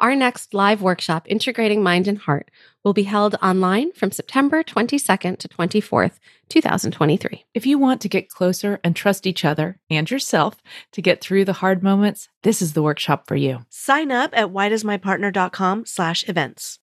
Our 0.00 0.14
next 0.14 0.54
live 0.54 0.80
workshop, 0.80 1.26
Integrating 1.26 1.82
Mind 1.82 2.06
and 2.06 2.18
Heart, 2.18 2.52
will 2.84 2.92
be 2.92 3.02
held 3.02 3.34
online 3.42 3.90
from 3.90 4.12
September 4.12 4.62
22nd 4.62 5.38
to 5.38 5.48
24th, 5.48 6.20
2023. 6.48 7.44
If 7.52 7.66
you 7.66 7.78
want 7.78 8.00
to 8.02 8.08
get 8.08 8.28
closer 8.28 8.78
and 8.84 8.94
trust 8.94 9.26
each 9.26 9.44
other 9.44 9.80
and 9.90 10.08
yourself 10.08 10.62
to 10.92 11.02
get 11.02 11.20
through 11.20 11.46
the 11.46 11.54
hard 11.54 11.82
moments, 11.82 12.28
this 12.44 12.62
is 12.62 12.74
the 12.74 12.82
workshop 12.82 13.26
for 13.26 13.34
you. 13.34 13.66
Sign 13.70 14.12
up 14.12 14.30
at 14.34 14.50
whydoesmypartner.com 14.50 15.86
slash 15.86 16.28
events. 16.28 16.78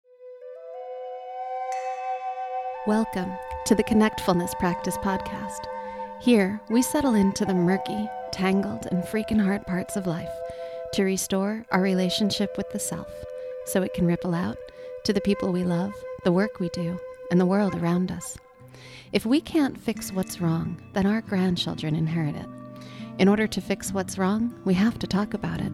Welcome 2.86 3.32
to 3.66 3.76
the 3.76 3.84
Connectfulness 3.86 4.60
Practice 4.60 4.98
Podcast. 4.98 5.66
Here, 6.20 6.60
we 6.70 6.82
settle 6.82 7.16
into 7.16 7.46
the 7.46 7.54
murky, 7.54 8.10
tangled, 8.34 8.88
and 8.92 9.04
freaking 9.04 9.42
hard 9.42 9.66
parts 9.66 9.96
of 9.96 10.06
life 10.06 10.30
to 10.96 11.04
restore 11.04 11.66
our 11.72 11.82
relationship 11.82 12.56
with 12.56 12.70
the 12.72 12.80
self 12.80 13.08
so 13.66 13.82
it 13.82 13.94
can 13.94 14.06
ripple 14.06 14.34
out 14.34 14.58
to 15.04 15.12
the 15.12 15.20
people 15.20 15.52
we 15.52 15.66
love, 15.66 15.94
the 16.24 16.32
work 16.32 16.62
we 16.62 16.70
do, 16.70 16.98
and 17.30 17.38
the 17.40 17.46
world 17.46 17.76
around 17.76 18.14
us. 18.14 18.38
If 19.12 19.26
we 19.26 19.42
can't 19.42 19.78
fix 19.78 20.14
what's 20.14 20.40
wrong, 20.40 20.82
then 20.94 21.06
our 21.06 21.20
grandchildren 21.20 21.98
inherit 21.98 22.38
it. 22.38 22.46
In 23.20 23.28
order 23.28 23.46
to 23.46 23.60
fix 23.60 23.92
what's 23.92 24.18
wrong, 24.18 24.58
we 24.64 24.74
have 24.76 24.98
to 25.00 25.08
talk 25.08 25.34
about 25.34 25.60
it. 25.60 25.74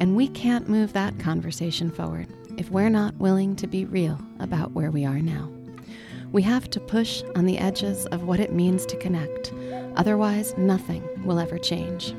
And 0.00 0.16
we 0.16 0.26
can't 0.26 0.68
move 0.68 0.92
that 0.94 1.16
conversation 1.20 1.88
forward 1.88 2.26
if 2.58 2.68
we're 2.68 2.88
not 2.88 3.14
willing 3.18 3.54
to 3.56 3.68
be 3.68 3.84
real 3.84 4.18
about 4.40 4.72
where 4.72 4.90
we 4.90 5.04
are 5.04 5.20
now. 5.20 5.48
We 6.32 6.42
have 6.42 6.68
to 6.70 6.80
push 6.80 7.22
on 7.36 7.46
the 7.46 7.58
edges 7.58 8.06
of 8.06 8.24
what 8.24 8.40
it 8.40 8.52
means 8.52 8.84
to 8.86 8.96
connect. 8.96 9.52
Otherwise, 9.94 10.58
nothing 10.58 11.08
will 11.24 11.38
ever 11.38 11.56
change. 11.56 12.16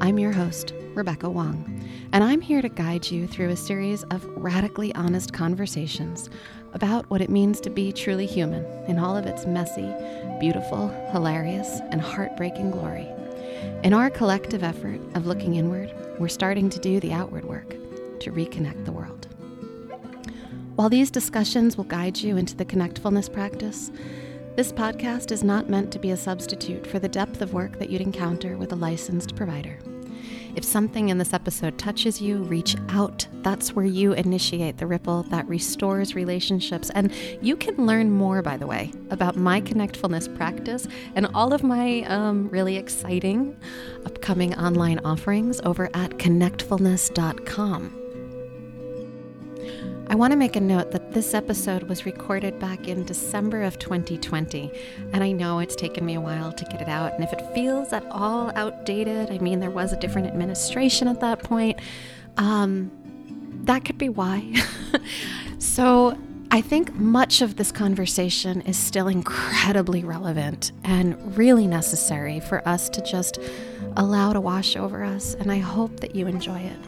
I'm 0.00 0.18
your 0.18 0.32
host, 0.32 0.72
Rebecca 0.94 1.28
Wong, 1.28 1.84
and 2.12 2.24
I'm 2.24 2.40
here 2.40 2.62
to 2.62 2.68
guide 2.68 3.10
you 3.10 3.26
through 3.26 3.50
a 3.50 3.56
series 3.56 4.02
of 4.04 4.24
radically 4.36 4.94
honest 4.94 5.32
conversations 5.32 6.28
about 6.72 7.08
what 7.10 7.20
it 7.20 7.30
means 7.30 7.60
to 7.60 7.70
be 7.70 7.92
truly 7.92 8.26
human 8.26 8.64
in 8.86 8.98
all 8.98 9.16
of 9.16 9.26
its 9.26 9.46
messy, 9.46 9.92
beautiful, 10.40 10.88
hilarious, 11.12 11.80
and 11.90 12.00
heartbreaking 12.00 12.70
glory. 12.70 13.06
In 13.84 13.92
our 13.92 14.10
collective 14.10 14.62
effort 14.62 15.00
of 15.14 15.26
looking 15.26 15.54
inward, 15.54 15.94
we're 16.18 16.28
starting 16.28 16.68
to 16.70 16.78
do 16.78 17.00
the 17.00 17.12
outward 17.12 17.44
work 17.44 17.70
to 18.20 18.32
reconnect 18.32 18.84
the 18.84 18.92
world. 18.92 19.28
While 20.74 20.88
these 20.88 21.10
discussions 21.10 21.76
will 21.76 21.84
guide 21.84 22.18
you 22.18 22.36
into 22.36 22.56
the 22.56 22.64
connectfulness 22.64 23.32
practice, 23.32 23.90
this 24.56 24.72
podcast 24.72 25.30
is 25.30 25.44
not 25.44 25.68
meant 25.68 25.92
to 25.92 25.98
be 25.98 26.10
a 26.10 26.16
substitute 26.16 26.86
for 26.86 26.98
the 26.98 27.08
depth 27.08 27.42
of 27.42 27.52
work 27.52 27.78
that 27.78 27.90
you'd 27.90 28.00
encounter 28.00 28.56
with 28.56 28.72
a 28.72 28.76
licensed 28.76 29.36
provider. 29.36 29.78
If 30.54 30.64
something 30.64 31.08
in 31.08 31.18
this 31.18 31.32
episode 31.32 31.78
touches 31.78 32.20
you, 32.20 32.38
reach 32.44 32.76
out. 32.88 33.26
That's 33.42 33.74
where 33.74 33.84
you 33.84 34.12
initiate 34.12 34.78
the 34.78 34.86
ripple 34.86 35.22
that 35.24 35.48
restores 35.48 36.14
relationships. 36.14 36.90
And 36.90 37.12
you 37.40 37.56
can 37.56 37.86
learn 37.86 38.10
more, 38.10 38.42
by 38.42 38.56
the 38.56 38.66
way, 38.66 38.92
about 39.10 39.36
my 39.36 39.60
connectfulness 39.60 40.34
practice 40.36 40.86
and 41.14 41.26
all 41.34 41.52
of 41.52 41.62
my 41.62 42.02
um, 42.02 42.48
really 42.48 42.76
exciting 42.76 43.56
upcoming 44.04 44.54
online 44.54 45.00
offerings 45.04 45.60
over 45.64 45.90
at 45.94 46.12
connectfulness.com. 46.12 47.97
I 50.10 50.14
want 50.14 50.32
to 50.32 50.38
make 50.38 50.56
a 50.56 50.60
note 50.60 50.90
that 50.92 51.12
this 51.12 51.34
episode 51.34 51.82
was 51.82 52.06
recorded 52.06 52.58
back 52.58 52.88
in 52.88 53.04
December 53.04 53.62
of 53.62 53.78
2020, 53.78 54.70
and 55.12 55.22
I 55.22 55.32
know 55.32 55.58
it's 55.58 55.76
taken 55.76 56.06
me 56.06 56.14
a 56.14 56.20
while 56.20 56.50
to 56.50 56.64
get 56.64 56.80
it 56.80 56.88
out. 56.88 57.12
And 57.12 57.22
if 57.22 57.30
it 57.34 57.42
feels 57.54 57.92
at 57.92 58.06
all 58.10 58.50
outdated, 58.54 59.30
I 59.30 59.36
mean, 59.36 59.60
there 59.60 59.70
was 59.70 59.92
a 59.92 59.98
different 59.98 60.28
administration 60.28 61.08
at 61.08 61.20
that 61.20 61.42
point, 61.42 61.78
um, 62.38 62.90
that 63.64 63.84
could 63.84 63.98
be 63.98 64.08
why. 64.08 64.50
so 65.58 66.16
I 66.50 66.62
think 66.62 66.94
much 66.94 67.42
of 67.42 67.56
this 67.56 67.70
conversation 67.70 68.62
is 68.62 68.78
still 68.78 69.08
incredibly 69.08 70.04
relevant 70.04 70.72
and 70.84 71.36
really 71.36 71.66
necessary 71.66 72.40
for 72.40 72.66
us 72.66 72.88
to 72.90 73.02
just 73.02 73.38
allow 73.98 74.32
to 74.32 74.40
wash 74.40 74.74
over 74.74 75.04
us, 75.04 75.34
and 75.34 75.52
I 75.52 75.58
hope 75.58 76.00
that 76.00 76.16
you 76.16 76.26
enjoy 76.26 76.60
it. 76.60 76.87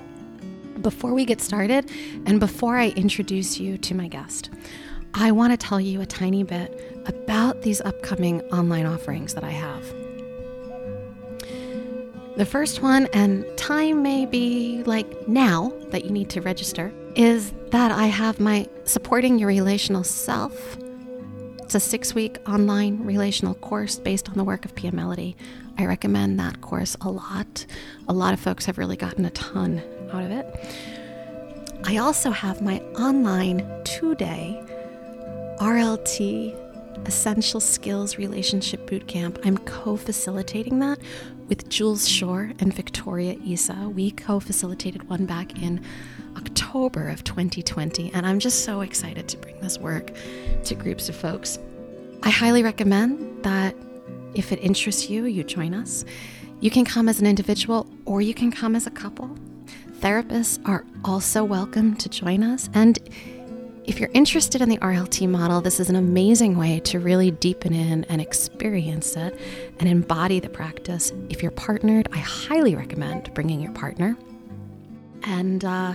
Before 0.82 1.12
we 1.12 1.24
get 1.24 1.40
started, 1.40 1.90
and 2.24 2.40
before 2.40 2.78
I 2.78 2.88
introduce 2.90 3.60
you 3.60 3.76
to 3.78 3.94
my 3.94 4.08
guest, 4.08 4.50
I 5.12 5.32
want 5.32 5.52
to 5.52 5.56
tell 5.56 5.80
you 5.80 6.00
a 6.00 6.06
tiny 6.06 6.42
bit 6.42 7.02
about 7.06 7.62
these 7.62 7.80
upcoming 7.82 8.40
online 8.52 8.86
offerings 8.86 9.34
that 9.34 9.44
I 9.44 9.50
have. 9.50 9.84
The 12.36 12.46
first 12.46 12.80
one, 12.80 13.06
and 13.12 13.44
time 13.58 14.02
may 14.02 14.24
be 14.24 14.82
like 14.84 15.28
now 15.28 15.72
that 15.90 16.04
you 16.04 16.10
need 16.10 16.30
to 16.30 16.40
register, 16.40 16.92
is 17.14 17.52
that 17.70 17.90
I 17.92 18.06
have 18.06 18.40
my 18.40 18.66
Supporting 18.84 19.38
Your 19.38 19.48
Relational 19.48 20.04
Self. 20.04 20.78
It's 21.62 21.74
a 21.74 21.80
six 21.80 22.14
week 22.14 22.38
online 22.48 23.04
relational 23.04 23.54
course 23.54 23.98
based 23.98 24.30
on 24.30 24.36
the 24.36 24.44
work 24.44 24.64
of 24.64 24.74
Pia 24.74 24.92
Mellody. 24.92 25.34
I 25.78 25.86
recommend 25.86 26.38
that 26.40 26.60
course 26.60 26.96
a 27.00 27.10
lot. 27.10 27.66
A 28.08 28.12
lot 28.12 28.34
of 28.34 28.40
folks 28.40 28.66
have 28.66 28.78
really 28.78 28.96
gotten 28.96 29.24
a 29.24 29.30
ton 29.30 29.82
out 30.12 30.24
of 30.24 30.30
it. 30.30 30.46
I 31.84 31.96
also 31.96 32.30
have 32.30 32.60
my 32.60 32.80
online 32.98 33.66
two 33.84 34.14
day 34.14 34.62
RLT 35.58 36.54
Essential 37.06 37.60
Skills 37.60 38.18
Relationship 38.18 38.88
Bootcamp. 38.88 39.38
I'm 39.44 39.56
co 39.58 39.96
facilitating 39.96 40.78
that 40.80 40.98
with 41.48 41.68
Jules 41.68 42.08
Shore 42.08 42.52
and 42.58 42.72
Victoria 42.72 43.36
Isa. 43.44 43.90
We 43.94 44.10
co 44.10 44.40
facilitated 44.40 45.08
one 45.08 45.26
back 45.26 45.62
in 45.62 45.82
October 46.36 47.08
of 47.08 47.24
2020, 47.24 48.12
and 48.12 48.26
I'm 48.26 48.38
just 48.38 48.64
so 48.64 48.82
excited 48.82 49.28
to 49.28 49.36
bring 49.38 49.58
this 49.60 49.78
work 49.78 50.12
to 50.64 50.74
groups 50.74 51.08
of 51.08 51.16
folks. 51.16 51.58
I 52.22 52.30
highly 52.30 52.62
recommend 52.62 53.42
that 53.44 53.74
if 54.34 54.52
it 54.52 54.58
interests 54.58 55.10
you, 55.10 55.24
you 55.24 55.44
join 55.44 55.74
us. 55.74 56.04
You 56.60 56.70
can 56.70 56.84
come 56.84 57.08
as 57.08 57.20
an 57.20 57.26
individual 57.26 57.86
or 58.04 58.20
you 58.20 58.34
can 58.34 58.50
come 58.50 58.76
as 58.76 58.86
a 58.86 58.90
couple. 58.90 59.36
Therapists 60.00 60.60
are 60.66 60.84
also 61.04 61.44
welcome 61.44 61.96
to 61.96 62.08
join 62.08 62.42
us. 62.42 62.68
And 62.74 62.98
if 63.84 63.98
you're 63.98 64.10
interested 64.12 64.60
in 64.60 64.68
the 64.68 64.78
RLT 64.78 65.28
model, 65.28 65.60
this 65.60 65.80
is 65.80 65.90
an 65.90 65.96
amazing 65.96 66.56
way 66.56 66.80
to 66.80 67.00
really 67.00 67.30
deepen 67.30 67.72
in 67.72 68.04
and 68.04 68.20
experience 68.20 69.16
it 69.16 69.38
and 69.78 69.88
embody 69.88 70.38
the 70.38 70.48
practice. 70.48 71.12
If 71.28 71.42
you're 71.42 71.50
partnered, 71.50 72.08
I 72.12 72.18
highly 72.18 72.74
recommend 72.74 73.32
bringing 73.34 73.60
your 73.60 73.72
partner. 73.72 74.16
And 75.24 75.64
uh, 75.64 75.94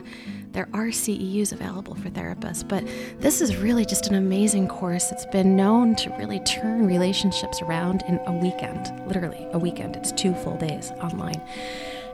there 0.52 0.68
are 0.74 0.88
CEUs 0.88 1.52
available 1.52 1.96
for 1.96 2.10
therapists, 2.10 2.68
but 2.68 2.84
this 3.20 3.42
is 3.42 3.58
really 3.58 3.86
just 3.86 4.08
an 4.08 4.16
amazing 4.16 4.68
course. 4.68 5.12
It's 5.12 5.26
been 5.28 5.56
known 5.56 5.96
to 5.98 6.10
really 6.18 6.40
turn 6.42 6.86
relationships 6.86 7.62
around 7.62 8.04
in 8.08 8.20
a 8.28 8.32
weekend, 8.32 8.92
literally 9.08 9.48
a 9.52 9.60
weekend. 9.60 9.96
It's 9.96 10.12
two 10.12 10.34
full 10.36 10.58
days 10.58 10.92
online. 11.02 11.42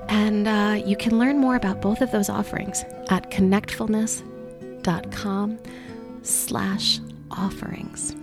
And 0.10 0.48
uh, 0.48 0.82
you 0.86 0.96
can 0.96 1.20
learn 1.20 1.38
more 1.38 1.56
about 1.56 1.82
both 1.82 2.02
of 2.02 2.12
those 2.12 2.30
offerings 2.30 2.84
at 3.10 3.30
connectfulness.com 3.32 5.60
slash 6.24 7.00
offerings. 7.30 8.16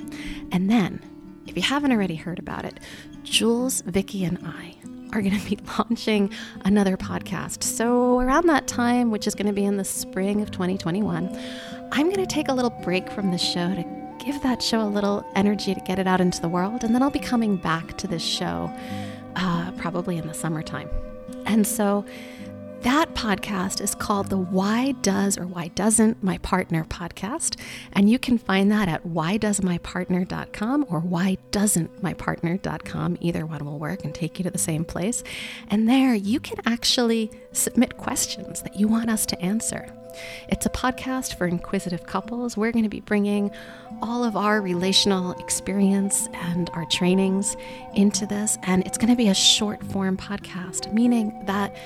And 0.53 0.71
then, 0.71 1.01
if 1.47 1.57
you 1.57 1.63
haven't 1.63 1.93
already 1.93 2.17
heard 2.17 2.39
about 2.39 2.65
it, 2.65 2.81
Jules, 3.23 3.83
Vicky, 3.83 4.25
and 4.25 4.39
I 4.45 4.75
are 5.13 5.23
going 5.23 5.39
to 5.39 5.49
be 5.49 5.59
launching 5.79 6.31
another 6.65 6.97
podcast. 6.97 7.63
So, 7.63 8.21
around 8.21 8.47
that 8.47 8.67
time, 8.67 9.11
which 9.11 9.27
is 9.27 9.35
going 9.35 9.47
to 9.47 9.53
be 9.53 9.65
in 9.65 9.77
the 9.77 9.85
spring 9.85 10.41
of 10.41 10.51
2021, 10.51 11.37
I'm 11.93 12.07
going 12.07 12.17
to 12.17 12.27
take 12.27 12.49
a 12.49 12.55
little 12.55 12.71
break 12.71 13.11
from 13.11 13.31
the 13.31 13.39
show 13.39 13.75
to 13.75 13.85
give 14.25 14.43
that 14.43 14.63
show 14.63 14.83
a 14.83 14.89
little 14.89 15.25
energy 15.35 15.75
to 15.75 15.81
get 15.81 15.99
it 15.99 16.07
out 16.07 16.21
into 16.21 16.41
the 16.41 16.49
world. 16.49 16.85
And 16.85 16.95
then 16.95 17.03
I'll 17.03 17.11
be 17.11 17.19
coming 17.19 17.57
back 17.57 17.97
to 17.99 18.07
this 18.07 18.23
show 18.23 18.71
uh, 19.37 19.71
probably 19.79 20.19
in 20.19 20.27
the 20.27 20.35
summertime. 20.35 20.91
And 21.47 21.67
so 21.67 22.05
that 22.83 23.15
podcast 23.15 23.81
is 23.81 23.95
called 23.95 24.31
the 24.31 24.39
Why 24.39 24.93
Does 25.03 25.37
or 25.37 25.47
Why 25.47 25.69
Doesn't 25.69 26.23
My 26.23 26.39
Partner 26.39 26.85
podcast. 26.85 27.59
And 27.93 28.09
you 28.09 28.19
can 28.19 28.39
find 28.39 28.71
that 28.71 28.89
at 28.89 29.05
whydoesmypartner.com 29.05 30.87
or 30.89 31.03
whydoesn'tmypartner.com. 31.03 33.19
Either 33.21 33.47
one 33.47 33.65
will 33.65 33.79
work 33.79 34.05
and 34.05 34.15
take 34.15 34.39
you 34.39 34.45
to 34.45 34.51
the 34.51 34.59
same 34.59 34.85
place. 34.85 35.25
And 35.69 35.89
there 35.89 36.15
you 36.15 36.39
can 36.39 36.59
actually 36.67 37.31
submit 37.53 37.97
questions 37.97 38.63
that 38.63 38.77
you 38.77 38.87
want 38.87 39.11
us 39.11 39.27
to 39.27 39.41
answer. 39.41 39.93
It's 40.49 40.67
a 40.67 40.71
podcast 40.71 41.37
for 41.37 41.47
inquisitive 41.47 42.07
couples. 42.07 42.57
We're 42.57 42.73
going 42.73 42.85
to 42.85 42.89
be 42.89 43.01
bringing 43.01 43.51
all 44.03 44.25
of 44.25 44.37
our 44.37 44.61
relational 44.61 45.33
experience 45.33 46.29
and 46.33 46.71
our 46.75 46.85
trainings 46.87 47.57
into 47.95 48.27
this. 48.27 48.57
And 48.63 48.87
it's 48.87 48.99
going 48.99 49.11
to 49.11 49.17
be 49.17 49.29
a 49.29 49.35
short 49.35 49.83
form 49.85 50.17
podcast, 50.17 50.93
meaning 50.93 51.43
that 51.47 51.77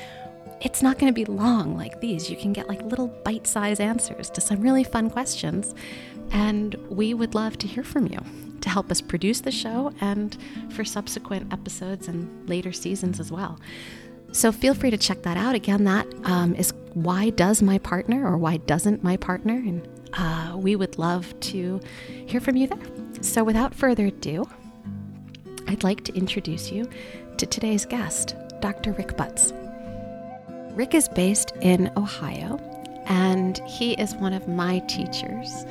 it's 0.62 0.80
not 0.82 0.98
going 0.98 1.12
to 1.12 1.14
be 1.14 1.24
long 1.24 1.76
like 1.76 2.00
these. 2.00 2.30
You 2.30 2.36
can 2.36 2.52
get 2.52 2.68
like 2.68 2.80
little 2.82 3.08
bite 3.08 3.46
sized 3.46 3.80
answers 3.80 4.30
to 4.30 4.40
some 4.40 4.60
really 4.60 4.84
fun 4.84 5.10
questions. 5.10 5.74
And 6.30 6.74
we 6.88 7.14
would 7.14 7.34
love 7.34 7.58
to 7.58 7.66
hear 7.66 7.82
from 7.82 8.06
you 8.06 8.20
to 8.60 8.68
help 8.70 8.90
us 8.90 9.00
produce 9.00 9.40
the 9.40 9.50
show 9.50 9.92
and 10.00 10.36
for 10.70 10.84
subsequent 10.84 11.52
episodes 11.52 12.08
and 12.08 12.48
later 12.48 12.72
seasons 12.72 13.18
as 13.18 13.30
well. 13.30 13.58
So 14.30 14.50
feel 14.50 14.72
free 14.72 14.90
to 14.90 14.96
check 14.96 15.22
that 15.22 15.36
out. 15.36 15.54
Again, 15.54 15.84
that 15.84 16.06
um, 16.24 16.54
is 16.54 16.72
why 16.94 17.30
does 17.30 17.60
my 17.60 17.78
partner 17.78 18.26
or 18.26 18.38
why 18.38 18.58
doesn't 18.58 19.02
my 19.02 19.16
partner? 19.16 19.54
And 19.54 19.86
uh, 20.14 20.56
we 20.56 20.76
would 20.76 20.96
love 20.96 21.38
to 21.40 21.80
hear 22.26 22.40
from 22.40 22.56
you 22.56 22.68
there. 22.68 22.78
So 23.20 23.44
without 23.44 23.74
further 23.74 24.06
ado, 24.06 24.48
I'd 25.66 25.82
like 25.82 26.04
to 26.04 26.14
introduce 26.14 26.70
you 26.70 26.88
to 27.36 27.46
today's 27.46 27.84
guest, 27.84 28.36
Dr. 28.60 28.92
Rick 28.92 29.16
Butts. 29.16 29.52
Rick 30.74 30.94
is 30.94 31.08
based 31.08 31.52
in 31.60 31.90
Ohio, 31.98 32.58
and 33.06 33.58
he 33.66 33.92
is 33.94 34.14
one 34.14 34.32
of 34.32 34.48
my 34.48 34.78
teachers. 34.80 35.66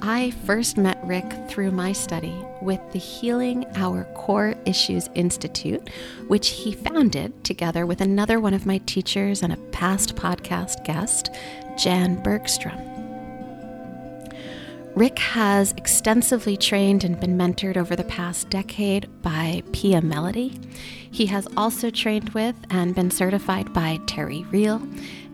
I 0.00 0.30
first 0.44 0.78
met 0.78 0.98
Rick 1.04 1.30
through 1.48 1.72
my 1.72 1.92
study 1.92 2.34
with 2.62 2.80
the 2.92 2.98
Healing 2.98 3.66
Our 3.76 4.04
Core 4.14 4.54
Issues 4.64 5.10
Institute, 5.14 5.88
which 6.28 6.48
he 6.48 6.72
founded 6.72 7.44
together 7.44 7.84
with 7.84 8.00
another 8.00 8.40
one 8.40 8.54
of 8.54 8.66
my 8.66 8.78
teachers 8.78 9.42
and 9.42 9.52
a 9.52 9.58
past 9.72 10.16
podcast 10.16 10.84
guest, 10.84 11.34
Jan 11.76 12.22
Bergstrom. 12.22 12.95
Rick 14.96 15.18
has 15.18 15.72
extensively 15.72 16.56
trained 16.56 17.04
and 17.04 17.20
been 17.20 17.36
mentored 17.36 17.76
over 17.76 17.94
the 17.94 18.04
past 18.04 18.48
decade 18.48 19.06
by 19.20 19.62
Pia 19.70 20.00
Mellody. 20.00 20.58
He 21.10 21.26
has 21.26 21.46
also 21.54 21.90
trained 21.90 22.30
with 22.30 22.56
and 22.70 22.94
been 22.94 23.10
certified 23.10 23.74
by 23.74 24.00
Terry 24.06 24.44
Real 24.50 24.80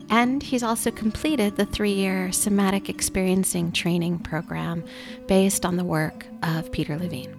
and 0.09 0.43
he's 0.43 0.63
also 0.63 0.91
completed 0.91 1.55
the 1.55 1.65
three 1.65 1.93
year 1.93 2.29
somatic 2.33 2.89
experiencing 2.89 3.71
training 3.71 4.19
program 4.19 4.83
based 5.27 5.65
on 5.65 5.77
the 5.77 5.85
work 5.85 6.25
of 6.43 6.69
Peter 6.73 6.97
Levine. 6.97 7.33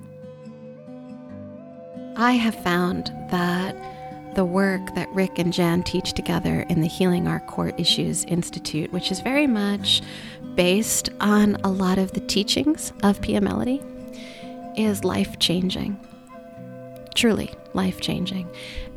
I 2.17 2.33
have 2.33 2.55
found 2.63 3.13
that 3.31 3.77
the 4.35 4.45
work 4.45 4.95
that 4.95 5.09
Rick 5.11 5.39
and 5.39 5.53
Jan 5.53 5.83
teach 5.83 6.13
together 6.13 6.61
in 6.69 6.81
the 6.81 6.89
Healing 6.89 7.29
Our 7.29 7.41
Core 7.41 7.73
Issues 7.79 8.25
Institute, 8.25 8.93
which 8.93 9.13
is 9.13 9.21
very 9.21 9.47
much 9.47 10.03
based 10.55 11.11
on 11.21 11.57
a 11.65 11.71
lot 11.71 11.99
of 11.99 12.13
the 12.13 12.21
teachings 12.21 12.93
of 13.03 13.21
Pia 13.21 13.41
Mellody, 13.41 13.83
is 14.77 15.05
life 15.05 15.39
changing. 15.39 15.99
Truly 17.15 17.53
life 17.75 18.01
changing. 18.01 18.49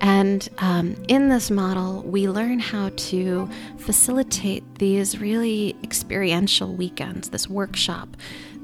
And 0.01 0.47
um, 0.59 0.95
in 1.07 1.29
this 1.29 1.49
model, 1.49 2.03
we 2.03 2.29
learn 2.29 2.59
how 2.59 2.89
to 2.95 3.49
facilitate 3.77 4.63
these 4.75 5.19
really 5.19 5.75
experiential 5.83 6.73
weekends, 6.75 7.29
this 7.29 7.49
workshop 7.49 8.15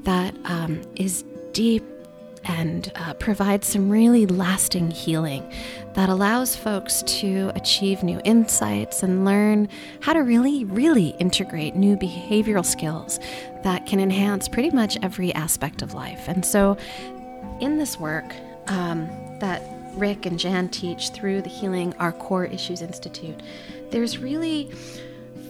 that 0.02 0.34
um, 0.44 0.82
is 0.96 1.24
deep 1.52 1.84
and 2.44 2.92
uh, 2.94 3.14
provides 3.14 3.66
some 3.66 3.90
really 3.90 4.26
lasting 4.26 4.90
healing 4.90 5.50
that 5.94 6.08
allows 6.08 6.56
folks 6.56 7.02
to 7.02 7.52
achieve 7.54 8.02
new 8.02 8.20
insights 8.24 9.02
and 9.02 9.24
learn 9.24 9.68
how 10.00 10.12
to 10.12 10.20
really, 10.20 10.64
really 10.64 11.08
integrate 11.18 11.74
new 11.74 11.96
behavioral 11.96 12.64
skills 12.64 13.20
that 13.62 13.86
can 13.86 14.00
enhance 14.00 14.48
pretty 14.48 14.70
much 14.70 14.98
every 15.02 15.32
aspect 15.34 15.82
of 15.82 15.94
life. 15.94 16.28
And 16.28 16.44
so, 16.44 16.76
in 17.60 17.78
this 17.78 17.98
work 17.98 18.34
um, 18.66 19.08
that 19.38 19.62
Rick 19.94 20.26
and 20.26 20.38
Jan 20.38 20.68
teach 20.68 21.10
through 21.10 21.42
the 21.42 21.48
Healing 21.48 21.94
Our 21.98 22.12
Core 22.12 22.44
Issues 22.44 22.82
Institute, 22.82 23.40
there's 23.90 24.18
really 24.18 24.72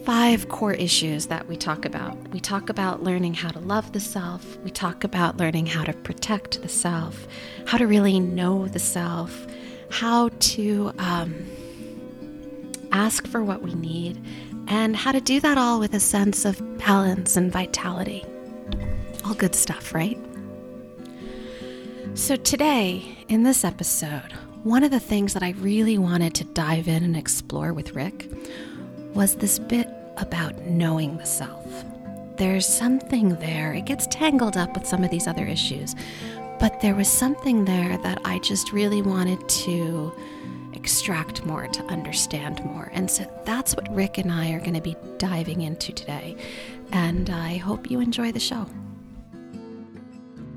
five 0.04 0.50
core 0.50 0.74
issues 0.74 1.26
that 1.26 1.48
we 1.48 1.56
talk 1.56 1.86
about. 1.86 2.16
We 2.28 2.38
talk 2.38 2.68
about 2.68 3.02
learning 3.02 3.32
how 3.34 3.48
to 3.48 3.58
love 3.60 3.92
the 3.92 4.00
self, 4.00 4.58
we 4.58 4.70
talk 4.70 5.02
about 5.02 5.38
learning 5.38 5.64
how 5.64 5.82
to 5.84 5.94
protect 5.94 6.60
the 6.60 6.68
self, 6.68 7.26
how 7.66 7.78
to 7.78 7.86
really 7.86 8.20
know 8.20 8.68
the 8.68 8.78
self, 8.78 9.46
how 9.90 10.28
to 10.28 10.92
um, 10.98 11.34
ask 12.92 13.26
for 13.26 13.42
what 13.42 13.62
we 13.62 13.74
need, 13.74 14.22
and 14.68 14.94
how 14.94 15.10
to 15.10 15.22
do 15.22 15.40
that 15.40 15.56
all 15.56 15.80
with 15.80 15.94
a 15.94 16.00
sense 16.00 16.44
of 16.44 16.60
balance 16.78 17.36
and 17.36 17.50
vitality. 17.50 18.26
All 19.24 19.34
good 19.34 19.54
stuff, 19.54 19.94
right? 19.94 20.18
So, 22.12 22.36
today, 22.36 23.24
in 23.28 23.42
this 23.42 23.64
episode, 23.64 24.32
one 24.64 24.84
of 24.84 24.90
the 24.90 25.00
things 25.00 25.32
that 25.32 25.42
I 25.42 25.50
really 25.58 25.96
wanted 25.96 26.34
to 26.34 26.44
dive 26.44 26.88
in 26.88 27.02
and 27.04 27.16
explore 27.16 27.72
with 27.72 27.94
Rick 27.94 28.28
was 29.14 29.37
this 29.37 29.61
bit 29.61 29.88
about 30.16 30.61
knowing 30.62 31.16
the 31.16 31.25
self. 31.25 31.84
There's 32.37 32.66
something 32.66 33.37
there, 33.37 33.72
it 33.72 33.84
gets 33.84 34.08
tangled 34.08 34.56
up 34.56 34.75
with 34.75 34.87
some 34.87 35.05
of 35.05 35.11
these 35.11 35.28
other 35.28 35.46
issues, 35.46 35.94
but 36.58 36.81
there 36.81 36.96
was 36.96 37.08
something 37.08 37.64
there 37.64 37.96
that 37.99 38.20
I 38.25 38.40
just 38.40 38.72
really 38.72 39.02
wanted 39.02 39.49
to 39.49 40.12
extract 40.72 41.46
more, 41.46 41.69
to 41.69 41.82
understand 41.84 42.64
more. 42.64 42.90
And 42.93 43.08
so 43.08 43.25
that's 43.44 43.76
what 43.76 43.93
Rick 43.94 44.19
and 44.19 44.32
I 44.32 44.50
are 44.50 44.58
going 44.58 44.75
to 44.75 44.81
be 44.81 44.96
diving 45.19 45.61
into 45.61 45.93
today. 45.93 46.37
And 46.90 47.31
I 47.31 47.56
hope 47.56 47.90
you 47.90 48.00
enjoy 48.00 48.32
the 48.32 48.40
show. 48.40 48.66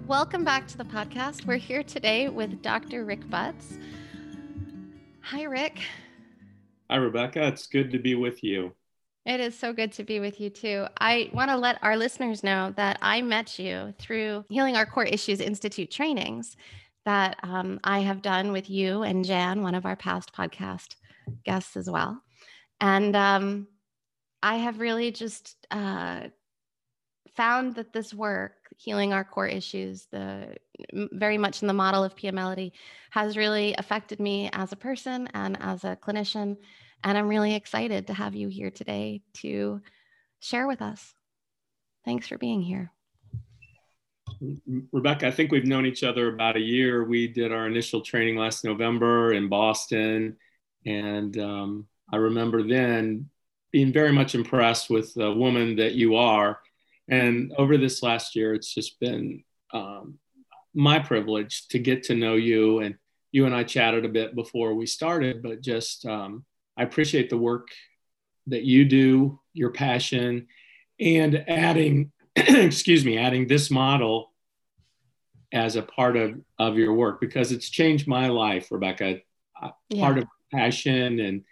Welcome 0.07 0.43
back 0.43 0.67
to 0.69 0.77
the 0.77 0.85
podcast. 0.85 1.45
We're 1.45 1.57
here 1.57 1.83
today 1.83 2.27
with 2.27 2.63
Dr. 2.63 3.05
Rick 3.05 3.29
Butts. 3.29 3.77
Hi, 5.21 5.43
Rick. 5.43 5.79
Hi, 6.89 6.95
Rebecca. 6.95 7.47
It's 7.47 7.67
good 7.67 7.91
to 7.91 7.99
be 7.99 8.15
with 8.15 8.45
you. 8.45 8.73
It 9.25 9.41
is 9.41 9.59
so 9.59 9.73
good 9.73 9.91
to 9.93 10.05
be 10.05 10.21
with 10.21 10.39
you 10.39 10.49
too. 10.49 10.85
I 11.01 11.29
want 11.33 11.49
to 11.49 11.57
let 11.57 11.83
our 11.83 11.97
listeners 11.97 12.45
know 12.45 12.73
that 12.77 12.97
I 13.01 13.21
met 13.21 13.59
you 13.59 13.93
through 13.99 14.45
Healing 14.47 14.77
Our 14.77 14.85
Core 14.85 15.03
Issues 15.03 15.41
Institute 15.41 15.91
trainings 15.91 16.55
that 17.03 17.35
um, 17.43 17.81
I 17.83 17.99
have 17.99 18.21
done 18.21 18.53
with 18.53 18.69
you 18.69 19.03
and 19.03 19.25
Jan, 19.25 19.63
one 19.63 19.75
of 19.75 19.85
our 19.85 19.97
past 19.97 20.33
podcast 20.33 20.95
guests 21.43 21.75
as 21.75 21.89
well. 21.89 22.21
And 22.79 23.17
um, 23.17 23.67
I 24.41 24.55
have 24.55 24.79
really 24.79 25.11
just 25.11 25.57
uh, 25.69 26.27
found 27.35 27.75
that 27.75 27.91
this 27.91 28.13
work 28.13 28.53
healing 28.77 29.11
our 29.11 29.23
core 29.23 29.47
issues, 29.47 30.07
the 30.11 30.55
very 30.93 31.37
much 31.37 31.61
in 31.61 31.67
the 31.67 31.73
model 31.73 32.03
of 32.03 32.15
Pia 32.15 32.31
has 33.09 33.35
really 33.35 33.75
affected 33.77 34.19
me 34.19 34.49
as 34.53 34.71
a 34.71 34.77
person 34.77 35.27
and 35.33 35.57
as 35.59 35.83
a 35.83 35.97
clinician. 35.97 36.57
And 37.03 37.17
I'm 37.17 37.27
really 37.27 37.55
excited 37.55 38.07
to 38.07 38.13
have 38.13 38.35
you 38.35 38.47
here 38.47 38.71
today 38.71 39.21
to 39.37 39.81
share 40.39 40.67
with 40.67 40.81
us. 40.81 41.13
Thanks 42.05 42.27
for 42.27 42.37
being 42.37 42.61
here. 42.61 42.91
Rebecca, 44.91 45.27
I 45.27 45.31
think 45.31 45.51
we've 45.51 45.65
known 45.65 45.85
each 45.85 46.03
other 46.03 46.33
about 46.33 46.55
a 46.55 46.61
year. 46.61 47.03
We 47.03 47.27
did 47.27 47.51
our 47.51 47.65
initial 47.65 48.01
training 48.01 48.35
last 48.35 48.63
November 48.63 49.33
in 49.33 49.49
Boston. 49.49 50.37
And 50.85 51.37
um, 51.39 51.87
I 52.13 52.17
remember 52.17 52.61
then 52.61 53.29
being 53.71 53.91
very 53.91 54.11
much 54.11 54.35
impressed 54.35 54.89
with 54.89 55.13
the 55.15 55.31
woman 55.31 55.75
that 55.77 55.93
you 55.93 56.15
are 56.15 56.59
and 57.09 57.53
over 57.57 57.77
this 57.77 58.03
last 58.03 58.35
year, 58.35 58.53
it's 58.53 58.73
just 58.73 58.99
been 58.99 59.43
um, 59.73 60.19
my 60.73 60.99
privilege 60.99 61.67
to 61.69 61.79
get 61.79 62.03
to 62.03 62.15
know 62.15 62.35
you. 62.35 62.79
And 62.79 62.95
you 63.31 63.45
and 63.45 63.55
I 63.55 63.63
chatted 63.63 64.05
a 64.05 64.09
bit 64.09 64.35
before 64.35 64.73
we 64.73 64.85
started, 64.85 65.41
but 65.41 65.61
just 65.61 66.05
um, 66.05 66.45
I 66.77 66.83
appreciate 66.83 67.29
the 67.29 67.37
work 67.37 67.67
that 68.47 68.63
you 68.63 68.85
do, 68.85 69.39
your 69.53 69.71
passion, 69.71 70.47
and 70.99 71.43
adding, 71.47 72.11
excuse 72.35 73.05
me, 73.05 73.17
adding 73.17 73.47
this 73.47 73.69
model 73.69 74.33
as 75.53 75.75
a 75.75 75.81
part 75.81 76.17
of, 76.17 76.39
of 76.59 76.77
your 76.77 76.93
work 76.93 77.21
because 77.21 77.51
it's 77.51 77.69
changed 77.69 78.07
my 78.07 78.27
life, 78.27 78.67
Rebecca. 78.71 79.19
Yeah. 79.89 80.01
Part 80.01 80.19
of 80.19 80.25
passion 80.51 81.19
and 81.19 81.43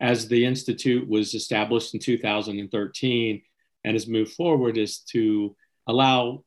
as 0.00 0.28
the 0.28 0.46
Institute 0.46 1.06
was 1.06 1.34
established 1.34 1.94
in 1.94 2.00
2013, 2.00 3.42
and 3.84 3.94
has 3.94 4.06
moved 4.06 4.32
forward 4.32 4.76
is 4.76 4.98
to 4.98 5.56
allow 5.86 6.44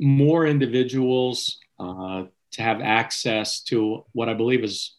more 0.00 0.46
individuals 0.46 1.58
uh, 1.78 2.24
to 2.52 2.62
have 2.62 2.80
access 2.80 3.62
to 3.62 4.04
what 4.12 4.28
I 4.28 4.34
believe 4.34 4.62
is 4.64 4.96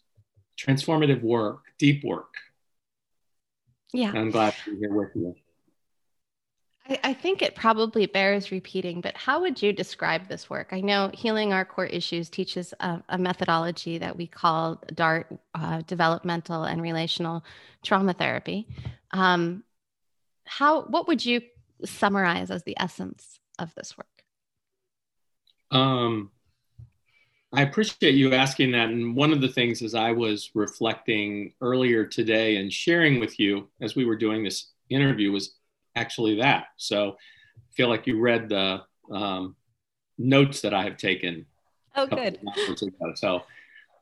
transformative 0.58 1.22
work, 1.22 1.60
deep 1.78 2.04
work. 2.04 2.34
Yeah. 3.92 4.12
I'm 4.14 4.30
glad 4.30 4.54
to 4.64 4.72
be 4.72 4.78
here 4.80 4.92
with 4.92 5.10
you. 5.14 5.34
I, 6.88 6.98
I 7.04 7.14
think 7.14 7.42
it 7.42 7.54
probably 7.54 8.06
bears 8.06 8.50
repeating, 8.50 9.00
but 9.00 9.16
how 9.16 9.40
would 9.40 9.62
you 9.62 9.72
describe 9.72 10.28
this 10.28 10.50
work? 10.50 10.68
I 10.72 10.80
know 10.80 11.10
Healing 11.12 11.52
Our 11.52 11.64
Core 11.64 11.86
Issues 11.86 12.28
teaches 12.28 12.74
a, 12.80 13.02
a 13.08 13.18
methodology 13.18 13.98
that 13.98 14.16
we 14.16 14.26
call 14.26 14.82
DART, 14.94 15.32
uh, 15.54 15.82
Developmental 15.86 16.64
and 16.64 16.82
Relational 16.82 17.44
Trauma 17.82 18.12
Therapy. 18.12 18.68
Um, 19.12 19.64
how, 20.44 20.82
what 20.82 21.08
would 21.08 21.24
you 21.24 21.40
summarize 21.84 22.50
as 22.50 22.64
the 22.64 22.76
essence 22.78 23.38
of 23.58 23.74
this 23.74 23.96
work? 23.96 24.06
Um, 25.70 26.30
I 27.52 27.62
appreciate 27.62 28.14
you 28.14 28.34
asking 28.34 28.72
that. 28.72 28.90
And 28.90 29.16
one 29.16 29.32
of 29.32 29.40
the 29.40 29.48
things 29.48 29.82
as 29.82 29.94
I 29.94 30.12
was 30.12 30.50
reflecting 30.54 31.54
earlier 31.60 32.04
today 32.04 32.56
and 32.56 32.72
sharing 32.72 33.20
with 33.20 33.38
you 33.38 33.68
as 33.80 33.96
we 33.96 34.04
were 34.04 34.16
doing 34.16 34.44
this 34.44 34.68
interview 34.90 35.32
was 35.32 35.54
actually 35.94 36.36
that. 36.36 36.66
So 36.76 37.16
I 37.56 37.74
feel 37.74 37.88
like 37.88 38.06
you 38.06 38.20
read 38.20 38.48
the 38.48 38.82
um, 39.10 39.56
notes 40.18 40.60
that 40.60 40.74
I 40.74 40.82
have 40.82 40.96
taken. 40.96 41.46
Oh, 41.94 42.06
good. 42.06 42.38
So 43.14 43.42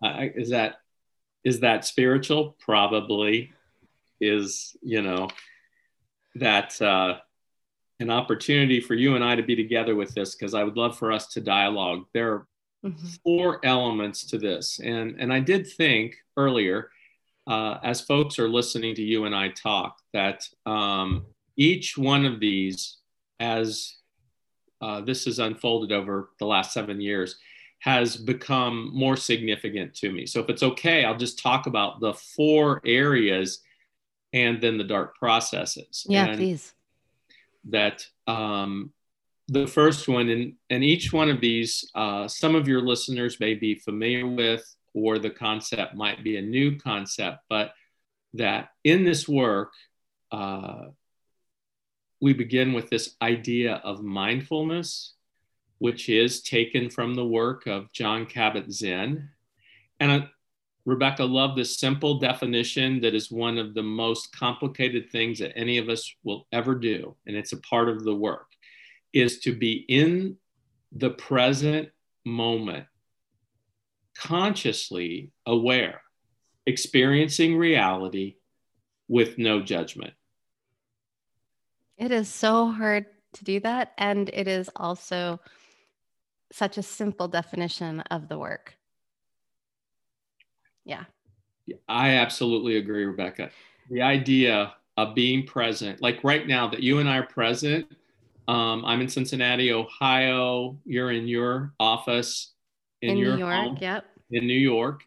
uh, 0.02 0.26
is 0.34 0.50
that 0.50 0.76
is 1.44 1.60
that 1.60 1.84
spiritual? 1.84 2.56
Probably. 2.58 3.52
is 4.20 4.76
you 4.82 5.02
know 5.02 5.28
that 6.36 6.80
uh, 6.80 7.18
an 8.00 8.10
opportunity 8.10 8.80
for 8.80 8.94
you 8.94 9.14
and 9.14 9.24
I 9.24 9.36
to 9.36 9.42
be 9.42 9.56
together 9.56 9.94
with 9.94 10.14
this 10.14 10.34
because 10.34 10.54
I 10.54 10.64
would 10.64 10.76
love 10.76 10.98
for 10.98 11.12
us 11.12 11.28
to 11.28 11.40
dialogue. 11.40 12.06
There 12.12 12.32
are 12.32 12.46
mm-hmm. 12.84 13.06
four 13.22 13.64
elements 13.64 14.26
to 14.26 14.38
this, 14.38 14.80
and 14.80 15.16
and 15.18 15.32
I 15.32 15.40
did 15.40 15.66
think 15.66 16.16
earlier, 16.36 16.90
uh, 17.46 17.78
as 17.82 18.00
folks 18.00 18.38
are 18.38 18.48
listening 18.48 18.94
to 18.96 19.02
you 19.02 19.24
and 19.24 19.34
I 19.34 19.48
talk, 19.48 19.98
that 20.12 20.48
um, 20.66 21.26
each 21.56 21.96
one 21.96 22.24
of 22.24 22.40
these, 22.40 22.96
as 23.38 23.96
uh, 24.80 25.00
this 25.00 25.26
has 25.26 25.38
unfolded 25.38 25.92
over 25.92 26.30
the 26.38 26.46
last 26.46 26.72
seven 26.72 27.00
years, 27.00 27.36
has 27.78 28.16
become 28.16 28.90
more 28.94 29.16
significant 29.16 29.94
to 29.94 30.10
me. 30.10 30.26
So 30.26 30.40
if 30.40 30.48
it's 30.48 30.62
okay, 30.62 31.04
I'll 31.04 31.16
just 31.16 31.38
talk 31.38 31.66
about 31.66 32.00
the 32.00 32.14
four 32.14 32.80
areas 32.84 33.60
and 34.32 34.60
then 34.60 34.78
the 34.78 34.84
DART 34.84 35.14
processes. 35.16 36.04
Yeah, 36.08 36.26
and 36.26 36.38
please. 36.38 36.74
That 37.70 38.06
um, 38.26 38.92
the 39.48 39.66
first 39.66 40.08
one, 40.08 40.28
and, 40.28 40.54
and 40.70 40.84
each 40.84 41.12
one 41.12 41.30
of 41.30 41.40
these, 41.40 41.90
uh, 41.94 42.28
some 42.28 42.54
of 42.54 42.68
your 42.68 42.82
listeners 42.82 43.40
may 43.40 43.54
be 43.54 43.74
familiar 43.74 44.26
with, 44.26 44.64
or 44.94 45.18
the 45.18 45.30
concept 45.30 45.94
might 45.94 46.22
be 46.22 46.36
a 46.36 46.42
new 46.42 46.78
concept, 46.78 47.38
but 47.48 47.72
that 48.34 48.70
in 48.84 49.04
this 49.04 49.28
work, 49.28 49.72
uh, 50.30 50.84
we 52.20 52.32
begin 52.32 52.72
with 52.72 52.88
this 52.90 53.16
idea 53.20 53.80
of 53.84 54.02
mindfulness, 54.02 55.14
which 55.78 56.08
is 56.08 56.42
taken 56.42 56.88
from 56.88 57.14
the 57.14 57.26
work 57.26 57.66
of 57.66 57.92
Jon 57.92 58.24
Kabat-Zinn. 58.24 59.28
And 60.00 60.10
uh, 60.10 60.26
Rebecca 60.86 61.24
loved 61.24 61.56
this 61.56 61.78
simple 61.78 62.18
definition 62.18 63.00
that 63.00 63.14
is 63.14 63.30
one 63.30 63.56
of 63.58 63.74
the 63.74 63.82
most 63.82 64.36
complicated 64.36 65.10
things 65.10 65.38
that 65.38 65.56
any 65.56 65.78
of 65.78 65.88
us 65.88 66.14
will 66.24 66.46
ever 66.52 66.74
do, 66.74 67.16
and 67.26 67.36
it's 67.36 67.52
a 67.52 67.60
part 67.60 67.88
of 67.88 68.04
the 68.04 68.14
work, 68.14 68.46
is 69.12 69.40
to 69.40 69.54
be 69.54 69.84
in 69.88 70.36
the 70.92 71.10
present 71.10 71.88
moment, 72.24 72.86
consciously 74.16 75.30
aware, 75.46 76.02
experiencing 76.66 77.56
reality 77.56 78.36
with 79.08 79.38
no 79.38 79.62
judgment. 79.62 80.12
It 81.96 82.10
is 82.10 82.28
so 82.28 82.70
hard 82.70 83.06
to 83.34 83.44
do 83.44 83.60
that. 83.60 83.92
And 83.98 84.28
it 84.32 84.48
is 84.48 84.70
also 84.76 85.40
such 86.52 86.78
a 86.78 86.82
simple 86.82 87.28
definition 87.28 88.00
of 88.10 88.28
the 88.28 88.38
work. 88.38 88.76
Yeah. 90.84 91.04
I 91.88 92.10
absolutely 92.10 92.76
agree, 92.76 93.04
Rebecca. 93.04 93.50
The 93.90 94.02
idea 94.02 94.74
of 94.96 95.14
being 95.14 95.46
present, 95.46 96.00
like 96.00 96.22
right 96.22 96.46
now 96.46 96.68
that 96.68 96.82
you 96.82 96.98
and 96.98 97.08
I 97.08 97.18
are 97.18 97.26
present, 97.26 97.86
um, 98.48 98.84
I'm 98.84 99.00
in 99.00 99.08
Cincinnati, 99.08 99.72
Ohio. 99.72 100.78
You're 100.84 101.12
in 101.12 101.26
your 101.26 101.72
office 101.80 102.52
in, 103.00 103.10
in 103.10 103.16
your 103.16 103.32
New 103.32 103.38
York, 103.38 103.54
home, 103.54 103.78
yep. 103.80 104.04
In 104.30 104.46
New 104.46 104.54
York. 104.54 105.02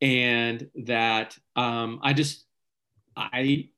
And 0.00 0.68
that 0.84 1.36
um, 1.56 2.00
I 2.02 2.12
just, 2.12 2.44
I 3.16 3.68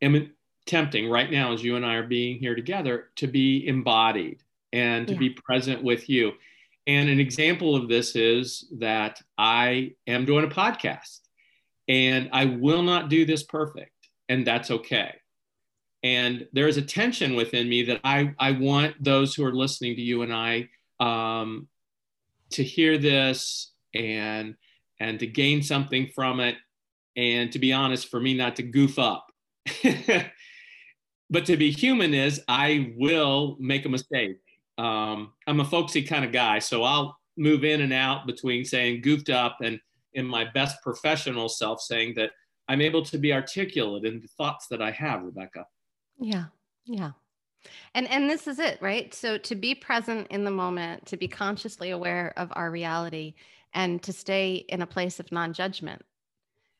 am 0.00 0.32
tempting 0.66 1.10
right 1.10 1.30
now 1.30 1.52
as 1.52 1.62
you 1.62 1.76
and 1.76 1.84
I 1.84 1.94
are 1.96 2.06
being 2.06 2.38
here 2.38 2.54
together 2.54 3.10
to 3.16 3.26
be 3.26 3.66
embodied 3.66 4.42
and 4.72 5.06
to 5.08 5.14
yeah. 5.14 5.18
be 5.18 5.30
present 5.30 5.82
with 5.82 6.08
you. 6.08 6.32
And 6.86 7.08
an 7.08 7.20
example 7.20 7.76
of 7.76 7.88
this 7.88 8.16
is 8.16 8.66
that 8.78 9.20
I 9.38 9.92
am 10.06 10.24
doing 10.24 10.44
a 10.44 10.48
podcast 10.48 11.20
and 11.88 12.28
I 12.32 12.46
will 12.46 12.82
not 12.82 13.08
do 13.08 13.24
this 13.24 13.42
perfect, 13.42 13.92
and 14.28 14.46
that's 14.46 14.70
okay. 14.70 15.14
And 16.02 16.48
there 16.52 16.68
is 16.68 16.76
a 16.76 16.82
tension 16.82 17.36
within 17.36 17.68
me 17.68 17.84
that 17.84 18.00
I, 18.02 18.34
I 18.38 18.52
want 18.52 19.02
those 19.02 19.34
who 19.34 19.44
are 19.44 19.54
listening 19.54 19.96
to 19.96 20.02
you 20.02 20.22
and 20.22 20.32
I 20.32 20.68
um, 20.98 21.68
to 22.50 22.64
hear 22.64 22.98
this 22.98 23.72
and 23.94 24.54
and 25.00 25.18
to 25.20 25.26
gain 25.26 25.62
something 25.62 26.08
from 26.14 26.40
it 26.40 26.56
and 27.16 27.52
to 27.52 27.58
be 27.58 27.72
honest 27.72 28.08
for 28.08 28.20
me 28.20 28.34
not 28.34 28.56
to 28.56 28.62
goof 28.62 28.98
up 28.98 29.26
but 31.30 31.46
to 31.46 31.56
be 31.56 31.70
human 31.70 32.14
is 32.14 32.42
I 32.46 32.92
will 32.96 33.56
make 33.58 33.86
a 33.86 33.88
mistake. 33.88 34.36
Um, 34.78 35.32
I'm 35.46 35.60
a 35.60 35.64
folksy 35.64 36.02
kind 36.02 36.24
of 36.24 36.32
guy, 36.32 36.58
so 36.58 36.82
I'll 36.82 37.18
move 37.36 37.64
in 37.64 37.80
and 37.80 37.92
out 37.92 38.26
between 38.26 38.64
saying 38.64 39.02
goofed 39.02 39.30
up 39.30 39.58
and 39.62 39.80
in 40.14 40.26
my 40.26 40.44
best 40.44 40.82
professional 40.82 41.48
self 41.48 41.80
saying 41.80 42.14
that 42.16 42.30
I'm 42.68 42.80
able 42.80 43.02
to 43.06 43.18
be 43.18 43.32
articulate 43.32 44.04
in 44.04 44.20
the 44.20 44.28
thoughts 44.28 44.66
that 44.68 44.82
I 44.82 44.90
have, 44.92 45.22
Rebecca. 45.22 45.66
Yeah, 46.18 46.44
yeah. 46.84 47.12
And 47.94 48.08
and 48.08 48.28
this 48.28 48.46
is 48.46 48.58
it, 48.58 48.78
right? 48.80 49.12
So 49.14 49.38
to 49.38 49.54
be 49.54 49.74
present 49.74 50.26
in 50.30 50.44
the 50.44 50.50
moment, 50.50 51.06
to 51.06 51.16
be 51.16 51.28
consciously 51.28 51.90
aware 51.90 52.32
of 52.36 52.52
our 52.54 52.70
reality 52.70 53.34
and 53.74 54.02
to 54.02 54.12
stay 54.12 54.64
in 54.68 54.82
a 54.82 54.86
place 54.86 55.20
of 55.20 55.30
non-judgment. 55.32 56.02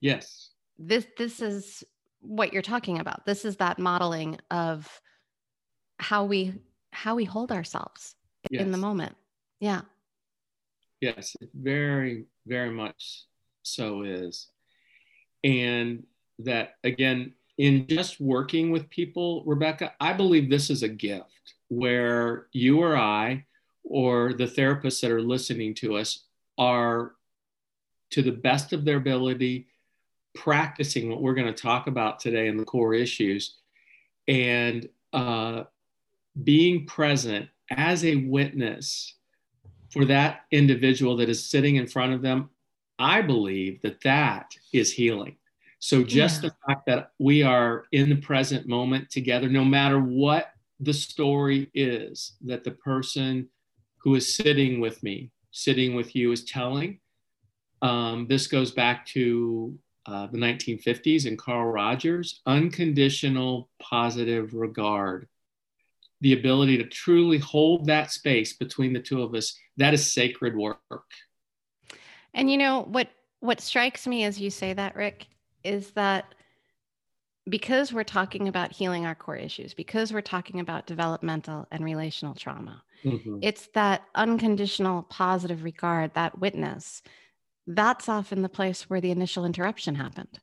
Yes. 0.01 0.51
This 0.79 1.07
this 1.17 1.41
is 1.41 1.85
what 2.21 2.53
you're 2.53 2.63
talking 2.63 2.99
about. 2.99 3.25
This 3.27 3.45
is 3.45 3.57
that 3.57 3.79
modeling 3.79 4.39
of 4.51 5.01
how 5.99 6.25
we 6.25 6.55
how 6.93 7.15
we 7.15 7.25
hold 7.25 7.51
ourselves 7.51 8.15
yes. 8.51 8.63
in 8.63 8.71
the 8.71 8.79
moment. 8.79 9.17
Yeah. 9.61 9.83
Yes, 11.01 11.37
very 11.55 12.27
very 12.47 12.71
much 12.71 13.25
so 13.63 14.03
is. 14.03 14.49
And 15.43 16.05
that 16.41 16.77
again 16.85 17.35
in 17.59 17.87
just 17.87 18.21
working 18.21 18.71
with 18.71 18.89
people, 18.91 19.43
Rebecca, 19.45 19.93
I 20.01 20.13
believe 20.13 20.49
this 20.49 20.71
is 20.71 20.83
a 20.83 20.89
gift 20.89 21.55
where 21.69 22.47
you 22.53 22.83
or 22.83 22.97
I 22.97 23.47
or 23.85 24.33
the 24.33 24.47
therapists 24.47 25.01
that 25.01 25.11
are 25.11 25.21
listening 25.21 25.75
to 25.75 25.97
us 25.97 26.25
are 26.59 27.13
to 28.11 28.23
the 28.23 28.33
best 28.33 28.73
of 28.73 28.85
their 28.85 28.99
ability 28.99 29.67
practicing 30.35 31.11
what 31.11 31.21
we're 31.21 31.35
going 31.35 31.53
to 31.53 31.63
talk 31.63 31.87
about 31.87 32.21
today 32.21 32.49
in 32.49 32.57
the 32.57 32.65
core 32.65 32.95
issues 32.95 33.57
and 34.29 34.89
uh, 35.13 35.65
being 36.45 36.87
present 36.87 37.49
as 37.71 38.05
a 38.05 38.17
witness 38.17 39.17
for 39.91 40.05
that 40.07 40.43
individual 40.51 41.17
that 41.17 41.29
is 41.29 41.51
sitting 41.51 41.77
in 41.77 41.87
front 41.87 42.13
of 42.13 42.23
them 42.23 42.49
i 42.99 43.21
believe 43.21 43.81
that 43.83 44.01
that 44.03 44.55
is 44.73 44.93
healing 44.93 45.37
so 45.79 46.03
just 46.03 46.43
yeah. 46.43 46.49
the 46.49 46.55
fact 46.67 46.87
that 46.87 47.11
we 47.19 47.43
are 47.43 47.85
in 47.93 48.09
the 48.09 48.17
present 48.17 48.67
moment 48.67 49.11
together 49.11 49.49
no 49.49 49.65
matter 49.65 50.01
what 50.01 50.53
the 50.81 50.93
story 50.93 51.71
is 51.75 52.35
that 52.41 52.65
the 52.65 52.71
person 52.71 53.49
who 53.99 54.15
is 54.15 54.35
sitting 54.35 54.81
with 54.81 55.03
me 55.03 55.31
sitting 55.51 55.95
with 55.95 56.17
you 56.17 56.33
is 56.33 56.45
telling 56.45 56.99
um, 57.83 58.27
this 58.29 58.47
goes 58.47 58.71
back 58.71 59.05
to 59.07 59.77
uh, 60.07 60.27
the 60.29 60.39
1950s 60.39 61.27
and 61.27 61.39
Carl 61.39 61.71
Rogers, 61.71 62.41
unconditional 62.47 63.69
positive 63.81 64.55
regard. 64.55 65.29
The 66.23 66.33
ability 66.33 66.79
to 66.79 66.85
truly 66.85 67.39
hold 67.39 67.87
that 67.87 68.11
space 68.11 68.55
between 68.55 68.93
the 68.93 69.01
two 69.01 69.23
of 69.23 69.35
us, 69.35 69.59
that 69.77 69.93
is 69.93 70.13
sacred 70.13 70.57
work. 70.57 70.79
And 72.35 72.51
you 72.51 72.57
know 72.57 72.83
what 72.83 73.09
what 73.41 73.61
strikes 73.61 74.07
me 74.07 74.25
as 74.25 74.41
you 74.41 74.51
say 74.51 74.73
that, 74.73 74.97
Rick, 74.97 75.27
is 75.65 75.91
that 75.91 76.35
because 77.49 77.93
we're 77.93 78.05
talking 78.05 78.49
about 78.49 78.73
healing 78.73 79.05
our 79.05 79.17
core 79.17 79.37
issues, 79.37 79.75
because 79.75 80.13
we're 80.13 80.21
talking 80.21 80.61
about 80.61 80.87
developmental 80.87 81.67
and 81.71 81.85
relational 81.85 82.35
trauma, 82.35 82.83
mm-hmm. 83.05 83.41
it's 83.43 83.67
that 83.75 84.03
unconditional 84.15 85.03
positive 85.03 85.65
regard, 85.65 86.15
that 86.15 86.39
witness 86.39 87.03
that's 87.67 88.09
often 88.09 88.43
the 88.43 88.49
place 88.49 88.91
where 88.91 89.01
the 89.01 89.11
initial 89.11 89.45
interruption 89.45 89.95
happened 89.95 90.41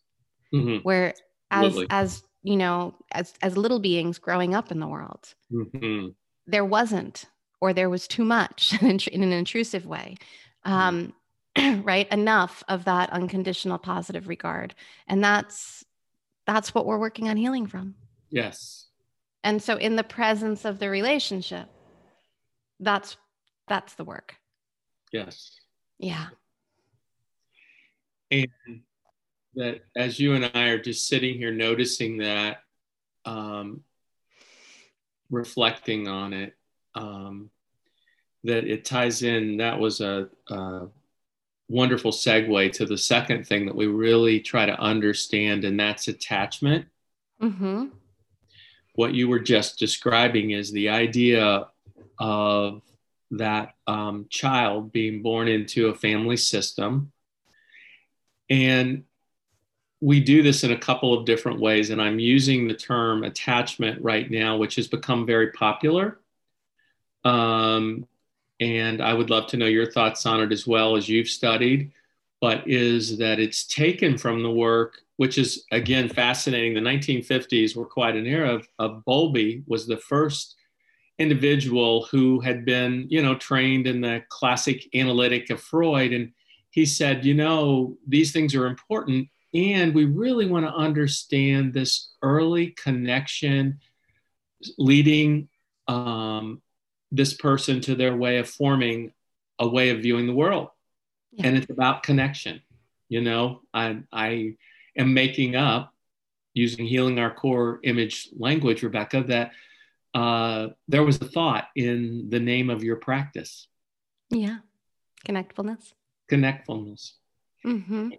mm-hmm. 0.53 0.77
where 0.77 1.13
as 1.51 1.77
as 1.89 2.23
you 2.43 2.57
know 2.57 2.95
as 3.11 3.33
as 3.41 3.57
little 3.57 3.79
beings 3.79 4.17
growing 4.17 4.53
up 4.53 4.71
in 4.71 4.79
the 4.79 4.87
world. 4.87 5.33
Mm-hmm. 5.51 6.09
there 6.47 6.65
wasn't 6.65 7.25
or 7.61 7.73
there 7.73 7.89
was 7.89 8.07
too 8.07 8.23
much 8.23 8.81
in 8.81 9.23
an 9.23 9.31
intrusive 9.31 9.85
way 9.85 10.15
um, 10.63 11.13
right? 11.83 12.11
Enough 12.11 12.63
of 12.67 12.85
that 12.85 13.09
unconditional 13.11 13.77
positive 13.77 14.27
regard. 14.27 14.75
And 15.07 15.23
that's 15.23 15.85
that's 16.45 16.73
what 16.73 16.85
we're 16.85 16.99
working 16.99 17.29
on 17.29 17.37
healing 17.37 17.67
from. 17.67 17.95
Yes. 18.29 18.87
And 19.43 19.61
so 19.61 19.77
in 19.77 19.95
the 19.95 20.03
presence 20.03 20.65
of 20.65 20.79
the 20.79 20.89
relationship 20.89 21.67
that's 22.79 23.17
that's 23.67 23.95
the 23.95 24.03
work. 24.03 24.35
Yes. 25.11 25.51
Yeah. 25.97 26.27
And 28.31 28.47
that 29.59 29.81
as 29.93 30.17
you 30.19 30.35
and 30.35 30.49
I 30.53 30.67
are 30.67 30.79
just 30.79 31.07
sitting 31.07 31.35
here 31.35 31.51
noticing 31.51 32.19
that, 32.19 32.63
um, 33.25 33.83
reflecting 35.29 36.07
on 36.07 36.31
it, 36.31 36.55
um, 36.95 37.49
that 38.45 38.63
it 38.63 38.85
ties 38.85 39.21
in. 39.21 39.57
That 39.57 39.77
was 39.77 39.99
a, 39.99 40.29
a 40.47 40.87
wonderful 41.67 42.11
segue 42.11 42.71
to 42.71 42.85
the 42.85 42.97
second 42.97 43.47
thing 43.47 43.65
that 43.65 43.75
we 43.75 43.87
really 43.87 44.39
try 44.39 44.65
to 44.65 44.79
understand, 44.79 45.65
and 45.65 45.77
that's 45.77 46.07
attachment. 46.07 46.85
Mm-hmm. 47.41 47.87
What 48.95 49.13
you 49.13 49.27
were 49.27 49.39
just 49.39 49.77
describing 49.77 50.51
is 50.51 50.71
the 50.71 50.87
idea 50.87 51.67
of 52.17 52.81
that 53.31 53.75
um, 53.87 54.25
child 54.29 54.93
being 54.93 55.21
born 55.21 55.49
into 55.49 55.89
a 55.89 55.95
family 55.95 56.37
system. 56.37 57.11
And 58.49 59.03
we 60.01 60.19
do 60.19 60.41
this 60.41 60.63
in 60.63 60.71
a 60.71 60.77
couple 60.77 61.13
of 61.13 61.25
different 61.25 61.59
ways. 61.59 61.89
And 61.89 62.01
I'm 62.01 62.19
using 62.19 62.67
the 62.67 62.73
term 62.73 63.23
attachment 63.23 64.01
right 64.01 64.29
now, 64.29 64.57
which 64.57 64.75
has 64.75 64.87
become 64.87 65.25
very 65.25 65.51
popular. 65.51 66.19
Um, 67.25 68.07
and 68.61 69.01
I 69.01 69.13
would 69.13 69.29
love 69.29 69.47
to 69.47 69.57
know 69.57 69.65
your 69.65 69.91
thoughts 69.91 70.25
on 70.25 70.41
it 70.41 70.51
as 70.51 70.65
well 70.65 70.95
as 70.95 71.09
you've 71.09 71.27
studied. 71.27 71.91
But 72.41 72.65
is 72.69 73.17
that 73.17 73.39
it's 73.39 73.65
taken 73.65 74.17
from 74.17 74.41
the 74.41 74.51
work, 74.51 75.01
which 75.17 75.37
is 75.37 75.65
again 75.71 76.07
fascinating. 76.07 76.73
The 76.73 76.79
1950s 76.79 77.75
were 77.75 77.85
quite 77.85 78.15
an 78.15 78.25
era 78.25 78.55
of, 78.55 78.67
of 78.79 79.03
Bowlby 79.03 79.63
was 79.67 79.85
the 79.85 79.97
first 79.97 80.55
individual 81.17 82.05
who 82.05 82.39
had 82.39 82.63
been, 82.63 83.05
you 83.09 83.21
know, 83.21 83.35
trained 83.35 83.87
in 83.87 83.99
the 83.99 84.23
classic 84.29 84.87
analytic 84.95 85.49
of 85.49 85.59
Freud. 85.59 86.13
And 86.13 86.31
he 86.71 86.85
said, 86.85 87.25
you 87.25 87.33
know, 87.33 87.97
these 88.07 88.31
things 88.31 88.55
are 88.55 88.67
important. 88.67 89.27
And 89.53 89.95
we 89.95 90.05
really 90.05 90.45
want 90.45 90.65
to 90.65 90.73
understand 90.73 91.73
this 91.73 92.11
early 92.21 92.67
connection 92.67 93.79
leading 94.77 95.49
um, 95.87 96.61
this 97.11 97.33
person 97.33 97.81
to 97.81 97.95
their 97.95 98.15
way 98.15 98.37
of 98.37 98.47
forming 98.47 99.11
a 99.57 99.67
way 99.67 99.89
of 99.89 100.01
viewing 100.01 100.27
the 100.27 100.33
world. 100.33 100.69
Yeah. 101.31 101.47
And 101.47 101.57
it's 101.57 101.69
about 101.69 102.03
connection. 102.03 102.61
You 103.07 103.21
know, 103.21 103.61
I, 103.73 103.99
I 104.11 104.55
am 104.95 105.13
making 105.13 105.55
up 105.55 105.93
using 106.53 106.85
healing 106.85 107.19
our 107.19 107.33
core 107.33 107.79
image 107.83 108.29
language, 108.37 108.83
Rebecca, 108.83 109.23
that 109.23 109.51
uh, 110.13 110.69
there 110.87 111.03
was 111.03 111.17
a 111.17 111.25
thought 111.25 111.65
in 111.75 112.29
the 112.29 112.39
name 112.39 112.69
of 112.69 112.83
your 112.83 112.97
practice. 112.97 113.67
Yeah. 114.29 114.59
Connectfulness. 115.27 115.93
Connectfulness. 116.31 117.13
Mm-hmm. 117.65 118.09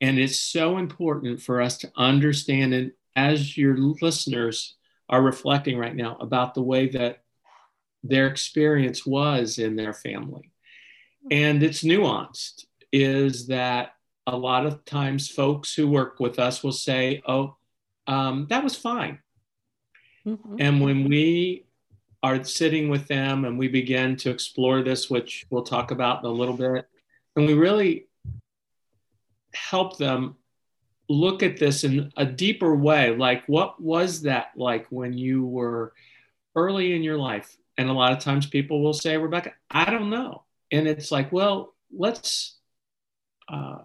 And 0.00 0.18
it's 0.18 0.38
so 0.38 0.78
important 0.78 1.42
for 1.42 1.60
us 1.60 1.76
to 1.78 1.92
understand, 1.96 2.72
and 2.72 2.92
as 3.16 3.56
your 3.56 3.76
listeners 3.76 4.76
are 5.08 5.22
reflecting 5.22 5.76
right 5.76 5.94
now 5.94 6.16
about 6.20 6.54
the 6.54 6.62
way 6.62 6.88
that 6.88 7.22
their 8.02 8.26
experience 8.26 9.04
was 9.04 9.58
in 9.58 9.76
their 9.76 9.92
family. 9.92 10.50
And 11.30 11.62
it's 11.62 11.82
nuanced, 11.82 12.64
is 12.92 13.48
that 13.48 13.94
a 14.26 14.36
lot 14.36 14.64
of 14.64 14.84
times 14.84 15.28
folks 15.28 15.74
who 15.74 15.88
work 15.88 16.20
with 16.20 16.38
us 16.38 16.62
will 16.62 16.72
say, 16.72 17.22
Oh, 17.26 17.56
um, 18.06 18.46
that 18.48 18.64
was 18.64 18.76
fine. 18.76 19.18
Mm-hmm. 20.26 20.56
And 20.58 20.80
when 20.80 21.08
we 21.08 21.66
are 22.22 22.42
sitting 22.44 22.88
with 22.88 23.06
them 23.08 23.44
and 23.44 23.58
we 23.58 23.68
begin 23.68 24.16
to 24.16 24.30
explore 24.30 24.82
this, 24.82 25.10
which 25.10 25.46
we'll 25.50 25.62
talk 25.62 25.90
about 25.90 26.20
in 26.20 26.26
a 26.26 26.32
little 26.32 26.56
bit, 26.56 26.86
and 27.36 27.46
we 27.46 27.54
really 27.54 28.06
help 29.52 29.98
them 29.98 30.36
look 31.08 31.42
at 31.42 31.58
this 31.58 31.82
in 31.84 32.12
a 32.16 32.24
deeper 32.24 32.74
way 32.74 33.14
like 33.16 33.44
what 33.46 33.80
was 33.82 34.22
that 34.22 34.50
like 34.56 34.86
when 34.90 35.12
you 35.12 35.44
were 35.44 35.92
early 36.54 36.94
in 36.94 37.02
your 37.02 37.18
life 37.18 37.56
and 37.76 37.88
a 37.88 37.92
lot 37.92 38.12
of 38.12 38.20
times 38.20 38.46
people 38.46 38.82
will 38.82 38.92
say 38.92 39.16
rebecca 39.16 39.52
i 39.70 39.90
don't 39.90 40.10
know 40.10 40.44
and 40.70 40.86
it's 40.86 41.10
like 41.10 41.32
well 41.32 41.74
let's 41.92 42.58
uh, 43.48 43.78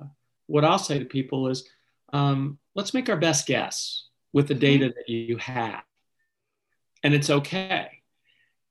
what 0.45 0.63
i'll 0.63 0.77
say 0.77 0.99
to 0.99 1.05
people 1.05 1.47
is 1.47 1.67
um, 2.13 2.59
let's 2.75 2.93
make 2.93 3.09
our 3.09 3.17
best 3.17 3.47
guess 3.47 4.07
with 4.31 4.47
the 4.47 4.53
mm-hmm. 4.53 4.61
data 4.61 4.93
that 4.95 5.09
you 5.09 5.37
have 5.37 5.81
and 7.05 7.13
it's 7.13 7.29
okay. 7.29 7.94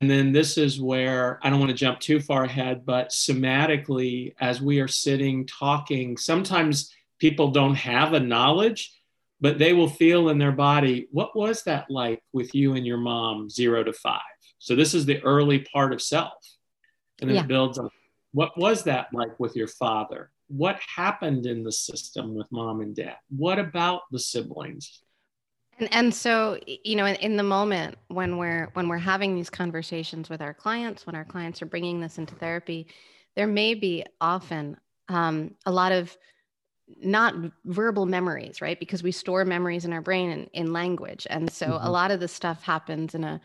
And 0.04 0.11
then 0.11 0.32
this 0.32 0.58
is 0.58 0.78
where 0.78 1.40
I 1.42 1.49
don't 1.49 1.61
want 1.61 1.70
to 1.70 1.75
jump 1.75 1.99
too 1.99 2.20
far 2.20 2.44
ahead, 2.44 2.84
but 2.84 3.08
somatically, 3.08 4.34
as 4.38 4.60
we 4.60 4.80
are 4.80 4.86
sitting 4.86 5.47
talking, 5.47 6.19
sometimes 6.19 6.95
people 7.19 7.52
don't 7.52 7.76
have 7.76 8.12
a 8.12 8.21
knowledge, 8.21 8.93
but 9.40 9.58
they 9.58 9.73
will 9.73 9.88
feel 9.88 10.28
in 10.28 10.36
their 10.36 10.52
body, 10.52 11.08
what 11.10 11.34
was 11.34 11.62
that 11.62 11.86
like 11.88 12.23
with 12.34 12.54
you 12.54 12.75
and 12.75 12.86
your 12.86 12.99
mom, 12.99 13.49
zero 13.49 13.82
to 13.82 13.95
five? 13.95 14.21
So 14.58 14.76
this 14.76 14.93
is 14.93 15.06
the 15.06 15.23
early 15.23 15.60
part 15.73 15.95
of 15.95 16.02
self. 16.02 16.34
And 17.23 17.30
then 17.30 17.36
yeah. 17.36 17.45
it 17.45 17.49
builds 17.49 17.78
on 17.78 17.88
what 18.32 18.58
was 18.58 18.84
that 18.84 19.06
like 19.14 19.40
with 19.40 19.56
your 19.56 19.69
father? 19.69 20.28
What 20.49 20.78
happened 20.80 21.47
in 21.47 21.64
the 21.64 21.73
system 21.73 22.34
with 22.34 22.52
mom 22.52 22.82
and 22.82 22.95
dad? 22.95 23.17
What 23.30 23.58
about 23.58 24.02
the 24.12 24.19
siblings? 24.19 25.02
And, 25.78 25.89
and 25.93 26.15
so, 26.15 26.58
you 26.67 26.97
know, 26.97 27.06
in, 27.06 27.17
in, 27.17 27.37
the 27.37 27.43
moment 27.43 27.97
when 28.08 28.39
we're 28.39 28.71
when 28.75 28.89
we're 28.89 28.99
having 28.99 29.34
these 29.34 29.50
conversations 29.50 30.28
with 30.30 30.41
our 30.41 30.54
clients, 30.54 31.06
when 31.06 31.15
our 31.15 31.25
clients 31.25 31.63
are 31.63 31.67
bringing 31.67 32.00
this 32.00 32.19
into 32.19 32.34
therapy, 32.34 32.87
there 33.34 33.47
may 33.47 33.75
be 33.75 34.04
often 34.21 34.76
um, 35.08 35.54
a 35.67 35.73
lot 35.73 35.93
of 35.93 36.17
not 37.02 37.34
verbal 37.65 38.06
memories, 38.06 38.60
right? 38.60 38.78
Because 38.78 39.02
we 39.02 39.10
store 39.10 39.45
memories 39.45 39.84
in 39.84 39.93
our 39.93 40.02
brain 40.02 40.30
in, 40.30 40.45
in 40.52 40.73
language, 40.73 41.26
and 41.30 41.50
so 41.50 41.67
mm-hmm. 41.67 41.87
a 41.87 41.91
lot 41.91 42.10
of 42.10 42.21
the 42.21 42.28
stuff 42.28 42.63
happens 42.63 43.15
in 43.15 43.25
a 43.25 43.41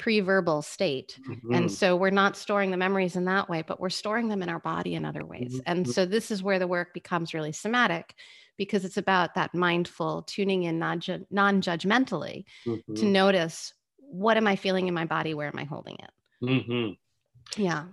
pre-verbal 0.00 0.62
state 0.62 1.20
mm-hmm. 1.28 1.52
and 1.52 1.70
so 1.70 1.94
we're 1.94 2.08
not 2.08 2.34
storing 2.34 2.70
the 2.70 2.76
memories 2.78 3.16
in 3.16 3.26
that 3.26 3.50
way 3.50 3.60
but 3.60 3.78
we're 3.78 3.90
storing 3.90 4.28
them 4.28 4.42
in 4.42 4.48
our 4.48 4.58
body 4.58 4.94
in 4.94 5.04
other 5.04 5.26
ways 5.26 5.56
mm-hmm. 5.56 5.60
and 5.66 5.86
so 5.86 6.06
this 6.06 6.30
is 6.30 6.42
where 6.42 6.58
the 6.58 6.66
work 6.66 6.94
becomes 6.94 7.34
really 7.34 7.52
somatic 7.52 8.14
because 8.60 8.84
it's 8.84 8.98
about 8.98 9.36
that 9.36 9.54
mindful 9.54 10.20
tuning 10.20 10.64
in 10.64 10.78
non 10.78 11.00
judgmentally 11.00 12.44
mm-hmm. 12.66 12.94
to 12.94 13.06
notice 13.06 13.72
what 13.96 14.36
am 14.36 14.46
I 14.46 14.54
feeling 14.54 14.86
in 14.86 14.92
my 14.92 15.06
body? 15.06 15.32
Where 15.32 15.48
am 15.48 15.58
I 15.58 15.64
holding 15.64 15.94
it? 15.94 16.10
Mm-hmm. 16.44 17.62
Yeah. 17.62 17.84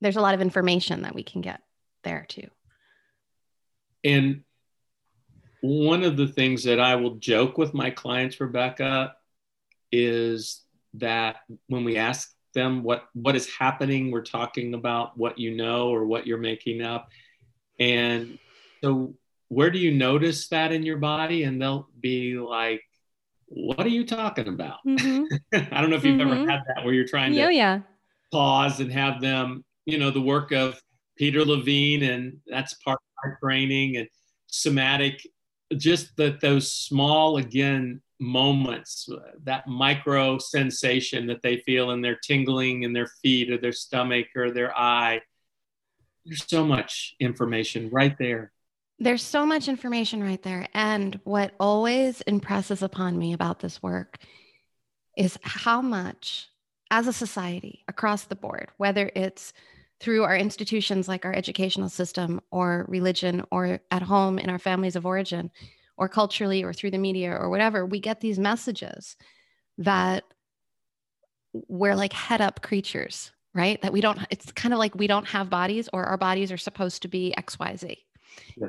There's 0.00 0.16
a 0.16 0.22
lot 0.22 0.32
of 0.32 0.40
information 0.40 1.02
that 1.02 1.14
we 1.14 1.24
can 1.24 1.42
get 1.42 1.60
there 2.04 2.24
too. 2.26 2.48
And 4.02 4.44
one 5.60 6.02
of 6.04 6.16
the 6.16 6.28
things 6.28 6.64
that 6.64 6.80
I 6.80 6.96
will 6.96 7.16
joke 7.16 7.58
with 7.58 7.74
my 7.74 7.90
clients, 7.90 8.40
Rebecca, 8.40 9.16
is 9.92 10.62
that 10.94 11.36
when 11.66 11.84
we 11.84 11.98
ask 11.98 12.34
them 12.54 12.82
what 12.82 13.08
what 13.12 13.36
is 13.36 13.54
happening, 13.58 14.10
we're 14.10 14.22
talking 14.22 14.72
about 14.72 15.18
what 15.18 15.38
you 15.38 15.54
know 15.54 15.90
or 15.90 16.06
what 16.06 16.26
you're 16.26 16.38
making 16.38 16.80
up. 16.80 17.10
And 17.78 18.38
so 18.82 19.16
where 19.48 19.70
do 19.70 19.78
you 19.78 19.92
notice 19.92 20.48
that 20.48 20.72
in 20.72 20.82
your 20.82 20.98
body? 20.98 21.44
And 21.44 21.60
they'll 21.60 21.88
be 22.00 22.36
like, 22.36 22.82
what 23.46 23.84
are 23.84 23.90
you 23.90 24.04
talking 24.04 24.48
about? 24.48 24.78
Mm-hmm. 24.86 25.24
I 25.72 25.80
don't 25.80 25.90
know 25.90 25.96
if 25.96 26.04
you've 26.04 26.20
mm-hmm. 26.20 26.32
ever 26.32 26.50
had 26.50 26.62
that 26.68 26.84
where 26.84 26.94
you're 26.94 27.06
trying 27.06 27.32
to 27.34 27.42
oh, 27.42 27.48
yeah. 27.48 27.80
pause 28.32 28.80
and 28.80 28.90
have 28.92 29.20
them, 29.20 29.64
you 29.86 29.98
know, 29.98 30.10
the 30.10 30.20
work 30.20 30.52
of 30.52 30.80
Peter 31.16 31.44
Levine, 31.44 32.02
and 32.02 32.38
that's 32.46 32.74
part 32.74 32.98
of 32.98 33.30
my 33.30 33.36
training 33.40 33.96
and 33.96 34.08
somatic, 34.46 35.26
just 35.76 36.16
that 36.16 36.40
those 36.40 36.72
small, 36.72 37.36
again, 37.36 38.00
moments, 38.20 39.08
that 39.44 39.66
micro 39.66 40.38
sensation 40.38 41.26
that 41.26 41.42
they 41.42 41.58
feel 41.58 41.90
in 41.90 42.00
their 42.00 42.16
tingling 42.16 42.82
in 42.82 42.92
their 42.92 43.08
feet 43.22 43.50
or 43.50 43.58
their 43.58 43.72
stomach 43.72 44.26
or 44.34 44.50
their 44.50 44.76
eye. 44.76 45.20
There's 46.24 46.44
so 46.48 46.64
much 46.64 47.14
information 47.20 47.90
right 47.90 48.16
there. 48.18 48.52
There's 48.98 49.22
so 49.22 49.44
much 49.44 49.68
information 49.68 50.22
right 50.22 50.42
there. 50.42 50.68
And 50.72 51.18
what 51.24 51.54
always 51.58 52.20
impresses 52.22 52.82
upon 52.82 53.18
me 53.18 53.32
about 53.32 53.60
this 53.60 53.82
work 53.82 54.18
is 55.16 55.38
how 55.42 55.82
much, 55.82 56.48
as 56.90 57.06
a 57.06 57.12
society 57.12 57.84
across 57.88 58.24
the 58.24 58.36
board, 58.36 58.68
whether 58.76 59.10
it's 59.16 59.52
through 60.00 60.22
our 60.22 60.36
institutions 60.36 61.08
like 61.08 61.24
our 61.24 61.34
educational 61.34 61.88
system 61.88 62.40
or 62.50 62.84
religion 62.88 63.42
or 63.50 63.80
at 63.90 64.02
home 64.02 64.38
in 64.38 64.50
our 64.50 64.58
families 64.58 64.96
of 64.96 65.06
origin 65.06 65.50
or 65.96 66.08
culturally 66.08 66.62
or 66.62 66.72
through 66.72 66.90
the 66.90 66.98
media 66.98 67.32
or 67.32 67.48
whatever, 67.48 67.86
we 67.86 68.00
get 68.00 68.20
these 68.20 68.38
messages 68.38 69.16
that 69.78 70.24
we're 71.52 71.96
like 71.96 72.12
head 72.12 72.40
up 72.40 72.62
creatures, 72.62 73.32
right? 73.54 73.80
That 73.82 73.92
we 73.92 74.00
don't, 74.00 74.18
it's 74.30 74.52
kind 74.52 74.72
of 74.72 74.78
like 74.78 74.94
we 74.94 75.06
don't 75.06 75.28
have 75.28 75.48
bodies 75.50 75.88
or 75.92 76.04
our 76.04 76.18
bodies 76.18 76.52
are 76.52 76.58
supposed 76.58 77.02
to 77.02 77.08
be 77.08 77.34
XYZ. 77.38 77.96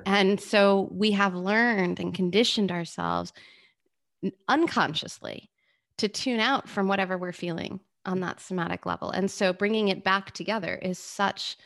And 0.05 0.39
so 0.39 0.89
we 0.91 1.11
have 1.11 1.35
learned 1.35 1.99
and 1.99 2.13
conditioned 2.13 2.71
ourselves 2.71 3.33
unconsciously 4.47 5.49
to 5.97 6.07
tune 6.07 6.39
out 6.39 6.67
from 6.67 6.87
whatever 6.87 7.17
we're 7.17 7.31
feeling 7.31 7.79
on 8.05 8.19
that 8.21 8.39
somatic 8.39 8.85
level. 8.85 9.11
And 9.11 9.29
so 9.29 9.53
bringing 9.53 9.87
it 9.89 10.03
back 10.03 10.31
together 10.31 10.75
is 10.75 10.99
such 10.99 11.57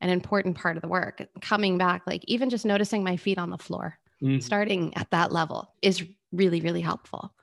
an 0.00 0.08
important 0.08 0.56
part 0.56 0.76
of 0.76 0.82
the 0.82 0.88
work. 0.88 1.22
Coming 1.40 1.78
back, 1.78 2.02
like 2.06 2.24
even 2.26 2.50
just 2.50 2.64
noticing 2.64 3.04
my 3.04 3.16
feet 3.16 3.38
on 3.38 3.50
the 3.50 3.58
floor, 3.58 3.98
mm-hmm. 4.22 4.40
starting 4.40 4.96
at 4.96 5.10
that 5.10 5.32
level 5.32 5.74
is 5.82 6.04
really, 6.32 6.60
really 6.60 6.80
helpful. 6.80 7.34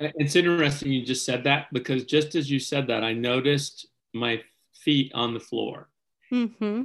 It's 0.00 0.36
interesting 0.36 0.92
you 0.92 1.04
just 1.04 1.24
said 1.24 1.44
that 1.44 1.66
because 1.72 2.04
just 2.04 2.34
as 2.36 2.50
you 2.50 2.60
said 2.60 2.86
that, 2.86 3.02
I 3.02 3.12
noticed 3.12 3.86
my 4.14 4.42
feet 4.72 5.12
on 5.14 5.34
the 5.34 5.40
floor. 5.40 5.88
Mm-hmm. 6.32 6.82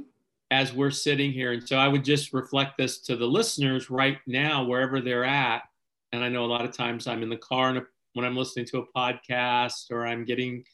As 0.50 0.72
we're 0.72 0.90
sitting 0.90 1.32
here. 1.32 1.52
And 1.52 1.66
so 1.66 1.76
I 1.76 1.88
would 1.88 2.04
just 2.04 2.32
reflect 2.32 2.78
this 2.78 3.00
to 3.02 3.16
the 3.16 3.26
listeners 3.26 3.90
right 3.90 4.18
now, 4.26 4.64
wherever 4.64 5.00
they're 5.00 5.24
at. 5.24 5.62
And 6.12 6.22
I 6.22 6.28
know 6.28 6.44
a 6.44 6.46
lot 6.46 6.64
of 6.64 6.76
times 6.76 7.06
I'm 7.06 7.22
in 7.22 7.28
the 7.28 7.36
car 7.36 7.70
and 7.70 7.82
when 8.12 8.24
I'm 8.24 8.36
listening 8.36 8.66
to 8.66 8.78
a 8.78 8.86
podcast 8.96 9.90
or 9.90 10.06
I'm 10.06 10.24
getting, 10.24 10.64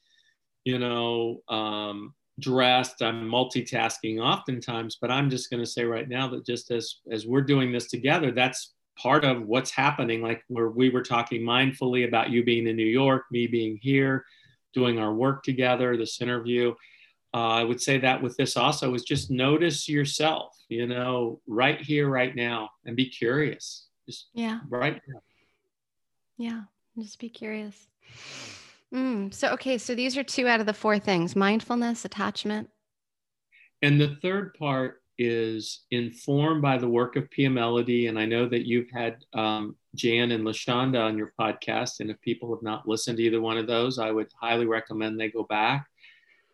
you 0.65 0.79
know, 0.79 1.41
um, 1.49 2.15
dressed, 2.39 3.03
I'm 3.03 3.29
multitasking 3.29 4.21
oftentimes, 4.21 4.99
but 5.01 5.11
I'm 5.11 5.31
just 5.31 5.51
going 5.51 5.63
to 5.63 5.71
say 5.71 5.85
right 5.85 6.09
now 6.09 6.29
that 6.29 6.45
just 6.45 6.71
as, 6.71 6.97
as 7.11 7.27
we're 7.27 7.41
doing 7.43 7.73
this 7.73 7.89
together, 7.89 8.33
that's 8.33 8.75
part 8.99 9.25
of 9.25 9.47
what's 9.47 9.71
happening. 9.71 10.23
Like 10.23 10.43
where 10.49 10.69
we 10.69 10.91
were 10.91 11.03
talking 11.03 11.43
mindfully 11.43 12.07
about 12.07 12.31
you 12.31 12.45
being 12.45 12.67
in 12.67 12.77
New 12.77 12.85
York, 12.85 13.25
me 13.31 13.47
being 13.47 13.79
here, 13.81 14.25
doing 14.75 14.99
our 14.99 15.15
work 15.15 15.43
together, 15.43 15.97
this 15.97 16.21
interview 16.21 16.75
uh, 17.33 17.37
I 17.37 17.65
would 17.65 17.81
say 17.81 17.99
that 17.99 18.23
with 18.23 18.37
this 18.37 18.57
also 18.57 18.93
is 18.95 19.05
just 19.05 19.31
notice 19.31 19.89
yourself, 19.89 20.57
you 20.69 20.87
know, 20.87 21.41
right 21.47 21.81
here, 21.81 22.09
right 22.09 22.35
now, 22.35 22.71
and 22.85 22.97
be 22.97 23.09
curious. 23.09 23.87
Just 24.07 24.31
yeah, 24.35 24.61
right 24.69 25.01
now. 25.07 25.21
Yeah, 26.37 26.63
just 26.99 27.21
be 27.21 27.29
curious. 27.29 27.87
Mm, 28.93 29.33
so 29.33 29.51
okay, 29.51 29.79
so 29.79 29.95
these 29.95 30.17
are 30.17 30.25
two 30.25 30.49
out 30.49 30.59
of 30.59 30.67
the 30.67 30.75
four 30.75 30.99
things: 30.99 31.37
mindfulness, 31.37 32.05
attachment, 32.05 32.69
and 33.83 34.01
the 34.01 34.17
third 34.23 34.55
part 34.55 35.01
is 35.17 35.83
informed 35.93 36.63
by 36.63 36.79
the 36.79 36.89
work 36.89 37.15
of 37.15 37.31
Pia 37.31 37.51
Mellody. 37.51 38.09
And 38.09 38.19
I 38.19 38.25
know 38.25 38.49
that 38.49 38.67
you've 38.67 38.91
had 38.91 39.19
um, 39.35 39.77
Jan 39.95 40.33
and 40.33 40.45
Lashonda 40.45 40.99
on 40.99 41.17
your 41.17 41.33
podcast, 41.39 42.01
and 42.01 42.11
if 42.11 42.21
people 42.23 42.53
have 42.53 42.63
not 42.63 42.89
listened 42.89 43.19
to 43.19 43.23
either 43.23 43.41
one 43.41 43.59
of 43.59 43.69
those, 43.69 44.01
I 44.01 44.11
would 44.11 44.29
highly 44.41 44.67
recommend 44.67 45.21
they 45.21 45.31
go 45.31 45.45
back 45.45 45.87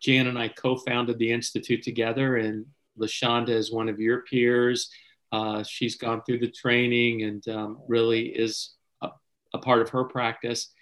Jan 0.01 0.27
and 0.27 0.39
I 0.39 0.49
co-founded 0.49 1.19
the 1.19 1.33
institute 1.33 1.83
together, 1.83 2.37
and 2.37 2.67
Lashonda 2.99 3.51
is 3.51 3.73
one 3.73 3.89
of 3.89 4.01
your 4.01 4.23
peers. 4.23 4.91
Uh, 5.33 5.63
she's 5.63 5.97
gone 5.97 6.23
through 6.23 6.39
the 6.39 6.51
training 6.51 7.23
and 7.23 7.47
um, 7.49 7.79
really 7.89 8.27
is 8.29 8.75
a, 9.03 9.11
a, 9.55 9.59
part 9.59 9.83
of 9.83 9.89
her 9.91 10.05
practice. 10.05 10.73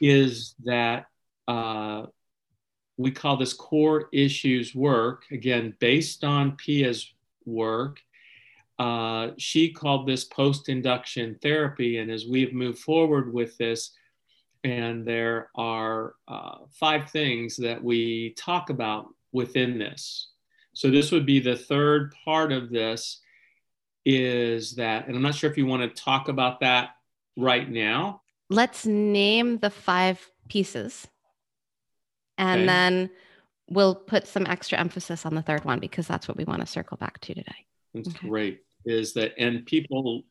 Is 0.00 0.54
that 0.64 1.06
uh, 1.46 2.06
we 2.96 3.10
call 3.10 3.36
this 3.36 3.52
core 3.52 4.08
issues 4.12 4.74
work 4.74 5.24
again 5.30 5.74
based 5.78 6.24
on 6.24 6.56
Pia's 6.56 7.12
work. 7.44 8.00
Uh, 8.78 9.30
she 9.38 9.72
called 9.72 10.06
this 10.06 10.24
post 10.24 10.68
induction 10.68 11.38
therapy, 11.40 11.98
and 11.98 12.10
as 12.10 12.26
we've 12.26 12.52
moved 12.52 12.78
forward 12.78 13.32
with 13.32 13.56
this, 13.56 13.92
and 14.66 15.06
there 15.06 15.48
are 15.54 16.16
uh, 16.26 16.56
five 16.72 17.08
things 17.10 17.56
that 17.56 17.82
we 17.82 18.34
talk 18.36 18.68
about 18.68 19.06
within 19.30 19.78
this. 19.78 20.30
So 20.72 20.90
this 20.90 21.12
would 21.12 21.24
be 21.24 21.38
the 21.38 21.56
third 21.56 22.12
part 22.24 22.50
of 22.50 22.68
this 22.70 23.20
is 24.04 24.74
that, 24.74 25.06
and 25.06 25.14
I'm 25.14 25.22
not 25.22 25.36
sure 25.36 25.48
if 25.48 25.56
you 25.56 25.66
want 25.66 25.82
to 25.82 26.02
talk 26.02 26.26
about 26.26 26.58
that 26.60 26.90
right 27.36 27.70
now. 27.70 28.22
Let's 28.50 28.84
name 28.84 29.58
the 29.58 29.70
five 29.70 30.20
pieces. 30.48 31.06
And 32.36 32.62
okay. 32.62 32.66
then 32.66 33.10
we'll 33.70 33.94
put 33.94 34.26
some 34.26 34.46
extra 34.46 34.78
emphasis 34.78 35.24
on 35.24 35.36
the 35.36 35.42
third 35.42 35.64
one 35.64 35.78
because 35.78 36.08
that's 36.08 36.26
what 36.26 36.36
we 36.36 36.44
want 36.44 36.60
to 36.60 36.66
circle 36.66 36.96
back 36.96 37.20
to 37.20 37.34
today. 37.34 37.66
That's 37.94 38.08
okay. 38.08 38.28
great. 38.28 38.60
Is 38.84 39.12
that, 39.14 39.32
and 39.38 39.64
people 39.64 40.24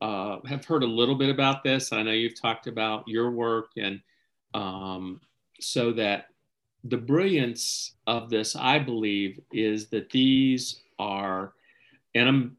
uh, 0.00 0.38
have 0.46 0.64
heard 0.64 0.82
a 0.82 0.86
little 0.86 1.14
bit 1.14 1.30
about 1.30 1.64
this. 1.64 1.92
I 1.92 2.02
know 2.02 2.12
you've 2.12 2.40
talked 2.40 2.66
about 2.66 3.06
your 3.08 3.30
work, 3.30 3.70
and 3.76 4.00
um, 4.54 5.20
so 5.60 5.92
that 5.92 6.28
the 6.84 6.96
brilliance 6.96 7.94
of 8.06 8.30
this, 8.30 8.54
I 8.54 8.78
believe, 8.78 9.40
is 9.52 9.88
that 9.88 10.10
these 10.10 10.82
are, 10.98 11.54
and 12.14 12.28
I'm 12.28 12.56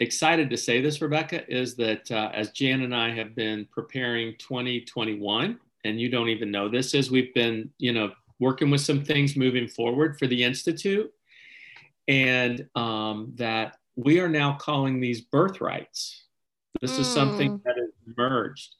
excited 0.00 0.50
to 0.50 0.56
say 0.56 0.80
this, 0.80 1.00
Rebecca, 1.00 1.48
is 1.52 1.76
that 1.76 2.10
uh, 2.10 2.30
as 2.34 2.50
Jan 2.50 2.82
and 2.82 2.94
I 2.94 3.14
have 3.14 3.34
been 3.34 3.66
preparing 3.70 4.34
2021, 4.38 5.58
and 5.84 6.00
you 6.00 6.10
don't 6.10 6.28
even 6.28 6.50
know 6.50 6.68
this, 6.68 6.94
is 6.94 7.10
we've 7.10 7.32
been, 7.34 7.70
you 7.78 7.92
know, 7.92 8.12
working 8.38 8.70
with 8.70 8.82
some 8.82 9.02
things 9.04 9.36
moving 9.36 9.68
forward 9.68 10.18
for 10.18 10.26
the 10.26 10.42
Institute, 10.42 11.10
and 12.08 12.68
um, 12.74 13.32
that 13.36 13.78
we 13.96 14.20
are 14.20 14.28
now 14.28 14.56
calling 14.60 15.00
these 15.00 15.22
birthrights 15.22 16.25
this 16.80 16.96
mm. 16.96 17.00
is 17.00 17.06
something 17.06 17.58
mm. 17.58 17.62
that 17.64 17.76
has 17.76 17.90
emerged. 18.06 18.76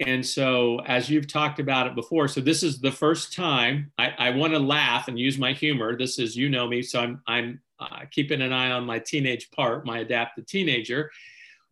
And 0.00 0.24
so, 0.24 0.80
as 0.86 1.10
you've 1.10 1.28
talked 1.28 1.60
about 1.60 1.86
it 1.86 1.94
before, 1.94 2.26
so 2.26 2.40
this 2.40 2.62
is 2.62 2.80
the 2.80 2.90
first 2.90 3.34
time 3.34 3.92
I, 3.98 4.14
I 4.18 4.30
want 4.30 4.54
to 4.54 4.58
laugh 4.58 5.08
and 5.08 5.18
use 5.18 5.36
my 5.36 5.52
humor. 5.52 5.96
This 5.96 6.18
is, 6.18 6.34
you 6.34 6.48
know 6.48 6.66
me, 6.66 6.80
so 6.80 7.00
I'm, 7.00 7.22
I'm 7.26 7.60
uh, 7.78 8.00
keeping 8.10 8.40
an 8.40 8.52
eye 8.52 8.70
on 8.70 8.84
my 8.84 8.98
teenage 8.98 9.50
part, 9.50 9.84
my 9.84 9.98
adaptive 9.98 10.46
teenager. 10.46 11.10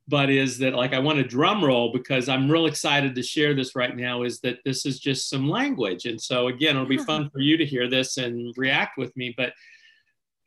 But 0.08 0.28
is 0.30 0.58
that 0.58 0.74
like 0.74 0.92
I 0.92 0.98
want 0.98 1.18
a 1.18 1.24
drum 1.24 1.64
roll 1.64 1.92
because 1.92 2.28
I'm 2.28 2.50
real 2.50 2.66
excited 2.66 3.14
to 3.14 3.22
share 3.22 3.54
this 3.54 3.74
right 3.74 3.96
now? 3.96 4.22
Is 4.22 4.40
that 4.40 4.58
this 4.64 4.84
is 4.84 5.00
just 5.00 5.30
some 5.30 5.48
language. 5.48 6.04
And 6.04 6.20
so, 6.20 6.48
again, 6.48 6.76
it'll 6.76 6.86
be 6.86 6.98
fun 6.98 7.30
for 7.30 7.40
you 7.40 7.56
to 7.56 7.64
hear 7.64 7.88
this 7.88 8.18
and 8.18 8.54
react 8.58 8.98
with 8.98 9.14
me. 9.16 9.34
But 9.36 9.52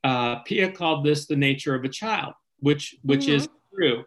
uh, 0.03 0.39
Pia 0.39 0.71
called 0.71 1.03
this 1.03 1.25
the 1.25 1.35
nature 1.35 1.73
of 1.73 1.83
a 1.83 1.89
child, 1.89 2.33
which, 2.59 2.95
which 3.03 3.21
mm-hmm. 3.21 3.35
is 3.35 3.49
true 3.73 4.03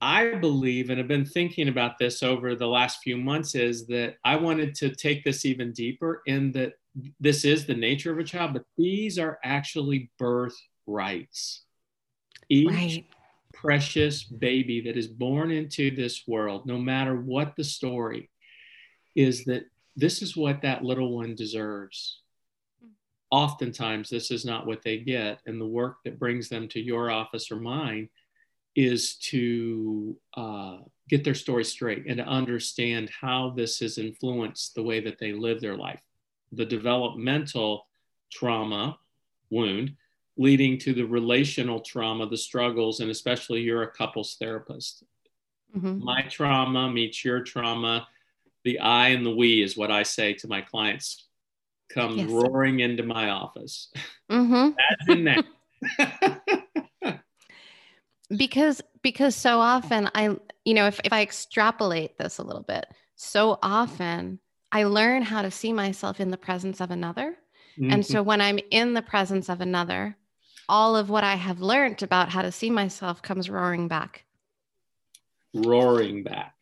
I 0.00 0.34
believe 0.34 0.90
and 0.90 0.98
have 0.98 1.08
been 1.08 1.26
thinking 1.26 1.68
about 1.68 1.98
this 1.98 2.22
over 2.22 2.54
the 2.54 2.66
last 2.68 3.00
few 3.02 3.16
months 3.16 3.54
is 3.54 3.86
that 3.88 4.16
I 4.24 4.36
wanted 4.36 4.74
to 4.76 4.94
take 4.94 5.24
this 5.24 5.44
even 5.44 5.72
deeper 5.72 6.22
in 6.26 6.52
that 6.52 6.74
this 7.18 7.44
is 7.44 7.66
the 7.66 7.74
nature 7.74 8.12
of 8.12 8.18
a 8.18 8.24
child, 8.24 8.52
but 8.52 8.64
these 8.76 9.18
are 9.18 9.38
actually 9.44 10.10
birth 10.18 10.56
rights. 10.86 11.64
Each 12.48 12.68
right. 12.68 13.06
precious 13.52 14.22
baby 14.22 14.80
that 14.82 14.96
is 14.96 15.08
born 15.08 15.50
into 15.50 15.94
this 15.94 16.22
world, 16.26 16.66
no 16.66 16.78
matter 16.78 17.16
what 17.20 17.56
the 17.56 17.64
story, 17.64 18.30
is 19.16 19.44
that 19.46 19.64
this 19.96 20.22
is 20.22 20.36
what 20.36 20.62
that 20.62 20.84
little 20.84 21.16
one 21.16 21.34
deserves. 21.34 22.22
Mm. 22.84 22.90
Oftentimes, 23.32 24.08
this 24.08 24.30
is 24.30 24.44
not 24.44 24.66
what 24.66 24.82
they 24.82 24.98
get, 24.98 25.40
and 25.44 25.60
the 25.60 25.66
work 25.66 25.96
that 26.04 26.20
brings 26.20 26.48
them 26.48 26.68
to 26.68 26.80
your 26.80 27.10
office 27.10 27.50
or 27.50 27.56
mine 27.56 28.08
is 28.78 29.16
to 29.16 30.16
uh, 30.34 30.76
get 31.08 31.24
their 31.24 31.34
story 31.34 31.64
straight 31.64 32.06
and 32.06 32.18
to 32.18 32.24
understand 32.24 33.10
how 33.10 33.50
this 33.56 33.80
has 33.80 33.98
influenced 33.98 34.76
the 34.76 34.82
way 34.82 35.00
that 35.00 35.18
they 35.18 35.32
live 35.32 35.60
their 35.60 35.76
life. 35.76 36.00
The 36.52 36.64
developmental 36.64 37.88
trauma 38.30 38.96
wound 39.50 39.96
leading 40.36 40.78
to 40.78 40.94
the 40.94 41.02
relational 41.02 41.80
trauma, 41.80 42.28
the 42.28 42.36
struggles, 42.36 43.00
and 43.00 43.10
especially 43.10 43.62
you're 43.62 43.82
a 43.82 43.90
couples 43.90 44.36
therapist. 44.38 45.02
Mm-hmm. 45.76 46.04
My 46.04 46.22
trauma 46.30 46.88
meets 46.88 47.24
your 47.24 47.42
trauma. 47.42 48.06
The 48.62 48.78
I 48.78 49.08
and 49.08 49.26
the 49.26 49.34
we 49.34 49.60
is 49.60 49.76
what 49.76 49.90
I 49.90 50.04
say 50.04 50.34
to 50.34 50.46
my 50.46 50.60
clients. 50.60 51.26
Come 51.90 52.16
yes. 52.16 52.30
roaring 52.30 52.78
into 52.78 53.02
my 53.02 53.30
office. 53.30 53.92
Mm-hmm. 54.30 54.70
That's 54.78 55.08
in 55.08 55.24
there. 55.24 56.62
Because 58.36 58.82
because 59.02 59.34
so 59.34 59.58
often 59.58 60.10
i 60.14 60.36
you 60.64 60.74
know 60.74 60.86
if, 60.86 61.00
if 61.04 61.12
i 61.12 61.22
extrapolate 61.22 62.18
this 62.18 62.38
a 62.38 62.42
little 62.42 62.62
bit 62.62 62.86
so 63.16 63.58
often 63.62 64.38
i 64.70 64.84
learn 64.84 65.22
how 65.22 65.42
to 65.42 65.50
see 65.50 65.72
myself 65.72 66.20
in 66.20 66.30
the 66.30 66.36
presence 66.36 66.80
of 66.80 66.90
another. 66.90 67.36
Mm-hmm. 67.78 67.92
and 67.92 68.06
so 68.06 68.22
when 68.22 68.40
i'm 68.40 68.58
in 68.70 68.94
the 68.94 69.02
presence 69.02 69.48
of 69.48 69.60
another 69.60 70.16
all 70.68 70.96
of 70.96 71.08
what 71.08 71.24
i 71.24 71.36
have 71.36 71.60
learned 71.60 72.02
about 72.02 72.28
how 72.28 72.42
to 72.42 72.52
see 72.52 72.70
myself 72.70 73.22
comes 73.22 73.48
roaring 73.48 73.88
back. 73.88 74.24
Roaring 75.54 76.22
back. 76.22 76.54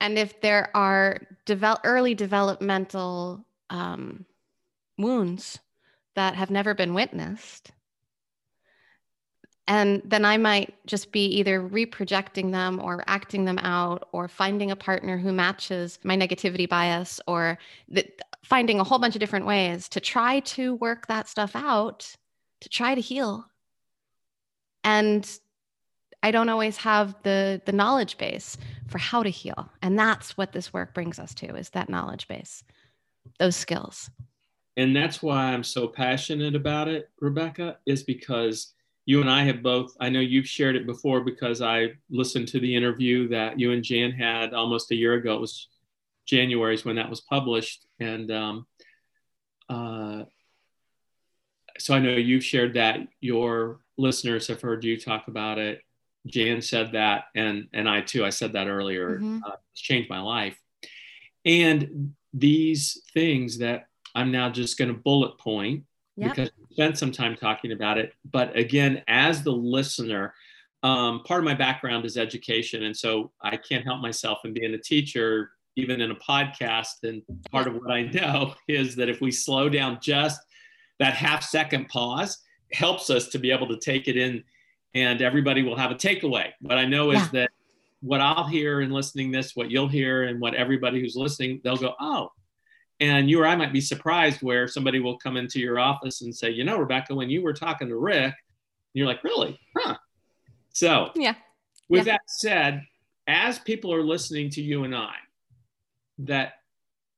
And 0.00 0.18
if 0.18 0.40
there 0.40 0.76
are 0.76 1.20
develop, 1.46 1.80
early 1.84 2.14
developmental 2.14 3.46
um, 3.70 4.26
wounds 4.98 5.60
that 6.16 6.34
have 6.34 6.50
never 6.50 6.74
been 6.74 6.92
witnessed 6.92 7.70
and 9.68 10.02
then 10.04 10.24
I 10.24 10.38
might 10.38 10.74
just 10.86 11.12
be 11.12 11.26
either 11.26 11.60
reprojecting 11.60 12.50
them 12.50 12.80
or 12.80 13.04
acting 13.06 13.44
them 13.44 13.58
out 13.58 14.08
or 14.12 14.26
finding 14.26 14.70
a 14.70 14.76
partner 14.76 15.18
who 15.18 15.32
matches 15.32 15.98
my 16.02 16.16
negativity 16.16 16.68
bias 16.68 17.20
or 17.28 17.58
finding 18.42 18.80
a 18.80 18.84
whole 18.84 18.98
bunch 18.98 19.14
of 19.14 19.20
different 19.20 19.46
ways 19.46 19.88
to 19.90 20.00
try 20.00 20.40
to 20.40 20.74
work 20.76 21.06
that 21.06 21.28
stuff 21.28 21.54
out, 21.54 22.12
to 22.60 22.68
try 22.68 22.94
to 22.94 23.00
heal. 23.00 23.46
And 24.82 25.28
I 26.24 26.32
don't 26.32 26.48
always 26.48 26.76
have 26.78 27.14
the 27.22 27.62
the 27.64 27.72
knowledge 27.72 28.18
base 28.18 28.56
for 28.88 28.98
how 28.98 29.22
to 29.22 29.30
heal. 29.30 29.70
And 29.80 29.96
that's 29.96 30.36
what 30.36 30.52
this 30.52 30.72
work 30.72 30.92
brings 30.92 31.20
us 31.20 31.34
to 31.34 31.54
is 31.54 31.70
that 31.70 31.88
knowledge 31.88 32.26
base, 32.26 32.64
those 33.38 33.54
skills. 33.54 34.10
And 34.76 34.96
that's 34.96 35.22
why 35.22 35.52
I'm 35.52 35.64
so 35.64 35.86
passionate 35.86 36.54
about 36.56 36.88
it, 36.88 37.10
Rebecca, 37.20 37.78
is 37.86 38.02
because 38.02 38.72
you 39.04 39.20
and 39.20 39.30
I 39.30 39.44
have 39.44 39.62
both, 39.62 39.96
I 40.00 40.08
know 40.10 40.20
you've 40.20 40.46
shared 40.46 40.76
it 40.76 40.86
before 40.86 41.22
because 41.22 41.60
I 41.60 41.92
listened 42.08 42.48
to 42.48 42.60
the 42.60 42.74
interview 42.74 43.28
that 43.28 43.58
you 43.58 43.72
and 43.72 43.82
Jan 43.82 44.12
had 44.12 44.54
almost 44.54 44.90
a 44.90 44.94
year 44.94 45.14
ago. 45.14 45.34
It 45.34 45.40
was 45.40 45.68
January's 46.26 46.84
when 46.84 46.96
that 46.96 47.10
was 47.10 47.20
published. 47.20 47.84
And 47.98 48.30
um, 48.30 48.66
uh, 49.68 50.24
so 51.78 51.94
I 51.94 51.98
know 51.98 52.10
you've 52.10 52.44
shared 52.44 52.74
that. 52.74 53.00
Your 53.20 53.80
listeners 53.96 54.46
have 54.46 54.60
heard 54.60 54.84
you 54.84 54.98
talk 54.98 55.26
about 55.28 55.58
it. 55.58 55.80
Jan 56.26 56.62
said 56.62 56.92
that, 56.92 57.24
and 57.34 57.66
and 57.72 57.88
I 57.88 58.00
too. 58.02 58.24
I 58.24 58.30
said 58.30 58.52
that 58.52 58.68
earlier. 58.68 59.18
Mhm. 59.18 59.40
Uh, 59.44 59.56
it's 59.72 59.80
changed 59.80 60.08
my 60.08 60.20
life. 60.20 60.56
And 61.44 62.14
these 62.32 63.02
things 63.12 63.58
that 63.58 63.88
I'm 64.14 64.30
now 64.30 64.48
just 64.48 64.78
going 64.78 64.92
to 64.92 64.98
bullet 64.98 65.38
point 65.38 65.84
Yep. 66.16 66.30
because 66.34 66.50
we 66.58 66.74
spent 66.74 66.98
some 66.98 67.10
time 67.10 67.36
talking 67.36 67.72
about 67.72 67.98
it. 67.98 68.12
But 68.30 68.56
again, 68.56 69.02
as 69.08 69.42
the 69.42 69.52
listener, 69.52 70.34
um, 70.82 71.22
part 71.24 71.38
of 71.40 71.44
my 71.44 71.54
background 71.54 72.04
is 72.04 72.16
education, 72.16 72.82
and 72.84 72.96
so 72.96 73.32
I 73.40 73.56
can't 73.56 73.84
help 73.84 74.00
myself 74.00 74.40
in 74.44 74.52
being 74.52 74.74
a 74.74 74.78
teacher, 74.78 75.52
even 75.76 76.00
in 76.00 76.10
a 76.10 76.14
podcast. 76.16 77.04
And 77.04 77.22
part 77.50 77.66
of 77.66 77.74
what 77.74 77.90
I 77.90 78.02
know 78.02 78.54
is 78.68 78.94
that 78.96 79.08
if 79.08 79.20
we 79.20 79.30
slow 79.30 79.68
down 79.68 79.98
just 80.02 80.40
that 80.98 81.14
half 81.14 81.42
second 81.42 81.88
pause, 81.88 82.38
helps 82.72 83.10
us 83.10 83.28
to 83.28 83.38
be 83.38 83.50
able 83.50 83.68
to 83.68 83.78
take 83.78 84.08
it 84.08 84.16
in, 84.16 84.42
and 84.94 85.22
everybody 85.22 85.62
will 85.62 85.76
have 85.76 85.90
a 85.90 85.94
takeaway. 85.94 86.50
What 86.60 86.78
I 86.78 86.84
know 86.84 87.10
is 87.12 87.20
Yeah. 87.20 87.28
that 87.32 87.50
what 88.00 88.20
I'll 88.20 88.46
hear 88.48 88.80
in 88.80 88.90
listening 88.90 89.30
this, 89.30 89.54
what 89.54 89.70
you'll 89.70 89.88
hear, 89.88 90.24
and 90.24 90.40
what 90.40 90.54
everybody 90.54 91.00
who's 91.00 91.14
listening, 91.16 91.60
they'll 91.64 91.76
go, 91.76 91.94
oh. 92.00 92.30
And 93.02 93.28
you 93.28 93.40
or 93.40 93.46
I 93.46 93.56
might 93.56 93.72
be 93.72 93.80
surprised 93.80 94.42
where 94.42 94.68
somebody 94.68 95.00
will 95.00 95.18
come 95.18 95.36
into 95.36 95.58
your 95.58 95.80
office 95.80 96.22
and 96.22 96.32
say, 96.34 96.50
you 96.50 96.62
know, 96.62 96.78
Rebecca, 96.78 97.12
when 97.12 97.28
you 97.28 97.42
were 97.42 97.52
talking 97.52 97.88
to 97.88 97.96
Rick, 97.96 98.32
you're 98.94 99.08
like, 99.08 99.24
really? 99.24 99.58
Huh. 99.76 99.96
So, 100.72 101.10
Yeah. 101.16 101.34
with 101.88 102.06
Yeah. 102.06 102.12
that 102.12 102.20
said, 102.28 102.86
as 103.26 103.58
people 103.58 103.92
are 103.92 104.04
listening 104.04 104.50
to 104.50 104.62
you 104.62 104.84
and 104.84 104.94
I, 104.94 105.16
that 106.18 106.60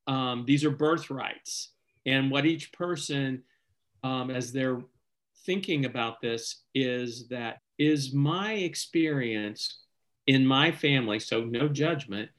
um, 0.07 0.47
these 0.47 0.65
are 0.65 0.71
birthrights, 0.71 1.73
and 2.07 2.31
what 2.31 2.47
each 2.47 2.73
person, 2.73 3.43
um, 4.03 4.31
as 4.31 4.53
they're 4.53 4.81
thinking 5.45 5.85
about 5.85 6.23
this, 6.23 6.63
is 6.75 7.29
that 7.29 7.59
is 7.79 8.15
my 8.15 8.55
experience 8.55 9.81
in 10.27 10.47
my 10.47 10.73
family, 10.73 11.21
so 11.21 11.45
no 11.45 11.69
judgment. 11.69 12.31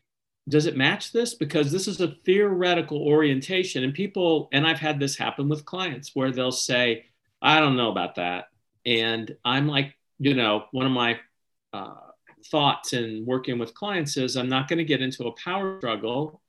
Does 0.47 0.67
it 0.67 0.77
match 0.77 1.11
this? 1.11 1.33
Because 1.33 1.71
this 1.71 1.87
is 1.87 2.01
a 2.01 2.15
theoretical 2.23 3.01
orientation, 3.01 3.83
and 3.83 3.93
people, 3.93 4.47
and 4.51 4.65
I've 4.67 4.79
had 4.79 4.99
this 4.99 5.17
happen 5.17 5.49
with 5.49 5.65
clients 5.65 6.11
where 6.13 6.31
they'll 6.31 6.51
say, 6.51 7.05
I 7.41 7.59
don't 7.59 7.77
know 7.77 7.91
about 7.91 8.15
that. 8.15 8.45
And 8.85 9.35
I'm 9.43 9.67
like, 9.67 9.95
you 10.19 10.35
know, 10.35 10.65
one 10.71 10.85
of 10.85 10.91
my 10.91 11.19
uh, 11.73 11.95
thoughts 12.51 12.93
in 12.93 13.25
working 13.25 13.57
with 13.57 13.73
clients 13.73 14.17
is 14.17 14.37
I'm 14.37 14.49
not 14.49 14.67
going 14.67 14.77
to 14.77 14.85
get 14.85 15.01
into 15.01 15.25
a 15.27 15.31
power 15.33 15.79
struggle. 15.79 16.41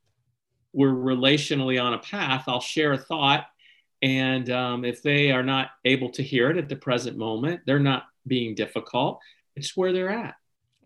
We're 0.72 0.92
relationally 0.92 1.82
on 1.82 1.94
a 1.94 1.98
path. 1.98 2.44
I'll 2.46 2.60
share 2.60 2.92
a 2.92 2.98
thought. 2.98 3.46
And 4.02 4.50
um, 4.50 4.84
if 4.84 5.02
they 5.02 5.30
are 5.30 5.42
not 5.42 5.70
able 5.86 6.10
to 6.10 6.22
hear 6.22 6.50
it 6.50 6.58
at 6.58 6.68
the 6.68 6.76
present 6.76 7.16
moment, 7.16 7.62
they're 7.66 7.78
not 7.78 8.04
being 8.26 8.54
difficult. 8.54 9.20
It's 9.54 9.74
where 9.74 9.92
they're 9.92 10.10
at. 10.10 10.34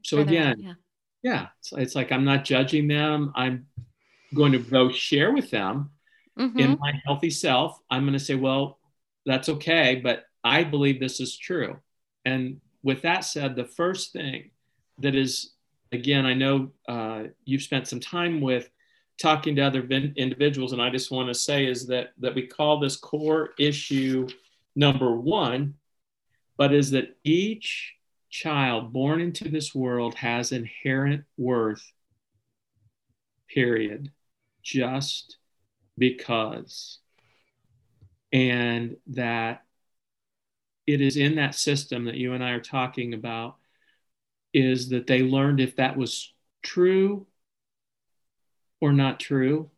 So 0.04 0.18
Where 0.18 0.24
they're 0.26 0.42
at, 0.42 0.52
again, 0.52 0.64
yeah. 0.64 0.72
Yeah, 1.22 1.48
it's, 1.58 1.72
it's 1.72 1.94
like 1.94 2.12
I'm 2.12 2.24
not 2.24 2.44
judging 2.44 2.88
them. 2.88 3.32
I'm 3.34 3.66
going 4.34 4.52
to 4.52 4.58
go 4.58 4.90
share 4.90 5.32
with 5.32 5.50
them 5.50 5.90
Mhm. 6.38 6.58
in 6.58 6.78
my 6.78 6.92
healthy 7.04 7.30
self, 7.30 7.78
I'm 7.90 8.02
going 8.04 8.14
to 8.18 8.24
say, 8.24 8.34
well, 8.36 8.78
that's 9.26 9.48
okay, 9.48 10.00
but 10.02 10.24
I 10.42 10.64
believe 10.64 10.98
this 11.00 11.20
is 11.20 11.36
true. 11.36 11.76
And 12.24 12.60
with 12.82 13.02
that 13.02 13.24
said, 13.24 13.56
the 13.56 13.64
first 13.66 14.12
thing 14.12 14.50
that 14.98 15.14
is, 15.14 15.52
again, 15.92 16.24
I 16.24 16.34
know 16.34 16.70
uh, 16.88 17.24
you've 17.44 17.62
spent 17.62 17.88
some 17.88 18.00
time 18.00 18.40
with 18.40 18.70
talking 19.20 19.56
to 19.56 19.62
other 19.62 19.82
vin- 19.82 20.14
individuals, 20.16 20.72
and 20.72 20.80
I 20.80 20.88
just 20.88 21.10
want 21.10 21.28
to 21.28 21.34
say 21.34 21.66
is 21.66 21.86
that 21.88 22.12
that 22.20 22.34
we 22.34 22.46
call 22.46 22.78
this 22.80 22.96
core 22.96 23.50
issue 23.58 24.28
number 24.74 25.14
one, 25.14 25.74
but 26.56 26.72
is 26.72 26.92
that 26.92 27.18
each 27.24 27.94
child 28.30 28.92
born 28.92 29.20
into 29.20 29.48
this 29.48 29.74
world 29.74 30.14
has 30.14 30.52
inherent 30.52 31.24
worth. 31.36 31.92
Period. 33.48 34.10
Just 34.62 35.36
because 35.98 36.98
and 38.32 38.96
that 39.08 39.64
it 40.86 41.00
is 41.00 41.16
in 41.16 41.36
that 41.36 41.54
system 41.54 42.04
that 42.04 42.16
you 42.16 42.32
and 42.32 42.42
I 42.42 42.50
are 42.50 42.60
talking 42.60 43.14
about 43.14 43.56
is 44.52 44.88
that 44.90 45.06
they 45.06 45.22
learned 45.22 45.60
if 45.60 45.76
that 45.76 45.96
was 45.96 46.32
true 46.62 47.26
or 48.80 48.92
not 48.92 49.20
true 49.20 49.70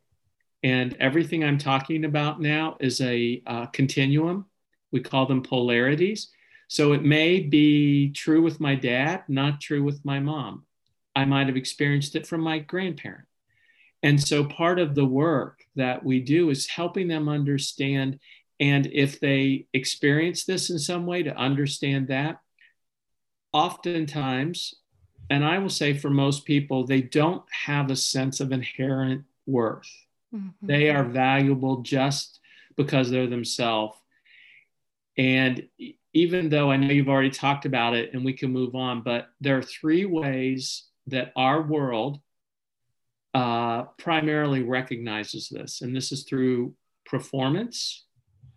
and 0.62 0.96
everything 1.00 1.42
I'm 1.42 1.58
talking 1.58 2.04
about 2.04 2.40
now 2.40 2.76
is 2.80 3.00
a 3.00 3.42
uh, 3.46 3.66
continuum 3.66 4.46
we 4.90 5.00
call 5.00 5.26
them 5.26 5.42
polarities 5.42 6.28
so 6.72 6.92
it 6.92 7.04
may 7.04 7.40
be 7.40 8.10
true 8.10 8.42
with 8.42 8.58
my 8.60 8.74
dad 8.74 9.22
not 9.28 9.60
true 9.60 9.82
with 9.82 10.04
my 10.04 10.18
mom 10.18 10.64
I 11.14 11.24
might 11.24 11.48
have 11.48 11.56
experienced 11.56 12.16
it 12.16 12.26
from 12.26 12.40
my 12.40 12.58
grandparent 12.58 13.26
and 14.02 14.20
so 14.20 14.44
part 14.44 14.78
of 14.78 14.94
the 14.94 15.04
work 15.04 15.62
that 15.76 16.04
we 16.04 16.20
do 16.20 16.50
is 16.50 16.66
helping 16.66 17.08
them 17.08 17.28
understand. 17.28 18.18
And 18.58 18.86
if 18.86 19.20
they 19.20 19.66
experience 19.72 20.44
this 20.44 20.70
in 20.70 20.78
some 20.78 21.06
way, 21.06 21.22
to 21.22 21.36
understand 21.36 22.08
that, 22.08 22.40
oftentimes, 23.52 24.74
and 25.30 25.44
I 25.44 25.58
will 25.58 25.68
say 25.68 25.94
for 25.94 26.10
most 26.10 26.44
people, 26.44 26.84
they 26.84 27.02
don't 27.02 27.44
have 27.50 27.90
a 27.90 27.96
sense 27.96 28.40
of 28.40 28.52
inherent 28.52 29.24
worth. 29.46 29.90
Mhm. 30.34 30.54
They 30.62 30.90
are 30.90 31.04
valuable 31.04 31.82
just 31.82 32.40
because 32.76 33.10
they're 33.10 33.26
themselves. 33.26 33.96
And 35.16 35.68
even 36.14 36.48
though 36.48 36.70
I 36.70 36.76
know 36.76 36.92
you've 36.92 37.08
already 37.08 37.30
talked 37.30 37.64
about 37.64 37.94
it 37.94 38.12
and 38.12 38.24
we 38.24 38.32
can 38.32 38.52
move 38.52 38.74
on, 38.74 39.02
but 39.02 39.28
there 39.40 39.56
are 39.56 39.62
three 39.62 40.04
ways 40.04 40.84
that 41.06 41.32
our 41.36 41.62
world 41.62 42.20
uh, 43.34 43.84
primarily 43.98 44.62
recognizes 44.62 45.48
this, 45.48 45.80
and 45.80 45.96
this 45.96 46.12
is 46.12 46.24
through 46.24 46.74
performance. 47.06 48.04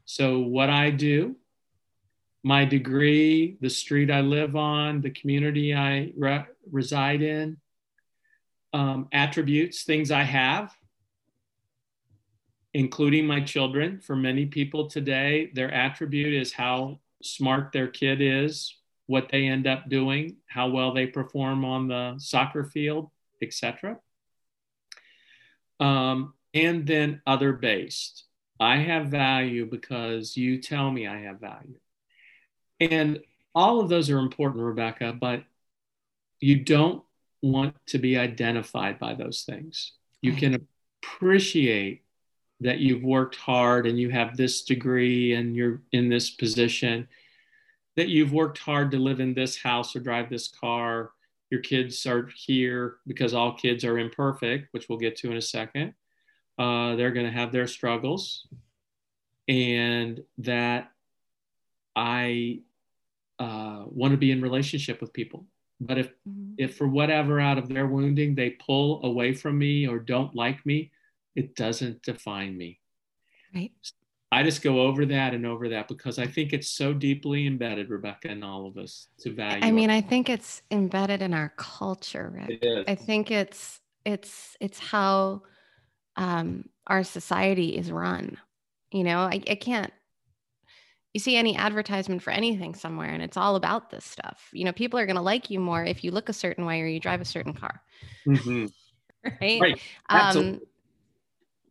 So, 0.04 0.40
what 0.40 0.70
I 0.70 0.90
do, 0.90 1.38
my 2.44 2.66
degree, 2.66 3.58
the 3.62 3.70
street 3.70 4.12
I 4.12 4.20
live 4.20 4.56
on, 4.56 5.02
the 5.02 5.12
community 5.12 5.74
I 5.74 6.12
re- 6.18 6.46
reside 6.70 7.22
in, 7.22 7.58
um, 8.74 9.08
attributes, 9.14 9.84
things 9.84 10.12
I 10.12 10.24
have, 10.24 10.76
including 12.74 13.26
my 13.26 13.40
children. 13.40 14.02
For 14.02 14.18
many 14.18 14.46
people 14.46 14.90
today, 14.90 15.52
their 15.54 15.74
attribute 15.74 16.34
is 16.34 16.52
how 16.52 17.00
smart 17.26 17.72
their 17.72 17.88
kid 17.88 18.22
is, 18.22 18.76
what 19.08 19.30
they 19.32 19.46
end 19.46 19.68
up 19.68 19.90
doing, 19.90 20.38
how 20.48 20.70
well 20.70 20.94
they 20.94 21.08
perform 21.08 21.64
on 21.66 21.88
the 21.88 22.16
soccer 22.18 22.64
field, 22.64 23.10
etc 23.42 24.00
um, 25.80 26.34
and 26.54 26.86
then 26.88 27.22
other 27.26 27.54
based. 27.54 28.24
I 28.60 28.78
have 28.78 29.08
value 29.08 29.70
because 29.70 30.38
you 30.38 30.62
tell 30.62 30.90
me 30.90 31.08
I 31.08 31.22
have 31.22 31.40
value. 31.40 31.78
And 32.80 33.20
all 33.54 33.80
of 33.82 33.90
those 33.90 34.10
are 34.10 34.20
important, 34.20 34.64
Rebecca, 34.64 35.14
but 35.20 35.44
you 36.40 36.64
don't 36.64 37.04
want 37.42 37.76
to 37.88 37.98
be 37.98 38.18
identified 38.18 39.00
by 39.00 39.14
those 39.14 39.44
things. 39.44 39.94
You 40.22 40.34
can 40.34 40.68
appreciate 41.04 42.04
that 42.62 42.80
you've 42.80 43.04
worked 43.04 43.36
hard 43.36 43.86
and 43.86 44.00
you 44.00 44.10
have 44.10 44.38
this 44.38 44.64
degree 44.64 45.34
and 45.34 45.56
you're 45.56 45.82
in 45.92 46.10
this 46.10 46.30
position, 46.30 47.08
that 47.96 48.08
you've 48.10 48.34
worked 48.34 48.58
hard 48.58 48.92
to 48.92 48.98
live 48.98 49.20
in 49.20 49.34
this 49.34 49.58
house 49.58 49.96
or 49.96 50.00
drive 50.00 50.30
this 50.30 50.48
car. 50.48 51.12
Your 51.50 51.62
kids 51.62 52.06
are 52.06 52.30
here 52.36 52.98
because 53.08 53.34
all 53.34 53.54
kids 53.54 53.84
are 53.84 54.00
imperfect, 54.00 54.68
which 54.72 54.90
we'll 54.90 54.98
get 54.98 55.16
to 55.18 55.32
in 55.32 55.38
a 55.38 55.42
second. 55.42 55.94
Uh, 56.58 56.96
they're 56.96 57.12
going 57.12 57.26
to 57.26 57.32
have 57.32 57.52
their 57.52 57.68
struggles, 57.68 58.48
and 59.48 60.24
that 60.40 60.92
I 61.96 62.62
uh, 63.38 63.84
want 63.88 64.12
to 64.12 64.18
be 64.18 64.32
in 64.32 64.42
relationship 64.42 65.02
with 65.02 65.12
people. 65.12 65.46
But 65.82 65.98
if 65.98 66.10
Mhm. 66.26 66.56
if 66.58 66.78
for 66.78 66.88
whatever 66.88 67.40
out 67.40 67.58
of 67.58 67.68
their 67.68 67.86
wounding 67.86 68.34
they 68.34 68.52
pull 68.52 69.04
away 69.04 69.34
from 69.34 69.58
me 69.58 69.86
or 69.86 70.00
don't 70.00 70.34
like 70.34 70.66
me, 70.66 70.92
it 71.36 71.56
doesn't 71.56 72.02
define 72.02 72.58
me. 72.58 72.80
Right. 73.54 73.72
I 74.32 74.44
just 74.44 74.62
go 74.64 74.82
over 74.82 75.06
that 75.06 75.34
and 75.34 75.46
over 75.46 75.70
that 75.70 75.88
because 75.88 76.20
I 76.20 76.26
think 76.28 76.52
it's 76.52 76.70
so 76.70 76.94
deeply 76.94 77.48
embedded, 77.48 77.90
Rebecca, 77.90 78.30
in 78.32 78.44
all 78.44 78.68
of 78.68 78.78
us 78.78 79.08
to 79.20 79.32
value. 79.34 79.64
I 79.66 79.72
mean, 79.72 79.90
our- 79.90 79.98
I 79.98 80.02
think 80.02 80.30
it's 80.30 80.62
embedded 80.72 81.22
in 81.22 81.34
our 81.34 81.54
culture, 81.58 82.32
Rick. 82.34 82.62
It 82.62 82.68
is. 82.68 82.86
I 82.88 82.96
think 82.96 83.32
it's 83.32 83.80
it's 84.06 84.56
it's 84.60 84.80
how 84.80 85.44
um, 86.16 86.70
our 86.88 87.04
society 87.04 87.78
is 87.78 87.92
run. 87.92 88.38
You 88.92 89.04
know, 89.04 89.20
I, 89.20 89.42
I 89.50 89.56
can't. 89.56 89.92
You 91.14 91.20
see 91.20 91.38
any 91.38 91.56
advertisement 91.56 92.22
for 92.22 92.32
anything 92.32 92.76
somewhere, 92.76 93.10
and 93.10 93.24
it's 93.24 93.38
all 93.38 93.56
about 93.56 93.90
this 93.90 94.04
stuff. 94.04 94.50
You 94.52 94.66
know, 94.66 94.74
people 94.74 95.00
are 95.00 95.06
going 95.06 95.16
to 95.16 95.22
like 95.22 95.50
you 95.50 95.62
more 95.62 95.84
if 95.86 96.04
you 96.04 96.12
look 96.12 96.28
a 96.28 96.34
certain 96.34 96.66
way 96.66 96.82
or 96.82 96.88
you 96.88 97.00
drive 97.00 97.22
a 97.22 97.26
certain 97.26 97.54
car, 97.54 97.82
Mhm. 98.28 98.70
right? 99.42 99.62
Right. 99.62 99.80
Um, 100.10 100.20
Absolutely. 100.20 100.68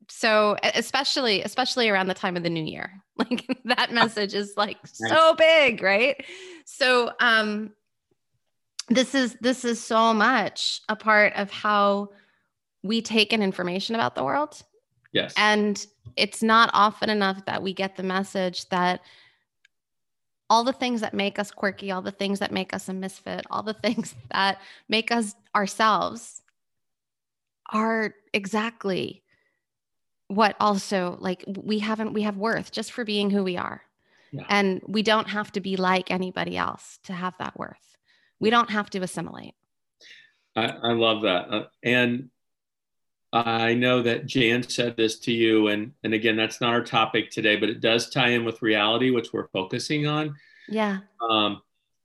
So 0.09 0.57
especially 0.63 1.43
especially 1.43 1.89
around 1.89 2.09
the 2.09 2.15
time 2.15 2.37
of 2.37 2.43
the 2.43 2.51
new 2.51 2.65
year. 2.65 3.01
Like 3.17 3.47
that 3.67 3.93
message 3.93 4.35
is 4.35 4.55
like 4.57 4.85
so 4.85 5.37
big 5.37 5.81
right? 5.81 6.25
So 6.65 7.13
um 7.21 7.71
this 8.89 9.15
is 9.15 9.37
this 9.41 9.65
is 9.65 9.81
so 9.81 10.13
much 10.13 10.81
a 10.89 10.97
part 10.97 11.33
of 11.35 11.49
how 11.51 12.09
we 12.83 13.01
take 13.03 13.33
in 13.33 13.41
information 13.41 13.95
about 13.95 14.17
the 14.17 14.25
world. 14.25 14.61
Yes. 15.13 15.33
And 15.37 15.87
it's 16.17 16.43
not 16.43 16.71
often 16.73 17.09
enough 17.09 17.45
that 17.47 17.63
we 17.63 17.73
get 17.73 17.97
the 17.97 18.03
message 18.03 18.69
that 18.71 19.01
all 20.51 20.65
the 20.65 20.73
things 20.73 21.01
that 21.01 21.15
make 21.15 21.39
us 21.39 21.51
quirky 21.51 21.91
all 21.91 22.03
the 22.03 22.11
things 22.11 22.41
that 22.41 22.53
make 22.53 22.75
us 22.75 22.89
a 22.89 22.93
misfit 22.93 23.47
all 23.51 23.63
the 23.63 23.75
things 23.83 24.15
that 24.31 24.61
make 24.89 25.11
us 25.11 25.35
ourselves 25.55 26.43
are 27.73 28.15
exactly 28.33 29.24
what 30.29 30.57
also 30.61 31.17
like 31.21 31.45
we 31.47 31.79
haven't 31.79 32.13
we 32.13 32.23
have 32.23 32.37
worth 32.37 32.73
just 32.73 32.93
for 32.93 33.05
being 33.05 33.31
who 33.31 33.45
we 33.45 33.57
are. 33.57 33.83
Yeah. 34.33 34.47
and 34.49 34.83
we 34.89 35.03
don't 35.03 35.29
have 35.29 35.53
to 35.53 35.61
be 35.61 35.77
like 35.77 36.11
anybody 36.11 36.57
else 36.57 36.99
to 37.05 37.13
have 37.13 37.35
that 37.39 37.57
worth. 37.57 37.97
We 38.41 38.51
don't 38.51 38.71
have 38.71 38.91
to 38.91 38.99
assimilate. 38.99 39.55
I, 40.57 40.67
I 40.67 40.93
love 40.93 41.23
that. 41.23 41.51
Uh, 41.51 41.65
and 41.83 42.31
i 43.35 43.75
know 43.75 44.01
that 44.01 44.27
jan 44.27 44.63
said 44.63 44.97
this 44.97 45.19
to 45.19 45.33
you 45.33 45.67
and 45.67 45.93
and 46.05 46.15
again 46.15 46.37
that's 46.37 46.61
not 46.61 46.73
our 46.73 46.85
topic 46.85 47.31
today 47.31 47.57
but 47.57 47.69
it 47.69 47.81
does 47.81 48.09
tie 48.09 48.29
in 48.29 48.45
with 48.45 48.63
reality 48.63 49.11
which 49.11 49.33
we're 49.33 49.49
focusing 49.49 50.07
on. 50.07 50.37
Yeah. 50.69 50.99
Um, 51.29 51.61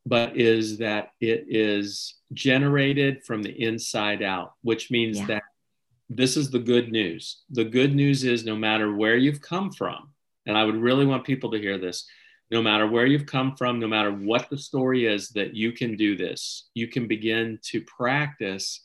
but 0.05 0.36
is 0.36 0.79
that 0.79 1.12
it 1.21 1.45
is 1.47 2.15
generated 2.34 3.23
from 3.23 3.43
the 3.43 3.51
inside 3.63 4.23
out 4.23 4.53
which 4.63 4.89
means 4.89 5.19
yeah. 5.19 5.25
that 5.27 5.43
this 6.10 6.36
is 6.38 6.50
the 6.50 6.60
good 6.60 6.91
news. 6.91 7.43
The 7.52 7.65
good 7.65 7.95
news 7.95 8.24
is 8.24 8.43
no 8.43 8.56
matter 8.56 8.93
where 8.95 9.15
you've 9.15 9.41
come 9.41 9.72
from, 9.72 10.10
and 10.45 10.58
I 10.58 10.63
would 10.63 10.76
really 10.76 11.06
want 11.06 11.26
people 11.26 11.52
to 11.52 11.60
hear 11.60 11.78
this 11.78 12.08
no 12.52 12.62
matter 12.62 12.88
where 12.88 13.06
you've 13.06 13.26
come 13.26 13.56
from, 13.56 13.80
no 13.80 13.88
matter 13.88 14.12
what 14.12 14.50
the 14.50 14.58
story 14.58 15.06
is, 15.06 15.30
that 15.30 15.56
you 15.56 15.72
can 15.72 15.95
do 15.95 16.17
this. 16.17 16.69
You 16.74 16.88
can 16.88 17.08
begin 17.08 17.60
to 17.63 17.82
practice 17.82 18.82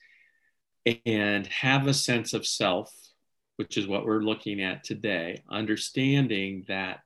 and 1.06 1.46
have 1.46 1.86
a 1.86 1.94
sense 1.94 2.34
of 2.34 2.46
self, 2.46 2.92
which 3.56 3.78
is 3.78 3.86
what 3.86 4.04
we're 4.04 4.22
looking 4.22 4.62
at 4.62 4.84
today, 4.84 5.42
understanding 5.48 6.64
that. 6.68 7.00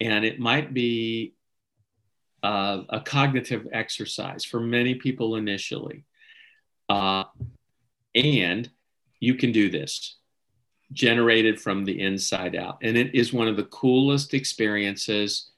And 0.00 0.24
it 0.24 0.38
might 0.38 0.74
be 0.74 1.34
uh, 2.42 2.82
a 2.90 3.00
cognitive 3.00 3.66
exercise 3.72 4.44
for 4.44 4.60
many 4.60 4.96
people 4.96 5.36
initially. 5.36 6.04
Uh, 6.90 7.24
and 8.14 8.68
you 9.20 9.34
can 9.34 9.52
do 9.52 9.70
this 9.70 10.16
generated 10.92 11.60
from 11.60 11.84
the 11.84 12.00
inside 12.00 12.56
out. 12.56 12.78
And 12.82 12.96
it 12.96 13.14
is 13.14 13.32
one 13.32 13.48
of 13.48 13.56
the 13.56 13.64
coolest 13.64 14.34
experiences. 14.34 15.50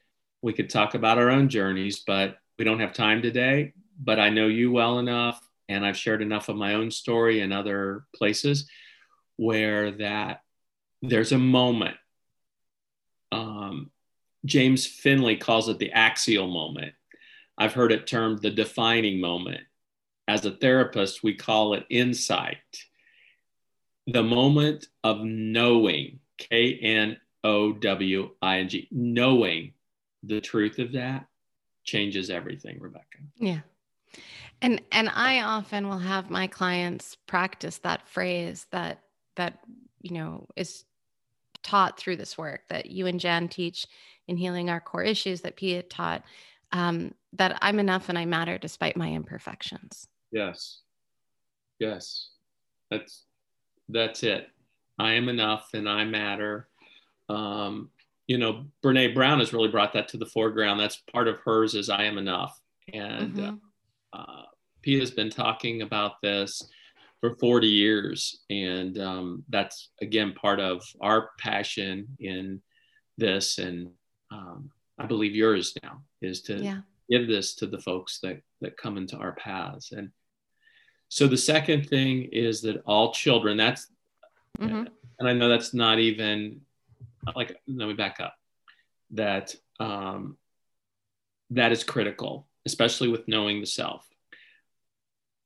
We 0.42 0.52
could 0.52 0.68
talk 0.68 0.94
about 0.94 1.18
our 1.18 1.30
own 1.30 1.48
journeys, 1.48 2.00
but 2.00 2.36
we 2.58 2.64
don't 2.64 2.80
have 2.80 2.92
time 2.92 3.22
today. 3.22 3.72
But 3.98 4.18
I 4.18 4.28
know 4.28 4.48
you 4.48 4.70
well 4.72 4.98
enough, 4.98 5.40
and 5.68 5.86
I've 5.86 5.96
shared 5.96 6.22
enough 6.22 6.48
of 6.48 6.56
my 6.56 6.74
own 6.74 6.90
story 6.90 7.40
in 7.40 7.52
other 7.52 8.04
places 8.14 8.68
where 9.36 9.92
that 9.92 10.42
there's 11.00 11.32
a 11.32 11.38
moment. 11.38 11.96
Um, 13.30 13.90
James 14.44 14.86
Finley 14.86 15.36
calls 15.36 15.68
it 15.68 15.78
the 15.78 15.92
axial 15.92 16.48
moment. 16.48 16.92
I've 17.56 17.72
heard 17.72 17.92
it 17.92 18.06
termed 18.06 18.42
the 18.42 18.50
defining 18.50 19.20
moment. 19.20 19.62
As 20.28 20.44
a 20.44 20.50
therapist, 20.50 21.22
we 21.22 21.34
call 21.34 21.74
it 21.74 21.86
insight 21.88 22.58
the 24.06 24.22
moment 24.22 24.86
of 25.04 25.20
knowing, 25.20 26.18
K 26.38 26.78
N 26.82 27.16
O 27.44 27.72
W 27.72 28.30
I 28.40 28.58
N 28.58 28.68
G, 28.68 28.88
knowing 28.90 29.72
the 30.22 30.40
truth 30.40 30.78
of 30.78 30.92
that 30.92 31.26
changes 31.84 32.30
everything, 32.30 32.78
Rebecca. 32.80 33.18
Yeah. 33.36 33.60
And 34.60 34.80
and 34.92 35.08
I 35.08 35.42
often 35.42 35.88
will 35.88 35.98
have 35.98 36.30
my 36.30 36.46
clients 36.46 37.16
practice 37.26 37.78
that 37.78 38.08
phrase 38.08 38.66
that 38.70 39.02
that 39.36 39.58
you 40.00 40.12
know 40.12 40.46
is 40.56 40.84
taught 41.62 41.98
through 41.98 42.16
this 42.16 42.36
work 42.36 42.62
that 42.68 42.86
you 42.86 43.06
and 43.06 43.20
Jan 43.20 43.48
teach 43.48 43.86
in 44.26 44.36
healing 44.36 44.70
our 44.70 44.80
core 44.80 45.02
issues 45.02 45.40
that 45.42 45.56
Pia 45.56 45.82
taught 45.82 46.22
um, 46.72 47.14
that 47.34 47.58
I'm 47.62 47.78
enough 47.78 48.08
and 48.08 48.18
I 48.18 48.24
matter 48.24 48.58
despite 48.58 48.96
my 48.96 49.12
imperfections. 49.12 50.08
Yes. 50.30 50.80
Yes. 51.78 52.30
That's 52.90 53.24
that's 53.92 54.22
it. 54.22 54.48
I 54.98 55.12
am 55.12 55.28
enough 55.28 55.70
and 55.74 55.88
I 55.88 56.04
matter. 56.04 56.68
Um, 57.28 57.90
you 58.26 58.38
know, 58.38 58.66
Brene 58.84 59.14
Brown 59.14 59.40
has 59.40 59.52
really 59.52 59.68
brought 59.68 59.92
that 59.94 60.08
to 60.08 60.16
the 60.16 60.26
foreground. 60.26 60.78
That's 60.80 61.02
part 61.12 61.28
of 61.28 61.38
hers 61.44 61.74
is 61.74 61.90
I 61.90 62.04
am 62.04 62.18
enough. 62.18 62.58
And 62.92 63.34
mm-hmm. 63.34 63.54
uh, 64.12 64.18
uh, 64.18 64.42
Pia 64.82 65.00
has 65.00 65.10
been 65.10 65.30
talking 65.30 65.82
about 65.82 66.20
this 66.22 66.62
for 67.20 67.36
40 67.36 67.66
years. 67.66 68.40
And 68.50 68.98
um, 68.98 69.44
that's, 69.48 69.90
again, 70.00 70.34
part 70.34 70.60
of 70.60 70.82
our 71.00 71.30
passion 71.38 72.08
in 72.20 72.60
this. 73.18 73.58
And 73.58 73.90
um, 74.30 74.70
I 74.98 75.06
believe 75.06 75.34
yours 75.34 75.74
now 75.82 76.02
is 76.20 76.42
to 76.42 76.56
yeah. 76.56 76.78
give 77.10 77.28
this 77.28 77.54
to 77.56 77.66
the 77.66 77.80
folks 77.80 78.18
that, 78.22 78.40
that 78.60 78.76
come 78.76 78.96
into 78.96 79.16
our 79.16 79.32
paths. 79.32 79.92
And 79.92 80.10
so 81.12 81.26
the 81.26 81.36
second 81.36 81.90
thing 81.90 82.22
is 82.32 82.62
that 82.62 82.82
all 82.86 83.12
children, 83.12 83.58
that's, 83.58 83.86
mm-hmm. 84.58 84.84
and 85.18 85.28
I 85.28 85.34
know 85.34 85.50
that's 85.50 85.74
not 85.74 85.98
even 85.98 86.62
like, 87.36 87.54
let 87.68 87.86
me 87.86 87.92
back 87.92 88.18
up, 88.18 88.34
that 89.10 89.54
um, 89.78 90.38
that 91.50 91.70
is 91.70 91.84
critical, 91.84 92.48
especially 92.64 93.08
with 93.08 93.28
knowing 93.28 93.60
the 93.60 93.66
self. 93.66 94.08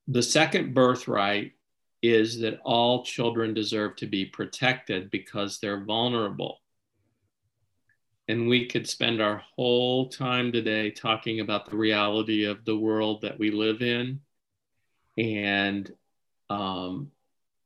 The 0.07 0.23
second 0.23 0.73
birthright 0.73 1.55
is 2.01 2.39
that 2.43 2.61
all 2.63 3.03
children 3.03 3.53
deserve 3.53 3.97
to 3.97 4.07
be 4.07 4.25
protected 4.25 5.11
because 5.11 5.59
they're 5.59 5.85
vulnerable. 5.85 6.59
And 8.29 8.49
we 8.49 8.67
could 8.67 8.89
spend 8.89 9.21
our 9.21 9.43
whole 9.57 10.11
time 10.11 10.53
today 10.53 10.93
talking 10.93 11.41
about 11.41 11.69
the 11.69 11.77
reality 11.77 12.45
of 12.45 12.65
the 12.65 12.79
world 12.79 13.23
that 13.23 13.37
we 13.37 13.51
live 13.51 13.83
in 13.83 14.21
and 15.17 15.91
um, 16.51 17.11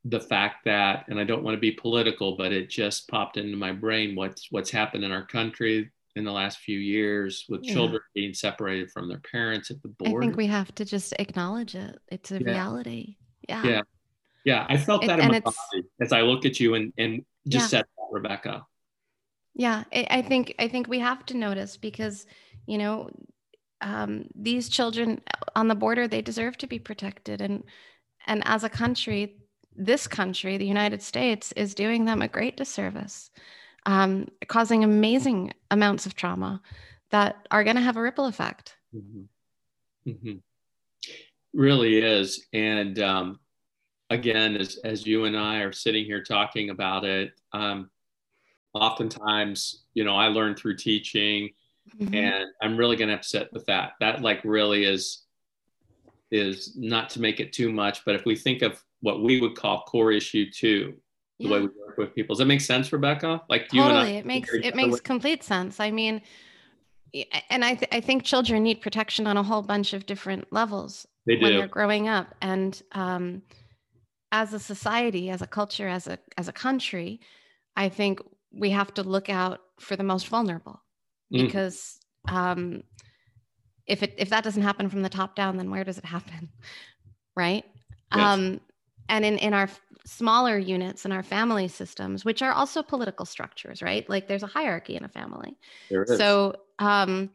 the 0.05 0.21
fact 0.21 0.65
that, 0.65 1.07
and 1.09 1.19
I 1.19 1.25
don't 1.25 1.43
want 1.43 1.57
to 1.57 1.61
be 1.61 1.73
political, 1.73 2.37
but 2.37 2.53
it 2.53 2.71
just 2.71 3.09
popped 3.09 3.37
into 3.37 3.57
my 3.57 3.73
brain 3.73 4.15
what's 4.15 4.51
what's 4.51 4.71
happened 4.71 5.05
in 5.05 5.13
our 5.13 5.27
country 5.27 5.91
in 6.17 6.25
the 6.25 6.33
last 6.33 6.59
few 6.59 6.79
years 6.79 7.45
with 7.49 7.63
yeah. 7.63 7.73
children 7.73 8.01
being 8.15 8.35
separated 8.35 8.91
from 8.91 9.09
their 9.09 9.21
parents 9.31 9.71
at 9.71 9.81
the 9.83 9.89
border. 9.89 10.19
I 10.19 10.21
think 10.21 10.37
we 10.37 10.47
have 10.47 10.75
to 10.77 10.85
just 10.85 11.15
acknowledge 11.19 11.75
it. 11.75 11.99
It's 12.09 12.33
a 12.33 12.41
yeah. 12.41 12.51
reality. 12.51 13.17
Yeah. 13.49 13.65
Yeah. 13.65 13.83
Yeah. 14.45 14.67
I 14.69 14.77
felt 14.77 15.07
that 15.07 15.19
it, 15.19 15.25
in 15.25 15.31
my 15.31 15.41
body 15.41 15.89
as 16.01 16.13
I 16.13 16.23
look 16.23 16.45
at 16.45 16.59
you 16.59 16.75
and 16.75 16.93
and 16.99 17.25
just 17.47 17.65
yeah. 17.65 17.79
said 17.79 17.85
that, 17.85 18.07
Rebecca. 18.11 18.67
Yeah, 19.55 19.85
I 19.93 20.23
think 20.23 20.55
I 20.59 20.69
think 20.69 20.89
we 20.89 21.01
have 21.01 21.27
to 21.27 21.37
notice 21.37 21.77
because 21.77 22.25
you 22.67 22.79
know 22.79 23.11
um, 23.81 24.27
these 24.35 24.69
children 24.69 25.21
on 25.57 25.69
the 25.69 25.75
border 25.75 26.07
they 26.07 26.23
deserve 26.23 26.57
to 26.59 26.67
be 26.67 26.79
protected 26.79 27.41
and 27.41 27.65
and 28.27 28.43
as 28.47 28.65
a 28.65 28.69
country 28.69 29.37
this 29.77 30.07
country 30.07 30.57
the 30.57 30.67
united 30.67 31.03
states 31.03 31.53
is 31.53 31.75
doing 31.75 32.05
them 32.05 32.23
a 32.23 32.29
great 32.29 32.57
disservice 32.57 33.31
um, 33.87 34.29
causing 34.47 34.85
amazing 34.85 35.53
amounts 35.71 36.05
of 36.05 36.15
trauma 36.15 36.61
that 37.11 37.47
are 37.51 37.65
going 37.65 37.77
to 37.77 37.83
have 37.83 37.97
a 37.97 38.03
ripple 38.03 38.27
effect 38.27 38.77
mm-hmm. 38.95 40.11
Mm-hmm. 40.11 40.39
really 41.55 41.99
is 41.99 42.47
and 42.53 42.99
um, 42.99 43.41
again 44.11 44.57
as, 44.57 44.77
as 44.85 45.07
you 45.07 45.25
and 45.25 45.37
i 45.37 45.59
are 45.59 45.73
sitting 45.73 46.05
here 46.05 46.23
talking 46.23 46.71
about 46.71 47.05
it 47.05 47.33
um, 47.53 47.91
oftentimes 48.75 49.85
you 49.95 50.05
know 50.05 50.17
i 50.17 50.27
learn 50.27 50.55
through 50.55 50.77
teaching 50.77 51.51
mm-hmm. 51.99 52.15
and 52.15 52.47
i'm 52.63 52.77
really 52.77 52.97
going 52.97 53.09
to 53.09 53.15
upset 53.15 53.53
with 53.53 53.65
that 53.67 53.93
that 54.01 54.23
like 54.23 54.41
really 54.45 54.85
is 54.85 55.25
is 56.31 56.77
not 56.77 57.11
to 57.11 57.21
make 57.21 57.41
it 57.41 57.53
too 57.53 57.73
much 57.73 58.05
but 58.05 58.15
if 58.15 58.25
we 58.25 58.37
think 58.37 58.63
of 58.63 58.83
what 59.01 59.23
we 59.23 59.41
would 59.41 59.57
call 59.57 59.83
core 59.83 60.13
issue 60.13 60.51
two 60.51 60.95
the 61.39 61.47
yeah. 61.47 61.51
way 61.51 61.61
we 61.61 61.67
work 61.67 61.97
with 61.97 62.15
people 62.15 62.35
does 62.35 62.39
that 62.39 62.47
make 62.47 62.61
sense 62.61 62.93
rebecca 62.93 63.43
like 63.49 63.69
totally. 63.69 63.79
you 63.79 63.89
and 63.89 63.99
I, 63.99 64.09
it 64.11 64.27
makes 64.27 64.53
it 64.53 64.75
makes 64.75 65.01
complete 65.01 65.43
sense 65.43 65.81
i 65.81 65.91
mean 65.91 66.23
and 67.49 67.65
I, 67.65 67.75
th- 67.75 67.89
I 67.91 68.01
think 68.01 68.23
children 68.23 68.63
need 68.63 68.81
protection 68.81 69.27
on 69.27 69.37
a 69.37 69.43
whole 69.43 69.63
bunch 69.63 69.95
of 69.95 70.07
different 70.07 70.53
levels 70.53 71.09
they 71.27 71.37
when 71.37 71.57
they're 71.57 71.67
growing 71.67 72.07
up 72.07 72.37
and 72.41 72.81
um, 72.93 73.43
as 74.31 74.55
a 74.55 74.61
society 74.61 75.29
as 75.29 75.43
a 75.43 75.47
culture 75.49 75.89
as 75.89 76.07
a 76.07 76.19
as 76.39 76.47
a 76.47 76.53
country 76.53 77.19
i 77.77 77.89
think 77.89 78.21
we 78.53 78.71
have 78.71 78.93
to 78.95 79.03
look 79.03 79.29
out 79.29 79.61
for 79.79 79.97
the 79.97 80.05
most 80.05 80.29
vulnerable. 80.29 80.83
Because 81.31 81.99
mm. 82.29 82.33
um, 82.33 82.83
if 83.87 84.03
it 84.03 84.15
if 84.19 84.31
that 84.31 84.45
doesn't 84.45 84.63
happen 84.63 84.89
from 84.89 85.03
the 85.03 85.09
top 85.09 85.35
down, 85.35 85.57
then 85.57 85.71
where 85.71 85.85
does 85.85 85.99
it 85.99 86.05
happen, 86.05 86.51
right? 87.37 87.65
Yes. 88.15 88.21
Um, 88.21 88.61
and 89.09 89.25
in 89.25 89.39
in 89.39 89.55
our 89.55 89.69
smaller 90.05 90.59
units 90.59 91.05
in 91.05 91.13
our 91.13 91.23
family 91.23 91.69
systems, 91.69 92.25
which 92.25 92.43
are 92.43 92.53
also 92.53 92.83
political 92.83 93.27
structures, 93.27 93.83
right? 93.83 94.09
Like 94.09 94.29
there's 94.29 94.43
a 94.43 94.49
hierarchy 94.49 94.97
in 94.97 95.05
a 95.05 95.09
family. 95.09 95.57
There 95.91 96.05
is. 96.05 96.19
So, 96.19 96.57
um, 96.79 97.31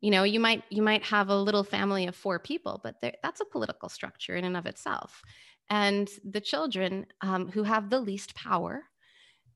you 0.00 0.10
know, 0.10 0.24
you 0.24 0.40
might 0.40 0.62
you 0.70 0.82
might 0.82 1.04
have 1.04 1.28
a 1.28 1.36
little 1.36 1.64
family 1.64 2.06
of 2.06 2.16
four 2.16 2.38
people, 2.38 2.80
but 2.82 2.96
that's 3.22 3.40
a 3.40 3.44
political 3.44 3.88
structure 3.88 4.36
in 4.36 4.44
and 4.44 4.56
of 4.56 4.66
itself. 4.66 5.22
And 5.68 6.08
the 6.24 6.40
children 6.40 7.06
um, 7.20 7.48
who 7.48 7.62
have 7.62 7.90
the 7.90 8.00
least 8.00 8.34
power 8.34 8.82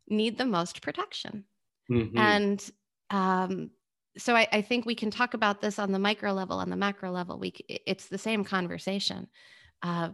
need 0.09 0.39
the 0.39 0.47
most 0.47 0.83
protection. 0.83 1.45
Mm-hmm. 1.91 2.17
And 2.17 2.71
um, 3.11 3.71
so 4.17 4.37
I, 4.37 4.47
I, 4.53 4.63
think 4.63 4.87
we 4.87 4.95
can 4.95 5.11
talk 5.11 5.35
about 5.35 5.61
this 5.61 5.79
on 5.79 5.91
the 5.91 5.99
micro 5.99 6.33
level, 6.33 6.59
on 6.59 6.71
the 6.71 6.77
macro 6.77 7.11
level. 7.11 7.39
We 7.39 7.53
it's 7.69 8.07
the 8.07 8.19
same 8.19 8.45
conversation. 8.45 9.29
Uh, 9.83 10.11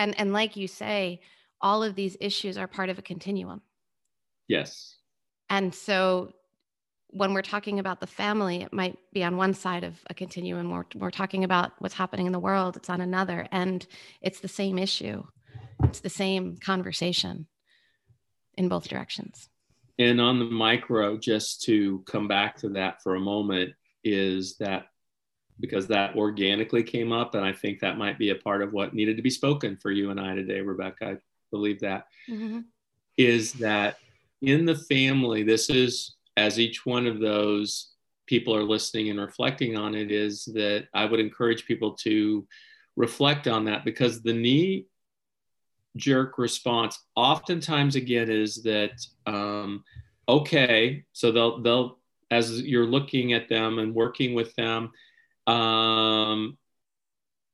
and 0.00 0.18
and 0.18 0.32
like 0.32 0.56
you 0.56 0.66
say 0.66 1.20
all 1.60 1.84
of 1.84 1.94
these 1.94 2.16
issues 2.20 2.56
are 2.58 2.66
part 2.66 2.88
of 2.88 2.98
a 2.98 3.02
continuum 3.02 3.60
yes 4.48 4.96
and 5.48 5.74
so 5.74 6.32
when 7.08 7.34
we're 7.34 7.42
talking 7.42 7.78
about 7.78 8.00
the 8.00 8.06
family 8.06 8.62
it 8.62 8.72
might 8.72 8.98
be 9.12 9.22
on 9.22 9.36
one 9.36 9.54
side 9.54 9.84
of 9.84 9.94
a 10.08 10.14
continuum 10.14 10.70
we're, 10.70 10.84
we're 10.96 11.10
talking 11.10 11.44
about 11.44 11.72
what's 11.78 11.94
happening 11.94 12.26
in 12.26 12.32
the 12.32 12.38
world 12.38 12.76
it's 12.76 12.90
on 12.90 13.00
another 13.00 13.46
and 13.52 13.86
it's 14.22 14.40
the 14.40 14.48
same 14.48 14.78
issue 14.78 15.22
it's 15.84 16.00
the 16.00 16.10
same 16.10 16.56
conversation 16.56 17.46
in 18.54 18.68
both 18.68 18.88
directions 18.88 19.48
and 20.00 20.18
on 20.18 20.38
the 20.38 20.46
micro 20.46 21.18
just 21.18 21.62
to 21.62 22.02
come 22.06 22.26
back 22.26 22.56
to 22.56 22.70
that 22.70 23.02
for 23.02 23.16
a 23.16 23.20
moment 23.20 23.74
is 24.02 24.56
that 24.56 24.86
because 25.60 25.86
that 25.88 26.16
organically 26.16 26.82
came 26.82 27.12
up. 27.12 27.34
And 27.34 27.44
I 27.44 27.52
think 27.52 27.80
that 27.80 27.98
might 27.98 28.18
be 28.18 28.30
a 28.30 28.34
part 28.34 28.62
of 28.62 28.72
what 28.72 28.94
needed 28.94 29.18
to 29.18 29.22
be 29.22 29.28
spoken 29.28 29.76
for 29.76 29.90
you 29.90 30.10
and 30.10 30.18
I 30.18 30.34
today, 30.34 30.62
Rebecca. 30.62 31.06
I 31.06 31.16
believe 31.50 31.80
that 31.80 32.06
mm-hmm. 32.26 32.60
is 33.18 33.52
that 33.54 33.98
in 34.40 34.64
the 34.64 34.74
family, 34.74 35.42
this 35.42 35.68
is 35.68 36.16
as 36.38 36.58
each 36.58 36.86
one 36.86 37.06
of 37.06 37.20
those 37.20 37.90
people 38.26 38.56
are 38.56 38.62
listening 38.62 39.10
and 39.10 39.20
reflecting 39.20 39.76
on 39.76 39.94
it, 39.94 40.10
is 40.10 40.46
that 40.46 40.88
I 40.94 41.04
would 41.04 41.20
encourage 41.20 41.66
people 41.66 41.92
to 41.96 42.46
reflect 42.96 43.48
on 43.48 43.66
that 43.66 43.84
because 43.84 44.22
the 44.22 44.32
knee 44.32 44.86
jerk 45.96 46.38
response 46.38 46.98
oftentimes 47.16 47.96
again 47.96 48.30
is 48.30 48.62
that 48.62 49.04
um, 49.26 49.84
okay 50.28 51.04
so 51.12 51.32
they'll 51.32 51.60
they'll 51.62 51.98
as 52.30 52.62
you're 52.62 52.86
looking 52.86 53.32
at 53.32 53.48
them 53.48 53.78
and 53.78 53.94
working 53.94 54.34
with 54.34 54.54
them 54.54 54.90
um, 55.46 56.56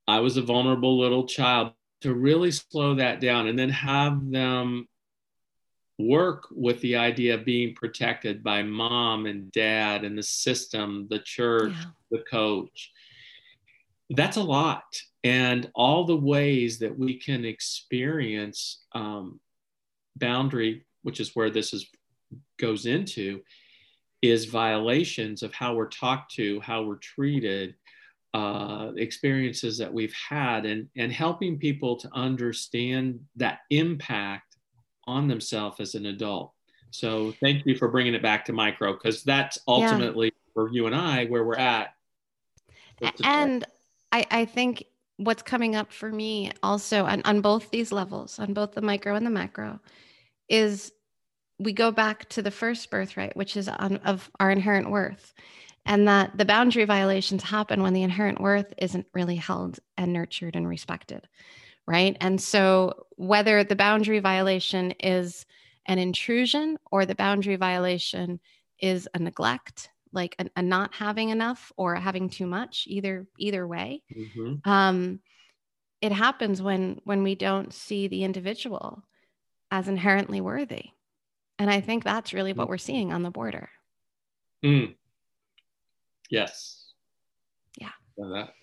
I 0.07 0.19
was 0.19 0.37
a 0.37 0.41
vulnerable 0.41 0.97
little 0.97 1.25
child. 1.25 1.73
To 2.01 2.13
really 2.13 2.51
slow 2.51 2.93
that 2.95 3.19
down 3.21 3.47
and 3.47 3.57
then 3.57 3.69
have 3.69 4.29
them 4.29 4.87
work 5.97 6.43
with 6.51 6.79
the 6.81 6.95
idea 6.95 7.33
of 7.33 7.43
being 7.43 7.73
protected 7.73 8.43
by 8.43 8.61
mom 8.61 9.25
and 9.25 9.51
dad 9.51 10.03
and 10.03 10.15
the 10.15 10.21
system, 10.21 11.07
the 11.09 11.17
church, 11.17 11.73
yeah. 11.73 11.85
the 12.11 12.23
coach. 12.29 12.91
That's 14.11 14.37
a 14.37 14.43
lot. 14.43 14.83
And 15.27 15.69
all 15.75 16.05
the 16.05 16.15
ways 16.15 16.79
that 16.79 16.97
we 16.97 17.15
can 17.15 17.43
experience 17.43 18.85
um, 18.93 19.41
boundary, 20.15 20.85
which 21.03 21.19
is 21.19 21.35
where 21.35 21.49
this 21.49 21.73
is 21.73 21.85
goes 22.57 22.85
into, 22.85 23.41
is 24.21 24.45
violations 24.45 25.43
of 25.43 25.53
how 25.53 25.75
we're 25.75 25.89
talked 25.89 26.33
to, 26.35 26.61
how 26.61 26.83
we're 26.83 26.95
treated, 26.95 27.75
uh, 28.33 28.91
experiences 28.95 29.77
that 29.79 29.93
we've 29.93 30.13
had, 30.13 30.65
and, 30.65 30.87
and 30.95 31.11
helping 31.11 31.59
people 31.59 31.97
to 31.97 32.09
understand 32.13 33.19
that 33.35 33.59
impact 33.69 34.55
on 35.07 35.27
themselves 35.27 35.81
as 35.81 35.93
an 35.93 36.05
adult. 36.05 36.53
So 36.91 37.33
thank 37.41 37.65
you 37.65 37.75
for 37.75 37.89
bringing 37.89 38.13
it 38.13 38.21
back 38.21 38.45
to 38.45 38.53
micro 38.53 38.93
because 38.93 39.23
that's 39.23 39.59
ultimately 39.67 40.27
yeah. 40.27 40.53
for 40.53 40.71
you 40.71 40.85
and 40.85 40.95
I 40.95 41.25
where 41.25 41.43
we're 41.43 41.55
at. 41.55 41.95
And 43.25 43.65
I, 44.13 44.25
I 44.31 44.45
think 44.45 44.85
what's 45.17 45.41
coming 45.41 45.75
up 45.75 45.91
for 45.91 46.11
me 46.11 46.51
also 46.63 47.05
on, 47.05 47.21
on 47.25 47.41
both 47.41 47.69
these 47.69 47.91
levels, 47.91 48.39
on 48.39 48.53
both 48.53 48.73
the 48.73 48.81
micro 48.81 49.15
and 49.15 49.25
the 49.25 49.31
macro, 49.31 49.79
is 50.47 50.91
we 51.59 51.73
go 51.73 51.91
back 51.91 52.29
to 52.29 52.41
the 52.41 52.51
first 52.51 52.89
birthright, 52.89 53.35
which 53.35 53.57
is 53.57 53.67
on, 53.67 53.97
of 53.97 54.29
our 54.39 54.51
inherent 54.51 54.91
worth, 54.91 55.33
and 55.85 56.07
that 56.07 56.37
the 56.37 56.45
boundary 56.45 56.85
violations 56.85 57.43
happen 57.43 57.81
when 57.81 57.93
the 57.93 58.03
inherent 58.03 58.39
worth 58.39 58.73
isn't 58.77 59.07
really 59.13 59.37
held 59.37 59.79
and 59.97 60.13
nurtured 60.13 60.55
and 60.55 60.67
respected, 60.67 61.27
right? 61.87 62.15
And 62.21 62.39
so, 62.39 63.07
whether 63.15 63.63
the 63.63 63.75
boundary 63.75 64.19
violation 64.19 64.91
is 64.99 65.45
an 65.87 65.97
intrusion 65.97 66.77
or 66.91 67.05
the 67.05 67.15
boundary 67.15 67.55
violation 67.55 68.39
is 68.79 69.09
a 69.15 69.19
neglect, 69.19 69.89
like 70.11 70.35
a, 70.39 70.49
a 70.55 70.61
not 70.61 70.93
having 70.93 71.29
enough 71.29 71.71
or 71.77 71.95
having 71.95 72.29
too 72.29 72.47
much, 72.47 72.85
either 72.87 73.27
either 73.37 73.67
way, 73.67 74.03
mm-hmm. 74.15 74.69
um, 74.69 75.19
it 76.01 76.11
happens 76.11 76.61
when 76.61 77.01
when 77.03 77.23
we 77.23 77.35
don't 77.35 77.73
see 77.73 78.07
the 78.07 78.23
individual 78.23 79.03
as 79.71 79.87
inherently 79.87 80.41
worthy 80.41 80.91
and 81.59 81.69
I 81.69 81.81
think 81.81 82.03
that's 82.03 82.33
really 82.33 82.53
what 82.53 82.67
mm. 82.67 82.69
we're 82.69 82.77
seeing 82.77 83.11
on 83.11 83.23
the 83.23 83.31
border. 83.31 83.69
Mm. 84.63 84.95
Yes. 86.29 86.91
Yeah. 87.79 87.89
that, 88.17 88.53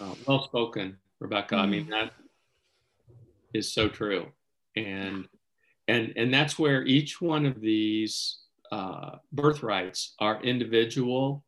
uh, 0.00 0.14
well 0.26 0.44
spoken, 0.44 0.98
Rebecca. 1.20 1.54
Mm. 1.54 1.60
I 1.60 1.66
mean, 1.66 1.86
mm. 1.86 1.90
that 1.90 2.12
is 3.54 3.72
so 3.72 3.88
true. 3.88 4.26
And 4.76 5.26
and 5.88 6.12
and 6.16 6.34
that's 6.34 6.58
where 6.58 6.84
each 6.84 7.20
one 7.20 7.46
of 7.46 7.60
these 7.60 8.38
uh, 8.72 9.16
birthrights 9.32 10.14
are 10.18 10.42
individual 10.42 11.44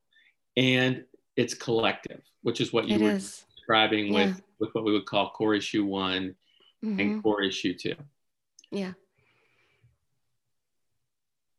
and 0.56 1.04
it's 1.36 1.54
collective, 1.54 2.20
which 2.42 2.60
is 2.60 2.72
what 2.72 2.88
you 2.88 2.96
it 2.96 3.02
were 3.02 3.10
is. 3.12 3.44
describing 3.54 4.12
yeah. 4.12 4.26
with 4.26 4.42
with 4.58 4.70
what 4.72 4.84
we 4.84 4.92
would 4.92 5.06
call 5.06 5.30
core 5.30 5.54
issue 5.54 5.84
one 5.84 6.34
mm-hmm. 6.84 6.98
and 6.98 7.22
core 7.22 7.42
issue 7.42 7.74
two. 7.74 7.94
Yeah. 8.70 8.92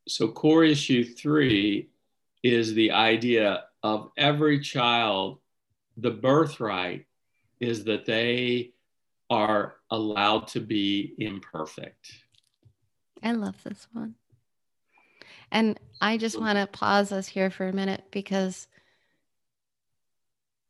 So, 0.08 0.28
core 0.28 0.64
issue 0.64 1.04
three 1.04 1.90
is 2.44 2.74
the 2.74 2.92
idea 2.92 3.66
of 3.84 4.12
every 4.18 4.60
child, 4.60 5.40
the 5.98 6.12
birthright 6.12 7.06
is 7.60 7.84
that 7.86 8.06
they 8.06 8.72
are 9.30 9.76
allowed 9.92 10.48
to 10.48 10.60
be 10.60 11.14
imperfect. 11.20 12.12
I 13.22 13.34
love 13.34 13.56
this 13.64 13.88
one. 13.92 14.16
And 15.52 15.80
I 16.02 16.18
just 16.18 16.40
want 16.40 16.58
to 16.58 16.68
pause 16.68 17.12
us 17.12 17.28
here 17.28 17.50
for 17.50 17.68
a 17.68 17.74
minute 17.74 18.04
because 18.12 18.68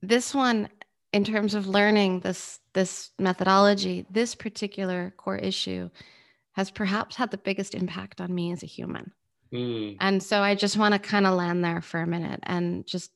this 0.02 0.34
one, 0.34 0.70
in 1.12 1.24
terms 1.24 1.54
of 1.54 1.68
learning 1.68 2.22
this 2.22 2.60
this 2.74 3.12
methodology, 3.20 4.06
this 4.10 4.36
particular 4.36 5.14
core 5.18 5.38
issue 5.38 5.90
has 6.54 6.72
perhaps 6.72 7.16
had 7.16 7.32
the 7.32 7.38
biggest 7.38 7.74
impact 7.76 8.22
on 8.22 8.34
me 8.34 8.52
as 8.52 8.64
a 8.64 8.68
human. 8.68 9.12
Mm. 9.54 9.98
And 10.00 10.22
so 10.22 10.42
I 10.42 10.56
just 10.56 10.78
want 10.78 10.94
to 10.94 11.00
kind 11.00 11.26
of 11.26 11.36
land 11.36 11.64
there 11.64 11.82
for 11.82 12.02
a 12.02 12.08
minute 12.08 12.40
and 12.44 12.86
just 12.86 13.12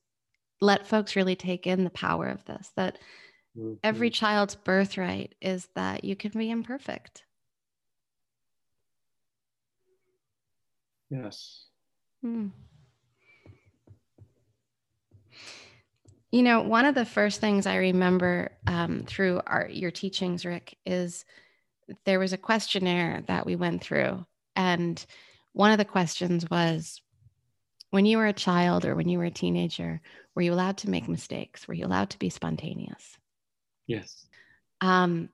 let 0.62 0.88
folks 0.88 1.16
really 1.16 1.36
take 1.36 1.68
in 1.68 1.84
the 1.84 1.90
power 1.90 2.28
of 2.28 2.44
this 2.46 2.72
that 2.76 2.98
mm-hmm. 3.58 3.74
every 3.84 4.10
child's 4.10 4.56
birthright 4.56 5.36
is 5.42 5.68
that 5.76 6.04
you 6.04 6.16
can 6.16 6.32
be 6.32 6.50
imperfect. 6.50 7.24
Yes. 11.14 11.66
Mm. 12.26 12.52
You 16.32 16.42
know, 16.42 16.62
one 16.62 16.86
of 16.86 16.96
the 16.96 17.06
first 17.06 17.40
things 17.40 17.68
I 17.68 17.76
remember 17.76 18.52
um, 18.66 19.04
through 19.06 19.42
our, 19.46 19.70
your 19.70 19.92
teachings, 19.92 20.44
Rick, 20.44 20.78
is 20.86 21.24
there 22.06 22.18
was 22.18 22.34
a 22.34 22.38
questionnaire 22.38 23.24
that 23.28 23.46
we 23.46 23.56
went 23.56 23.84
through, 23.84 24.26
and 24.56 25.06
one 25.52 25.72
of 25.72 25.78
the 25.78 25.86
questions 25.86 26.50
was 26.50 27.00
when 27.92 28.08
you 28.08 28.18
were 28.18 28.26
a 28.26 28.34
child 28.34 28.84
or 28.84 28.96
when 28.96 29.08
you 29.08 29.20
were 29.20 29.26
a 29.26 29.32
teenager, 29.32 30.02
were 30.34 30.42
you 30.42 30.52
allowed 30.52 30.78
to 30.78 30.90
make 30.90 31.08
mistakes? 31.08 31.68
Were 31.68 31.76
you 31.76 31.86
allowed 31.86 32.10
to 32.10 32.20
be 32.20 32.32
spontaneous? 32.32 33.18
Yes. 33.86 34.26
Um, 34.82 35.30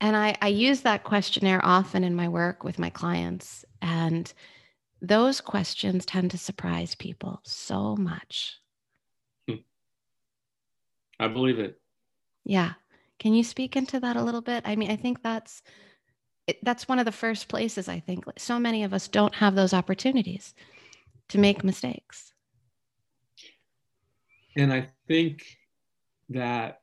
and 0.00 0.16
I, 0.16 0.36
I 0.40 0.48
use 0.48 0.80
that 0.82 1.04
questionnaire 1.04 1.60
often 1.62 2.04
in 2.04 2.14
my 2.14 2.28
work 2.28 2.64
with 2.64 2.78
my 2.78 2.90
clients. 2.90 3.64
And 3.82 4.32
those 5.02 5.40
questions 5.40 6.06
tend 6.06 6.30
to 6.30 6.38
surprise 6.38 6.94
people 6.94 7.40
so 7.44 7.96
much. 7.96 8.58
Hmm. 9.48 9.56
I 11.18 11.28
believe 11.28 11.58
it. 11.58 11.80
Yeah. 12.44 12.72
Can 13.18 13.34
you 13.34 13.44
speak 13.44 13.76
into 13.76 14.00
that 14.00 14.16
a 14.16 14.22
little 14.22 14.40
bit? 14.40 14.62
I 14.66 14.76
mean, 14.76 14.90
I 14.90 14.96
think 14.96 15.22
that's 15.22 15.62
that's 16.62 16.88
one 16.88 16.98
of 16.98 17.04
the 17.04 17.12
first 17.12 17.48
places 17.48 17.88
I 17.88 18.00
think 18.00 18.24
so 18.36 18.58
many 18.58 18.82
of 18.82 18.92
us 18.92 19.06
don't 19.06 19.34
have 19.36 19.54
those 19.54 19.72
opportunities 19.72 20.54
to 21.28 21.38
make 21.38 21.62
mistakes. 21.62 22.32
And 24.56 24.72
I 24.72 24.88
think 25.06 25.44
that 26.30 26.79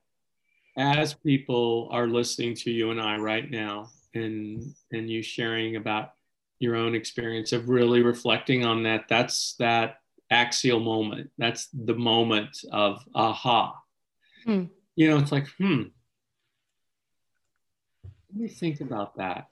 as 0.78 1.14
people 1.14 1.90
are 1.92 2.08
listening 2.08 2.54
to 2.54 2.72
you 2.72 2.92
and 2.92 3.02
I 3.02 3.18
right 3.18 3.50
now, 3.50 3.90
and 4.14 4.74
and 4.92 5.10
you 5.10 5.22
sharing 5.22 5.76
about 5.76 6.14
your 6.60 6.76
own 6.76 6.96
experience 6.96 7.52
of 7.52 7.70
really 7.70 8.02
reflecting 8.02 8.66
on 8.66 8.84
that, 8.84 9.06
that's 9.10 9.56
that 9.60 9.98
axial 10.32 10.80
moment. 10.80 11.30
That's 11.38 11.68
the 11.68 11.94
moment 11.94 12.58
of 12.72 13.04
aha. 13.14 13.76
Hmm. 14.44 14.66
You 14.96 15.10
know, 15.10 15.18
it's 15.18 15.32
like, 15.32 15.48
hmm, 15.58 15.84
let 18.04 18.36
me 18.36 18.48
think 18.48 18.82
about 18.82 19.18
that. 19.18 19.48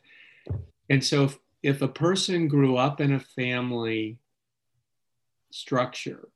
And 0.90 1.04
so 1.04 1.26
if, 1.26 1.38
if 1.62 1.82
a 1.82 1.88
person 1.88 2.48
grew 2.48 2.78
up 2.78 3.00
in 3.00 3.14
a 3.14 3.20
family 3.20 4.18
structure, 5.52 6.30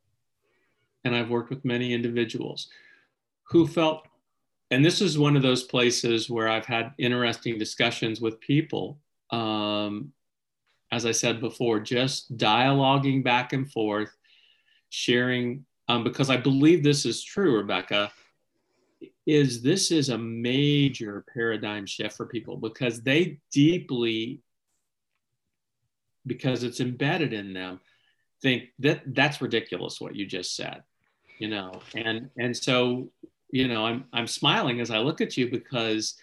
and 1.03 1.15
I've 1.15 1.29
worked 1.29 1.49
with 1.49 1.65
many 1.65 1.93
individuals 1.93 2.69
who 3.49 3.67
felt, 3.67 4.07
and 4.71 4.85
this 4.85 5.01
is 5.01 5.17
one 5.17 5.35
of 5.35 5.41
those 5.41 5.63
places 5.63 6.29
where 6.29 6.47
I've 6.47 6.65
had 6.65 6.93
interesting 6.97 7.57
discussions 7.57 8.21
with 8.21 8.39
people. 8.39 8.99
Um, 9.31 10.11
as 10.91 11.05
I 11.05 11.11
said 11.11 11.39
before, 11.39 11.79
just 11.79 12.35
dialoguing 12.37 13.23
back 13.23 13.53
and 13.53 13.71
forth, 13.71 14.15
sharing, 14.89 15.65
um, 15.87 16.03
because 16.03 16.29
I 16.29 16.37
believe 16.37 16.83
this 16.83 17.05
is 17.05 17.23
true, 17.23 17.57
Rebecca 17.57 18.11
is 19.25 19.61
this 19.61 19.91
is 19.91 20.09
a 20.09 20.17
major 20.17 21.23
paradigm 21.31 21.85
shift 21.85 22.17
for 22.17 22.25
people 22.25 22.57
because 22.57 23.01
they 23.01 23.39
deeply 23.51 24.41
because 26.25 26.63
it's 26.63 26.79
embedded 26.79 27.31
in 27.31 27.53
them 27.53 27.79
think 28.41 28.69
that 28.79 29.01
that's 29.13 29.39
ridiculous 29.39 30.01
what 30.01 30.15
you 30.15 30.25
just 30.25 30.55
said 30.55 30.81
you 31.37 31.47
know 31.47 31.79
and 31.95 32.29
and 32.37 32.57
so 32.57 33.09
you 33.51 33.67
know 33.67 33.85
i'm 33.85 34.05
i'm 34.13 34.27
smiling 34.27 34.79
as 34.79 34.91
i 34.91 34.97
look 34.97 35.21
at 35.21 35.37
you 35.37 35.49
because 35.49 36.15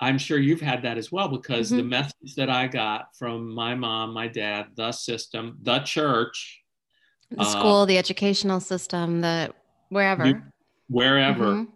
i'm 0.00 0.18
sure 0.18 0.38
you've 0.38 0.60
had 0.60 0.82
that 0.82 0.98
as 0.98 1.12
well 1.12 1.28
because 1.28 1.68
mm-hmm. 1.68 1.78
the 1.78 1.84
message 1.84 2.34
that 2.36 2.50
i 2.50 2.66
got 2.66 3.14
from 3.16 3.52
my 3.52 3.74
mom 3.74 4.12
my 4.12 4.28
dad 4.28 4.66
the 4.76 4.92
system 4.92 5.58
the 5.62 5.78
church 5.80 6.62
the 7.30 7.40
uh, 7.40 7.44
school 7.44 7.82
uh, 7.82 7.84
the 7.84 7.98
educational 7.98 8.60
system 8.60 9.20
the 9.20 9.52
wherever 9.88 10.26
you, 10.26 10.42
wherever 10.88 11.44
mm-hmm 11.44 11.70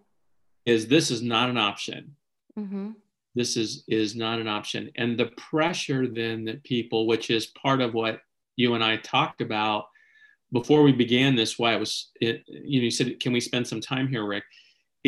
is 0.67 0.89
this 0.89 1.11
is 1.11 1.23
not 1.23 1.49
an 1.49 1.57
option. 1.57 2.15
Mm-hmm. 2.59 2.91
This 3.35 3.57
is 3.57 3.85
is 3.87 4.17
not 4.17 4.41
an 4.41 4.49
option, 4.49 4.91
and 4.97 5.19
the 5.19 5.27
pressure 5.37 6.09
then 6.09 6.45
that 6.47 6.65
people, 6.65 7.07
which 7.07 7.31
is 7.31 7.47
part 7.47 7.81
of 7.81 7.95
what 7.95 8.21
you 8.57 8.75
and 8.75 8.83
I 8.83 8.97
talked 8.97 9.41
about 9.41 9.87
before 10.53 10.83
we 10.83 10.93
began 10.93 11.37
this. 11.37 11.59
Why 11.59 11.75
it 11.75 11.81
was, 11.81 12.11
it, 12.21 12.43
you 12.49 12.81
know, 12.81 12.85
you 12.85 12.91
said, 12.91 13.21
"Can 13.21 13.33
we 13.33 13.41
spend 13.41 13.67
some 13.67 13.81
time 13.81 14.09
here, 14.09 14.27
Rick?" 14.27 14.45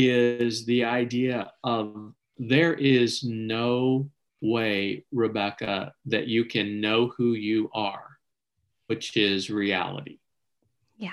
Is 0.01 0.65
the 0.65 0.85
idea 0.85 1.53
of 1.65 2.13
there 2.37 2.75
is 2.75 3.25
no 3.25 4.09
way, 4.41 5.05
Rebecca, 5.11 5.93
that 6.07 6.29
you 6.29 6.45
can 6.45 6.81
know 6.81 7.09
who 7.09 7.33
you 7.33 7.69
are, 7.75 8.19
which 8.87 9.17
is 9.17 9.51
reality. 9.51 10.21
Yeah 10.97 11.11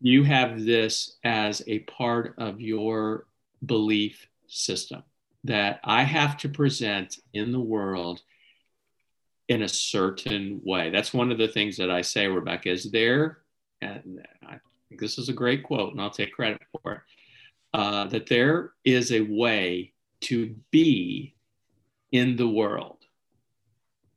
you 0.00 0.24
have 0.24 0.64
this 0.64 1.16
as 1.24 1.62
a 1.66 1.80
part 1.80 2.34
of 2.38 2.60
your 2.60 3.26
belief 3.64 4.28
system 4.46 5.02
that 5.44 5.80
I 5.84 6.02
have 6.02 6.36
to 6.38 6.48
present 6.48 7.18
in 7.32 7.52
the 7.52 7.60
world 7.60 8.20
in 9.48 9.62
a 9.62 9.68
certain 9.68 10.60
way. 10.64 10.90
That's 10.90 11.14
one 11.14 11.32
of 11.32 11.38
the 11.38 11.48
things 11.48 11.78
that 11.78 11.90
I 11.90 12.02
say, 12.02 12.26
Rebecca, 12.26 12.70
is 12.70 12.90
there, 12.90 13.38
and 13.80 14.20
I 14.46 14.58
this 14.98 15.18
is 15.18 15.28
a 15.28 15.32
great 15.32 15.62
quote, 15.62 15.92
and 15.92 16.00
I'll 16.00 16.10
take 16.10 16.32
credit 16.32 16.60
for 16.72 16.92
it, 16.92 17.00
uh, 17.74 18.06
that 18.06 18.26
there 18.26 18.72
is 18.84 19.12
a 19.12 19.20
way 19.20 19.92
to 20.22 20.54
be 20.70 21.34
in 22.12 22.36
the 22.36 22.48
world, 22.48 22.98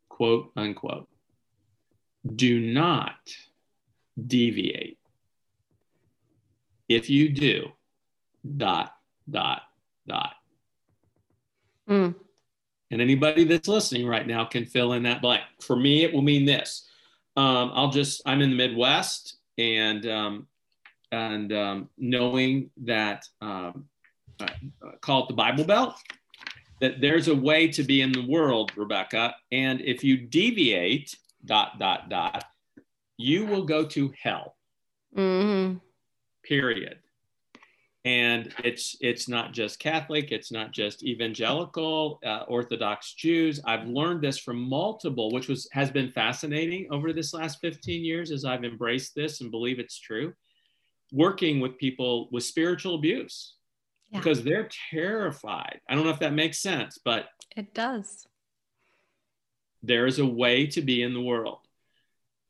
quote 0.10 0.52
unquote. 0.56 1.08
Do 2.36 2.60
not 2.60 3.16
deviate 4.28 4.98
if 6.90 7.10
you 7.10 7.30
do, 7.30 7.68
dot, 8.58 8.96
dot, 9.30 9.64
dot. 10.08 10.36
Mm. 11.90 12.16
And 12.92 13.02
anybody 13.02 13.44
that's 13.44 13.68
listening 13.68 14.08
right 14.08 14.28
now 14.28 14.46
can 14.46 14.66
fill 14.66 14.94
in 14.94 15.04
that 15.04 15.22
blank. 15.22 15.44
For 15.62 15.76
me, 15.76 16.04
it 16.04 16.14
will 16.14 16.22
mean 16.22 16.46
this. 16.46 16.88
Um, 17.36 17.72
I'll 17.74 17.90
just, 17.90 18.22
I'm 18.26 18.42
in 18.42 18.52
the 18.52 18.56
Midwest 18.56 19.38
and, 19.58 20.06
um, 20.06 20.48
and 21.14 21.54
um, 21.54 21.90
knowing 21.98 22.70
that, 22.84 23.24
um, 23.42 23.86
uh, 24.40 24.48
call 25.02 25.24
it 25.24 25.28
the 25.28 25.36
Bible 25.36 25.64
Belt, 25.64 25.96
that 26.82 27.00
there's 27.00 27.28
a 27.28 27.36
way 27.36 27.68
to 27.70 27.84
be 27.84 28.02
in 28.02 28.12
the 28.12 28.26
world, 28.28 28.72
Rebecca. 28.76 29.36
And 29.52 29.80
if 29.82 30.04
you 30.04 30.18
deviate, 30.18 31.16
dot, 31.46 31.80
dot, 31.80 32.10
dot, 32.10 32.44
you 33.18 33.46
will 33.46 33.64
go 33.64 33.86
to 33.86 34.14
hell. 34.22 34.56
Mm-hmm 35.16 35.78
period 36.44 37.00
and 38.06 38.54
it's 38.64 38.98
it's 39.00 39.30
not 39.30 39.54
just 39.54 39.80
catholic 39.80 40.32
it's 40.32 40.52
not 40.52 40.72
just 40.72 41.04
evangelical 41.04 42.20
uh, 42.26 42.44
orthodox 42.48 43.14
jews 43.14 43.62
i've 43.66 43.88
learned 43.88 44.22
this 44.22 44.38
from 44.38 44.60
multiple 44.60 45.32
which 45.32 45.48
was 45.48 45.70
has 45.72 45.90
been 45.90 46.12
fascinating 46.12 46.86
over 46.92 47.14
this 47.14 47.34
last 47.34 47.60
15 47.62 48.04
years 48.04 48.30
as 48.30 48.44
i've 48.44 48.66
embraced 48.66 49.16
this 49.16 49.40
and 49.42 49.52
believe 49.52 49.80
it's 49.80 50.00
true 50.00 50.34
working 51.14 51.60
with 51.60 51.78
people 51.78 52.28
with 52.32 52.44
spiritual 52.44 52.96
abuse 52.96 53.54
yeah. 54.10 54.18
because 54.18 54.44
they're 54.44 54.70
terrified 54.92 55.80
i 55.88 55.96
don't 55.96 56.04
know 56.04 56.10
if 56.10 56.20
that 56.20 56.34
makes 56.34 56.60
sense 56.60 57.00
but 57.06 57.28
it 57.56 57.74
does 57.74 58.28
there 59.84 60.06
is 60.06 60.20
a 60.20 60.26
way 60.26 60.66
to 60.66 60.82
be 60.82 61.02
in 61.02 61.14
the 61.14 61.22
world 61.22 61.60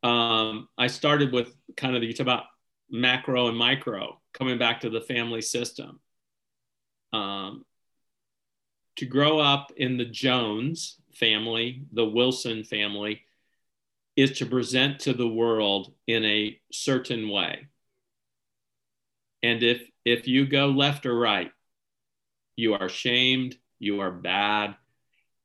um, 0.02 0.68
i 0.78 0.88
started 0.88 1.32
with 1.32 1.54
kind 1.78 1.96
of 1.96 2.02
the 2.02 2.08
you 2.08 2.14
talk 2.14 2.26
about 2.26 2.46
macro 2.94 3.48
and 3.48 3.58
micro, 3.58 4.22
coming 4.34 4.58
back 4.58 4.82
to 4.82 4.90
the 4.90 5.02
family 5.02 5.42
system. 5.42 6.00
Um, 7.12 7.66
to 8.98 9.06
grow 9.06 9.40
up 9.40 9.72
in 9.76 9.98
the 9.98 10.06
Jones 10.06 10.98
family, 11.16 11.84
the 11.92 12.06
Wilson 12.06 12.64
family, 12.64 13.24
is 14.16 14.38
to 14.38 14.46
present 14.46 15.00
to 15.02 15.14
the 15.14 15.28
world 15.28 15.94
in 16.06 16.24
a 16.24 16.60
certain 16.72 17.30
way. 17.30 17.68
And 19.44 19.62
if 19.62 19.84
if 20.06 20.28
you 20.28 20.48
go 20.48 20.68
left 20.68 21.06
or 21.06 21.18
right, 21.18 21.52
you 22.56 22.74
are 22.74 22.90
shamed, 22.90 23.58
you 23.80 24.00
are 24.00 24.12
bad. 24.12 24.76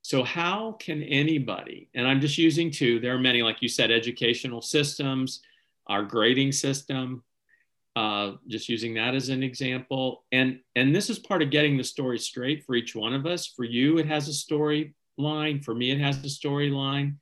So 0.03 0.23
how 0.23 0.73
can 0.73 1.03
anybody, 1.03 1.91
and 1.95 2.07
I'm 2.09 2.21
just 2.21 2.39
using 2.39 2.71
two, 2.71 2.99
there 2.99 3.15
are 3.15 3.19
many, 3.19 3.43
like 3.43 3.61
you 3.61 3.69
said, 3.69 3.91
educational 3.91 4.63
systems, 4.63 5.43
our 5.87 6.03
grading 6.03 6.53
system, 6.53 7.23
uh, 7.95 8.33
just 8.47 8.71
using 8.71 8.95
that 8.95 9.15
as 9.15 9.29
an 9.29 9.43
example. 9.43 10.25
And, 10.33 10.61
and 10.77 10.97
this 10.97 11.11
is 11.11 11.19
part 11.19 11.43
of 11.43 11.51
getting 11.51 11.77
the 11.77 11.85
story 11.85 12.19
straight 12.19 12.65
for 12.65 12.75
each 12.75 12.95
one 12.97 13.13
of 13.13 13.27
us. 13.27 13.47
For 13.49 13.65
you, 13.65 13.99
it 13.99 14.07
has 14.07 14.29
a 14.29 14.33
storyline. 14.33 15.63
For 15.63 15.75
me, 15.75 15.91
it 15.91 16.01
has 16.01 16.19
a 16.19 16.29
storyline. 16.29 17.17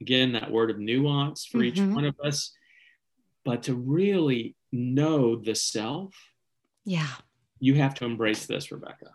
Again, 0.00 0.32
that 0.32 0.50
word 0.50 0.70
of 0.70 0.78
nuance 0.78 1.46
for 1.46 1.58
mm-hmm. 1.58 1.66
each 1.66 1.94
one 1.94 2.04
of 2.04 2.16
us. 2.22 2.52
But 3.44 3.62
to 3.62 3.74
really 3.74 4.54
know 4.72 5.36
the 5.36 5.54
self, 5.54 6.14
yeah, 6.84 7.08
you 7.60 7.74
have 7.74 7.94
to 7.96 8.04
embrace 8.04 8.46
this, 8.46 8.70
Rebecca. 8.70 9.10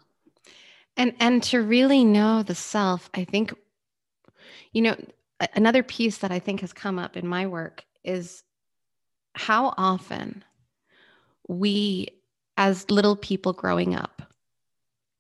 And 0.98 1.14
and 1.20 1.42
to 1.44 1.62
really 1.62 2.04
know 2.04 2.44
the 2.44 2.56
self, 2.56 3.10
I 3.14 3.24
think, 3.24 3.54
you 4.72 4.82
know, 4.82 4.96
another 5.56 5.84
piece 5.84 6.20
that 6.20 6.32
I 6.32 6.40
think 6.40 6.62
has 6.62 6.74
come 6.74 7.00
up 7.00 7.18
in 7.18 7.28
my 7.28 7.48
work 7.48 7.84
is 8.04 8.44
how 9.34 9.74
often 9.78 10.44
we, 11.48 12.08
as 12.58 12.90
little 12.90 13.16
people 13.16 13.54
growing 13.54 13.96
up, 13.96 14.22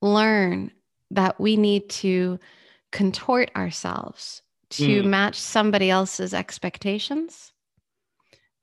learn 0.01 0.71
that 1.11 1.39
we 1.39 1.57
need 1.57 1.89
to 1.89 2.39
contort 2.91 3.51
ourselves 3.55 4.41
to 4.69 5.01
mm. 5.01 5.05
match 5.05 5.39
somebody 5.39 5.89
else's 5.89 6.33
expectations, 6.33 7.52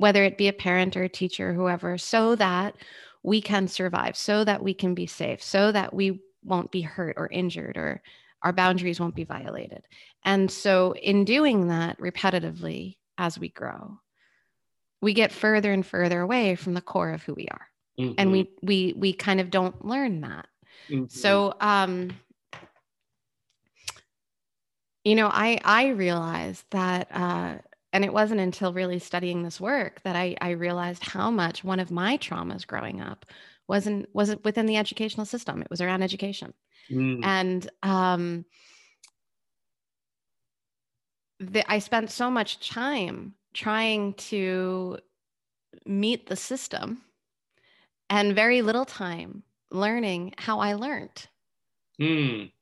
whether 0.00 0.24
it 0.24 0.38
be 0.38 0.48
a 0.48 0.52
parent 0.52 0.96
or 0.96 1.04
a 1.04 1.08
teacher 1.08 1.50
or 1.50 1.54
whoever, 1.54 1.98
so 1.98 2.34
that 2.36 2.74
we 3.22 3.40
can 3.40 3.68
survive, 3.68 4.16
so 4.16 4.44
that 4.44 4.62
we 4.62 4.74
can 4.74 4.94
be 4.94 5.06
safe, 5.06 5.42
so 5.42 5.70
that 5.72 5.94
we 5.94 6.20
won't 6.42 6.70
be 6.70 6.80
hurt 6.80 7.14
or 7.18 7.28
injured 7.28 7.76
or 7.76 8.02
our 8.42 8.52
boundaries 8.52 8.98
won't 8.98 9.14
be 9.14 9.24
violated. 9.24 9.82
And 10.24 10.50
so, 10.50 10.94
in 10.94 11.24
doing 11.24 11.68
that 11.68 11.98
repetitively 11.98 12.96
as 13.18 13.38
we 13.38 13.50
grow, 13.50 14.00
we 15.00 15.12
get 15.12 15.32
further 15.32 15.72
and 15.72 15.84
further 15.84 16.20
away 16.20 16.54
from 16.54 16.74
the 16.74 16.80
core 16.80 17.10
of 17.10 17.22
who 17.22 17.34
we 17.34 17.46
are 17.50 17.70
mm-hmm. 18.00 18.14
and 18.18 18.32
we 18.32 18.50
we 18.62 18.94
we 18.96 19.12
kind 19.12 19.40
of 19.40 19.50
don't 19.50 19.84
learn 19.84 20.20
that 20.22 20.46
mm-hmm. 20.88 21.06
so 21.08 21.54
um 21.60 22.10
you 25.04 25.14
know 25.14 25.28
i 25.28 25.60
i 25.64 25.88
realized 25.88 26.64
that 26.70 27.08
uh 27.12 27.54
and 27.92 28.04
it 28.04 28.12
wasn't 28.12 28.40
until 28.40 28.72
really 28.72 28.98
studying 28.98 29.42
this 29.42 29.60
work 29.60 30.00
that 30.02 30.16
I, 30.16 30.36
I 30.40 30.50
realized 30.50 31.02
how 31.04 31.30
much 31.30 31.64
one 31.64 31.80
of 31.80 31.90
my 31.90 32.16
traumas 32.18 32.66
growing 32.66 33.00
up 33.00 33.26
wasn't 33.68 34.08
wasn't 34.14 34.44
within 34.44 34.66
the 34.66 34.76
educational 34.76 35.26
system. 35.26 35.62
It 35.62 35.70
was 35.70 35.80
around 35.80 36.02
education, 36.02 36.54
Mm. 36.90 37.24
and 37.24 37.70
um, 37.84 38.44
the, 41.38 41.70
I 41.70 41.78
spent 41.78 42.10
so 42.10 42.30
much 42.30 42.68
time 42.68 43.34
trying 43.54 44.14
to 44.14 44.98
meet 45.86 46.26
the 46.26 46.36
system, 46.36 47.02
and 48.08 48.34
very 48.34 48.62
little 48.62 48.84
time 48.84 49.44
learning 49.70 50.34
how 50.36 50.58
I 50.58 50.74
learned. 50.74 51.26
Mm. 52.00 52.52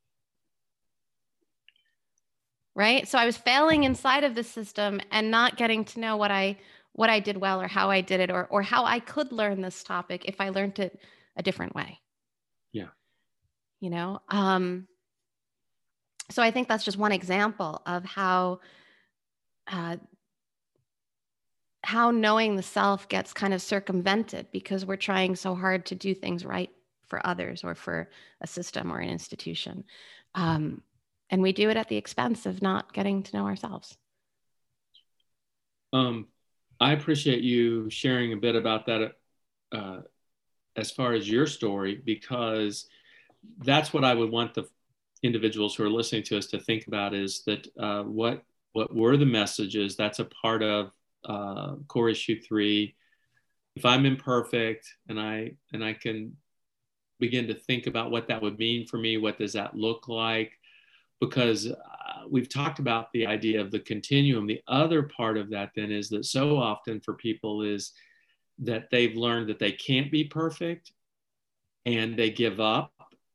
Right? 2.79 3.09
So 3.09 3.19
i 3.19 3.27
was 3.27 3.37
failing 3.37 3.85
inside 3.85 4.25
of 4.25 4.35
the 4.35 4.45
system 4.45 5.01
and 5.11 5.31
not 5.31 5.59
getting 5.59 5.85
to 5.87 6.01
know 6.01 6.17
what 6.17 6.31
i 6.31 6.57
what 6.93 7.11
i 7.11 7.21
did 7.21 7.37
well 7.37 7.61
or 7.61 7.69
how 7.69 7.91
i 7.91 8.01
did 8.01 8.21
it 8.21 8.31
or 8.31 8.47
or 8.51 8.63
how 8.63 8.85
i 8.85 9.01
could 9.01 9.33
learn 9.33 9.61
this 9.61 9.83
topic 9.83 10.25
if 10.27 10.41
i 10.41 10.49
learned 10.49 10.79
it 10.79 10.99
a 11.37 11.43
different 11.43 11.75
way. 11.75 12.01
Yeah. 12.73 12.89
you 13.81 13.91
know 13.91 14.21
um 14.29 14.87
so 16.31 16.43
i 16.43 16.51
think 16.51 16.69
that's 16.69 16.85
just 16.85 16.99
one 16.99 17.13
example 17.13 17.83
of 17.85 18.05
how 18.05 18.61
uh 19.67 19.97
how 21.83 22.11
knowing 22.11 22.57
the 22.57 22.63
self 22.63 23.09
gets 23.09 23.33
kind 23.33 23.55
of 23.55 23.63
circumvented 23.63 24.47
because 24.53 24.85
we're 24.85 24.97
trying 24.97 25.35
so 25.35 25.55
hard 25.55 25.87
to 25.87 25.95
do 25.95 26.15
things 26.15 26.45
right 26.45 26.71
for 27.09 27.27
others 27.27 27.65
or 27.65 27.75
for 27.75 28.11
a 28.41 28.47
system 28.47 28.93
or 28.93 28.99
an 28.99 29.09
institution. 29.09 29.85
Um, 30.35 30.83
and 31.31 31.43
we 31.43 31.53
do 31.53 31.71
it 31.71 31.77
at 31.77 31.89
the 31.89 31.97
expense 31.97 32.47
of 32.47 32.63
not 32.63 32.93
getting 32.93 33.23
to 33.23 33.37
know 33.37 33.47
ourselves 33.47 33.97
Um, 35.93 36.27
I 36.81 36.93
appreciate 36.93 37.43
you 37.43 37.91
sharing 37.91 38.33
a 38.33 38.37
bit 38.37 38.55
about 38.55 38.87
that 38.87 39.13
uh, 39.73 40.01
as 40.77 40.91
far 40.91 41.13
as 41.13 41.29
your 41.29 41.47
story, 41.47 42.01
because 42.05 42.87
that's 43.65 43.93
what 43.93 44.05
I 44.05 44.15
would 44.15 44.31
want 44.31 44.55
the 44.55 44.69
individuals 45.23 45.75
who 45.75 45.85
are 45.85 45.91
listening 45.91 46.23
to 46.25 46.39
us 46.39 46.47
to 46.49 46.61
think 46.61 46.87
about 46.87 47.15
is 47.15 47.43
that 47.47 47.67
uh, 47.79 48.03
what 48.05 48.45
what 48.73 48.95
were 48.95 49.17
the 49.17 49.27
messages? 49.27 49.97
That's 49.97 50.19
a 50.19 50.27
part 50.27 50.63
of 50.63 50.93
uh, 51.25 51.77
core 51.89 52.11
issue 52.11 52.41
three. 52.41 52.95
If 53.75 53.85
I'm 53.85 54.07
imperfect 54.07 54.87
and 55.09 55.19
I 55.19 55.53
and 55.73 55.83
I 55.83 55.95
can 55.95 56.37
begin 57.19 57.49
to 57.49 57.55
think 57.55 57.89
about 57.89 58.11
what 58.13 58.29
that 58.29 58.43
would 58.43 58.59
mean 58.59 58.87
for 58.87 58.99
me, 58.99 59.17
what 59.17 59.39
does 59.39 59.55
that 59.55 59.75
look 59.75 60.07
like? 60.07 60.53
Because 61.21 61.67
uh, 61.67 62.23
we've 62.29 62.49
talked 62.49 62.79
about 62.79 63.13
the 63.13 63.27
idea 63.27 63.61
of 63.61 63.71
the 63.71 63.81
continuum. 63.81 64.47
The 64.47 64.63
other 64.69 65.03
part 65.03 65.37
of 65.37 65.51
that 65.51 65.71
then 65.75 65.91
is 65.91 66.09
that 66.11 66.25
so 66.25 66.57
often 66.57 67.01
for 67.01 67.15
people 67.15 67.63
is 67.63 67.93
that 68.61 68.89
they've 68.91 69.17
learned 69.17 69.49
that 69.49 69.59
they 69.59 69.73
can't 69.73 70.11
be 70.11 70.25
perfect 70.25 70.93
and 71.87 72.17
they 72.17 72.31
give 72.31 72.61
up 72.61 72.93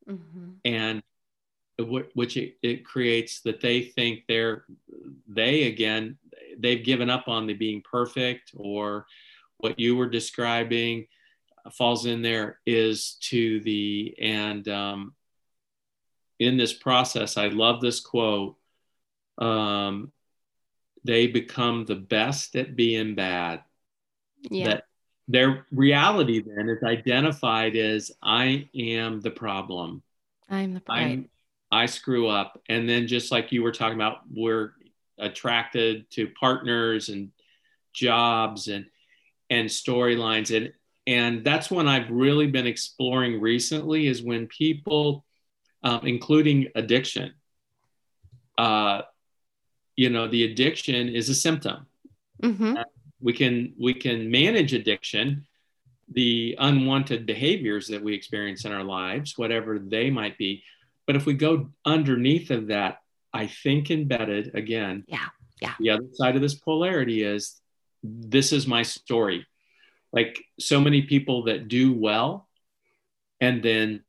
mm-hmm. 0.08 0.52
and 0.66 1.02
which 1.80 2.38
it, 2.38 2.56
it, 2.62 2.86
creates 2.86 3.42
that 3.42 3.60
they 3.60 3.82
think 3.82 4.24
they're 4.28 4.64
they 5.28 5.64
again 5.64 6.18
they've 6.60 6.84
given 6.86 7.10
up 7.10 7.28
on 7.28 7.48
the 7.48 7.54
being 7.54 7.82
perfect 7.90 8.52
or 8.56 9.08
what 9.58 9.80
you 9.80 9.96
were 9.96 10.08
describing 10.08 11.08
falls 11.72 12.06
in 12.06 12.22
there 12.22 12.60
is 12.66 13.18
to 13.22 13.60
the 13.62 14.14
and 14.22 14.68
um, 14.68 15.14
in 16.44 16.58
this 16.58 16.74
process 16.74 17.38
i 17.38 17.48
love 17.48 17.82
this 17.82 18.00
quote 18.00 18.56
um, 19.40 20.12
they 21.04 21.26
become 21.26 21.86
the 21.86 21.96
best 21.96 22.56
at 22.56 22.76
being 22.76 23.16
bad 23.16 23.62
yeah 24.50 24.66
that 24.66 24.84
their 25.28 25.66
reality 25.72 26.44
then 26.46 26.70
is 26.70 26.84
identified 26.84 27.76
as 27.76 28.12
i 28.22 28.68
am 28.76 29.22
the 29.22 29.32
problem 29.32 30.04
i'm 30.50 30.74
the. 30.74 30.82
I'm, 30.88 31.30
I 31.74 31.88
screw 31.88 32.28
up. 32.28 32.62
And 32.70 32.88
then 32.88 33.08
just 33.08 33.32
like 33.32 33.52
you 33.52 33.64
were 33.64 33.72
talking 33.72 33.96
about, 33.96 34.20
we're 34.32 34.74
attracted 35.18 36.10
to 36.12 36.28
partners 36.40 37.10
and 37.10 37.32
jobs 37.94 38.68
and 38.68 38.86
and 39.50 39.68
storylines. 39.68 40.56
And 40.56 40.72
and 41.08 41.44
that's 41.44 41.72
when 41.72 41.88
I've 41.88 42.10
really 42.10 42.48
been 42.48 42.68
exploring 42.68 43.42
recently 43.42 44.08
is 44.08 44.22
when 44.22 44.48
people, 44.48 45.26
um, 45.84 46.02
including 46.06 46.68
addiction, 46.76 47.34
uh, 48.58 49.02
you 49.96 50.10
know, 50.10 50.28
the 50.28 50.46
addiction 50.46 51.10
is 51.10 51.30
a 51.30 51.36
symptom. 51.36 51.86
Mm-hmm. 52.42 52.78
Uh, 52.78 52.84
we 53.22 53.34
can 53.34 53.74
we 53.80 53.94
can 53.94 54.30
manage 54.30 54.74
addiction, 54.74 55.46
the 56.12 56.56
unwanted 56.60 57.26
behaviors 57.26 57.88
that 57.88 58.04
we 58.04 58.14
experience 58.14 58.66
in 58.66 58.72
our 58.72 58.84
lives, 58.84 59.38
whatever 59.38 59.80
they 59.80 60.10
might 60.10 60.38
be 60.38 60.64
but 61.06 61.16
if 61.16 61.26
we 61.26 61.34
go 61.34 61.70
underneath 61.86 62.52
of 62.52 62.68
that, 62.68 63.02
I 63.34 63.48
think 63.48 63.92
embedded 63.92 64.56
again, 64.56 65.06
yeah, 65.08 65.28
yeah. 65.60 65.74
The 65.80 65.90
other 65.90 66.06
side 66.14 66.36
of 66.36 66.42
this 66.42 66.56
polarity 66.56 67.24
is 67.24 67.60
this 68.04 68.54
is 68.54 68.68
my 68.68 68.84
story. 68.84 69.46
Like 70.12 70.44
so 70.60 70.80
many 70.80 71.02
people 71.04 71.46
that 71.46 71.68
do 71.68 71.94
well 71.94 72.48
and 73.42 73.64
then 73.64 74.04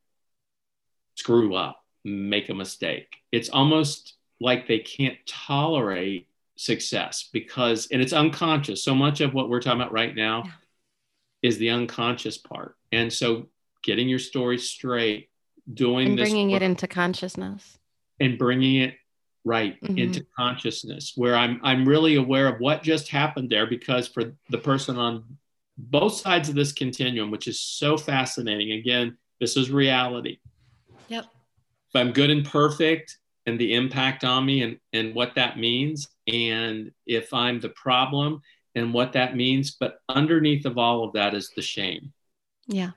screw 1.14 1.54
up, 1.54 1.82
make 2.04 2.48
a 2.48 2.54
mistake. 2.54 3.08
It's 3.32 3.48
almost 3.48 4.14
like 4.40 4.66
they 4.66 4.80
can't 4.80 5.16
tolerate 5.26 6.28
success 6.56 7.28
because, 7.32 7.88
and 7.92 8.00
it's 8.02 8.12
unconscious. 8.12 8.82
So 8.82 8.94
much 8.94 9.20
of 9.20 9.34
what 9.34 9.48
we're 9.48 9.60
talking 9.60 9.80
about 9.80 9.92
right 9.92 10.14
now 10.14 10.42
Yeah. 10.44 10.52
is 11.42 11.58
the 11.58 11.70
unconscious 11.70 12.38
part. 12.38 12.76
And 12.92 13.12
so 13.12 13.48
getting 13.82 14.08
your 14.08 14.18
story 14.18 14.58
straight, 14.58 15.28
doing 15.72 16.08
and 16.08 16.18
this 16.18 16.28
bringing 16.28 16.50
it 16.50 16.60
into 16.60 16.86
consciousness 16.86 17.78
and 18.20 18.36
bringing 18.38 18.76
it 18.82 18.96
right 19.46 19.80
Mhm. 19.80 19.98
into 19.98 20.26
consciousness 20.36 21.12
where 21.16 21.34
I'm 21.36 21.58
I'm 21.62 21.86
really 21.88 22.16
aware 22.16 22.48
of 22.48 22.60
what 22.60 22.82
just 22.82 23.08
happened 23.08 23.48
there 23.48 23.66
because 23.66 24.06
for 24.06 24.36
the 24.50 24.58
person 24.58 24.98
on 24.98 25.38
both 25.78 26.14
sides 26.14 26.50
of 26.50 26.54
this 26.54 26.72
continuum 26.72 27.30
which 27.30 27.48
is 27.48 27.58
so 27.60 27.96
fascinating 27.96 28.72
again 28.72 29.16
this 29.40 29.56
is 29.56 29.70
reality 29.70 30.38
if 31.94 32.00
I'm 32.00 32.12
good 32.12 32.30
and 32.30 32.44
perfect 32.44 33.18
and 33.46 33.58
the 33.58 33.74
impact 33.74 34.24
on 34.24 34.44
me 34.44 34.62
and 34.62 34.78
and 34.92 35.14
what 35.14 35.34
that 35.36 35.58
means. 35.58 36.08
And 36.26 36.90
if 37.06 37.32
I'm 37.32 37.60
the 37.60 37.68
problem 37.70 38.40
and 38.74 38.92
what 38.92 39.12
that 39.12 39.36
means 39.36 39.76
but 39.78 39.98
underneath 40.08 40.66
of 40.66 40.78
all 40.78 41.04
of 41.04 41.12
that 41.12 41.34
is 41.34 41.50
the 41.54 41.62
shame. 41.62 42.12
Yeah. 42.66 42.90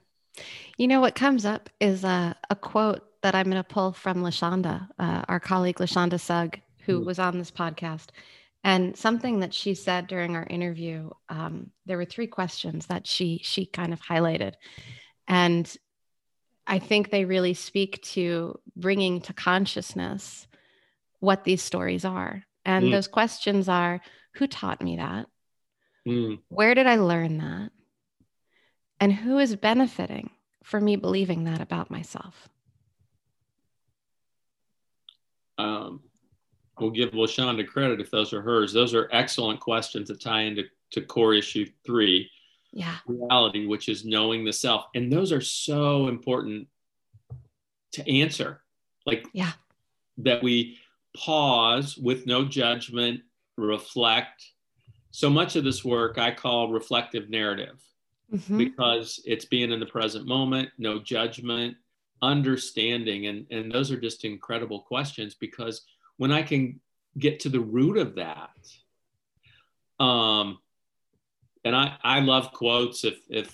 You 0.78 0.88
know 0.88 1.02
what 1.02 1.16
comes 1.16 1.46
up 1.46 1.70
is 1.80 2.04
a, 2.04 2.36
a 2.50 2.56
quote 2.56 3.04
that 3.24 3.36
i'm 3.36 3.46
going 3.46 3.58
to 3.58 3.64
pull 3.64 3.92
from 3.92 4.24
lashonda 4.24 4.88
uh, 5.00 5.24
our 5.28 5.40
colleague 5.40 5.78
lashonda 5.78 6.20
sugg 6.20 6.60
who 6.86 7.02
Mm. 7.02 7.06
was 7.06 7.20
on 7.20 7.38
this 7.38 7.52
podcast. 7.52 8.08
And 8.64 8.96
something 8.98 9.42
that 9.42 9.54
she 9.54 9.74
said 9.76 10.08
during 10.08 10.36
our 10.36 10.48
interview 10.50 11.10
um, 11.30 11.72
there 11.86 11.98
were 11.98 12.06
three 12.06 12.28
questions 12.28 12.88
that 12.88 13.06
she 13.06 13.42
she 13.44 13.66
kind 13.66 13.92
of 13.94 14.00
highlighted. 14.02 14.54
And 15.28 15.66
i 16.68 16.78
think 16.80 17.10
they 17.10 17.26
really 17.26 17.54
speak 17.54 18.02
to 18.02 18.60
bringing 18.76 19.22
to 19.22 19.34
consciousness 19.34 20.48
what 21.20 21.44
these 21.44 21.62
stories 21.62 22.06
are. 22.06 22.44
And 22.64 22.86
Mm. 22.86 22.92
those 22.92 23.08
questions 23.08 23.70
are 23.70 24.02
who 24.34 24.48
taught 24.48 24.82
me 24.82 24.98
that? 24.98 25.28
Mm, 26.08 26.42
where 26.50 26.76
did 26.76 26.88
i 26.88 26.96
learn 26.96 27.38
that? 27.38 27.72
And 29.00 29.14
who 29.14 29.40
is 29.40 29.56
benefiting 29.56 30.32
for 30.64 30.80
me 30.80 30.96
believing 30.96 31.46
that 31.46 31.62
about 31.62 31.90
myself? 31.92 32.50
Um, 35.58 36.04
we'll 36.80 36.92
give 36.92 37.12
LaShonda 37.12 37.68
credit 37.68 38.00
if 38.00 38.12
those 38.12 38.34
are 38.34 38.42
hers. 38.42 38.74
Those 38.74 38.94
are 38.94 39.10
excellent 39.12 39.60
questions 39.60 40.08
that 40.10 40.22
tie 40.22 40.42
into 40.42 40.66
to 40.92 41.02
core 41.02 41.34
issue 41.34 41.66
three, 41.86 42.30
yeah 42.72 42.98
reality, 43.08 43.66
which 43.66 43.90
is 43.90 44.06
knowing 44.06 44.44
the 44.46 44.54
self. 44.54 44.86
And 44.96 45.12
those 45.12 45.32
are 45.32 45.42
so 45.42 46.08
important 46.08 46.68
to 47.94 48.10
answer. 48.10 48.62
Like 49.06 49.26
Yeah. 49.34 49.54
that 50.18 50.44
we 50.44 50.78
pause 51.16 51.98
with 51.98 52.26
no 52.26 52.44
judgment, 52.46 53.22
reflect. 53.58 54.52
So 55.12 55.30
much 55.30 55.56
of 55.56 55.64
this 55.64 55.84
work 55.84 56.18
I 56.18 56.32
call 56.32 56.72
reflective 56.72 57.30
narrative 57.30 57.82
Mhm. 58.34 58.58
because 58.58 59.22
it's 59.26 59.46
being 59.46 59.72
in 59.72 59.80
the 59.80 59.86
present 59.86 60.28
moment, 60.28 60.70
no 60.78 61.00
judgment, 61.00 61.78
understanding. 62.22 63.28
And, 63.28 63.48
and 63.50 63.72
those 63.72 63.90
are 63.92 64.00
just 64.00 64.26
incredible 64.26 64.82
questions 64.82 65.36
because 65.36 65.86
when 66.18 66.32
I 66.32 66.44
can 66.44 66.82
get 67.18 67.40
to 67.42 67.50
the 67.50 67.60
root 67.62 67.98
of 67.98 68.16
that, 68.16 68.50
um, 70.00 70.60
and 71.68 71.76
I, 71.76 71.98
I 72.04 72.20
love 72.22 72.54
quotes. 72.54 73.04
If, 73.04 73.20
if 73.30 73.54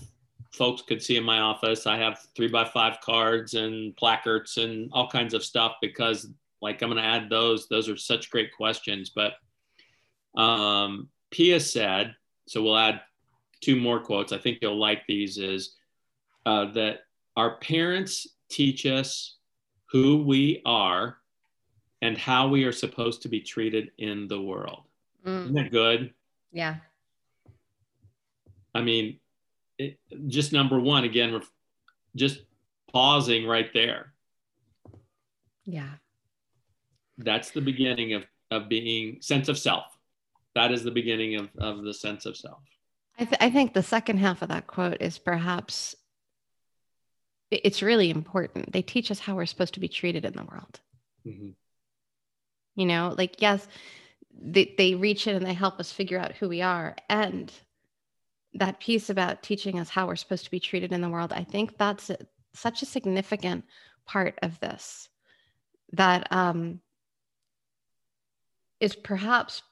folks 0.51 0.83
could 0.83 1.01
see 1.01 1.17
in 1.17 1.23
my 1.23 1.39
office, 1.39 1.87
I 1.87 1.97
have 1.97 2.19
three 2.35 2.47
by 2.47 2.63
five 2.63 2.99
cards 3.01 3.55
and 3.55 3.95
placards 3.97 4.57
and 4.57 4.89
all 4.93 5.09
kinds 5.09 5.33
of 5.33 5.43
stuff 5.43 5.73
because 5.81 6.29
like 6.61 6.81
I'm 6.81 6.89
going 6.89 7.01
to 7.01 7.07
add 7.07 7.29
those. 7.29 7.67
Those 7.67 7.89
are 7.89 7.97
such 7.97 8.29
great 8.29 8.53
questions. 8.55 9.09
But 9.09 9.33
um, 10.39 11.09
Pia 11.31 11.59
said, 11.59 12.15
so 12.47 12.61
we'll 12.61 12.77
add 12.77 13.01
two 13.61 13.75
more 13.75 13.99
quotes. 13.99 14.31
I 14.31 14.37
think 14.37 14.59
you'll 14.61 14.79
like 14.79 15.01
these 15.07 15.39
is 15.39 15.75
uh, 16.45 16.71
that 16.73 16.99
our 17.35 17.57
parents 17.57 18.27
teach 18.49 18.85
us 18.85 19.37
who 19.91 20.23
we 20.23 20.61
are 20.65 21.17
and 22.03 22.15
how 22.15 22.47
we 22.47 22.65
are 22.65 22.71
supposed 22.71 23.23
to 23.23 23.29
be 23.29 23.39
treated 23.39 23.91
in 23.97 24.27
the 24.27 24.39
world. 24.39 24.83
Mm. 25.25 25.43
Isn't 25.45 25.55
that 25.55 25.71
good? 25.71 26.13
Yeah. 26.51 26.75
I 28.73 28.81
mean, 28.81 29.19
it, 29.77 29.99
just 30.27 30.53
number 30.53 30.79
one, 30.79 31.03
again, 31.03 31.41
just 32.15 32.41
pausing 32.91 33.47
right 33.47 33.71
there. 33.73 34.13
Yeah. 35.65 35.89
That's 37.17 37.51
the 37.51 37.61
beginning 37.61 38.13
of, 38.13 38.25
of 38.51 38.69
being 38.69 39.17
sense 39.21 39.49
of 39.49 39.57
self. 39.57 39.85
That 40.55 40.71
is 40.71 40.83
the 40.83 40.91
beginning 40.91 41.35
of, 41.35 41.49
of 41.57 41.83
the 41.83 41.93
sense 41.93 42.25
of 42.25 42.37
self. 42.37 42.59
I, 43.17 43.25
th- 43.25 43.37
I 43.41 43.49
think 43.49 43.73
the 43.73 43.83
second 43.83 44.17
half 44.17 44.41
of 44.41 44.49
that 44.49 44.67
quote 44.67 44.97
is 45.01 45.17
perhaps 45.17 45.95
it's 47.51 47.83
really 47.83 48.09
important. 48.09 48.71
They 48.71 48.81
teach 48.81 49.11
us 49.11 49.19
how 49.19 49.35
we're 49.35 49.45
supposed 49.45 49.75
to 49.75 49.79
be 49.79 49.87
treated 49.87 50.25
in 50.25 50.33
the 50.33 50.43
world. 50.43 50.79
Mm-hmm. 51.25 51.49
You 52.75 52.85
know, 52.85 53.13
like, 53.15 53.41
yes, 53.41 53.67
they, 54.35 54.73
they 54.77 54.95
reach 54.95 55.27
in 55.27 55.35
and 55.35 55.45
they 55.45 55.53
help 55.53 55.79
us 55.79 55.91
figure 55.91 56.17
out 56.17 56.33
who 56.33 56.49
we 56.49 56.61
are. 56.63 56.95
And 57.09 57.51
that 58.55 58.79
piece 58.79 59.09
about 59.09 59.43
teaching 59.43 59.79
us 59.79 59.89
how 59.89 60.07
we're 60.07 60.15
supposed 60.15 60.45
to 60.45 60.51
be 60.51 60.59
treated 60.59 60.91
in 60.91 61.01
the 61.01 61.09
world, 61.09 61.33
I 61.33 61.43
think 61.43 61.77
that's 61.77 62.09
a, 62.09 62.17
such 62.53 62.81
a 62.81 62.85
significant 62.85 63.65
part 64.05 64.37
of 64.41 64.59
this 64.59 65.09
that 65.93 66.27
um, 66.31 66.81
is 68.79 68.95
perhaps 68.95 69.63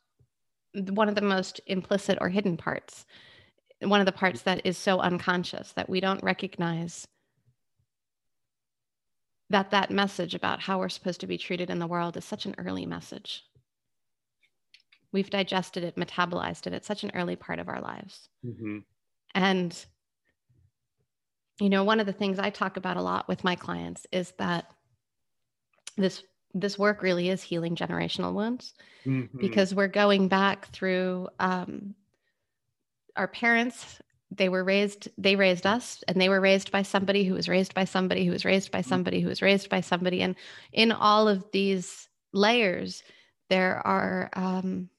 one 0.74 1.10
of 1.10 1.16
the 1.16 1.22
most 1.22 1.60
implicit 1.68 2.18
or 2.22 2.30
hidden 2.30 2.58
parts 2.58 3.06
one 3.82 4.00
of 4.00 4.06
the 4.06 4.12
parts 4.12 4.44
that 4.44 4.62
is 4.66 4.78
so 4.78 5.00
unconscious 5.00 5.72
that 5.74 5.90
we 5.90 6.00
don't 6.00 6.24
recognize 6.24 7.08
that 9.50 9.72
that 9.72 9.92
message 9.92 10.34
about 10.34 10.62
how 10.62 10.80
we're 10.80 10.88
supposed 10.88 11.20
to 11.20 11.28
be 11.28 11.38
treated 11.38 11.70
in 11.70 11.80
the 11.80 11.88
world 11.88 12.16
is 12.16 12.24
such 12.24 12.46
an 12.46 12.56
early 12.58 12.86
message 12.86 13.44
we've 15.12 15.30
digested 15.30 15.84
it 15.84 15.96
metabolized 15.96 16.68
it 16.68 16.74
it's 16.74 16.88
such 16.88 17.04
an 17.04 17.12
early 17.14 17.36
part 17.36 17.60
of 17.60 17.68
our 17.68 17.82
lives 17.82 18.30
mm-hmm. 18.46 18.80
and 19.36 19.86
you 21.60 21.70
know 21.70 21.84
one 21.84 22.00
of 22.00 22.06
the 22.06 22.14
things 22.14 22.40
i 22.40 22.50
talk 22.50 22.78
about 22.78 22.98
a 22.98 23.02
lot 23.02 23.28
with 23.28 23.44
my 23.44 23.56
clients 23.56 24.06
is 24.12 24.32
that 24.38 24.66
this 25.98 26.24
this 26.54 26.78
work 26.78 27.02
really 27.02 27.30
is 27.30 27.42
healing 27.42 27.76
generational 27.76 28.34
wounds 28.34 28.74
mm-hmm. 29.06 29.38
because 29.38 29.74
we're 29.74 29.88
going 29.88 30.28
back 30.28 30.68
through 30.72 31.30
um, 31.40 31.96
our 33.16 33.28
parents 33.28 34.02
they 34.32 34.50
were 34.50 34.64
raised 34.64 35.10
they 35.18 35.36
raised 35.36 35.66
us 35.66 36.04
and 36.08 36.20
they 36.20 36.30
were 36.30 36.42
raised 36.42 36.72
by 36.72 36.82
somebody 36.82 37.24
who 37.24 37.34
was 37.34 37.50
raised 37.50 37.74
by 37.74 37.84
somebody 37.84 38.24
who 38.24 38.32
was 38.32 38.46
raised 38.46 38.72
by 38.72 38.80
mm-hmm. 38.80 38.90
somebody 38.90 39.20
who 39.20 39.28
was 39.28 39.42
raised 39.42 39.70
by 39.70 39.82
somebody 39.82 40.22
and 40.22 40.36
in 40.72 40.92
all 40.92 41.28
of 41.28 41.46
these 41.52 42.08
layers 42.34 43.04
there 43.50 43.86
are 43.86 44.30
um, 44.34 44.90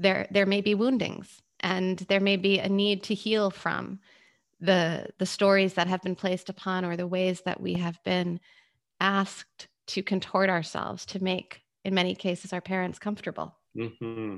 there 0.00 0.26
there 0.30 0.46
may 0.46 0.60
be 0.60 0.74
woundings 0.74 1.42
and 1.60 1.98
there 2.08 2.20
may 2.20 2.36
be 2.36 2.58
a 2.58 2.68
need 2.68 3.02
to 3.04 3.14
heal 3.14 3.50
from 3.50 4.00
the 4.60 5.06
the 5.18 5.26
stories 5.26 5.74
that 5.74 5.86
have 5.86 6.02
been 6.02 6.16
placed 6.16 6.48
upon 6.48 6.84
or 6.84 6.96
the 6.96 7.06
ways 7.06 7.42
that 7.44 7.60
we 7.60 7.74
have 7.74 8.02
been 8.04 8.40
asked 9.00 9.68
to 9.86 10.02
contort 10.02 10.50
ourselves 10.50 11.06
to 11.06 11.22
make 11.22 11.62
in 11.84 11.94
many 11.94 12.14
cases 12.14 12.52
our 12.52 12.60
parents 12.60 12.98
comfortable 12.98 13.56
mm-hmm. 13.76 14.36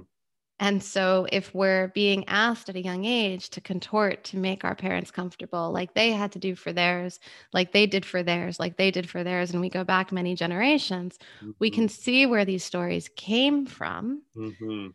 And 0.62 0.80
so, 0.80 1.26
if 1.32 1.52
we're 1.52 1.88
being 1.88 2.24
asked 2.28 2.68
at 2.68 2.76
a 2.76 2.84
young 2.84 3.04
age 3.04 3.50
to 3.50 3.60
contort 3.60 4.22
to 4.26 4.36
make 4.36 4.62
our 4.62 4.76
parents 4.76 5.10
comfortable, 5.10 5.72
like 5.72 5.92
they 5.92 6.12
had 6.12 6.30
to 6.32 6.38
do 6.38 6.54
for 6.54 6.72
theirs, 6.72 7.18
like 7.52 7.72
they 7.72 7.84
did 7.84 8.06
for 8.06 8.22
theirs, 8.22 8.60
like 8.60 8.76
they 8.76 8.92
did 8.92 9.10
for 9.10 9.24
theirs, 9.24 9.50
and 9.50 9.60
we 9.60 9.68
go 9.68 9.82
back 9.82 10.12
many 10.12 10.36
generations, 10.36 11.18
mm-hmm. 11.38 11.50
we 11.58 11.68
can 11.68 11.88
see 11.88 12.26
where 12.26 12.44
these 12.44 12.62
stories 12.62 13.10
came 13.16 13.66
from. 13.66 14.22
Mm-hmm. 14.36 14.90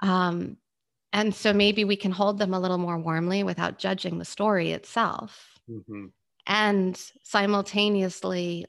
Um, 0.00 0.56
and 1.12 1.34
so, 1.34 1.52
maybe 1.52 1.84
we 1.84 1.96
can 1.96 2.12
hold 2.12 2.38
them 2.38 2.54
a 2.54 2.60
little 2.60 2.78
more 2.78 2.98
warmly 2.98 3.42
without 3.42 3.78
judging 3.78 4.18
the 4.18 4.24
story 4.24 4.72
itself. 4.72 5.58
Mm-hmm. 5.70 6.06
And 6.46 7.12
simultaneously 7.22 8.66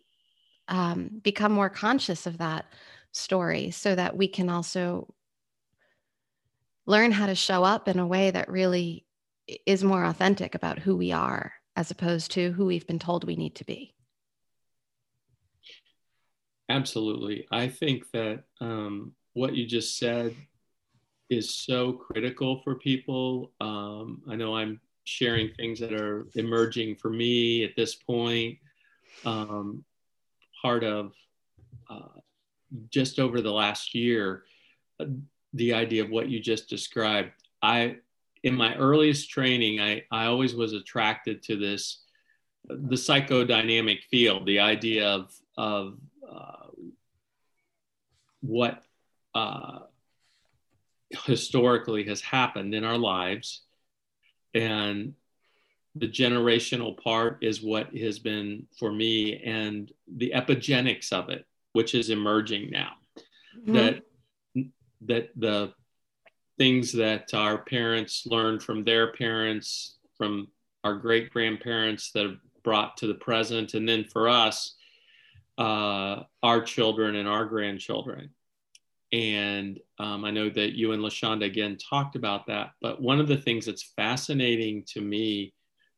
um, 0.68 1.20
become 1.22 1.52
more 1.52 1.70
conscious 1.70 2.26
of 2.26 2.38
that 2.38 2.66
story 3.12 3.72
so 3.72 3.96
that 3.96 4.16
we 4.16 4.28
can 4.28 4.50
also 4.50 5.14
learn 6.86 7.12
how 7.12 7.26
to 7.28 7.36
show 7.36 7.64
up 7.64 7.88
in 7.88 8.00
a 8.00 8.08
way 8.08 8.32
that 8.32 8.50
really 8.50 9.06
is 9.66 9.84
more 9.84 10.04
authentic 10.04 10.56
about 10.56 10.80
who 10.80 10.96
we 10.96 11.12
are 11.12 11.54
as 11.76 11.92
opposed 11.92 12.32
to 12.32 12.52
who 12.52 12.66
we've 12.66 12.88
been 12.88 13.00
told 13.00 13.24
we 13.24 13.36
need 13.36 13.56
to 13.56 13.66
be. 13.66 13.94
Absolutely. 16.68 17.48
I 17.52 17.68
think 17.68 18.10
that 18.12 18.44
um, 18.62 19.14
what 19.34 19.56
you 19.56 19.66
just 19.66 19.98
said 19.98 20.36
is 21.30 21.54
so 21.54 21.94
critical 21.94 22.62
for 22.64 22.76
people. 22.76 23.52
Um, 23.62 24.22
I 24.30 24.36
know 24.36 24.56
I'm 24.56 24.80
sharing 25.04 25.54
things 25.54 25.80
that 25.80 25.94
are 25.94 26.28
emerging 26.36 26.96
for 26.96 27.10
me 27.10 27.64
at 27.64 27.76
this 27.76 27.96
point. 27.96 28.58
Um, 29.26 29.84
part 30.62 30.84
of 30.84 31.14
uh, 31.90 32.20
just 32.90 33.20
over 33.20 33.42
the 33.42 33.52
last 33.52 33.96
year, 33.96 34.44
the 35.54 35.74
idea 35.74 36.04
of 36.04 36.10
what 36.10 36.30
you 36.30 36.40
just 36.40 36.70
described. 36.70 37.32
I, 37.62 37.98
in 38.44 38.56
my 38.56 38.76
earliest 38.76 39.30
training, 39.30 39.80
I, 39.80 40.04
I 40.12 40.26
always 40.26 40.54
was 40.54 40.74
attracted 40.74 41.44
to 41.44 41.58
this, 41.58 42.04
the 42.68 42.96
psychodynamic 42.96 44.04
field, 44.12 44.46
the 44.46 44.60
idea 44.60 45.08
of, 45.08 45.34
of 45.58 45.98
uh, 46.30 46.68
what 48.42 48.84
uh, 49.34 49.80
historically 51.26 52.05
has 52.05 52.22
happened 52.22 52.74
in 52.74 52.84
our 52.84 52.97
lives. 52.97 53.64
And 54.53 55.14
the 55.95 56.07
generational 56.07 57.01
part 57.01 57.39
is 57.41 57.62
what 57.62 57.95
has 57.95 58.20
been 58.20 58.68
for 58.78 58.91
me, 58.91 59.41
and 59.43 59.91
the 60.07 60.34
epigenetics 60.36 61.12
of 61.12 61.30
it, 61.30 61.45
which 61.74 61.95
is 61.95 62.10
emerging 62.10 62.70
now. 62.70 62.93
Mm-hmm. 63.57 63.74
That 63.74 64.03
that 65.01 65.30
the 65.36 65.74
things 66.57 66.91
that 66.91 67.34
our 67.34 67.57
parents 67.57 68.26
learned 68.26 68.62
from 68.62 68.84
their 68.84 69.14
parents, 69.14 69.97
from 70.18 70.49
our 70.84 70.95
great 70.95 71.32
grandparents 71.32 72.12
that 72.12 72.26
have 72.26 72.38
brought 72.64 72.97
to 72.97 73.07
the 73.07 73.14
present, 73.16 73.74
and 73.74 73.88
then 73.88 74.03
for 74.03 74.28
us, 74.30 74.76
uh, 75.57 76.24
our 76.43 76.62
children 76.62 77.16
and 77.16 77.28
our 77.28 77.45
grandchildren. 77.45 78.30
And 79.12 79.80
um, 79.97 80.24
I 80.24 80.32
know 80.32 80.49
that 80.49 80.74
you 80.74 80.91
and 80.91 81.01
LaShonda 81.01 81.45
again 81.45 81.78
talked 81.78 82.16
about 82.16 82.47
that. 82.47 82.72
But 82.82 83.01
one 83.01 83.20
of 83.20 83.28
the 83.28 83.38
things 83.38 83.66
that's 83.66 83.91
fascinating 83.95 84.84
to 84.93 85.01
me, 85.01 85.53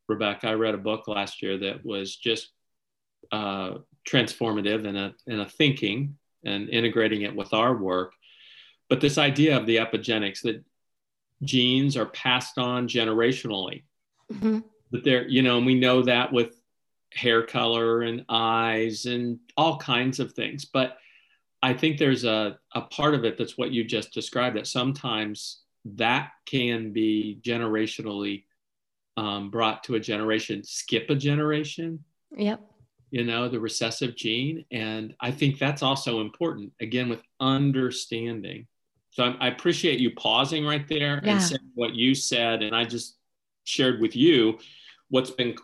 Rebecca, 0.07 0.47
I 0.47 0.53
read 0.53 0.75
a 0.75 0.79
book 0.79 1.07
last 1.07 1.41
year 1.41 1.57
that 1.57 1.85
was 1.85 2.15
just 2.15 2.51
uh, 3.31 3.75
transformative 4.07 4.85
in 4.85 4.95
a, 4.95 5.13
in 5.27 5.41
a 5.41 5.49
thinking 5.49 6.17
and 6.45 6.69
integrating 6.69 7.23
it 7.23 7.35
with 7.35 7.53
our 7.53 7.75
work. 7.75 8.13
But 8.89 9.01
this 9.01 9.17
idea 9.17 9.57
of 9.57 9.65
the 9.65 9.77
epigenetics 9.77 10.41
that 10.41 10.63
genes 11.43 11.97
are 11.97 12.07
passed 12.07 12.57
on 12.57 12.87
generationally, 12.87 13.83
mm-hmm. 14.31 14.59
that 14.91 15.03
they're, 15.03 15.27
you 15.27 15.41
know, 15.41 15.57
and 15.57 15.65
we 15.65 15.75
know 15.75 16.03
that 16.03 16.31
with 16.31 16.55
hair 17.13 17.43
color 17.43 18.01
and 18.01 18.25
eyes 18.29 19.05
and 19.05 19.39
all 19.57 19.77
kinds 19.77 20.19
of 20.19 20.33
things. 20.33 20.65
But 20.65 20.97
I 21.63 21.73
think 21.73 21.97
there's 21.97 22.23
a, 22.23 22.57
a 22.73 22.81
part 22.81 23.13
of 23.13 23.23
it 23.23 23.37
that's 23.37 23.57
what 23.57 23.71
you 23.71 23.83
just 23.83 24.13
described 24.13 24.57
that 24.57 24.67
sometimes 24.67 25.61
that 25.85 26.31
can 26.45 26.91
be 26.91 27.39
generationally 27.41 28.45
um, 29.17 29.51
brought 29.51 29.83
to 29.85 29.95
a 29.95 29.99
generation, 29.99 30.63
skip 30.63 31.09
a 31.09 31.15
generation. 31.15 32.03
Yep. 32.35 32.61
You 33.11 33.25
know, 33.25 33.49
the 33.49 33.59
recessive 33.59 34.15
gene. 34.15 34.65
And 34.71 35.15
I 35.19 35.31
think 35.31 35.59
that's 35.59 35.83
also 35.83 36.21
important, 36.21 36.71
again, 36.79 37.09
with 37.09 37.21
understanding 37.39 38.67
so 39.11 39.23
I, 39.23 39.35
I 39.41 39.47
appreciate 39.49 39.99
you 39.99 40.11
pausing 40.11 40.65
right 40.65 40.87
there 40.87 41.21
yeah. 41.23 41.33
and 41.33 41.41
saying 41.41 41.71
what 41.75 41.93
you 41.93 42.15
said, 42.15 42.63
and 42.63 42.75
I 42.75 42.85
just 42.85 43.17
shared 43.65 44.01
with 44.01 44.15
you 44.15 44.57
what's 45.09 45.29
been, 45.29 45.55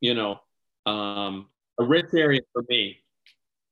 you 0.00 0.14
know, 0.14 0.38
um, 0.86 1.48
a 1.80 1.84
rich 1.84 2.12
area 2.14 2.42
for 2.52 2.62
me. 2.68 2.98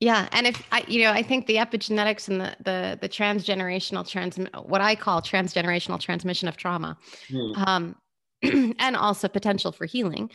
Yeah, 0.02 0.28
and 0.32 0.48
if 0.48 0.60
I, 0.72 0.84
you 0.88 1.04
know, 1.04 1.12
I 1.12 1.22
think 1.22 1.46
the 1.46 1.58
epigenetics 1.58 2.28
and 2.28 2.40
the 2.40 2.56
the 2.64 2.98
the 3.00 3.08
transgenerational 3.08 4.04
trans, 4.04 4.36
what 4.64 4.80
I 4.80 4.96
call 4.96 5.22
transgenerational 5.22 6.00
transmission 6.00 6.48
of 6.48 6.56
trauma, 6.56 6.98
mm. 7.30 7.56
um, 7.64 7.94
and 8.80 8.96
also 8.96 9.28
potential 9.28 9.70
for 9.70 9.86
healing, 9.86 10.28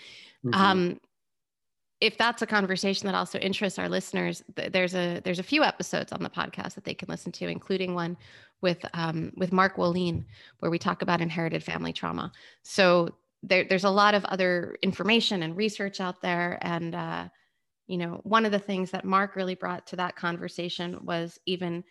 mm-hmm. 0.46 0.54
um, 0.54 1.02
if 2.00 2.18
that's 2.18 2.42
a 2.42 2.48
conversation 2.48 3.08
that 3.08 3.16
also 3.16 3.40
interests 3.40 3.78
our 3.78 3.90
listeners, 3.90 4.42
there's 4.56 4.96
a 4.96 5.20
there's 5.26 5.40
a 5.40 5.44
few 5.44 5.64
episodes 5.64 6.14
on 6.14 6.24
the 6.24 6.30
podcast 6.30 6.76
that 6.76 6.86
they 6.86 6.94
can 6.94 7.10
listen 7.10 7.34
to, 7.34 7.50
including 7.50 7.94
one 7.94 8.16
with 8.62 8.86
um, 8.94 9.34
with 9.36 9.52
Mark 9.52 9.76
Wolynn, 9.76 10.24
where 10.60 10.72
we 10.72 10.80
talk 10.80 11.02
about 11.02 11.20
inherited 11.20 11.62
family 11.62 11.92
trauma. 11.92 12.32
So 12.64 13.10
there, 13.44 13.66
there's 13.66 13.84
a 13.84 13.90
lot 13.90 14.16
of 14.16 14.24
other 14.26 14.78
information 14.82 15.44
and 15.44 15.58
research 15.58 16.00
out 16.00 16.22
there. 16.22 16.58
And, 16.62 16.96
uh, 16.96 17.28
you 17.88 17.98
know, 17.98 18.20
one 18.24 18.46
of 18.46 18.52
the 18.52 18.60
things 18.60 18.92
that 18.92 19.06
Mark 19.06 19.36
really 19.36 19.56
brought 19.56 19.88
to 19.88 19.96
that 19.96 20.16
conversation 20.16 21.00
was 21.04 21.40
even 21.46 21.84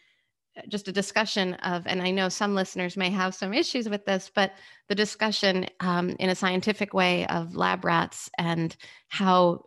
uh, 0.57 0.63
just 0.69 0.89
a 0.89 0.93
discussion 0.93 1.55
of, 1.55 1.87
and 1.87 2.03
I 2.03 2.11
know 2.11 2.29
some 2.29 2.55
listeners 2.55 2.97
may 2.97 3.11
have 3.11 3.35
some 3.35 3.55
issues 3.55 3.89
with 3.89 4.05
this, 4.05 4.31
but 4.35 4.53
the 4.89 4.95
discussion 4.95 5.67
um, 5.81 6.11
in 6.21 6.29
a 6.29 6.35
scientific 6.35 6.93
way 6.93 7.27
of 7.27 7.57
lab 7.57 7.85
rats 7.85 8.31
and 8.39 8.77
how 9.09 9.65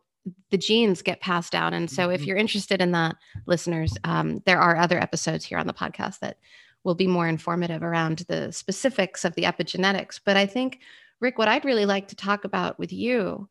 the 0.52 0.58
genes 0.58 1.02
get 1.02 1.22
passed 1.22 1.52
down. 1.52 1.74
And 1.74 1.90
so, 1.90 2.10
if 2.10 2.22
mm-hmm. 2.22 2.28
you're 2.28 2.38
interested 2.38 2.82
in 2.82 2.92
that, 2.92 3.16
listeners, 3.48 3.98
um, 4.04 4.42
there 4.46 4.60
are 4.60 4.78
other 4.78 5.00
episodes 5.00 5.46
here 5.46 5.58
on 5.58 5.68
the 5.68 5.74
podcast 5.74 6.20
that 6.20 6.38
will 6.84 6.96
be 6.96 7.08
more 7.08 7.28
informative 7.28 7.84
around 7.84 8.20
the 8.28 8.52
specifics 8.52 9.26
of 9.26 9.36
the 9.36 9.44
epigenetics. 9.44 10.20
But 10.24 10.38
I 10.38 10.46
think, 10.46 10.80
Rick, 11.20 11.38
what 11.38 11.48
I'd 11.48 11.66
really 11.66 11.86
like 11.86 12.10
to 12.10 12.16
talk 12.16 12.44
about 12.46 12.80
with 12.80 12.94
you 12.94 13.50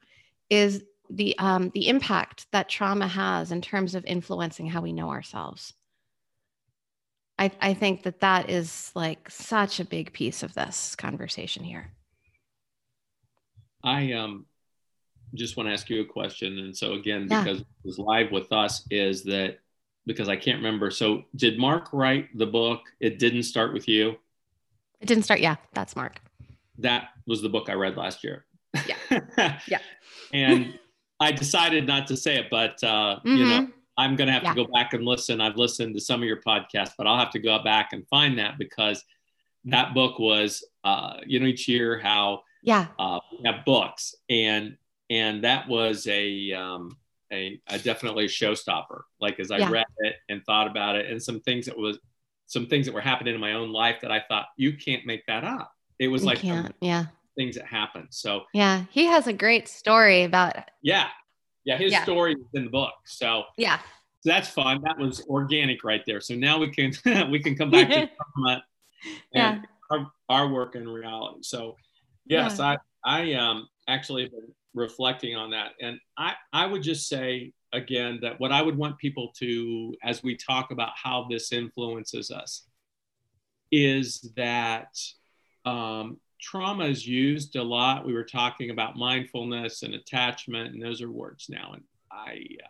is 0.49 0.83
the 1.11 1.39
um, 1.39 1.71
the 1.75 1.89
impact 1.89 2.47
that 2.53 2.69
trauma 2.69 3.09
has 3.09 3.53
in 3.53 3.63
terms 3.63 3.95
of 3.95 4.05
influencing 4.05 4.67
how 4.67 4.81
we 4.81 4.93
know 4.93 5.11
ourselves. 5.11 5.73
I, 7.39 7.53
I 7.61 7.75
think 7.75 8.03
that 8.03 8.21
that 8.21 8.51
is 8.51 8.91
like 8.95 9.31
such 9.31 9.79
a 9.79 9.85
big 9.85 10.13
piece 10.13 10.43
of 10.43 10.55
this 10.55 10.97
conversation 10.97 11.63
here. 11.63 11.91
I 13.85 14.13
um 14.13 14.47
just 15.35 15.57
want 15.57 15.69
to 15.69 15.73
ask 15.73 15.89
you 15.91 16.01
a 16.01 16.07
question. 16.07 16.59
And 16.59 16.77
so 16.77 16.95
again, 16.95 17.29
yeah. 17.31 17.43
because 17.43 17.61
it 17.61 17.67
was 17.85 17.99
live 17.99 18.33
with 18.33 18.51
us, 18.53 18.85
is 18.91 19.23
that 19.25 19.59
because 20.07 20.29
I 20.29 20.37
can't 20.37 20.57
remember. 20.59 20.91
So 20.91 21.25
did 21.37 21.59
Mark 21.59 21.91
write 21.93 22.37
the 22.37 22.47
book? 22.47 22.81
It 22.99 23.19
didn't 23.19 23.43
start 23.43 23.73
with 23.73 23.87
you. 23.87 24.17
It 25.01 25.07
didn't 25.07 25.25
start. 25.25 25.41
Yeah, 25.41 25.57
that's 25.75 25.95
Mark. 25.95 26.21
That 26.79 27.11
was 27.27 27.43
the 27.43 27.49
book 27.49 27.69
I 27.69 27.75
read 27.75 27.97
last 27.97 28.25
year. 28.25 28.47
Yeah. 28.87 29.59
yeah. 29.69 29.81
and 30.33 30.79
I 31.21 31.33
decided 31.33 31.87
not 31.87 32.07
to 32.09 32.17
say 32.17 32.37
it, 32.37 32.47
but 32.51 32.83
uh, 32.83 33.17
mm-hmm. 33.17 33.37
you 33.37 33.45
know, 33.45 33.69
I'm 33.97 34.15
going 34.15 34.29
to 34.29 34.33
have 34.33 34.45
yeah. 34.45 34.55
to 34.55 34.65
go 34.65 34.73
back 34.73 34.95
and 34.95 35.05
listen. 35.05 35.41
I've 35.41 35.57
listened 35.57 35.95
to 35.95 36.01
some 36.01 36.23
of 36.23 36.29
your 36.29 36.41
podcasts, 36.41 36.93
but 36.97 37.07
I'll 37.07 37.19
have 37.19 37.33
to 37.33 37.41
go 37.41 37.59
back 37.63 37.93
and 37.93 38.07
find 38.09 38.39
that 38.39 38.59
because 38.59 39.05
that 39.65 39.95
book 39.95 40.19
was, 40.19 40.65
uh, 40.85 41.15
you 41.27 41.41
know, 41.41 41.47
each 41.47 41.69
year 41.69 41.99
how 41.99 42.43
yeah 42.63 42.87
uh, 42.99 43.21
we 43.31 43.49
have 43.49 43.65
books 43.65 44.17
and 44.29 44.77
and 45.11 45.45
that 45.45 45.69
was 45.69 46.07
a 46.09 46.53
um, 46.53 46.97
a, 47.33 47.61
a, 47.69 47.79
definitely 47.79 48.25
a 48.25 48.29
showstopper. 48.29 49.03
Like 49.21 49.41
as 49.41 49.51
I 49.51 49.59
yeah. 49.59 49.71
read 49.71 49.87
it 49.99 50.17
and 50.29 50.45
thought 50.45 50.67
about 50.67 50.97
it, 50.97 51.11
and 51.11 51.23
some 51.23 51.41
things 51.41 51.67
that 51.67 51.77
was 51.77 51.99
some 52.47 52.67
things 52.67 52.87
that 52.87 52.95
were 52.95 53.01
happening 53.01 53.35
in 53.35 53.41
my 53.41 53.55
own 53.55 53.73
life 53.73 54.01
that 54.03 54.11
I 54.11 54.23
thought 54.29 54.47
you 54.57 54.77
can't 54.77 55.07
make 55.07 55.27
that 55.27 55.45
up. 55.45 55.73
It 55.99 56.09
was 56.09 56.23
you 56.23 56.29
like 56.29 56.39
can't. 56.39 56.75
yeah 56.81 57.07
things 57.39 57.55
that 57.57 57.67
happen. 57.67 58.07
So 58.11 58.43
yeah, 58.53 58.85
he 58.91 59.07
has 59.07 59.27
a 59.27 59.33
great 59.33 59.69
story 59.69 60.25
about. 60.25 60.55
Yeah, 60.83 61.09
yeah, 61.65 61.79
his 61.79 61.93
yeah. 61.93 62.03
story 62.03 62.33
is 62.33 62.47
in 62.55 62.65
the 62.65 62.71
book. 62.71 62.93
So 63.05 63.45
yeah, 63.57 63.79
so 64.21 64.31
that's 64.31 64.49
fun. 64.49 64.83
That 64.85 64.99
was 64.99 65.25
organic 65.29 65.85
right 65.85 66.03
there. 66.07 66.21
So 66.21 66.35
now 66.35 66.59
we 66.59 66.71
can 66.71 66.93
we 67.31 67.41
can 67.41 67.57
come 67.57 67.71
back 67.71 67.89
to 67.89 68.09
and 68.45 68.61
yeah. 69.33 69.61
our, 69.91 70.11
our 70.29 70.49
work 70.49 70.75
in 70.75 70.89
reality. 70.89 71.41
So 71.43 71.77
yes, 72.27 72.59
yeah. 72.59 72.77
I 73.05 73.21
I 73.21 73.33
um 73.35 73.69
actually 73.89 74.25
have 74.25 74.33
been 74.33 74.53
reflecting 74.75 75.37
on 75.37 75.51
that. 75.51 75.73
And 75.81 75.99
I, 76.17 76.35
I 76.53 76.67
would 76.67 76.83
just 76.83 77.09
say 77.09 77.53
again 77.73 78.19
that 78.23 78.41
what 78.41 78.53
I 78.53 78.63
would 78.63 78.77
want 78.77 78.99
people 78.99 79.33
to, 79.39 79.95
as 80.03 80.23
we 80.23 80.37
talk 80.37 80.71
about 80.71 80.93
how 81.03 81.27
this 81.29 81.53
influences 81.53 82.31
us, 82.31 82.67
is 83.71 84.33
that 84.37 84.97
um, 85.65 86.19
trauma 86.41 86.85
is 86.85 87.07
used 87.07 87.57
a 87.57 87.63
lot. 87.63 88.07
We 88.07 88.15
were 88.15 88.25
talking 88.25 88.71
about 88.71 88.97
mindfulness 88.97 89.83
and 89.83 89.95
attachment, 89.95 90.75
and 90.75 90.83
those 90.83 91.03
are 91.03 91.11
words 91.11 91.47
now. 91.49 91.73
And 91.75 91.83
I 92.11 92.47
uh, 92.63 92.69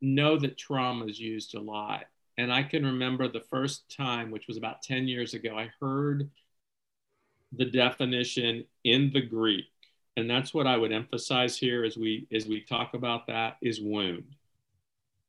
know 0.00 0.38
that 0.38 0.58
trauma 0.58 1.06
is 1.06 1.18
used 1.18 1.54
a 1.54 1.60
lot. 1.60 2.04
And 2.36 2.52
I 2.52 2.62
can 2.62 2.86
remember 2.86 3.28
the 3.28 3.40
first 3.40 3.94
time, 3.94 4.30
which 4.30 4.46
was 4.46 4.56
about 4.56 4.82
10 4.82 5.08
years 5.08 5.34
ago, 5.34 5.56
I 5.58 5.70
heard 5.80 6.30
the 7.52 7.64
definition 7.64 8.64
in 8.84 9.10
the 9.12 9.22
Greek 9.22 9.66
and 10.18 10.28
that's 10.28 10.52
what 10.52 10.66
I 10.66 10.76
would 10.76 10.90
emphasize 10.90 11.56
here 11.56 11.84
as 11.84 11.96
we 11.96 12.26
as 12.32 12.44
we 12.44 12.60
talk 12.60 12.94
about 12.94 13.28
that 13.28 13.56
is 13.62 13.80
wound. 13.80 14.34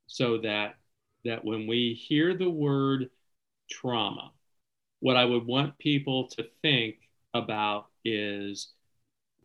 So 0.07 0.39
that 0.39 0.77
that 1.25 1.45
when 1.45 1.67
we 1.67 1.93
hear 1.93 2.35
the 2.35 2.49
word 2.49 3.11
trauma, 3.69 4.31
what 4.99 5.17
I 5.17 5.25
would 5.25 5.45
want 5.45 5.77
people 5.77 6.27
to 6.29 6.47
think 6.61 6.95
about 7.33 7.87
is 8.03 8.69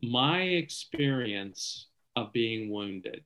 my 0.02 0.42
experience 0.42 1.86
of 2.16 2.32
being 2.32 2.70
wounded. 2.70 3.24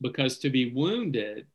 Because 0.00 0.38
to 0.38 0.50
be 0.50 0.72
wounded 0.72 1.46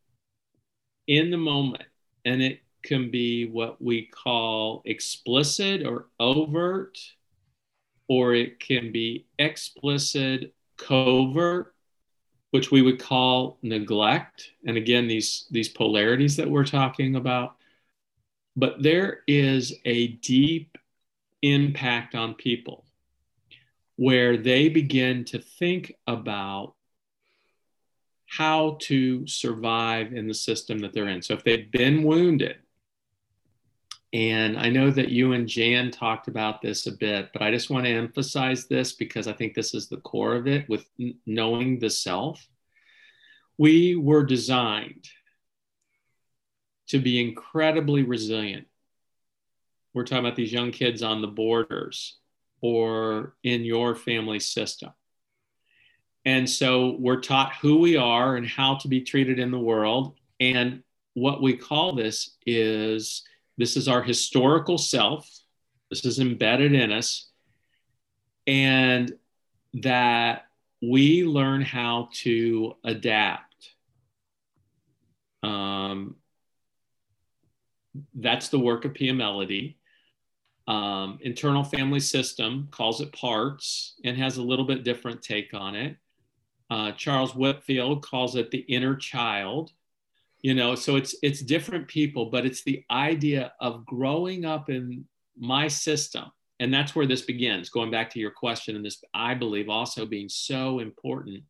in 1.07 1.31
the 1.31 1.37
moment, 1.37 1.83
and 2.25 2.41
it 2.41 2.61
can 2.83 3.11
be 3.11 3.49
what 3.49 3.81
we 3.81 4.05
call 4.05 4.81
explicit 4.85 5.85
or 5.85 6.07
overt 6.19 6.97
or 8.07 8.33
it 8.33 8.59
can 8.59 8.91
be 8.91 9.25
explicit, 9.37 10.53
covert, 10.77 11.73
which 12.51 12.71
we 12.71 12.81
would 12.81 12.99
call 12.99 13.57
neglect. 13.61 14.51
And 14.65 14.77
again, 14.77 15.07
these, 15.07 15.45
these 15.51 15.69
polarities 15.69 16.37
that 16.37 16.49
we're 16.49 16.65
talking 16.65 17.15
about. 17.15 17.56
But 18.57 18.81
there 18.81 19.19
is 19.27 19.71
a 19.85 20.07
deep 20.07 20.79
impact 21.43 22.15
on 22.15 22.33
people 22.33 22.85
where 23.97 24.35
they 24.35 24.67
begin 24.67 25.23
to 25.25 25.39
think 25.39 25.93
about 26.07 26.73
how 28.25 28.77
to 28.81 29.27
survive 29.27 30.11
in 30.11 30.27
the 30.27 30.33
system 30.33 30.79
that 30.79 30.91
they're 30.91 31.07
in. 31.07 31.21
So 31.21 31.35
if 31.35 31.43
they've 31.43 31.71
been 31.71 32.03
wounded, 32.03 32.57
and 34.11 34.57
I 34.57 34.69
know 34.69 34.89
that 34.89 35.09
you 35.09 35.33
and 35.33 35.47
Jan 35.47 35.91
talked 35.91 36.27
about 36.27 36.61
this 36.61 36.87
a 36.87 36.91
bit, 36.91 37.29
but 37.33 37.43
I 37.43 37.51
just 37.51 37.69
want 37.69 37.85
to 37.85 37.91
emphasize 37.91 38.65
this 38.65 38.93
because 38.93 39.27
I 39.27 39.33
think 39.33 39.53
this 39.53 39.75
is 39.75 39.87
the 39.87 39.97
core 39.97 40.35
of 40.35 40.47
it 40.47 40.67
with 40.67 40.89
knowing 41.27 41.77
the 41.77 41.91
self. 41.91 42.45
We 43.59 43.95
were 43.95 44.23
designed 44.25 45.07
to 46.87 46.99
be 46.99 47.21
incredibly 47.21 48.03
resilient. 48.03 48.67
We're 49.93 50.03
talking 50.03 50.25
about 50.25 50.35
these 50.35 50.53
young 50.53 50.71
kids 50.71 51.01
on 51.01 51.21
the 51.21 51.27
borders 51.27 52.17
or 52.61 53.35
in 53.43 53.63
your 53.63 53.95
family 53.95 54.39
system. 54.39 54.91
And 56.25 56.49
so 56.49 56.97
we're 56.99 57.21
taught 57.21 57.55
who 57.61 57.77
we 57.79 57.95
are 57.95 58.35
and 58.35 58.45
how 58.45 58.75
to 58.75 58.87
be 58.87 59.01
treated 59.01 59.39
in 59.39 59.49
the 59.49 59.59
world. 59.59 60.15
And 60.39 60.83
what 61.13 61.41
we 61.41 61.55
call 61.55 61.95
this 61.95 62.35
is 62.45 63.23
this 63.57 63.77
is 63.77 63.87
our 63.87 64.03
historical 64.03 64.77
self. 64.77 65.27
This 65.89 66.05
is 66.05 66.19
embedded 66.19 66.73
in 66.73 66.91
us. 66.91 67.29
And 68.45 69.13
that 69.75 70.47
we 70.81 71.23
learn 71.23 71.61
how 71.61 72.09
to 72.13 72.75
adapt. 72.83 73.73
Um, 75.43 76.15
that's 78.13 78.49
the 78.49 78.59
work 78.59 78.85
of 78.85 78.93
Pia 78.93 79.13
Mellody. 79.13 79.75
Um, 80.67 81.19
internal 81.21 81.63
family 81.63 82.01
system 82.01 82.67
calls 82.71 82.99
it 82.99 83.13
parts 83.13 83.95
and 84.03 84.17
has 84.17 84.37
a 84.37 84.43
little 84.43 84.65
bit 84.65 84.83
different 84.83 85.21
take 85.21 85.53
on 85.53 85.75
it. 85.75 85.97
Uh, 86.69 86.91
Charles 86.91 87.33
Whitfield 87.33 88.03
calls 88.03 88.35
it 88.35 88.51
the 88.51 88.59
inner 88.59 88.95
child 88.95 89.71
you 90.41 90.53
know 90.53 90.75
so 90.75 90.95
it's 90.95 91.15
it's 91.21 91.41
different 91.41 91.87
people 91.87 92.25
but 92.29 92.45
it's 92.45 92.63
the 92.63 92.83
idea 92.91 93.53
of 93.59 93.85
growing 93.85 94.45
up 94.45 94.69
in 94.69 95.05
my 95.37 95.67
system 95.67 96.25
and 96.59 96.73
that's 96.73 96.95
where 96.95 97.05
this 97.05 97.21
begins 97.21 97.69
going 97.69 97.91
back 97.91 98.09
to 98.09 98.19
your 98.19 98.31
question 98.31 98.75
and 98.75 98.85
this 98.85 99.03
i 99.13 99.33
believe 99.33 99.69
also 99.69 100.05
being 100.05 100.29
so 100.29 100.79
important 100.79 101.43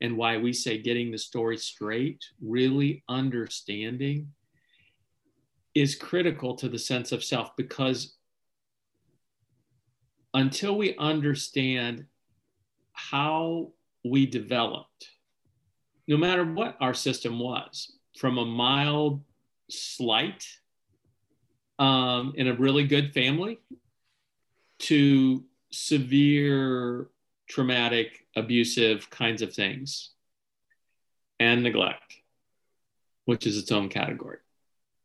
and 0.00 0.16
why 0.16 0.36
we 0.36 0.52
say 0.52 0.78
getting 0.78 1.10
the 1.10 1.18
story 1.18 1.56
straight 1.56 2.22
really 2.42 3.02
understanding 3.08 4.28
is 5.74 5.94
critical 5.94 6.54
to 6.56 6.68
the 6.68 6.78
sense 6.78 7.12
of 7.12 7.22
self 7.22 7.56
because 7.56 8.16
until 10.34 10.76
we 10.76 10.96
understand 10.96 12.06
how 12.92 13.72
we 14.04 14.26
developed 14.26 15.08
no 16.08 16.16
matter 16.16 16.44
what 16.44 16.76
our 16.80 16.94
system 16.94 17.38
was 17.38 17.92
from 18.16 18.38
a 18.38 18.44
mild 18.44 19.22
slight 19.70 20.44
um, 21.78 22.34
in 22.36 22.48
a 22.48 22.54
really 22.54 22.84
good 22.84 23.14
family 23.14 23.58
to 24.78 25.44
severe 25.70 27.08
traumatic 27.48 28.26
abusive 28.36 29.08
kinds 29.10 29.40
of 29.40 29.54
things 29.54 30.10
and 31.38 31.62
neglect 31.62 32.16
which 33.24 33.46
is 33.46 33.56
its 33.56 33.70
own 33.70 33.88
category 33.88 34.38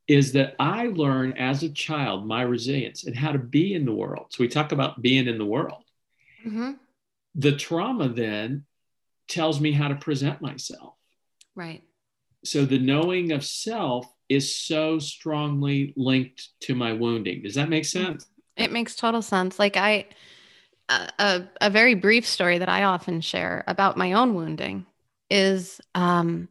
is 0.08 0.34
that 0.34 0.56
I 0.60 0.88
learned 0.88 1.38
as 1.38 1.64
a 1.64 1.70
child 1.70 2.28
my 2.28 2.43
resilience 2.43 3.06
and 3.06 3.16
how 3.16 3.32
to 3.32 3.39
be 3.39 3.74
in 3.74 3.86
the 3.86 3.93
world. 3.93 4.28
So 4.30 4.43
we 4.43 4.47
talk 4.47 4.72
about 4.72 5.01
being 5.01 5.28
in 5.28 5.38
the 5.38 5.45
world. 5.45 5.84
Mm-hmm. 6.45 6.74
The 7.36 7.56
trauma 7.56 8.10
then 8.10 8.66
tells 9.28 9.60
me 9.60 9.72
how 9.72 9.88
to 9.88 9.95
present 9.95 10.41
myself. 10.41 10.93
Right. 11.56 11.84
So 12.43 12.66
the 12.66 12.78
knowing 12.78 13.32
of 13.32 13.43
self 13.43 14.08
is 14.30 14.56
so 14.56 14.99
strongly 14.99 15.93
linked 15.97 16.49
to 16.62 16.76
my 16.76 16.93
wounding. 16.93 17.41
Does 17.41 17.56
that 17.56 17.70
make 17.70 17.86
sense? 17.86 18.28
It 18.56 18.72
makes 18.72 18.95
total 18.95 19.22
sense. 19.22 19.58
Like 19.58 19.76
I, 19.76 20.06
a, 20.89 21.10
a, 21.18 21.43
a 21.62 21.70
very 21.70 21.95
brief 21.95 22.28
story 22.28 22.60
that 22.60 22.70
I 22.70 22.84
often 22.84 23.22
share 23.22 23.64
about 23.68 23.97
my 23.97 24.14
own 24.14 24.36
wounding 24.36 24.86
is 25.30 25.82
um, 25.95 26.47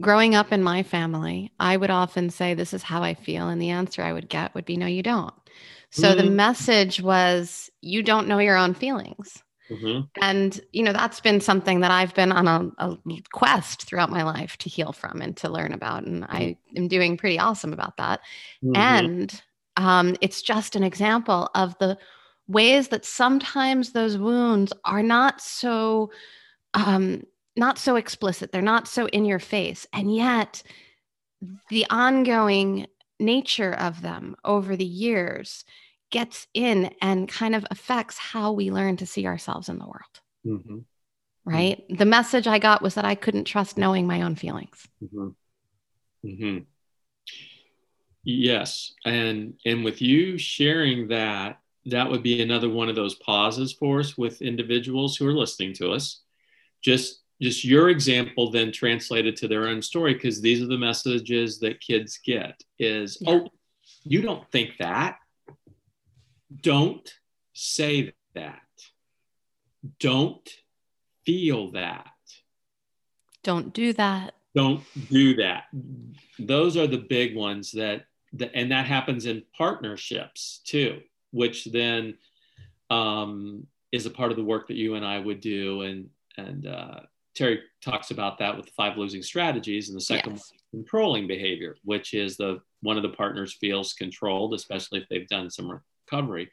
growing 0.00 0.34
up 0.34 0.52
in 0.52 0.62
my 0.62 0.82
family. 0.82 1.52
I 1.60 1.76
would 1.76 1.90
often 1.90 2.30
say, 2.30 2.54
"This 2.54 2.74
is 2.74 2.82
how 2.82 3.02
I 3.02 3.14
feel," 3.14 3.48
and 3.48 3.60
the 3.60 3.70
answer 3.70 4.02
I 4.02 4.12
would 4.12 4.28
get 4.28 4.54
would 4.54 4.64
be, 4.64 4.76
"No, 4.76 4.86
you 4.86 5.02
don't." 5.02 5.34
So 5.90 6.14
the 6.14 6.22
Mhm. 6.22 6.36
message 6.36 7.00
was, 7.02 7.70
"You 7.80 8.02
don't 8.02 8.28
know 8.28 8.38
your 8.38 8.56
own 8.56 8.74
feelings." 8.74 9.42
Mhm. 9.70 10.08
And, 10.22 10.60
you 10.72 10.82
know, 10.84 10.92
that's 10.92 11.20
been 11.20 11.40
something 11.40 11.80
that 11.80 11.90
I've 11.90 12.14
been 12.14 12.30
on 12.32 12.46
a, 12.46 12.70
a 12.78 12.96
quest 13.32 13.82
throughout 13.82 14.10
my 14.10 14.22
life 14.22 14.56
to 14.58 14.68
heal 14.68 14.92
from 14.92 15.20
and 15.20 15.36
to 15.38 15.48
learn 15.50 15.72
about. 15.72 16.04
And 16.04 16.24
I 16.28 16.56
am 16.76 16.86
doing 16.88 17.16
pretty 17.16 17.38
awesome 17.38 17.72
about 17.72 17.96
that. 17.96 18.20
Mhm. 18.62 19.06
And 19.08 19.42
um, 19.76 20.16
it's 20.20 20.40
just 20.42 20.76
an 20.76 20.84
example 20.84 21.50
of 21.54 21.76
the 21.78 21.98
ways 22.46 22.88
that 22.88 23.04
sometimes 23.04 23.92
those 23.92 24.16
wounds 24.16 24.72
are 24.84 25.02
not 25.02 25.40
so 25.40 26.10
um, 26.74 27.22
not 27.56 27.78
so 27.78 27.96
explicit 27.96 28.50
they're 28.52 28.62
not 28.62 28.88
so 28.88 29.06
in 29.08 29.24
your 29.24 29.38
face 29.38 29.86
and 29.92 30.14
yet 30.14 30.62
the 31.68 31.86
ongoing 31.90 32.86
nature 33.20 33.72
of 33.72 34.02
them 34.02 34.34
over 34.44 34.76
the 34.76 34.84
years 34.84 35.64
gets 36.10 36.46
in 36.54 36.92
and 37.00 37.28
kind 37.28 37.54
of 37.54 37.64
affects 37.70 38.18
how 38.18 38.52
we 38.52 38.70
learn 38.70 38.96
to 38.96 39.06
see 39.06 39.26
ourselves 39.26 39.68
in 39.68 39.78
the 39.78 39.86
world 39.86 40.20
Mhm. 40.46 40.84
right 41.44 41.84
the 41.88 42.04
message 42.04 42.46
i 42.46 42.58
got 42.58 42.82
was 42.82 42.94
that 42.94 43.04
i 43.04 43.14
couldn't 43.14 43.44
trust 43.44 43.78
knowing 43.78 44.06
my 44.06 44.22
own 44.22 44.34
feelings 44.34 44.88
Mhm. 45.02 45.34
Mhm. 46.24 46.66
Yes, 48.26 48.94
and 49.04 49.58
and 49.66 49.84
with 49.84 50.00
you 50.00 50.38
sharing 50.38 51.08
that, 51.08 51.60
that 51.86 52.10
would 52.10 52.22
be 52.22 52.40
another 52.40 52.70
one 52.70 52.88
of 52.88 52.96
those 52.96 53.16
pauses 53.16 53.74
for 53.74 54.00
us 54.00 54.16
with 54.16 54.40
individuals 54.40 55.14
who 55.16 55.26
are 55.28 55.34
listening 55.34 55.74
to 55.74 55.92
us. 55.92 56.22
Just 56.80 57.22
just 57.40 57.64
your 57.64 57.88
example 57.88 58.50
then 58.50 58.72
translated 58.72 59.36
to 59.36 59.48
their 59.48 59.66
own 59.68 59.82
story 59.82 60.14
because 60.14 60.40
these 60.40 60.62
are 60.62 60.66
the 60.66 60.78
messages 60.78 61.58
that 61.60 61.80
kids 61.80 62.18
get 62.24 62.60
is 62.78 63.18
Yeah. 63.20 63.30
oh 63.32 63.48
you 64.04 64.22
don't 64.22 64.50
think 64.50 64.76
that. 64.78 65.18
Don't 66.60 67.10
say 67.54 68.12
that. 68.34 68.60
Don't 69.98 70.48
feel 71.24 71.70
that. 71.72 72.10
Don't 73.42 73.72
do 73.74 73.92
that. 73.94 74.34
Don't 74.54 74.82
do 75.10 75.36
that. 75.36 75.64
Those 76.38 76.76
are 76.76 76.86
the 76.86 76.98
big 76.98 77.34
ones 77.34 77.72
that, 77.72 78.04
that 78.34 78.52
and 78.54 78.70
that 78.72 78.86
happens 78.86 79.26
in 79.26 79.42
partnerships 79.56 80.60
too 80.64 81.00
which 81.34 81.64
then 81.64 82.16
um, 82.90 83.66
is 83.90 84.06
a 84.06 84.10
part 84.10 84.30
of 84.30 84.36
the 84.36 84.44
work 84.44 84.68
that 84.68 84.76
you 84.76 84.94
and 84.94 85.04
i 85.04 85.18
would 85.18 85.40
do 85.40 85.82
and 85.82 86.08
and 86.36 86.66
uh, 86.66 87.00
terry 87.34 87.60
talks 87.82 88.10
about 88.10 88.38
that 88.38 88.56
with 88.56 88.66
the 88.66 88.72
five 88.72 88.96
losing 88.96 89.22
strategies 89.22 89.88
and 89.88 89.96
the 89.96 90.00
second 90.00 90.32
Yes. 90.32 90.50
one 90.50 90.56
is 90.56 90.62
controlling 90.86 91.26
behavior 91.26 91.76
which 91.84 92.14
is 92.14 92.36
the 92.36 92.60
one 92.82 92.96
of 92.96 93.02
the 93.02 93.08
partners 93.10 93.56
feels 93.60 93.92
controlled 93.92 94.54
especially 94.54 95.00
if 95.00 95.08
they've 95.08 95.28
done 95.28 95.50
some 95.50 95.70
recovery 96.10 96.50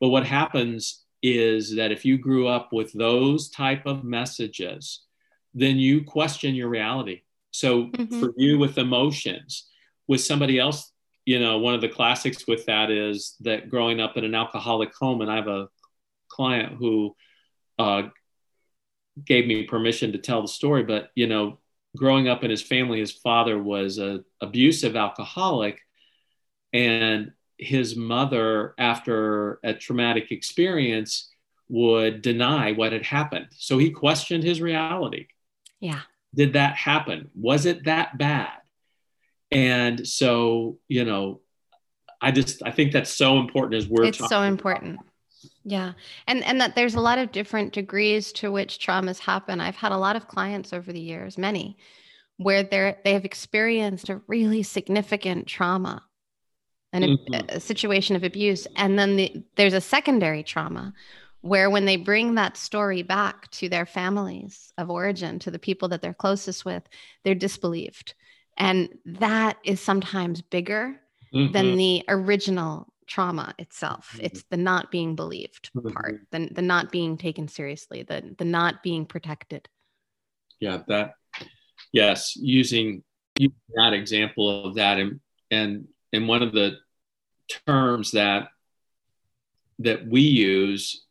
but 0.00 0.08
what 0.08 0.26
happens 0.26 1.04
is 1.22 1.74
that 1.76 1.90
if 1.92 2.04
you 2.04 2.18
grew 2.18 2.46
up 2.46 2.72
with 2.72 2.92
those 2.92 3.48
type 3.50 3.84
of 3.86 4.04
messages 4.04 5.02
then 5.54 5.76
you 5.78 6.02
question 6.04 6.54
your 6.54 6.68
reality 6.68 7.22
so 7.50 7.84
Mhm. 7.86 8.20
for 8.20 8.34
you 8.36 8.58
with 8.58 8.76
emotions, 8.76 9.70
with 10.06 10.20
somebody 10.20 10.58
else, 10.58 10.92
you 11.24 11.40
know, 11.40 11.56
one 11.56 11.74
of 11.74 11.80
the 11.80 11.88
classics 11.88 12.46
with 12.46 12.66
that 12.66 12.90
is 12.90 13.34
that 13.40 13.70
growing 13.70 13.98
up 13.98 14.18
in 14.18 14.24
an 14.24 14.34
alcoholic 14.34 14.94
home, 14.94 15.22
and 15.22 15.30
I 15.30 15.36
have 15.36 15.48
a 15.48 15.68
client 16.28 16.74
who 16.74 17.16
uh, 17.78 18.08
gave 19.24 19.46
me 19.46 19.64
permission 19.64 20.12
to 20.12 20.18
tell 20.18 20.42
the 20.42 20.48
story, 20.48 20.82
but 20.82 21.10
you 21.14 21.26
know, 21.26 21.58
growing 21.96 22.28
up 22.28 22.44
in 22.44 22.50
his 22.50 22.62
family, 22.62 23.00
his 23.00 23.12
father 23.12 23.58
was 23.58 23.98
a 23.98 24.20
abusive 24.40 24.96
alcoholic, 24.96 25.80
and 26.72 27.32
his 27.58 27.96
mother, 27.96 28.74
after 28.78 29.58
a 29.64 29.72
traumatic 29.72 30.30
experience, 30.30 31.30
would 31.68 32.22
deny 32.22 32.72
what 32.72 32.92
had 32.92 33.04
happened. 33.04 33.46
So 33.52 33.78
he 33.78 33.90
questioned 33.90 34.44
his 34.44 34.60
reality 34.60 35.28
yeah 35.80 36.00
did 36.36 36.52
that 36.52 36.76
happen? 36.76 37.30
Was 37.34 37.66
it 37.66 37.84
that 37.86 38.18
bad? 38.18 38.52
And 39.50 40.06
so, 40.06 40.78
you 40.86 41.04
know, 41.04 41.40
I 42.20 42.30
just 42.30 42.62
I 42.64 42.70
think 42.70 42.92
that's 42.92 43.10
so 43.10 43.38
important 43.38 43.74
as 43.74 43.88
we're 43.88 44.04
it's 44.04 44.28
so 44.28 44.42
important 44.42 45.00
yeah 45.64 45.92
and 46.26 46.44
and 46.44 46.60
that 46.60 46.74
there's 46.74 46.94
a 46.94 47.00
lot 47.00 47.18
of 47.18 47.32
different 47.32 47.72
degrees 47.72 48.32
to 48.32 48.50
which 48.52 48.78
traumas 48.78 49.18
happen 49.18 49.60
i've 49.60 49.76
had 49.76 49.92
a 49.92 49.96
lot 49.98 50.16
of 50.16 50.28
clients 50.28 50.72
over 50.72 50.92
the 50.92 51.00
years 51.00 51.38
many 51.38 51.76
where 52.38 52.62
they're 52.62 52.98
they 53.04 53.12
have 53.12 53.24
experienced 53.24 54.08
a 54.08 54.20
really 54.26 54.62
significant 54.62 55.46
trauma 55.46 56.02
and 56.92 57.04
a, 57.04 57.08
Mhm. 57.08 57.54
a 57.56 57.60
situation 57.60 58.16
of 58.16 58.24
abuse 58.24 58.66
and 58.76 58.98
then 58.98 59.16
the, 59.16 59.44
there's 59.56 59.74
a 59.74 59.80
secondary 59.80 60.42
trauma 60.42 60.92
where 61.40 61.70
when 61.70 61.84
they 61.84 61.96
bring 61.96 62.34
that 62.34 62.56
story 62.56 63.02
back 63.02 63.50
to 63.52 63.68
their 63.68 63.86
families 63.86 64.72
of 64.78 64.90
origin 64.90 65.38
to 65.38 65.50
the 65.50 65.58
people 65.58 65.88
that 65.88 66.02
they're 66.02 66.14
closest 66.14 66.64
with 66.64 66.82
they're 67.24 67.34
disbelieved 67.34 68.14
and 68.58 68.88
that 69.04 69.58
is 69.64 69.80
sometimes 69.80 70.40
bigger 70.42 71.00
Mhm. 71.34 71.52
than 71.52 71.76
the 71.76 72.04
original 72.08 72.92
trauma 73.06 73.54
itself. 73.58 74.14
Mhm. 74.16 74.24
It's 74.24 74.42
the 74.50 74.56
not 74.56 74.90
being 74.90 75.14
believed 75.16 75.70
part, 75.92 76.26
the, 76.30 76.48
the 76.52 76.62
not 76.62 76.90
being 76.90 77.16
taken 77.16 77.48
seriously, 77.48 78.02
the 78.02 78.34
the 78.38 78.44
not 78.44 78.82
being 78.82 79.06
protected. 79.06 79.68
yeah, 80.60 80.82
that 80.88 81.14
yes, 81.92 82.34
using, 82.36 83.02
using 83.38 83.56
that 83.74 83.92
example 83.92 84.64
of 84.66 84.74
that 84.76 84.98
and 84.98 85.20
and 85.50 85.88
and 86.12 86.26
one 86.28 86.42
of 86.42 86.52
the 86.52 86.78
terms 87.66 88.12
that 88.12 88.48
that 89.78 90.06
we 90.06 90.22
use 90.22 91.04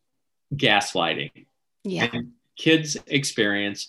gaslighting 0.56 1.46
Yeah. 1.84 2.10
and 2.12 2.32
kids 2.58 2.98
experience 3.08 3.88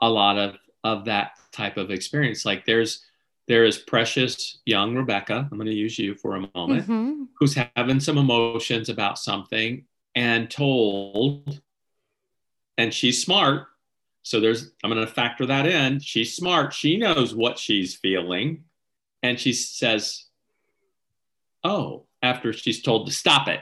a 0.00 0.08
lot 0.08 0.38
of 0.38 0.56
of 0.82 1.04
that 1.06 1.32
type 1.52 1.76
of 1.76 1.90
experience 1.90 2.44
like 2.44 2.64
there's 2.64 3.04
there 3.46 3.64
is 3.64 3.76
precious 3.78 4.58
young 4.64 4.94
rebecca 4.94 5.48
i'm 5.50 5.58
going 5.58 5.66
to 5.66 5.74
use 5.74 5.98
you 5.98 6.14
for 6.14 6.36
a 6.36 6.48
moment 6.54 6.86
Mhm. 6.86 7.28
who's 7.38 7.54
having 7.76 8.00
some 8.00 8.18
emotions 8.18 8.88
about 8.88 9.18
something 9.18 9.84
and 10.14 10.50
told 10.50 11.60
and 12.78 12.92
she's 12.92 13.22
smart. 13.22 13.68
So 14.22 14.40
there's 14.40 14.70
i'm 14.82 14.90
going 14.90 15.04
to 15.06 15.12
factor 15.12 15.44
that 15.46 15.66
in. 15.66 16.00
She's 16.00 16.34
smart. 16.34 16.72
She 16.72 16.96
knows 16.96 17.34
what 17.34 17.58
she's 17.58 17.94
feeling. 17.94 18.64
And 19.22 19.38
she 19.38 19.52
says 19.52 20.24
oh 21.62 22.06
after 22.22 22.52
she's 22.52 22.82
told 22.82 23.06
to 23.06 23.12
stop 23.12 23.48
it. 23.48 23.60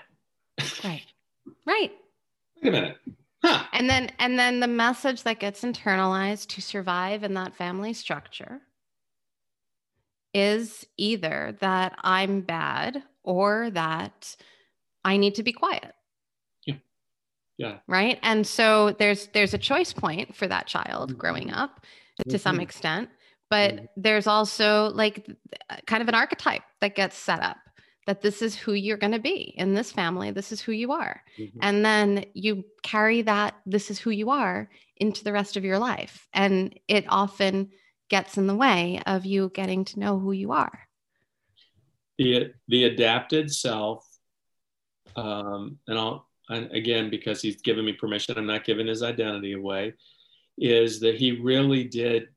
Right. 0.85 1.03
Right. 1.67 1.93
wait 2.63 2.69
a 2.69 2.71
minute. 2.71 2.97
Huh. 3.45 3.65
And 3.73 3.91
then 3.91 4.11
and 4.19 4.39
then 4.39 4.61
the 4.61 4.69
message 4.69 5.25
that 5.25 5.41
gets 5.41 5.63
internalized 5.63 6.47
to 6.49 6.63
survive 6.63 7.25
in 7.25 7.35
that 7.35 7.55
family 7.57 7.93
structure 7.93 8.61
is 10.35 10.87
either 10.97 11.57
that 11.61 11.95
I'm 12.03 12.43
bad 12.43 13.03
or 13.25 13.71
that 13.71 14.37
I 15.05 15.17
need 15.17 15.37
to 15.37 15.43
be 15.43 15.53
quiet. 15.53 15.95
yeah 16.67 16.77
Yeah. 17.59 17.81
right 17.89 18.19
and 18.23 18.47
so 18.47 18.93
there's 18.93 19.29
there's 19.29 19.55
a 19.55 19.59
choice 19.59 19.93
point 19.93 20.35
for 20.35 20.47
that 20.47 20.67
child 20.67 21.17
growing 21.19 21.49
Mhm. 21.49 21.57
up 21.57 21.85
to 22.29 22.39
some 22.39 22.57
Mhm. 22.57 22.63
extent 22.63 23.11
but 23.51 23.75
Mhm. 23.75 23.89
there's 23.97 24.27
also 24.27 24.87
like 24.91 25.27
kind 25.87 26.03
of 26.03 26.09
an 26.09 26.15
archetype 26.15 26.63
that 26.81 26.95
gets 26.95 27.17
set 27.17 27.41
up 27.43 27.57
that 28.07 28.23
this 28.23 28.43
is 28.43 28.57
who 28.57 28.73
you're 28.73 28.97
going 28.97 29.13
to 29.13 29.19
be 29.19 29.55
in 29.57 29.75
this 29.75 29.93
family 29.93 30.31
this 30.31 30.53
is 30.53 30.61
who 30.61 30.73
you 30.73 30.93
are 30.93 31.23
Mhm. 31.39 31.63
and 31.63 31.85
then 31.85 32.25
you 32.35 32.65
carry 32.83 33.23
that 33.23 33.55
this 33.67 33.91
is 33.91 33.99
who 33.99 34.11
you 34.11 34.31
are 34.31 34.71
into 34.97 35.25
the 35.25 35.33
rest 35.33 35.57
of 35.57 35.65
your 35.65 35.79
life 35.79 36.29
and 36.33 36.79
it 36.89 37.05
often 37.09 37.71
gets 38.13 38.39
in 38.39 38.47
the 38.47 38.55
way 38.55 39.03
of 39.07 39.27
you 39.27 39.51
getting 39.55 39.85
to 39.85 39.99
know 39.99 40.19
who 40.19 40.31
you 40.31 40.53
are 40.53 40.87
the 42.19 42.53
the 42.69 42.85
adapted 42.85 43.53
self 43.53 44.07
um, 45.17 45.79
and 45.89 45.99
i'll 45.99 46.29
and 46.49 46.71
again 46.73 47.11
because 47.11 47.43
he's 47.43 47.61
given 47.63 47.85
me 47.85 47.93
permission 47.93 48.39
i'm 48.39 48.47
not 48.47 48.65
giving 48.65 48.87
his 48.87 49.03
identity 49.03 49.53
away 49.53 49.93
is 50.59 51.01
that 51.01 51.17
he 51.17 51.33
really 51.41 51.85
did 51.85 52.29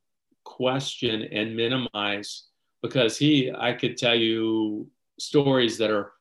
question 0.44 1.24
and 1.24 1.56
minimize 1.56 2.46
because 2.82 3.18
he, 3.18 3.52
I 3.52 3.74
could 3.74 3.98
tell 3.98 4.16
you 4.16 4.88
stories 5.20 5.78
that 5.80 5.92
are 5.92 6.14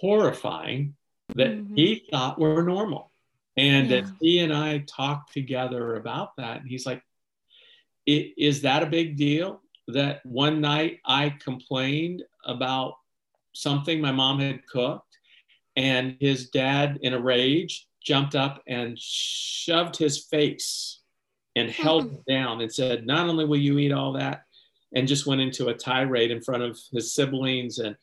horrifying 0.00 0.94
that 1.36 1.52
mm-hmm. 1.52 1.74
he 1.74 2.06
thought 2.10 2.38
were 2.38 2.62
normal. 2.62 3.10
And 3.56 3.88
yeah. 3.88 4.00
that 4.00 4.12
he 4.20 4.40
and 4.40 4.52
I 4.52 4.78
talked 4.78 5.32
together 5.32 5.96
about 5.96 6.36
that. 6.36 6.60
And 6.60 6.68
he's 6.68 6.86
like, 6.86 7.02
Is 8.06 8.62
that 8.62 8.82
a 8.82 8.86
big 8.86 9.16
deal? 9.16 9.62
That 9.88 10.24
one 10.24 10.60
night 10.60 11.00
I 11.04 11.30
complained 11.42 12.22
about 12.44 12.94
something 13.52 14.00
my 14.00 14.12
mom 14.12 14.40
had 14.40 14.66
cooked, 14.66 15.18
and 15.76 16.16
his 16.20 16.50
dad, 16.50 16.98
in 17.02 17.14
a 17.14 17.20
rage, 17.20 17.86
jumped 18.02 18.34
up 18.34 18.62
and 18.66 18.98
shoved 18.98 19.96
his 19.96 20.26
face 20.26 21.00
and 21.56 21.70
held 21.70 22.06
mm-hmm. 22.06 22.32
down 22.32 22.60
and 22.60 22.72
said, 22.72 23.06
Not 23.06 23.28
only 23.28 23.44
will 23.44 23.58
you 23.58 23.78
eat 23.78 23.92
all 23.92 24.12
that, 24.14 24.44
and 24.94 25.08
just 25.08 25.26
went 25.26 25.40
into 25.40 25.68
a 25.68 25.74
tirade 25.74 26.30
in 26.30 26.42
front 26.42 26.62
of 26.62 26.78
his 26.92 27.14
siblings 27.14 27.78
and 27.78 27.96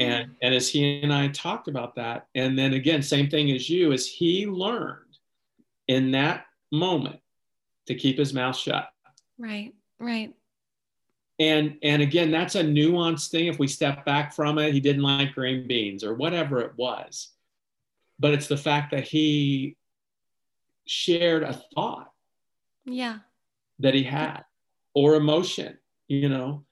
and 0.00 0.32
and 0.42 0.54
as 0.54 0.68
he 0.68 1.00
and 1.00 1.14
I 1.14 1.28
talked 1.28 1.68
about 1.68 1.94
that, 1.94 2.26
and 2.34 2.58
then 2.58 2.74
again, 2.74 3.02
same 3.02 3.30
thing 3.30 3.50
as 3.52 3.70
you, 3.70 3.92
as 3.92 4.06
he 4.06 4.46
learned 4.46 5.18
in 5.86 6.10
that 6.10 6.46
moment 6.72 7.20
to 7.86 7.94
keep 7.94 8.18
his 8.18 8.34
mouth 8.34 8.56
shut. 8.56 8.88
Right, 9.38 9.74
right. 9.98 10.34
And 11.38 11.76
and 11.82 12.02
again, 12.02 12.30
that's 12.30 12.54
a 12.54 12.62
nuanced 12.62 13.30
thing. 13.30 13.46
If 13.46 13.58
we 13.58 13.68
step 13.68 14.04
back 14.04 14.34
from 14.34 14.58
it, 14.58 14.72
he 14.72 14.80
didn't 14.80 15.02
like 15.02 15.34
green 15.34 15.66
beans 15.66 16.02
or 16.02 16.14
whatever 16.14 16.60
it 16.60 16.72
was. 16.76 17.28
But 18.18 18.32
it's 18.32 18.48
the 18.48 18.56
fact 18.56 18.92
that 18.92 19.04
he 19.04 19.76
shared 20.86 21.42
a 21.42 21.60
thought. 21.74 22.10
Yeah. 22.86 23.18
That 23.80 23.94
he 23.94 24.02
had 24.02 24.44
or 24.94 25.16
emotion, 25.16 25.76
you 26.08 26.28
know. 26.28 26.65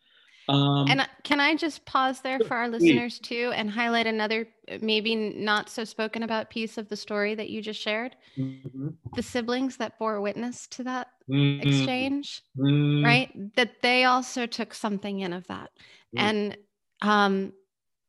Um, 0.49 0.86
and 0.88 1.09
can 1.22 1.40
I 1.40 1.55
just 1.55 1.84
pause 1.86 2.20
there 2.20 2.38
for 2.40 2.55
our 2.55 2.68
listeners 2.68 3.18
too 3.18 3.53
and 3.55 3.70
highlight 3.70 4.07
another, 4.07 4.47
maybe 4.80 5.14
not 5.14 5.70
so 5.70 5.84
spoken 5.84 6.22
about 6.22 6.51
piece 6.51 6.76
of 6.76 6.88
the 6.88 6.97
story 6.97 7.34
that 7.34 7.49
you 7.49 7.62
just 7.62 7.80
shared? 7.80 8.14
Mm-hmm. 8.36 8.88
The 9.14 9.22
siblings 9.22 9.78
that 9.78 9.99
bore 9.99 10.20
witness 10.20 10.66
to 10.68 10.84
that 10.84 11.09
mm-hmm. 11.30 11.66
exchange, 11.66 12.42
mm-hmm. 12.59 13.05
right? 13.05 13.55
That 13.57 13.80
they 13.80 14.05
also 14.05 14.47
took 14.47 14.74
something 14.74 15.20
in 15.20 15.32
of 15.32 15.47
that. 15.47 15.70
Mm. 16.16 16.20
And 16.20 16.57
um, 17.01 17.53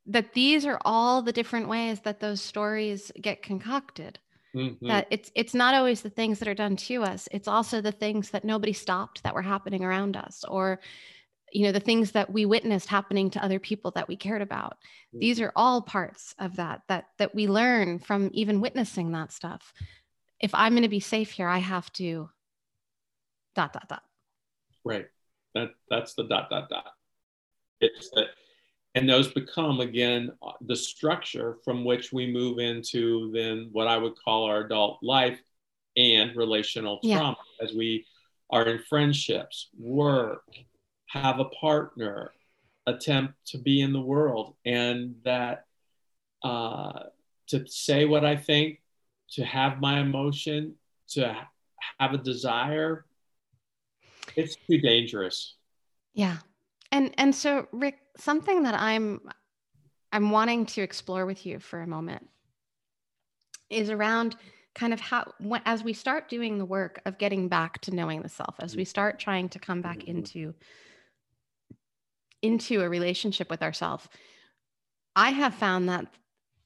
that 0.08 0.34
these 0.34 0.66
are 0.66 0.80
all 0.84 1.22
the 1.22 1.34
different 1.34 1.70
ways 1.70 2.02
that 2.02 2.20
those 2.20 2.42
stories 2.42 3.12
get 3.22 3.44
concocted. 3.44 4.20
Mm-hmm. 4.56 4.88
That 4.88 5.08
it's 5.12 5.32
it's 5.36 5.54
not 5.54 5.76
always 5.76 6.02
the 6.02 6.10
things 6.10 6.40
that 6.40 6.48
are 6.48 6.54
done 6.54 6.78
to 6.78 7.04
us. 7.04 7.28
It's 7.32 7.48
also 7.48 7.82
the 7.82 7.92
things 7.92 8.30
that 8.30 8.46
nobody 8.46 8.72
stopped 8.72 9.24
that 9.24 9.34
were 9.34 9.42
happening 9.42 9.84
around 9.84 10.16
us, 10.16 10.46
or 10.48 10.80
you 11.56 11.64
know 11.64 11.72
the 11.72 11.80
things 11.80 12.12
that 12.12 12.32
we 12.32 12.46
witnessed 12.46 12.90
happening 12.90 13.30
to 13.30 13.44
other 13.44 13.60
people 13.60 13.92
that 13.92 14.10
we 14.10 14.18
cared 14.18 14.42
about. 14.42 14.78
These 15.14 15.38
mm-hmm. 15.38 15.46
are 15.46 15.54
all 15.56 15.82
parts 15.82 16.36
of 16.38 16.58
that 16.58 16.82
that 16.90 17.06
that 17.18 17.34
we 17.34 17.48
learn 17.48 18.00
from 18.00 18.30
even 18.34 18.60
witnessing 18.60 19.14
that 19.14 19.32
stuff. 19.32 19.74
If 20.42 20.54
i'm 20.54 20.74
going 20.74 20.84
to 20.84 20.90
be 20.90 21.00
safe 21.00 21.32
here 21.32 21.48
i 21.48 21.60
have 21.60 21.92
to 21.94 22.30
dot 23.56 23.72
dot 23.72 23.88
dot. 23.88 24.04
Right. 24.84 25.08
That 25.54 25.70
that's 25.90 26.14
the 26.14 26.26
dot 26.26 26.50
dot 26.50 26.68
dot. 26.70 26.92
It's 27.80 28.10
that 28.12 28.28
and 28.96 29.08
those 29.08 29.30
become 29.30 29.80
again 29.80 30.32
the 30.62 30.76
structure 30.76 31.58
from 31.64 31.86
which 31.86 32.12
we 32.12 32.32
move 32.32 32.60
into 32.60 33.32
then 33.34 33.70
what 33.72 33.88
i 33.88 33.98
would 33.98 34.14
call 34.24 34.46
our 34.46 34.62
adult 34.62 35.00
life 35.02 35.40
and 35.98 36.36
relational 36.36 37.00
trauma 37.02 37.38
yeah. 37.60 37.66
as 37.66 37.74
we 37.74 38.06
are 38.50 38.66
in 38.68 38.80
friendships 38.80 39.70
work 39.78 40.44
have 41.16 41.40
a 41.40 41.46
partner, 41.46 42.32
attempt 42.86 43.34
to 43.48 43.58
be 43.58 43.82
in 43.82 43.94
the 43.94 44.02
world, 44.02 44.56
and 44.66 45.16
that 45.24 45.66
uh, 46.44 47.04
to 47.48 47.66
say 47.68 48.06
what 48.06 48.26
I 48.26 48.36
think, 48.36 48.82
to 49.32 49.44
have 49.44 49.80
my 49.80 50.00
emotion, 50.00 50.76
to 51.10 51.36
have 52.00 52.14
a 52.14 52.18
desire, 52.18 53.06
it's 54.36 54.56
too 54.68 54.80
dangerous. 54.80 55.56
Yeah. 56.14 56.38
And 56.92 57.14
and 57.18 57.34
so 57.34 57.68
Rick, 57.72 57.98
something 58.18 58.64
that 58.64 58.76
I'm 58.76 59.22
I'm 60.12 60.32
wanting 60.32 60.66
to 60.68 60.82
explore 60.82 61.26
with 61.26 61.46
you 61.46 61.60
for 61.60 61.82
a 61.82 61.88
moment 61.88 62.28
is 63.70 63.90
around 63.90 64.36
kind 64.76 64.94
of 64.94 65.00
how 65.00 65.34
as 65.66 65.84
we 65.84 65.94
start 65.94 66.30
doing 66.30 66.58
the 66.58 66.66
work 66.66 67.02
of 67.06 67.18
getting 67.18 67.48
back 67.48 67.80
to 67.82 67.96
knowing 67.96 68.22
the 68.22 68.30
self 68.30 68.56
as 68.60 68.76
we 68.76 68.84
start 68.86 69.20
trying 69.20 69.50
to 69.50 69.60
come 69.60 69.82
back 69.82 70.04
into 70.04 70.54
into 72.42 72.82
a 72.82 72.90
relationship 72.90 73.50
with 73.50 73.62
ourselves, 73.62 74.08
I 75.16 75.30
have 75.30 75.54
found 75.56 75.90
that 75.90 76.08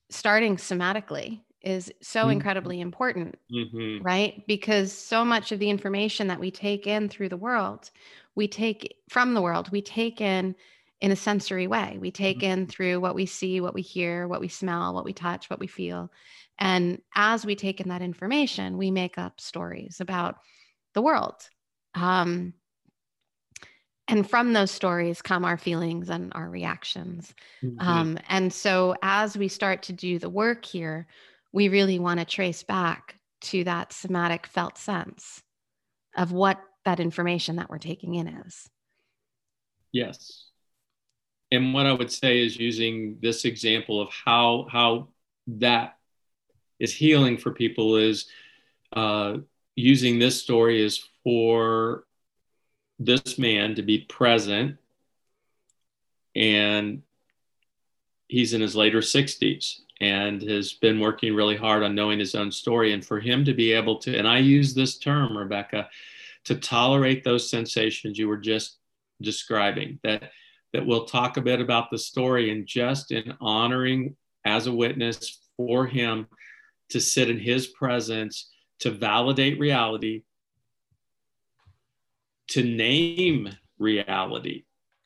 starting 0.10 0.58
somatically 0.58 1.42
is 1.62 1.92
so 2.02 2.22
mm-hmm. 2.22 2.32
incredibly 2.32 2.82
important, 2.82 3.38
mm-hmm. 3.52 4.04
right? 4.04 4.46
Because 4.48 4.92
so 4.92 5.26
much 5.26 5.52
of 5.52 5.60
the 5.60 5.70
information 5.70 6.28
that 6.28 6.40
we 6.40 6.52
take 6.52 6.88
in 6.88 7.10
through 7.10 7.30
the 7.30 7.38
world, 7.38 7.92
we 8.36 8.48
take 8.48 8.96
from 9.10 9.34
the 9.34 9.42
world, 9.42 9.70
we 9.72 9.82
take 9.82 10.22
in 10.22 10.56
in 11.02 11.12
a 11.12 11.16
sensory 11.16 11.68
way. 11.68 11.98
We 12.00 12.12
take 12.12 12.40
mm-hmm. 12.40 12.62
in 12.62 12.68
through 12.68 13.00
what 13.00 13.16
we 13.16 13.26
see, 13.26 13.62
what 13.62 13.74
we 13.74 13.82
hear, 13.82 14.28
what 14.28 14.42
we 14.42 14.48
smell, 14.48 14.94
what 14.94 15.06
we 15.06 15.14
touch, 15.14 15.50
what 15.50 15.60
we 15.60 15.68
feel. 15.68 16.12
And 16.58 17.02
as 17.16 17.46
we 17.46 17.56
take 17.56 17.80
in 17.80 17.90
that 17.90 18.02
information, 18.02 18.78
we 18.78 18.92
make 18.92 19.18
up 19.18 19.40
stories 19.40 20.02
about 20.02 20.36
the 20.94 21.02
world. 21.02 21.36
Um, 21.96 22.54
and 24.10 24.28
from 24.28 24.54
those 24.54 24.72
stories 24.72 25.22
come 25.22 25.46
our 25.46 25.58
feelings 25.58 26.10
and 26.10 26.32
our 26.34 26.50
reactions. 26.50 27.34
Mm-hmm. 27.64 27.88
Um, 27.88 28.18
and 28.28 28.52
so, 28.52 28.96
as 29.04 29.38
we 29.38 29.48
start 29.48 29.84
to 29.84 29.94
do 29.94 30.18
the 30.18 30.30
work 30.30 30.66
here, 30.66 31.08
we 31.52 31.70
really 31.70 32.00
want 32.00 32.20
to 32.20 32.26
trace 32.26 32.64
back 32.64 33.20
to 33.42 33.64
that 33.66 33.94
somatic 33.94 34.48
felt 34.48 34.78
sense 34.78 35.44
of 36.18 36.32
what 36.32 36.60
that 36.86 37.00
information 37.00 37.58
that 37.58 37.70
we're 37.70 37.78
taking 37.78 38.16
in 38.16 38.28
is. 38.28 38.68
Yes. 39.92 40.48
And 41.52 41.74
what 41.74 41.86
I 41.86 41.94
would 41.94 42.12
say 42.12 42.44
is 42.44 42.58
using 42.58 43.18
this 43.22 43.46
example 43.46 44.02
of 44.02 44.10
how 44.10 44.68
how 44.72 45.10
that 45.48 45.98
is 46.80 46.94
healing 46.94 47.38
for 47.38 47.52
people 47.52 47.98
is 47.98 48.26
uh, 48.94 49.38
using 49.76 50.18
this 50.18 50.42
story 50.42 50.84
is 50.84 51.04
for 51.24 52.06
this 53.00 53.40
man 53.40 53.76
to 53.76 53.82
be 53.82 54.00
present. 54.00 54.78
And 56.36 57.02
he's 58.28 58.54
in 58.54 58.62
his 58.62 58.76
later 58.76 59.00
60s 59.00 59.80
and 60.00 60.42
has 60.44 60.74
been 60.74 61.00
working 61.00 61.34
really 61.34 61.58
hard 61.58 61.84
on 61.84 61.96
knowing 61.96 62.20
his 62.20 62.36
own 62.36 62.52
story. 62.52 62.94
And 62.94 63.04
for 63.04 63.20
him 63.20 63.44
to 63.46 63.54
be 63.54 63.74
able 63.74 63.98
to 64.00 64.16
and 64.16 64.28
i 64.28 64.38
use 64.38 64.74
this 64.74 64.98
term 64.98 65.38
rebecca 65.38 65.90
to 66.46 66.56
tolerate 66.56 67.24
those 67.24 67.50
sensations 67.50 68.18
you 68.18 68.28
were 68.28 68.38
just 68.38 68.78
describing 69.22 70.00
that 70.04 70.32
that 70.74 70.86
we'll 70.86 71.06
talk 71.06 71.38
a 71.38 71.42
bit 71.42 71.60
about 71.60 71.90
the 71.90 71.98
story 71.98 72.52
and 72.52 72.68
just 72.68 73.12
in 73.12 73.34
honoring 73.42 74.16
as 74.46 74.68
a 74.68 74.72
witness 74.72 75.40
for 75.58 75.86
him 75.88 76.28
to 76.90 77.00
sit 77.00 77.30
in 77.30 77.40
his 77.40 77.68
presence 77.68 78.50
to 78.80 78.92
validate 78.92 79.60
reality 79.60 80.24
to 82.50 82.64
name 82.64 83.50
reality. 83.78 84.64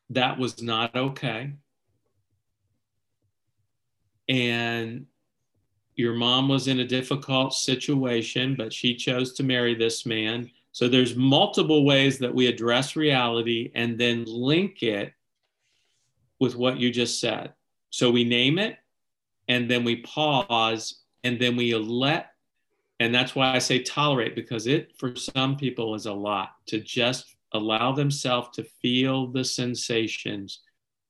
That 0.10 0.38
was 0.38 0.62
not 0.62 0.96
okay. 0.96 1.54
And 4.30 5.06
your 5.96 6.14
mom 6.14 6.48
was 6.48 6.68
in 6.68 6.80
a 6.80 6.88
difficult 6.88 7.54
situation, 7.54 8.56
but 8.56 8.74
she 8.74 8.96
chose 8.96 9.34
to 9.34 9.44
marry 9.44 9.76
this 9.76 10.06
man. 10.06 10.50
So 10.72 10.88
there's 10.88 11.16
multiple 11.16 11.86
ways 11.86 12.18
that 12.20 12.34
we 12.34 12.48
address 12.48 12.96
reality 12.96 13.72
and 13.76 14.00
then 14.00 14.26
link 14.26 14.82
it 14.82 15.14
with 16.40 16.56
what 16.56 16.78
you 16.78 16.92
just 16.92 17.20
said. 17.20 17.54
So 17.90 18.10
we 18.10 18.24
name 18.24 18.58
it 18.58 18.78
and 19.48 19.70
then 19.70 19.84
we 19.84 19.98
pause 19.98 21.02
and 21.24 21.40
then 21.40 21.56
we 21.56 21.76
let 21.76 22.34
and 23.00 23.14
that's 23.14 23.36
why 23.36 23.54
I 23.54 23.60
say 23.60 23.80
tolerate 23.80 24.36
because 24.36 24.68
it 24.68 24.94
for 24.98 25.16
some 25.16 25.58
people 25.58 25.96
is 25.96 26.06
a 26.06 26.14
lot 26.14 26.56
to 26.68 26.80
just 26.80 27.33
allow 27.54 27.92
themselves 27.92 28.50
to 28.56 28.64
feel 28.82 29.28
the 29.28 29.44
sensations 29.44 30.62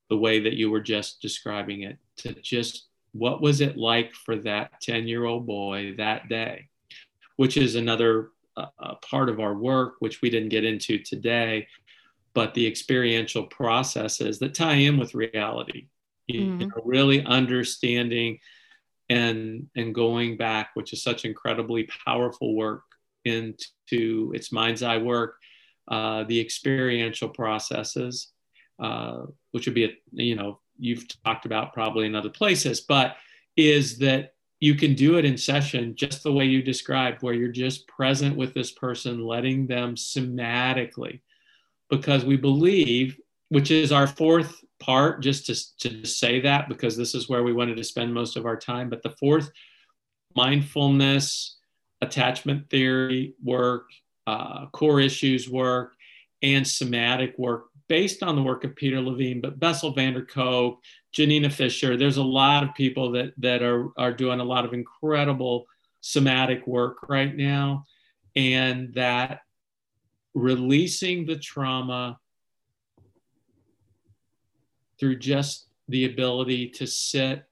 the 0.09 0.17
way 0.17 0.39
that 0.39 0.53
you 0.53 0.69
were 0.69 0.81
just 0.81 1.21
describing 1.21 1.83
it 1.83 1.97
to 2.17 2.33
just 2.41 2.87
what 3.13 3.41
was 3.41 3.61
it 3.61 3.77
like 3.77 4.13
for 4.13 4.35
that 4.35 4.81
10 4.81 5.07
year 5.07 5.25
old 5.25 5.45
boy 5.45 5.93
that 5.97 6.29
day? 6.29 6.67
Which 7.37 7.57
is 7.57 7.75
another 7.75 8.29
uh, 8.57 8.95
part 9.09 9.29
of 9.29 9.39
our 9.39 9.55
work 9.55 9.95
which 9.99 10.21
we 10.21 10.29
didn't 10.29 10.49
get 10.49 10.63
into 10.63 10.99
today 10.99 11.67
but 12.35 12.53
the 12.53 12.65
experiential 12.65 13.43
processes 13.47 14.39
that 14.39 14.53
tie 14.53 14.73
in 14.73 14.97
with 14.97 15.15
reality 15.15 15.87
you 16.27 16.67
know, 16.67 16.67
really 16.85 17.25
understanding 17.25 18.39
and 19.09 19.67
and 19.75 19.93
going 19.93 20.37
back 20.37 20.69
which 20.75 20.93
is 20.93 21.01
such 21.01 21.25
incredibly 21.25 21.89
powerful 22.05 22.55
work 22.55 22.83
into 23.25 24.31
its 24.33 24.51
mind's 24.51 24.83
eye 24.83 24.97
work 24.97 25.37
uh, 25.87 26.23
the 26.23 26.39
experiential 26.39 27.29
processes 27.29 28.33
uh, 28.79 29.25
which 29.51 29.65
would 29.65 29.75
be 29.75 29.85
a 29.85 29.91
you 30.11 30.35
know 30.35 30.59
you've 30.77 31.05
talked 31.23 31.45
about 31.45 31.73
probably 31.73 32.05
in 32.05 32.15
other 32.15 32.29
places, 32.29 32.81
but 32.81 33.15
is 33.55 33.97
that 33.99 34.33
you 34.59 34.75
can 34.75 34.95
do 34.95 35.17
it 35.17 35.25
in 35.25 35.37
session 35.37 35.95
just 35.95 36.23
the 36.23 36.31
way 36.31 36.45
you 36.45 36.61
described, 36.63 37.21
where 37.21 37.33
you're 37.33 37.49
just 37.49 37.87
present 37.87 38.35
with 38.35 38.53
this 38.53 38.71
person, 38.71 39.23
letting 39.23 39.67
them 39.67 39.95
somatically, 39.95 41.21
because 41.89 42.25
we 42.25 42.37
believe, 42.37 43.17
which 43.49 43.71
is 43.71 43.91
our 43.91 44.07
fourth 44.07 44.63
part, 44.79 45.21
just 45.21 45.45
to, 45.45 45.89
to 45.89 46.05
say 46.05 46.41
that, 46.41 46.67
because 46.67 46.97
this 46.97 47.13
is 47.13 47.29
where 47.29 47.43
we 47.43 47.53
wanted 47.53 47.77
to 47.77 47.83
spend 47.83 48.13
most 48.13 48.35
of 48.35 48.45
our 48.45 48.57
time. 48.57 48.89
But 48.89 49.03
the 49.03 49.11
fourth, 49.11 49.51
mindfulness, 50.35 51.57
attachment 52.01 52.69
theory 52.69 53.35
work, 53.43 53.89
uh, 54.27 54.67
core 54.67 54.99
issues 54.99 55.49
work, 55.49 55.95
and 56.41 56.67
somatic 56.67 57.37
work 57.37 57.67
based 57.87 58.23
on 58.23 58.35
the 58.35 58.41
work 58.41 58.63
of 58.63 58.75
Peter 58.75 59.01
Levine, 59.01 59.41
but 59.41 59.59
Bessel 59.59 59.91
van 59.91 60.13
der 60.13 60.25
Kolk, 60.25 60.81
Janina 61.11 61.49
Fisher. 61.49 61.97
There's 61.97 62.17
a 62.17 62.23
lot 62.23 62.63
of 62.63 62.73
people 62.75 63.11
that 63.11 63.33
that 63.37 63.61
are 63.61 63.89
are 63.97 64.13
doing 64.13 64.39
a 64.39 64.43
lot 64.43 64.65
of 64.65 64.73
incredible 64.73 65.65
somatic 66.01 66.65
work 66.67 67.07
right 67.07 67.35
now, 67.35 67.85
and 68.35 68.93
that 68.93 69.41
releasing 70.33 71.25
the 71.25 71.37
trauma 71.37 72.19
through 74.99 75.19
just 75.19 75.67
the 75.89 76.05
ability 76.05 76.69
to 76.69 76.87
sit 76.87 77.43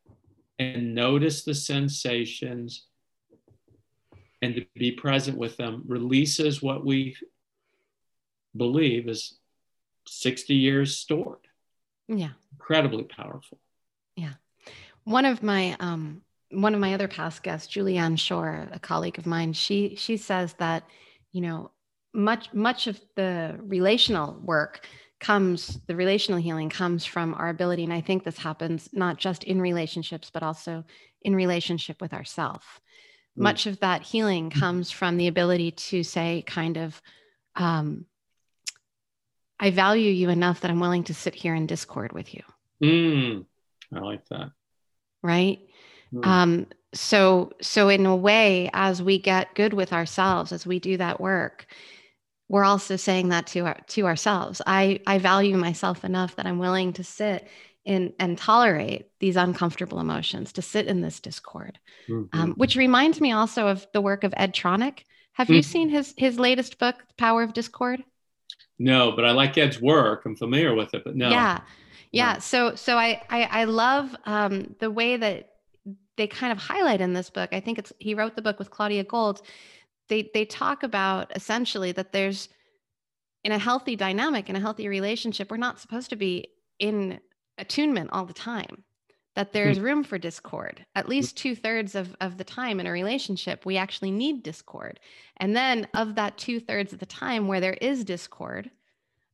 and 0.57 0.95
notice 0.95 1.43
the 1.43 1.56
sensations 1.56 2.88
and 4.41 4.55
to 4.55 4.65
be 4.76 4.91
present 4.91 5.38
with 5.38 5.57
them 5.57 5.84
releases 5.88 6.61
what 6.61 6.85
we 6.85 7.15
believe 8.55 9.07
is 9.07 9.38
60 10.07 10.53
years 10.53 10.97
stored. 10.97 11.39
Yeah. 12.07 12.31
Incredibly 12.53 13.03
powerful. 13.03 13.59
Yeah. 14.15 14.34
One 15.03 15.26
of 15.26 15.41
my 15.43 15.76
um 15.80 16.22
one 16.49 16.73
of 16.73 16.81
my 16.81 16.93
other 16.93 17.07
past 17.07 17.43
guests, 17.43 17.73
Julianne 17.73 18.19
Shore, 18.19 18.68
a 18.72 18.80
colleague 18.80 19.18
of 19.18 19.26
mine, 19.26 19.53
she 19.53 19.95
she 19.95 20.18
says 20.18 20.53
that, 20.59 20.84
you 21.31 21.41
know, 21.41 21.72
much 22.13 22.53
much 22.53 22.88
of 22.88 22.99
the 23.15 23.57
relational 23.61 24.39
work 24.43 24.85
comes 25.19 25.80
the 25.88 25.95
relational 25.95 26.39
healing 26.41 26.69
comes 26.69 27.05
from 27.05 27.34
our 27.35 27.49
ability 27.49 27.84
and 27.84 27.93
i 27.93 28.01
think 28.01 28.23
this 28.23 28.39
happens 28.39 28.89
not 28.91 29.18
just 29.18 29.43
in 29.43 29.61
relationships 29.61 30.31
but 30.34 30.43
also 30.43 30.84
in 31.22 31.35
relationship 31.35 32.01
with 32.01 32.11
ourself 32.11 32.81
mm. 33.37 33.43
much 33.43 33.65
of 33.65 33.79
that 33.79 34.01
healing 34.03 34.49
comes 34.49 34.91
from 34.91 35.17
the 35.17 35.27
ability 35.27 35.71
to 35.71 36.03
say 36.03 36.43
kind 36.45 36.77
of 36.77 37.01
um, 37.55 38.05
I 39.61 39.69
value 39.69 40.09
you 40.09 40.29
enough 40.29 40.61
that 40.61 40.71
I'm 40.71 40.79
willing 40.79 41.03
to 41.05 41.13
sit 41.13 41.35
here 41.35 41.53
in 41.53 41.67
discord 41.67 42.13
with 42.13 42.33
you. 42.33 42.41
Mm, 42.83 43.45
I 43.93 43.99
like 43.99 44.27
that. 44.29 44.51
Right. 45.21 45.59
Mm. 46.11 46.25
Um, 46.25 46.67
so, 46.93 47.51
so 47.61 47.87
in 47.87 48.07
a 48.07 48.15
way, 48.15 48.71
as 48.73 49.03
we 49.03 49.19
get 49.19 49.53
good 49.53 49.73
with 49.73 49.93
ourselves, 49.93 50.51
as 50.51 50.65
we 50.65 50.79
do 50.79 50.97
that 50.97 51.21
work, 51.21 51.67
we're 52.49 52.65
also 52.65 52.95
saying 52.95 53.29
that 53.29 53.47
to 53.47 53.59
our, 53.67 53.77
to 53.89 54.07
ourselves. 54.07 54.63
I, 54.65 54.99
I 55.05 55.19
value 55.19 55.55
myself 55.55 56.03
enough 56.03 56.35
that 56.35 56.47
I'm 56.47 56.59
willing 56.59 56.93
to 56.93 57.03
sit 57.03 57.47
in 57.85 58.13
and 58.19 58.37
tolerate 58.37 59.07
these 59.19 59.35
uncomfortable 59.35 59.99
emotions, 59.99 60.53
to 60.53 60.61
sit 60.61 60.87
in 60.87 61.01
this 61.01 61.19
discord. 61.19 61.79
Mm-hmm. 62.07 62.39
Um, 62.39 62.51
which 62.53 62.75
reminds 62.75 63.19
me 63.19 63.31
also 63.31 63.67
of 63.67 63.87
the 63.93 64.01
work 64.01 64.23
of 64.23 64.33
Ed 64.37 64.53
Tronick. 64.53 65.03
Have 65.33 65.47
mm-hmm. 65.47 65.55
you 65.55 65.63
seen 65.63 65.89
his 65.89 66.13
his 66.17 66.39
latest 66.39 66.79
book, 66.79 66.95
Power 67.17 67.43
of 67.43 67.53
Discord? 67.53 68.03
No, 68.77 69.11
but 69.11 69.25
I 69.25 69.31
like 69.31 69.57
Ed's 69.57 69.81
work. 69.81 70.23
I'm 70.25 70.35
familiar 70.35 70.75
with 70.75 70.93
it, 70.93 71.03
but 71.03 71.15
no. 71.15 71.29
Yeah. 71.29 71.61
Yeah. 72.11 72.33
No. 72.33 72.39
So 72.39 72.75
so 72.75 72.97
I 72.97 73.21
I, 73.29 73.43
I 73.43 73.63
love 73.65 74.15
um, 74.25 74.75
the 74.79 74.91
way 74.91 75.17
that 75.17 75.49
they 76.17 76.27
kind 76.27 76.51
of 76.51 76.57
highlight 76.57 77.01
in 77.01 77.13
this 77.13 77.29
book. 77.29 77.49
I 77.51 77.59
think 77.59 77.79
it's 77.79 77.93
he 77.99 78.13
wrote 78.13 78.35
the 78.35 78.41
book 78.41 78.59
with 78.59 78.69
Claudia 78.69 79.03
Gold. 79.03 79.41
They 80.07 80.29
they 80.33 80.45
talk 80.45 80.83
about 80.83 81.35
essentially 81.35 81.91
that 81.93 82.11
there's 82.11 82.49
in 83.43 83.51
a 83.51 83.57
healthy 83.57 83.95
dynamic, 83.95 84.49
in 84.49 84.55
a 84.55 84.59
healthy 84.59 84.87
relationship, 84.87 85.49
we're 85.49 85.57
not 85.57 85.79
supposed 85.79 86.09
to 86.11 86.15
be 86.15 86.49
in 86.79 87.19
attunement 87.61 88.09
all 88.11 88.25
the 88.25 88.33
time 88.33 88.83
that 89.35 89.53
there's 89.53 89.77
hmm. 89.77 89.83
room 89.83 90.03
for 90.03 90.17
discord. 90.17 90.85
At 90.95 91.07
least 91.07 91.38
two 91.38 91.55
thirds 91.55 91.95
of, 91.95 92.15
of 92.19 92.38
the 92.38 92.43
time 92.43 92.79
in 92.79 92.88
a 92.88 92.91
relationship 92.91 93.65
we 93.65 93.77
actually 93.77 94.11
need 94.11 94.43
discord. 94.43 94.99
And 95.38 95.55
then 95.55 95.88
of 95.93 96.15
that 96.15 96.38
two 96.38 96.59
thirds 96.59 96.91
of 96.91 96.99
the 96.99 97.05
time 97.05 97.47
where 97.47 97.61
there 97.61 97.73
is 97.73 98.03
discord 98.03 98.69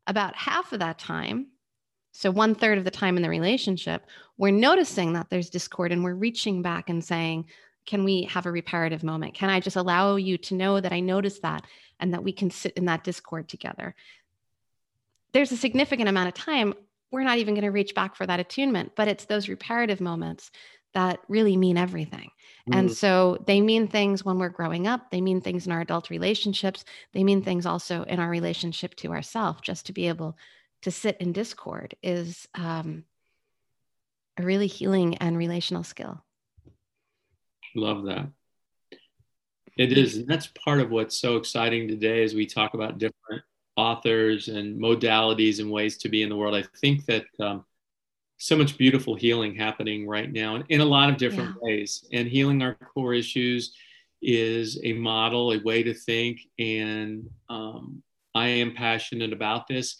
about 0.05 0.35
half 0.35 0.71
of 0.71 0.79
that 0.79 0.99
time 0.99 1.47
so 2.13 2.31
one 2.31 2.55
third 2.55 2.79
of 2.79 2.83
the 2.83 2.89
time 2.89 3.15
in 3.17 3.21
the 3.21 3.29
relationship 3.29 4.03
we're 4.37 4.51
noticing 4.51 5.13
that 5.13 5.29
there's 5.29 5.49
discord 5.49 5.91
and 5.91 6.03
we're 6.03 6.15
reaching 6.15 6.61
back 6.61 6.89
and 6.89 7.03
saying 7.03 7.45
can 7.85 8.03
we 8.03 8.23
have 8.23 8.45
a 8.45 8.51
reparative 8.51 9.03
moment? 9.03 9.33
Can 9.33 9.49
i 9.49 9.59
just 9.59 9.77
allow 9.77 10.15
you 10.15 10.37
to 10.39 10.55
know 10.55 10.79
that 10.79 10.91
i 10.91 10.99
noticed 10.99 11.41
that 11.41 11.63
and 11.99 12.13
that 12.13 12.23
we 12.23 12.31
can 12.31 12.51
sit 12.51 12.73
in 12.73 12.85
that 12.85 13.03
discord 13.03 13.47
together? 13.47 13.95
There's 15.31 15.51
a 15.51 15.57
significant 15.57 16.09
amount 16.09 16.29
of 16.29 16.33
time 16.33 16.73
we're 17.11 17.23
not 17.23 17.37
even 17.37 17.53
going 17.53 17.63
to 17.63 17.71
reach 17.71 17.95
back 17.95 18.15
for 18.15 18.25
that 18.25 18.39
attunement 18.39 18.91
but 18.95 19.07
it's 19.07 19.25
those 19.25 19.49
reparative 19.49 20.01
moments 20.01 20.51
that 20.93 21.19
really 21.27 21.57
mean 21.57 21.77
everything. 21.77 22.31
Mm. 22.69 22.79
and 22.79 22.91
so 22.91 23.37
they 23.45 23.61
mean 23.61 23.87
things 23.87 24.25
when 24.25 24.39
we're 24.39 24.49
growing 24.49 24.87
up 24.87 25.11
they 25.11 25.21
mean 25.21 25.41
things 25.41 25.65
in 25.65 25.71
our 25.71 25.81
adult 25.81 26.09
relationships 26.09 26.85
they 27.13 27.23
mean 27.23 27.41
things 27.41 27.65
also 27.65 28.03
in 28.03 28.19
our 28.19 28.29
relationship 28.29 28.95
to 28.95 29.11
ourselves 29.11 29.59
just 29.61 29.85
to 29.85 29.93
be 29.93 30.07
able 30.07 30.37
to 30.81 30.91
sit 30.91 31.17
in 31.19 31.31
discord 31.31 31.95
is 32.03 32.47
um, 32.55 33.03
a 34.37 34.43
really 34.43 34.67
healing 34.67 35.15
and 35.17 35.37
relational 35.37 35.83
skill. 35.83 36.23
Love 37.75 38.05
that. 38.05 38.29
It 39.77 39.95
is 39.95 40.17
and 40.17 40.27
that's 40.27 40.47
part 40.47 40.79
of 40.79 40.89
what's 40.89 41.19
so 41.19 41.37
exciting 41.37 41.87
today 41.87 42.23
as 42.23 42.33
we 42.33 42.45
talk 42.47 42.73
about 42.73 42.97
different 42.97 43.43
authors 43.77 44.47
and 44.47 44.79
modalities 44.81 45.59
and 45.59 45.71
ways 45.71 45.97
to 45.99 46.09
be 46.09 46.23
in 46.23 46.29
the 46.29 46.35
world. 46.35 46.55
I 46.55 46.63
think 46.81 47.05
that 47.05 47.25
um, 47.39 47.63
so 48.37 48.57
much 48.57 48.77
beautiful 48.77 49.15
healing 49.15 49.55
happening 49.55 50.07
right 50.07 50.31
now 50.31 50.63
in 50.69 50.81
a 50.81 50.85
lot 50.85 51.09
of 51.09 51.17
different 51.17 51.51
yeah. 51.51 51.61
ways. 51.61 52.05
And 52.11 52.27
healing 52.27 52.61
our 52.61 52.75
core 52.75 53.13
issues 53.13 53.75
is 54.21 54.79
a 54.83 54.93
model, 54.93 55.53
a 55.53 55.61
way 55.63 55.83
to 55.83 55.93
think. 55.93 56.41
And 56.57 57.29
um, 57.49 58.01
I 58.33 58.47
am 58.47 58.73
passionate 58.73 59.31
about 59.31 59.67
this. 59.67 59.95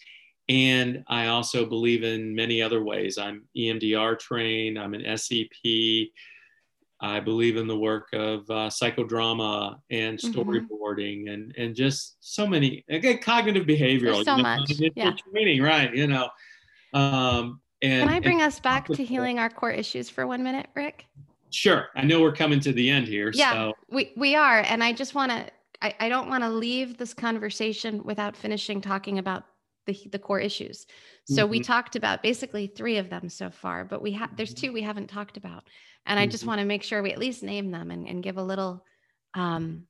And 0.48 1.04
I 1.08 1.26
also 1.26 1.66
believe 1.66 2.02
in 2.02 2.34
many 2.34 2.62
other 2.62 2.82
ways. 2.82 3.18
I'm 3.18 3.44
EMDR 3.56 4.18
trained, 4.18 4.78
I'm 4.78 4.94
an 4.94 5.16
SEP. 5.16 6.08
I 7.00 7.20
believe 7.20 7.56
in 7.56 7.66
the 7.66 7.78
work 7.78 8.08
of 8.12 8.40
uh, 8.50 8.68
psychodrama 8.68 9.78
and 9.90 10.18
mm-hmm. 10.18 10.38
storyboarding 10.38 11.24
mm-hmm. 11.24 11.32
and 11.32 11.54
and 11.56 11.74
just 11.74 12.16
so 12.20 12.46
many 12.46 12.84
again 12.88 13.18
cognitive 13.18 13.66
behavioral 13.66 14.24
There's 14.24 14.26
so 14.26 14.38
much 14.38 14.72
yeah. 14.96 15.14
training 15.32 15.62
right 15.62 15.94
you 15.94 16.06
know 16.06 16.28
um 16.94 17.60
and 17.82 18.08
can 18.08 18.16
I 18.16 18.20
bring 18.20 18.42
us 18.42 18.58
back 18.58 18.86
to 18.88 19.04
healing 19.04 19.38
our 19.38 19.48
core 19.48 19.70
issues 19.70 20.10
for 20.10 20.26
one 20.26 20.42
minute 20.42 20.68
Rick 20.74 21.06
sure 21.50 21.88
I 21.94 22.04
know 22.04 22.20
we're 22.20 22.32
coming 22.32 22.60
to 22.60 22.72
the 22.72 22.90
end 22.90 23.06
here 23.06 23.30
yeah 23.34 23.52
so. 23.52 23.74
we 23.90 24.12
we 24.16 24.34
are 24.34 24.60
and 24.66 24.82
I 24.82 24.92
just 24.92 25.14
want 25.14 25.30
to 25.30 25.46
I, 25.80 25.94
I 26.00 26.08
don't 26.08 26.28
want 26.28 26.42
to 26.42 26.50
leave 26.50 26.96
this 26.96 27.14
conversation 27.14 28.02
without 28.02 28.36
finishing 28.36 28.80
talking 28.80 29.18
about 29.18 29.44
the, 29.88 30.08
the 30.12 30.18
core 30.18 30.38
issues. 30.38 30.86
So 31.24 31.42
mm-hmm. 31.42 31.50
we 31.50 31.60
talked 31.60 31.96
about 31.96 32.22
basically 32.22 32.66
three 32.68 32.98
of 32.98 33.10
them 33.10 33.28
so 33.28 33.50
far, 33.50 33.84
but 33.84 34.02
we 34.02 34.12
have 34.12 34.36
there's 34.36 34.54
two 34.54 34.72
we 34.72 34.82
haven't 34.82 35.08
talked 35.08 35.36
about. 35.36 35.64
And 36.06 36.20
I 36.20 36.26
just 36.26 36.42
mm-hmm. 36.42 36.48
want 36.48 36.60
to 36.60 36.66
make 36.66 36.82
sure 36.82 37.02
we 37.02 37.10
at 37.10 37.18
least 37.18 37.42
name 37.42 37.70
them 37.70 37.90
and, 37.90 38.06
and 38.06 38.22
give 38.22 38.36
a 38.36 38.42
little, 38.42 38.84
um, 39.34 39.84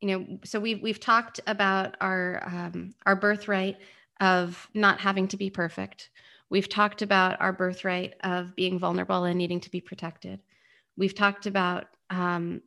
you 0.00 0.08
know, 0.08 0.38
so 0.44 0.60
we've, 0.60 0.82
we've 0.82 1.00
talked 1.00 1.40
about 1.46 1.96
our, 2.00 2.42
um, 2.44 2.94
our 3.06 3.16
birthright 3.16 3.78
of 4.20 4.68
not 4.74 5.00
having 5.00 5.28
to 5.28 5.36
be 5.36 5.50
perfect. 5.50 6.10
We've 6.50 6.68
talked 6.68 7.02
about 7.02 7.40
our 7.40 7.52
birthright 7.52 8.14
of 8.22 8.54
being 8.54 8.78
vulnerable 8.78 9.24
and 9.24 9.38
needing 9.38 9.60
to 9.60 9.70
be 9.70 9.80
protected. 9.80 10.40
We've 10.96 11.14
talked 11.14 11.46
about 11.46 11.86
um, 12.10 12.62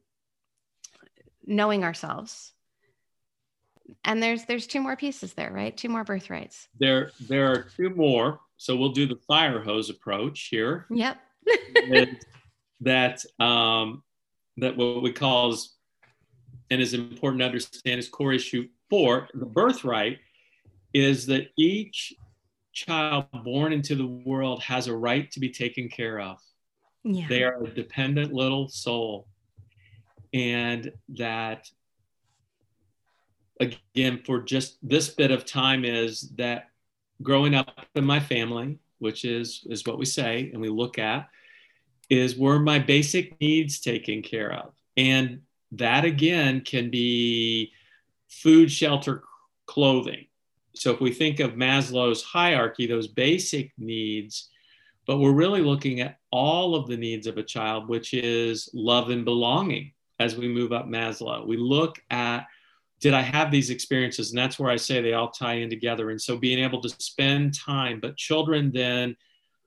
knowing 1.45 1.83
ourselves. 1.83 2.53
And 4.05 4.21
there's 4.21 4.45
there's 4.45 4.67
two 4.67 4.81
more 4.81 4.95
pieces 4.95 5.33
there, 5.33 5.51
right? 5.51 5.75
Two 5.75 5.89
more 5.89 6.03
birthrights. 6.03 6.67
There 6.79 7.11
there 7.19 7.51
are 7.51 7.67
two 7.75 7.89
more. 7.91 8.39
So 8.57 8.75
we'll 8.75 8.91
do 8.91 9.07
the 9.07 9.19
fire 9.27 9.61
hose 9.61 9.89
approach 9.89 10.47
here. 10.49 10.85
Yep 10.89 11.17
that 12.81 13.23
um, 13.39 14.03
that 14.57 14.75
what 14.75 15.01
we 15.01 15.11
call 15.11 15.51
is, 15.51 15.75
and 16.69 16.81
is 16.81 16.93
important 16.93 17.41
to 17.41 17.45
understand 17.45 17.99
is 17.99 18.09
core 18.09 18.33
issue 18.33 18.67
four, 18.89 19.29
the 19.33 19.45
birthright, 19.45 20.19
is 20.93 21.25
that 21.27 21.47
each 21.57 22.13
child 22.73 23.25
born 23.43 23.73
into 23.73 23.95
the 23.95 24.07
world 24.07 24.61
has 24.63 24.87
a 24.87 24.95
right 24.95 25.31
to 25.31 25.39
be 25.39 25.49
taken 25.49 25.89
care 25.89 26.19
of. 26.19 26.37
Yeah. 27.03 27.27
They 27.27 27.43
are 27.43 27.63
a 27.63 27.69
dependent 27.69 28.33
little 28.33 28.67
soul. 28.69 29.27
And 30.33 30.91
that, 31.17 31.69
again, 33.61 34.21
for 34.25 34.41
just 34.41 34.77
this 34.81 35.09
bit 35.09 35.31
of 35.31 35.45
time, 35.45 35.85
is 35.85 36.29
that 36.35 36.69
growing 37.21 37.55
up 37.55 37.85
in 37.95 38.03
my 38.03 38.19
family, 38.19 38.79
which 38.99 39.23
is 39.25 39.65
is 39.69 39.85
what 39.85 39.99
we 39.99 40.05
say 40.05 40.49
and 40.51 40.61
we 40.61 40.69
look 40.69 40.99
at, 40.99 41.29
is 42.09 42.37
were 42.37 42.59
my 42.59 42.79
basic 42.79 43.39
needs 43.39 43.79
taken 43.79 44.21
care 44.21 44.51
of, 44.51 44.73
and 44.97 45.41
that 45.71 46.03
again 46.03 46.61
can 46.61 46.89
be 46.89 47.71
food, 48.27 48.71
shelter, 48.71 49.23
clothing. 49.65 50.25
So 50.73 50.91
if 50.91 51.01
we 51.01 51.13
think 51.13 51.39
of 51.39 51.51
Maslow's 51.51 52.23
hierarchy, 52.23 52.87
those 52.87 53.07
basic 53.07 53.71
needs, 53.77 54.49
but 55.05 55.17
we're 55.17 55.33
really 55.33 55.61
looking 55.61 56.01
at 56.01 56.17
all 56.31 56.75
of 56.75 56.87
the 56.87 56.97
needs 56.97 57.27
of 57.27 57.37
a 57.37 57.43
child, 57.43 57.89
which 57.89 58.13
is 58.13 58.69
love 58.73 59.09
and 59.09 59.25
belonging 59.25 59.93
as 60.19 60.35
we 60.35 60.47
move 60.47 60.71
up 60.71 60.87
Maslow. 60.87 61.45
We 61.45 61.57
look 61.57 62.01
at 62.09 62.45
did 63.01 63.15
I 63.15 63.21
have 63.21 63.51
these 63.51 63.71
experiences? 63.71 64.29
And 64.29 64.37
that's 64.37 64.59
where 64.59 64.71
I 64.71 64.75
say 64.75 65.01
they 65.01 65.13
all 65.13 65.31
tie 65.31 65.55
in 65.55 65.69
together. 65.69 66.11
And 66.11 66.21
so 66.21 66.37
being 66.37 66.59
able 66.59 66.81
to 66.81 66.89
spend 66.89 67.57
time, 67.57 67.99
but 67.99 68.15
children 68.15 68.71
then, 68.71 69.17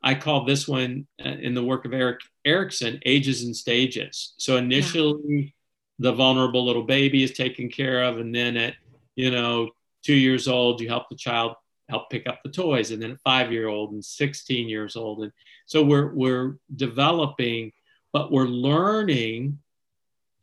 I 0.05 0.15
call 0.15 0.45
this 0.45 0.69
one 0.69 1.07
uh, 1.25 1.31
in 1.31 1.55
the 1.55 1.65
work 1.65 1.85
of 1.85 1.93
Erik 1.93 2.21
Erikson, 2.45 3.01
ages 3.05 3.43
and 3.43 3.57
stages. 3.57 4.35
So 4.37 4.57
initially, 4.57 5.23
yeah. 5.27 5.51
the 5.99 6.13
vulnerable 6.13 6.65
little 6.65 6.85
baby 6.85 7.25
is 7.25 7.33
taken 7.33 7.69
care 7.71 8.05
of. 8.05 8.19
And 8.19 8.33
then 8.33 8.57
at, 8.57 8.75
you 9.17 9.31
know, 9.31 9.71
two 10.05 10.15
years 10.15 10.47
old, 10.47 10.81
you 10.81 10.89
help 10.89 11.09
the 11.09 11.17
child 11.17 11.55
help 11.89 12.11
pick 12.11 12.29
up 12.29 12.41
the 12.45 12.51
toys. 12.51 12.93
And 12.93 13.03
then 13.03 13.13
at 13.13 13.21
five 13.21 13.51
year 13.51 13.67
old 13.67 13.93
and 13.93 14.05
16 14.05 14.69
years 14.69 14.95
old. 14.95 15.23
And 15.23 15.33
so 15.67 15.83
we're, 15.83 16.13
we're 16.15 16.59
developing, 16.77 17.73
but 18.13 18.31
we're 18.31 18.45
learning 18.45 19.59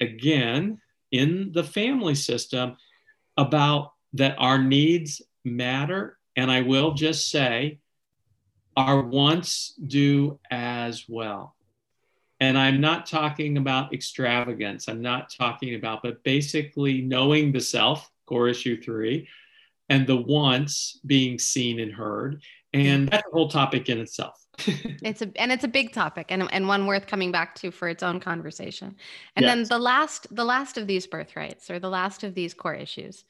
again 0.02 0.82
in 1.12 1.52
the 1.52 1.64
family 1.64 2.16
system 2.16 2.78
about 3.38 3.94
that 4.14 4.36
our 4.38 4.58
needs 4.58 5.22
matter. 5.44 6.18
And 6.36 6.52
I 6.52 6.62
will 6.62 6.94
just 6.94 7.30
say, 7.30 7.80
our 8.78 9.02
wants 9.02 9.74
do 9.86 10.40
as 10.50 11.06
well. 11.08 11.56
And 12.40 12.58
I'm 12.58 12.82
not 12.82 13.06
talking 13.06 13.58
about 13.58 13.94
extravagance. 13.94 14.88
I'm 14.88 15.02
not 15.02 15.30
talking 15.30 15.76
about, 15.76 16.02
but 16.02 16.24
basically 16.24 17.02
knowing 17.02 17.52
the 17.52 17.62
self, 17.62 18.10
core 18.26 18.48
issue 18.48 18.82
three, 18.82 19.28
and 19.90 20.08
the 20.08 20.16
wants 20.16 21.00
being 21.06 21.38
seen 21.38 21.80
and 21.80 21.92
heard. 21.92 22.42
And 22.74 23.10
that's 23.10 23.28
a 23.28 23.32
whole 23.32 23.50
topic 23.50 23.90
in 23.90 24.00
itself. 24.00 24.41
it's 25.04 25.22
a 25.22 25.32
and 25.36 25.52
it's 25.52 25.64
a 25.64 25.68
big 25.68 25.94
topic 25.94 26.28
and, 26.30 26.52
and 26.52 26.68
one 26.68 26.88
worth 26.88 27.08
coming 27.08 27.32
back 27.32 27.56
to 27.56 27.72
for 27.72 27.88
its 27.88 28.04
own 28.04 28.20
conversation. 28.20 28.96
And 29.36 29.46
yes. 29.46 29.56
then 29.56 29.64
the 29.68 29.80
last 29.80 30.28
the 30.36 30.46
last 30.46 30.78
of 30.78 30.88
these 30.88 31.08
birthrights 31.08 31.70
or 31.70 31.80
the 31.80 31.90
last 31.90 32.24
of 32.24 32.36
these 32.36 32.54
core 32.54 32.74
issues. 32.74 33.24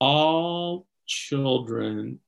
All 0.00 0.86
children 1.06 2.20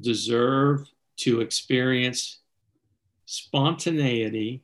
deserve 0.00 0.88
to 1.18 1.40
experience 1.40 2.40
spontaneity. 3.26 4.62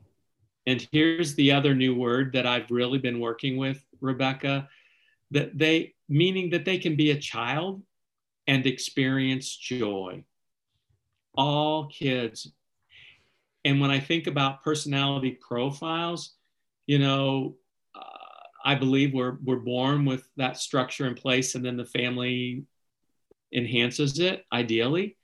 And 0.67 0.87
here's 0.93 1.35
the 1.35 1.53
other 1.53 1.75
new 1.75 1.95
word 1.95 2.33
that 2.33 2.47
I've 2.47 2.71
really 2.71 2.99
been 2.99 3.21
working 3.21 3.57
with, 3.57 3.85
Rebecca, 4.01 4.69
that 5.31 5.57
they 5.57 5.95
meaning 6.09 6.51
that 6.51 6.65
they 6.65 6.79
can 6.79 6.97
be 6.97 7.11
a 7.11 7.19
child 7.19 7.83
and 8.47 8.67
experience 8.67 9.55
joy 9.55 10.25
all 11.37 11.87
kids. 11.87 12.51
And 13.65 13.81
when 13.81 13.91
I 13.91 14.01
think 14.01 14.27
about 14.27 14.63
personality 14.63 15.33
profiles, 15.33 16.35
you 16.87 16.99
know, 16.99 17.57
uh, 17.95 18.01
I 18.65 18.75
believe 18.75 19.15
we're 19.15 19.39
we're 19.43 19.57
born 19.57 20.05
with 20.05 20.29
that 20.37 20.59
structure 20.59 21.07
in 21.07 21.15
place, 21.15 21.55
and 21.55 21.65
then 21.65 21.77
the 21.77 21.85
family 21.85 22.65
enhances 23.53 24.19
it 24.19 24.45
ideally. 24.53 25.17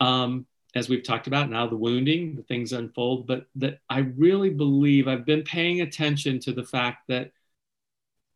Um, 0.00 0.46
as 0.74 0.88
we've 0.88 1.04
talked 1.04 1.26
about 1.26 1.48
now, 1.48 1.66
the 1.66 1.76
wounding, 1.76 2.34
the 2.34 2.42
things 2.42 2.72
unfold, 2.72 3.26
but 3.26 3.46
that 3.56 3.78
I 3.88 4.00
really 4.00 4.50
believe 4.50 5.08
I've 5.08 5.24
been 5.24 5.42
paying 5.42 5.80
attention 5.80 6.38
to 6.40 6.52
the 6.52 6.64
fact 6.64 7.08
that 7.08 7.30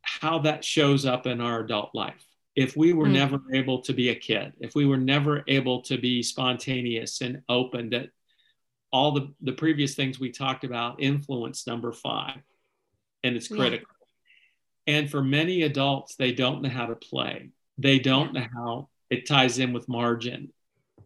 how 0.00 0.38
that 0.40 0.64
shows 0.64 1.04
up 1.04 1.26
in 1.26 1.40
our 1.40 1.60
adult 1.60 1.94
life 1.94 2.24
if 2.60 2.76
we 2.76 2.92
were 2.92 3.06
mm. 3.06 3.12
never 3.12 3.40
able 3.54 3.80
to 3.80 3.94
be 3.94 4.10
a 4.10 4.14
kid, 4.14 4.52
if 4.60 4.74
we 4.74 4.84
were 4.84 4.98
never 4.98 5.42
able 5.48 5.80
to 5.80 5.96
be 5.96 6.22
spontaneous 6.22 7.22
and 7.22 7.40
open, 7.48 7.88
that 7.88 8.10
all 8.92 9.12
the, 9.12 9.32
the 9.40 9.52
previous 9.52 9.94
things 9.94 10.20
we 10.20 10.30
talked 10.30 10.62
about 10.62 11.00
influence 11.00 11.66
number 11.66 11.90
five, 11.90 12.36
and 13.24 13.34
it's 13.34 13.48
critical. 13.48 13.88
Yeah. 14.86 14.98
And 14.98 15.10
for 15.10 15.22
many 15.22 15.62
adults, 15.62 16.16
they 16.16 16.32
don't 16.32 16.60
know 16.60 16.68
how 16.68 16.84
to 16.84 16.96
play. 16.96 17.48
They 17.78 17.98
don't 17.98 18.34
know 18.34 18.46
how 18.52 18.88
it 19.08 19.26
ties 19.26 19.58
in 19.58 19.72
with 19.72 19.88
margin. 19.88 20.52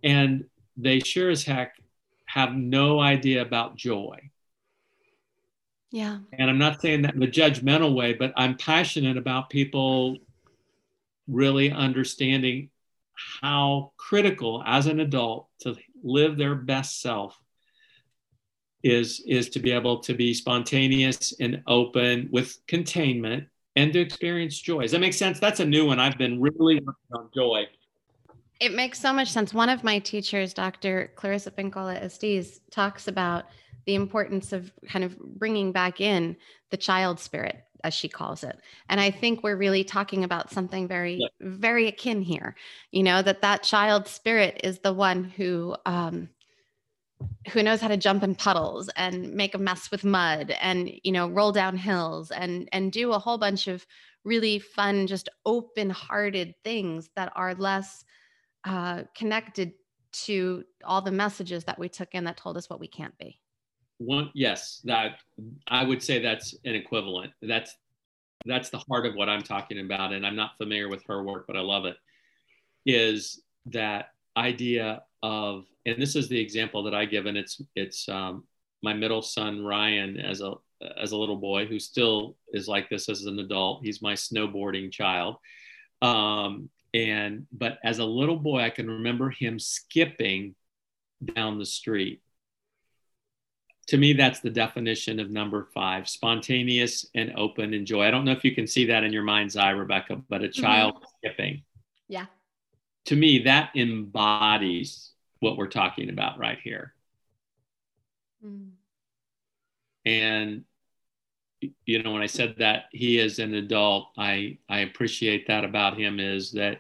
And 0.03 0.47
they 0.77 0.99
sure 0.99 1.31
as 1.31 1.45
heck 1.45 1.77
have 2.27 2.53
no 2.53 2.99
idea 2.99 3.43
about 3.43 3.77
joy. 3.77 4.19
Yeah. 5.93 6.19
And 6.37 6.51
I'm 6.51 6.59
not 6.59 6.81
saying 6.83 7.03
that 7.03 7.15
in 7.15 7.23
a 7.23 7.29
judgmental 7.29 7.95
way, 7.95 8.13
but 8.13 8.33
I'm 8.37 8.57
passionate 8.57 9.17
about 9.17 9.51
people 9.51 10.17
really 11.27 11.71
understanding 11.71 12.71
how 13.41 13.93
critical 13.97 14.63
as 14.67 14.87
an 14.87 15.01
adult 15.01 15.49
to 15.61 15.77
live 16.03 16.37
their 16.37 16.55
best 16.55 17.01
self 17.01 17.39
is 18.83 19.23
is 19.27 19.49
to 19.49 19.59
be 19.59 19.73
able 19.73 19.99
to 20.01 20.15
be 20.15 20.35
spontaneous 20.35 21.33
and 21.41 21.63
open 21.67 22.29
with 22.31 22.59
containment 22.67 23.45
and 23.77 23.93
to 23.93 24.01
experience 24.01 24.59
joy. 24.59 24.83
Does 24.83 24.93
that 24.93 25.01
make 25.01 25.15
sense? 25.15 25.41
That's 25.41 25.61
a 25.61 25.65
new 25.65 25.87
one. 25.87 25.99
I've 25.99 26.19
been 26.19 26.41
really 26.41 26.77
working 26.77 26.95
on 27.13 27.31
joy. 27.35 27.67
It 28.61 28.73
makes 28.73 29.01
so 29.01 29.13
much 29.13 29.31
sense. 29.31 29.53
One 29.53 29.69
of 29.69 29.83
my 29.83 29.99
teachers, 29.99 30.55
Dr. 30.55 31.11
Clarissa 31.17 31.51
Pinkola 31.51 32.01
Estes, 32.01 32.61
talks 32.71 33.09
about 33.09 33.47
the 33.87 33.95
importance 33.95 34.53
of 34.53 34.73
kind 34.89 35.05
of 35.05 35.19
bringing 35.19 35.73
back 35.73 36.01
in 36.01 36.37
the 36.71 36.77
child 36.77 37.19
spirit 37.19 37.65
as 37.85 37.95
she 37.95 38.09
calls 38.09 38.43
it 38.43 38.59
and 38.89 39.01
i 39.01 39.11
think 39.11 39.43
we're 39.43 39.57
really 39.57 39.85
talking 39.85 40.25
about 40.25 40.51
something 40.51 40.89
very 40.89 41.17
yeah. 41.21 41.29
very 41.41 41.87
akin 41.87 42.21
here 42.21 42.57
you 42.91 43.03
know 43.03 43.23
that 43.23 43.43
that 43.43 43.63
child 43.63 44.09
spirit 44.09 44.61
is 44.65 44.81
the 44.81 44.93
one 44.93 45.23
who 45.23 45.77
um 45.87 46.29
who 47.53 47.63
knows 47.63 47.81
how 47.81 47.89
to 47.89 47.97
jump 47.97 48.23
in 48.23 48.35
puddles 48.35 48.89
and 48.97 49.33
make 49.35 49.55
a 49.55 49.59
mess 49.59 49.91
with 49.91 50.05
mud 50.05 50.51
and 50.61 50.91
you 51.05 51.13
know 51.13 51.29
roll 51.29 51.53
down 51.53 51.77
hills 51.77 52.31
and 52.31 52.69
and 52.73 52.91
do 52.91 53.13
a 53.13 53.19
whole 53.19 53.39
bunch 53.39 53.69
of 53.69 53.87
really 54.25 54.59
fun 54.59 55.07
just 55.07 55.29
open 55.47 55.91
hearted 55.91 56.55
things 56.65 57.11
that 57.15 57.33
are 57.37 57.55
less 57.55 58.05
uh, 58.65 59.03
connected 59.15 59.73
to 60.13 60.65
all 60.85 61.03
the 61.03 61.11
messages 61.11 61.65
that 61.65 61.79
we 61.79 61.89
took 61.89 62.15
in 62.15 62.25
that 62.25 62.37
told 62.37 62.57
us 62.57 62.71
what 62.71 62.81
we 62.81 62.89
can't 62.89 63.17
be 63.19 63.39
one 63.99 64.31
yes 64.35 64.81
that 64.85 65.19
i 65.69 65.85
would 65.85 66.03
say 66.03 66.21
that's 66.21 66.55
an 66.65 66.75
equivalent. 66.75 67.33
That's 67.43 67.75
that's 68.47 68.69
the 68.71 68.83
heart 68.89 69.07
of 69.07 69.15
what 69.15 69.29
i'm 69.29 69.43
talking 69.43 69.81
about 69.81 70.13
and 70.13 70.27
i'm 70.27 70.37
not 70.37 70.57
familiar 70.59 70.89
with 70.89 71.03
her 71.07 71.23
work 71.23 71.47
but 71.47 71.57
i 71.57 71.61
love 71.61 71.87
it 71.87 71.97
is 72.85 73.41
that 73.67 74.11
idea 74.37 75.03
of 75.23 75.65
and 75.87 76.01
this 76.01 76.17
is 76.17 76.29
the 76.29 76.39
example 76.39 76.83
that 76.83 76.95
i 76.95 77.05
give 77.05 77.27
and 77.27 77.39
it's 77.39 77.63
it's 77.75 78.09
um, 78.09 78.45
my 78.83 78.93
middle 78.93 79.23
son 79.23 79.65
ryan 79.65 80.19
as 80.19 80.41
a 80.43 80.53
as 81.01 81.13
a 81.13 81.17
little 81.17 81.37
boy 81.37 81.67
who 81.67 81.79
still 81.79 82.37
is 82.53 82.69
like 82.69 82.91
this 82.91 83.09
as 83.09 83.25
an 83.25 83.39
adult. 83.39 83.83
He's 83.83 84.03
my 84.03 84.13
snowboarding 84.13 84.93
child. 84.93 85.37
Um, 86.03 86.69
and 86.93 87.47
but 87.53 87.79
as 87.83 87.99
a 87.99 88.05
little 88.05 88.37
boy 88.37 88.61
i 88.61 88.71
can 88.71 88.89
remember 88.89 89.29
him 89.29 89.59
skipping 89.59 90.55
down 91.35 91.59
the 91.59 91.67
street 91.67 92.23
to 93.89 93.97
me, 93.97 94.13
that's 94.15 94.41
the 94.41 94.51
definition 94.51 95.21
of 95.21 95.31
number 95.31 95.69
five 95.75 96.09
spontaneous 96.09 97.07
and 97.15 97.33
open 97.37 97.75
and 97.75 97.87
joy. 97.87 98.07
I 98.07 98.11
don't 98.11 98.25
know 98.25 98.33
if 98.33 98.45
you 98.45 98.55
can 98.55 98.67
see 98.67 98.87
that 98.87 99.05
in 99.05 99.13
your 99.13 99.23
mind's 99.23 99.57
eye, 99.57 99.71
Rebecca, 99.71 100.23
but 100.29 100.43
a 100.43 100.49
child 100.49 100.95
mm-hmm. 100.95 101.05
skipping. 101.19 101.63
Yeah. 102.09 102.27
To 103.07 103.17
me, 103.17 103.41
that 103.45 103.71
embodies 103.75 105.11
what 105.41 105.59
we're 105.59 105.67
talking 105.67 106.09
about 106.09 106.39
right 106.39 106.59
here. 106.63 106.95
Mm. 108.45 108.71
And 110.07 110.65
you 111.87 112.03
know 112.03 112.13
when 112.13 112.23
i 112.23 112.27
said 112.27 112.55
that 112.59 112.85
he 112.91 113.19
is 113.19 113.39
an 113.39 113.55
adult 113.55 114.09
i 114.19 114.59
i 114.69 114.81
appreciate 114.81 115.47
that 115.47 115.65
about 115.65 115.99
him 115.99 116.21
is 116.21 116.53
that 116.53 116.79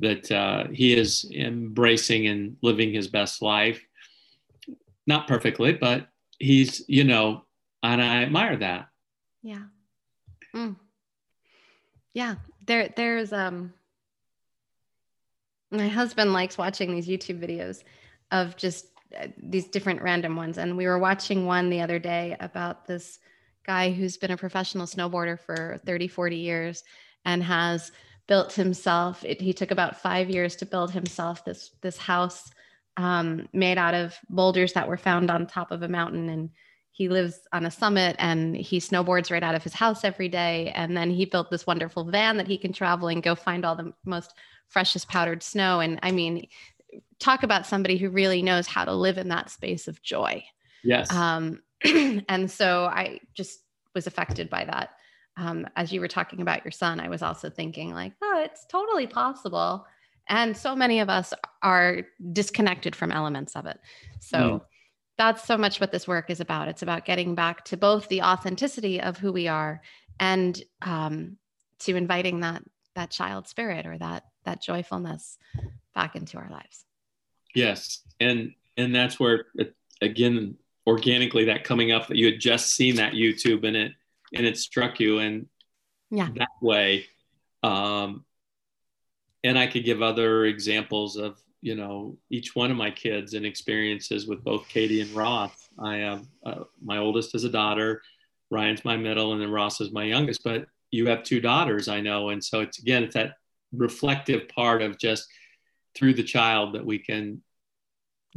that 0.00 0.32
uh, 0.32 0.66
he 0.72 0.96
is 0.96 1.30
embracing 1.32 2.26
and 2.26 2.56
living 2.60 2.92
his 2.92 3.08
best 3.08 3.42
life 3.42 3.84
not 5.06 5.28
perfectly 5.28 5.72
but 5.72 6.08
he's 6.42 6.82
you 6.88 7.04
know 7.04 7.44
and 7.82 8.02
i 8.02 8.22
admire 8.22 8.56
that. 8.56 8.88
Yeah. 9.42 9.62
Mm. 10.54 10.76
yeah. 12.14 12.36
There 12.66 12.92
there's 12.94 13.32
um 13.32 13.72
my 15.70 15.88
husband 15.88 16.32
likes 16.32 16.58
watching 16.58 16.94
these 16.94 17.08
youtube 17.08 17.40
videos 17.40 17.82
of 18.30 18.56
just 18.56 18.86
uh, 19.18 19.28
these 19.42 19.68
different 19.68 20.02
random 20.02 20.36
ones. 20.36 20.58
And 20.58 20.76
we 20.76 20.86
were 20.86 20.98
watching 20.98 21.46
one 21.46 21.70
the 21.70 21.80
other 21.80 21.98
day 21.98 22.36
about 22.40 22.86
this 22.86 23.18
guy 23.64 23.90
who's 23.90 24.16
been 24.16 24.30
a 24.30 24.36
professional 24.36 24.86
snowboarder 24.86 25.38
for 25.38 25.80
30 25.84 26.08
40 26.08 26.36
years 26.36 26.84
and 27.24 27.42
has 27.42 27.92
built 28.26 28.52
himself. 28.52 29.24
It, 29.24 29.40
he 29.40 29.52
took 29.52 29.70
about 29.70 30.00
five 30.00 30.30
years 30.30 30.56
to 30.56 30.66
build 30.66 30.90
himself 30.90 31.44
this 31.44 31.70
this 31.80 31.98
house 31.98 32.50
um, 32.96 33.48
made 33.52 33.78
out 33.78 33.94
of 33.94 34.16
boulders 34.28 34.72
that 34.74 34.88
were 34.88 34.96
found 34.96 35.30
on 35.30 35.46
top 35.46 35.70
of 35.70 35.82
a 35.82 35.88
mountain, 35.88 36.28
and 36.28 36.50
he 36.92 37.08
lives 37.08 37.40
on 37.52 37.64
a 37.64 37.70
summit 37.70 38.14
and 38.18 38.54
he 38.54 38.78
snowboards 38.78 39.30
right 39.30 39.42
out 39.42 39.54
of 39.54 39.62
his 39.62 39.72
house 39.72 40.04
every 40.04 40.28
day. 40.28 40.70
And 40.74 40.94
then 40.94 41.10
he 41.10 41.24
built 41.24 41.50
this 41.50 41.66
wonderful 41.66 42.04
van 42.04 42.36
that 42.36 42.46
he 42.46 42.58
can 42.58 42.72
travel 42.72 43.08
and 43.08 43.22
go 43.22 43.34
find 43.34 43.64
all 43.64 43.74
the 43.74 43.94
most 44.04 44.34
freshest 44.68 45.08
powdered 45.08 45.42
snow. 45.42 45.80
And 45.80 45.98
I 46.02 46.10
mean, 46.10 46.46
talk 47.18 47.42
about 47.42 47.66
somebody 47.66 47.96
who 47.96 48.10
really 48.10 48.42
knows 48.42 48.66
how 48.66 48.84
to 48.84 48.92
live 48.92 49.16
in 49.16 49.28
that 49.28 49.48
space 49.48 49.88
of 49.88 50.02
joy. 50.02 50.44
Yes. 50.84 51.10
Um, 51.10 51.62
and 51.84 52.50
so 52.50 52.84
I 52.84 53.20
just 53.34 53.60
was 53.94 54.06
affected 54.06 54.50
by 54.50 54.64
that. 54.66 54.90
Um, 55.38 55.66
as 55.76 55.92
you 55.92 56.00
were 56.00 56.08
talking 56.08 56.42
about 56.42 56.62
your 56.62 56.72
son, 56.72 57.00
I 57.00 57.08
was 57.08 57.22
also 57.22 57.48
thinking, 57.48 57.94
like, 57.94 58.12
oh, 58.22 58.42
it's 58.44 58.66
totally 58.66 59.06
possible. 59.06 59.86
And 60.28 60.56
so 60.56 60.74
many 60.76 61.00
of 61.00 61.08
us 61.08 61.34
are 61.62 62.02
disconnected 62.32 62.94
from 62.94 63.12
elements 63.12 63.56
of 63.56 63.66
it. 63.66 63.78
So 64.20 64.38
mm. 64.38 64.60
that's 65.18 65.44
so 65.44 65.58
much 65.58 65.80
what 65.80 65.92
this 65.92 66.06
work 66.06 66.30
is 66.30 66.40
about. 66.40 66.68
It's 66.68 66.82
about 66.82 67.04
getting 67.04 67.34
back 67.34 67.64
to 67.66 67.76
both 67.76 68.08
the 68.08 68.22
authenticity 68.22 69.00
of 69.00 69.18
who 69.18 69.32
we 69.32 69.48
are 69.48 69.82
and 70.20 70.60
um, 70.82 71.36
to 71.80 71.96
inviting 71.96 72.40
that 72.40 72.62
that 72.94 73.10
child 73.10 73.48
spirit 73.48 73.86
or 73.86 73.96
that 73.98 74.24
that 74.44 74.62
joyfulness 74.62 75.38
back 75.94 76.14
into 76.14 76.36
our 76.38 76.48
lives. 76.50 76.84
Yes, 77.54 78.00
and 78.20 78.52
and 78.76 78.94
that's 78.94 79.18
where 79.18 79.46
again 80.00 80.56
organically 80.86 81.44
that 81.46 81.64
coming 81.64 81.92
up 81.92 82.08
that 82.08 82.16
you 82.16 82.26
had 82.26 82.40
just 82.40 82.74
seen 82.74 82.96
that 82.96 83.12
YouTube 83.12 83.66
and 83.66 83.76
it 83.76 83.92
and 84.34 84.46
it 84.46 84.56
struck 84.56 84.98
you 84.98 85.18
and 85.18 85.46
yeah 86.10 86.28
that 86.34 86.48
way 86.60 87.04
um 87.62 88.24
and 89.44 89.58
I 89.58 89.66
could 89.66 89.84
give 89.84 90.02
other 90.02 90.46
examples 90.46 91.16
of 91.16 91.38
you 91.60 91.74
know 91.74 92.16
each 92.30 92.54
one 92.54 92.70
of 92.70 92.76
my 92.76 92.90
kids 92.90 93.34
and 93.34 93.46
experiences 93.46 94.26
with 94.26 94.42
both 94.42 94.68
Katie 94.68 95.00
and 95.00 95.10
Ross. 95.12 95.52
I 95.78 95.96
have 95.96 96.26
uh, 96.44 96.64
my 96.82 96.98
oldest 96.98 97.34
is 97.34 97.44
a 97.44 97.48
daughter, 97.48 98.02
Ryan's 98.50 98.84
my 98.84 98.96
middle, 98.96 99.32
and 99.32 99.40
then 99.40 99.50
Ross 99.50 99.80
is 99.80 99.92
my 99.92 100.04
youngest. 100.04 100.44
But 100.44 100.66
you 100.90 101.06
have 101.06 101.22
two 101.22 101.40
daughters, 101.40 101.88
I 101.88 102.00
know, 102.00 102.30
and 102.30 102.42
so 102.42 102.60
it's 102.60 102.78
again 102.78 103.04
it's 103.04 103.14
that 103.14 103.34
reflective 103.72 104.48
part 104.48 104.82
of 104.82 104.98
just 104.98 105.26
through 105.94 106.14
the 106.14 106.22
child 106.22 106.74
that 106.74 106.84
we 106.84 106.98
can 106.98 107.42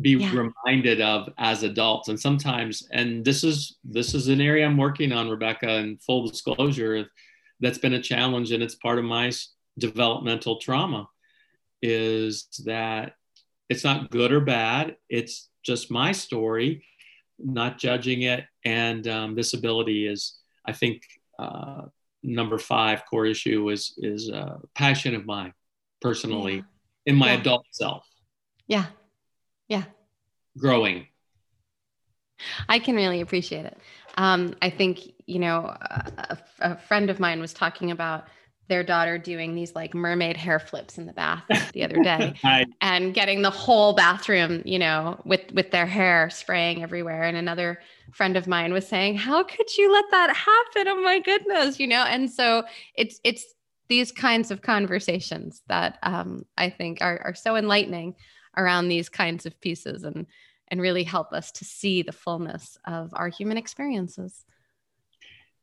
be 0.01 0.11
yeah. 0.11 0.31
reminded 0.65 0.99
of 0.99 1.29
as 1.37 1.63
adults 1.63 2.09
and 2.09 2.19
sometimes 2.19 2.85
and 2.91 3.23
this 3.23 3.45
is 3.45 3.77
this 3.85 4.13
is 4.13 4.27
an 4.27 4.41
area 4.41 4.65
i'm 4.65 4.75
working 4.75 5.13
on 5.13 5.29
rebecca 5.29 5.69
and 5.69 6.01
full 6.01 6.27
disclosure 6.27 7.05
that's 7.61 7.77
been 7.77 7.93
a 7.93 8.01
challenge 8.01 8.51
and 8.51 8.61
it's 8.61 8.75
part 8.75 8.99
of 8.99 9.05
my 9.05 9.31
developmental 9.77 10.57
trauma 10.59 11.09
is 11.81 12.47
that 12.65 13.13
it's 13.69 13.83
not 13.83 14.09
good 14.09 14.31
or 14.31 14.41
bad. 14.41 14.95
It's 15.09 15.49
just 15.63 15.91
my 15.91 16.11
story 16.11 16.85
not 17.37 17.77
judging 17.77 18.23
it. 18.23 18.45
And 18.63 19.07
um, 19.07 19.35
this 19.35 19.53
ability 19.53 20.07
is 20.07 20.39
i 20.67 20.71
think 20.71 21.03
uh, 21.37 21.83
number 22.23 22.57
five 22.57 23.03
core 23.05 23.25
issue 23.25 23.69
is 23.69 23.93
is 23.97 24.29
a 24.29 24.59
passion 24.73 25.13
of 25.13 25.25
mine 25.25 25.53
personally 26.01 26.55
yeah. 26.55 26.61
in 27.05 27.15
my 27.15 27.33
yeah. 27.33 27.39
adult 27.39 27.65
self. 27.71 28.05
Yeah. 28.67 28.85
Yeah. 29.67 29.83
Growing. 30.57 31.07
I 32.67 32.79
can 32.79 32.95
really 32.95 33.21
appreciate 33.21 33.65
it. 33.65 33.77
Um, 34.17 34.55
i 34.61 34.69
think 34.69 35.11
you 35.25 35.39
know 35.39 35.57
a, 35.65 36.37
a 36.61 36.77
friend 36.77 37.09
of 37.09 37.19
mine 37.19 37.41
was 37.41 37.53
talking 37.53 37.91
about 37.91 38.27
their 38.67 38.83
daughter 38.83 39.17
doing 39.17 39.53
these 39.53 39.75
like 39.75 39.93
mermaid 39.93 40.37
hair 40.37 40.59
flips 40.59 40.97
in 40.97 41.05
the 41.05 41.13
bath 41.13 41.43
the 41.73 41.83
other 41.83 42.01
day 42.01 42.33
and 42.81 43.13
getting 43.13 43.41
the 43.41 43.49
whole 43.49 43.93
bathroom 43.93 44.61
you 44.65 44.79
know 44.79 45.21
with 45.25 45.41
with 45.53 45.71
their 45.71 45.85
hair 45.85 46.29
spraying 46.29 46.83
everywhere. 46.83 47.23
And 47.23 47.37
another 47.37 47.79
friend 48.11 48.37
of 48.37 48.47
mine 48.47 48.73
was 48.73 48.87
saying 48.87 49.17
how 49.17 49.43
could 49.43 49.77
you 49.77 49.91
let 49.91 50.05
that 50.11 50.35
happen? 50.35 50.87
Oh 50.87 51.01
my 51.01 51.19
goodness 51.19 51.79
you 51.79 51.87
know? 51.87 52.03
And 52.03 52.29
so 52.29 52.63
it's 52.95 53.19
it's 53.23 53.45
these 53.87 54.11
kinds 54.11 54.51
of 54.51 54.61
conversations 54.61 55.61
that 55.67 55.99
um, 56.03 56.45
i 56.57 56.69
think 56.69 56.99
are, 57.01 57.21
are 57.23 57.35
so 57.35 57.55
enlightening 57.55 58.15
around 58.57 58.87
these 58.87 59.09
kinds 59.09 59.45
of 59.45 59.59
pieces 59.61 60.03
and 60.03 60.25
and 60.69 60.81
really 60.81 61.03
help 61.03 61.31
us 61.31 61.51
to 61.51 61.63
see 61.63 62.01
the 62.01 62.11
fullness 62.11 62.77
of 62.85 63.11
our 63.13 63.29
human 63.29 63.57
experiences 63.57 64.45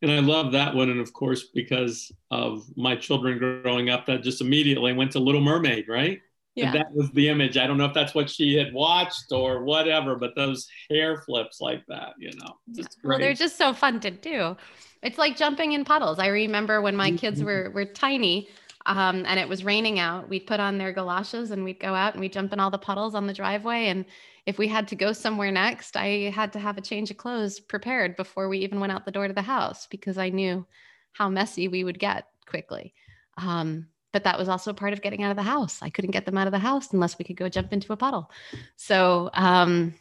and 0.03 0.11
I 0.11 0.19
love 0.19 0.53
that 0.53 0.75
one. 0.75 0.91
And 0.91 1.01
of 1.01 1.13
course, 1.13 1.49
because 1.55 2.13
of 2.31 2.65
my 2.77 2.97
children 2.97 3.39
growing 3.39 3.89
up, 3.89 4.07
that 4.07 4.23
just 4.23 4.41
immediately 4.41 4.93
went 4.93 5.13
to 5.13 5.21
Little 5.21 5.41
Mermaid, 5.41 5.89
right? 5.89 6.21
Yeah. 6.55 6.67
And 6.67 6.75
that 6.75 6.93
was 6.93 7.11
the 7.13 7.29
image. 7.29 7.57
I 7.57 7.67
don't 7.67 7.79
know 7.79 7.87
if 7.87 7.95
that's 7.95 8.15
what 8.15 8.29
she 8.29 8.55
had 8.55 8.75
watched 8.75 9.33
or 9.33 9.65
whatever, 9.65 10.17
but 10.17 10.35
those 10.37 10.67
hair 10.91 11.23
flips 11.23 11.61
like 11.61 11.83
that, 11.89 12.15
you 12.19 12.33
know, 12.37 12.57
just 12.75 12.99
Well, 13.03 13.19
they're 13.19 13.33
just 13.33 13.57
so 13.57 13.73
fun 13.73 14.01
to 14.01 14.11
do. 14.11 14.57
It's 15.03 15.19
like 15.19 15.37
jumping 15.37 15.73
in 15.73 15.85
puddles. 15.85 16.19
I 16.19 16.27
remember 16.27 16.83
when 16.83 16.95
my 16.95 17.13
kids 17.13 17.39
mm-hmm. 17.39 17.47
were 17.47 17.71
were 17.75 17.85
tiny, 17.87 18.49
um, 18.87 19.25
and 19.27 19.41
it 19.41 19.49
was 19.49 19.65
raining 19.65 19.99
out. 19.99 20.29
We'd 20.29 20.47
put 20.47 20.61
on 20.61 20.79
their 20.79 20.93
galoshes 20.93 21.53
and 21.53 21.65
we'd 21.65 21.81
go 21.81 21.95
out 21.95 22.13
and 22.13 22.21
we'd 22.21 22.33
jump 22.33 22.53
in 22.53 22.61
all 22.61 22.71
the 22.71 22.79
puddles 22.79 23.15
on 23.15 23.27
the 23.27 23.33
driveway. 23.33 23.87
And 23.87 24.05
if 24.47 24.59
we 24.59 24.69
had 24.69 24.89
to 24.89 24.97
go 24.97 25.13
somewhere 25.13 25.53
next, 25.53 25.97
I 25.97 26.31
had 26.31 26.53
to 26.55 26.59
have 26.59 26.77
a 26.77 26.83
change 26.83 27.11
of 27.11 27.17
clothes 27.17 27.61
prepared 27.61 28.17
before 28.17 28.49
we 28.49 28.59
even 28.59 28.81
went 28.81 28.93
out 28.93 29.05
the 29.05 29.13
door 29.13 29.29
to 29.29 29.35
the 29.35 29.43
house 29.43 29.87
because 29.87 30.19
I 30.19 30.31
knew 30.31 30.67
how 31.13 31.29
messy 31.29 31.69
we 31.69 31.85
would 31.85 31.99
get 31.99 32.27
quickly. 32.47 32.95
Um, 33.39 33.87
but 34.13 34.25
that 34.25 34.39
was 34.39 34.49
also 34.49 34.73
part 34.73 34.93
of 34.93 35.01
getting 35.01 35.23
out 35.23 35.31
of 35.31 35.37
the 35.37 35.43
house. 35.43 35.79
I 35.81 35.91
couldn't 35.91 36.11
get 36.11 36.27
them 36.27 36.37
out 36.37 36.47
of 36.47 36.53
the 36.53 36.59
house 36.59 36.93
unless 36.93 37.19
we 37.19 37.25
could 37.25 37.37
go 37.37 37.49
jump 37.49 37.73
into 37.73 37.93
a 37.93 37.97
puddle. 37.97 38.31
So 38.77 39.31
um, 39.33 39.95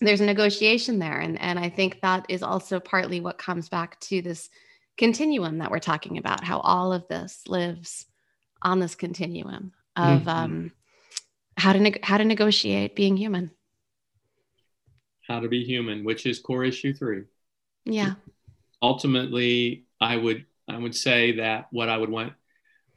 there's 0.00 0.20
a 0.20 0.26
negotiation 0.26 0.98
there. 0.98 1.18
And, 1.18 1.40
and 1.40 1.58
I 1.58 1.68
think 1.68 2.00
that 2.02 2.26
is 2.28 2.42
also 2.42 2.78
partly 2.78 3.20
what 3.20 3.38
comes 3.38 3.68
back 3.68 3.98
to 4.00 4.22
this 4.22 4.48
continuum 4.96 5.58
that 5.58 5.70
we're 5.70 5.78
talking 5.78 6.18
about, 6.18 6.44
how 6.44 6.60
all 6.60 6.92
of 6.92 7.08
this 7.08 7.42
lives 7.48 8.06
on 8.62 8.80
this 8.80 8.94
continuum 8.94 9.72
of 9.96 10.20
mm-hmm. 10.20 10.28
um, 10.28 10.72
how 11.56 11.72
to 11.72 11.98
how 12.02 12.18
to 12.18 12.24
negotiate 12.24 12.94
being 12.94 13.16
human. 13.16 13.50
How 15.28 15.40
to 15.40 15.48
be 15.48 15.64
human 15.64 16.04
which 16.04 16.26
is 16.26 16.38
core 16.38 16.64
issue 16.64 16.92
three. 16.94 17.24
Yeah. 17.84 18.14
Ultimately 18.82 19.86
i 20.00 20.16
would 20.16 20.44
i 20.68 20.76
would 20.76 20.94
say 20.94 21.36
that 21.36 21.66
what 21.70 21.88
i 21.88 21.96
would 21.96 22.10
want 22.10 22.32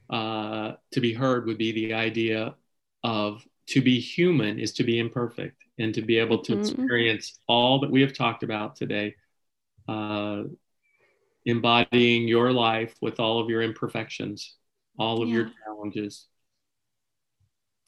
uh, 0.10 0.74
to 0.92 1.00
be 1.00 1.14
heard 1.14 1.46
would 1.46 1.58
be 1.58 1.72
the 1.72 1.94
idea 1.94 2.56
of 3.04 3.46
to 3.68 3.82
be 3.82 4.00
human 4.00 4.58
is 4.58 4.74
to 4.74 4.84
be 4.84 4.98
imperfect 4.98 5.64
and 5.78 5.94
to 5.94 6.02
be 6.02 6.18
able 6.18 6.40
to 6.40 6.54
mm-hmm. 6.54 6.62
experience 6.62 7.40
all 7.48 7.80
that 7.80 7.92
we 7.92 8.02
have 8.02 8.14
talked 8.14 8.42
about 8.44 8.76
today 8.76 9.16
uh, 9.88 10.44
embodying 11.46 12.28
your 12.28 12.52
life 12.52 12.96
with 13.02 13.20
all 13.20 13.40
of 13.40 13.50
your 13.50 13.62
imperfections 13.62 14.56
all 14.98 15.22
of 15.22 15.30
yeah. 15.30 15.36
your 15.36 15.52
challenges. 15.64 16.28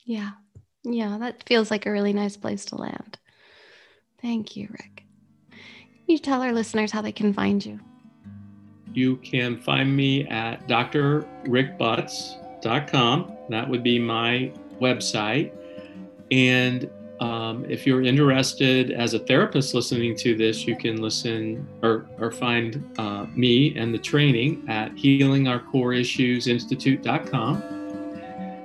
Yeah 0.05 0.31
yeah, 0.83 1.17
that 1.19 1.43
feels 1.43 1.71
like 1.71 1.85
a 1.85 1.91
really 1.91 2.13
nice 2.13 2.37
place 2.37 2.63
to 2.65 2.75
land. 2.75 3.17
Thank 4.21 4.55
you, 4.55 4.69
Rick. 4.71 5.03
Can 5.49 5.59
you 6.07 6.19
tell 6.19 6.41
our 6.41 6.53
listeners 6.53 6.91
how 6.91 7.01
they 7.01 7.11
can 7.11 7.33
find 7.33 7.65
you? 7.65 7.79
You 8.93 9.17
can 9.17 9.59
find 9.61 9.93
me 9.95 10.27
at 10.27 10.67
drrickbutts.com. 10.67 13.37
That 13.49 13.69
would 13.69 13.83
be 13.83 13.99
my 13.99 14.51
website. 14.79 15.51
And 16.31 16.89
um, 17.19 17.65
if 17.69 17.85
you're 17.85 18.01
interested 18.01 18.89
as 18.91 19.13
a 19.13 19.19
therapist 19.19 19.75
listening 19.75 20.15
to 20.17 20.35
this, 20.35 20.65
you 20.65 20.75
can 20.75 20.99
listen 21.01 21.67
or, 21.83 22.09
or 22.17 22.31
find 22.31 22.83
uh, 22.97 23.27
me 23.35 23.77
and 23.77 23.93
the 23.93 23.99
training 23.99 24.65
at 24.67 24.95
healingourcoreissuesinstitute.com. 24.95 27.80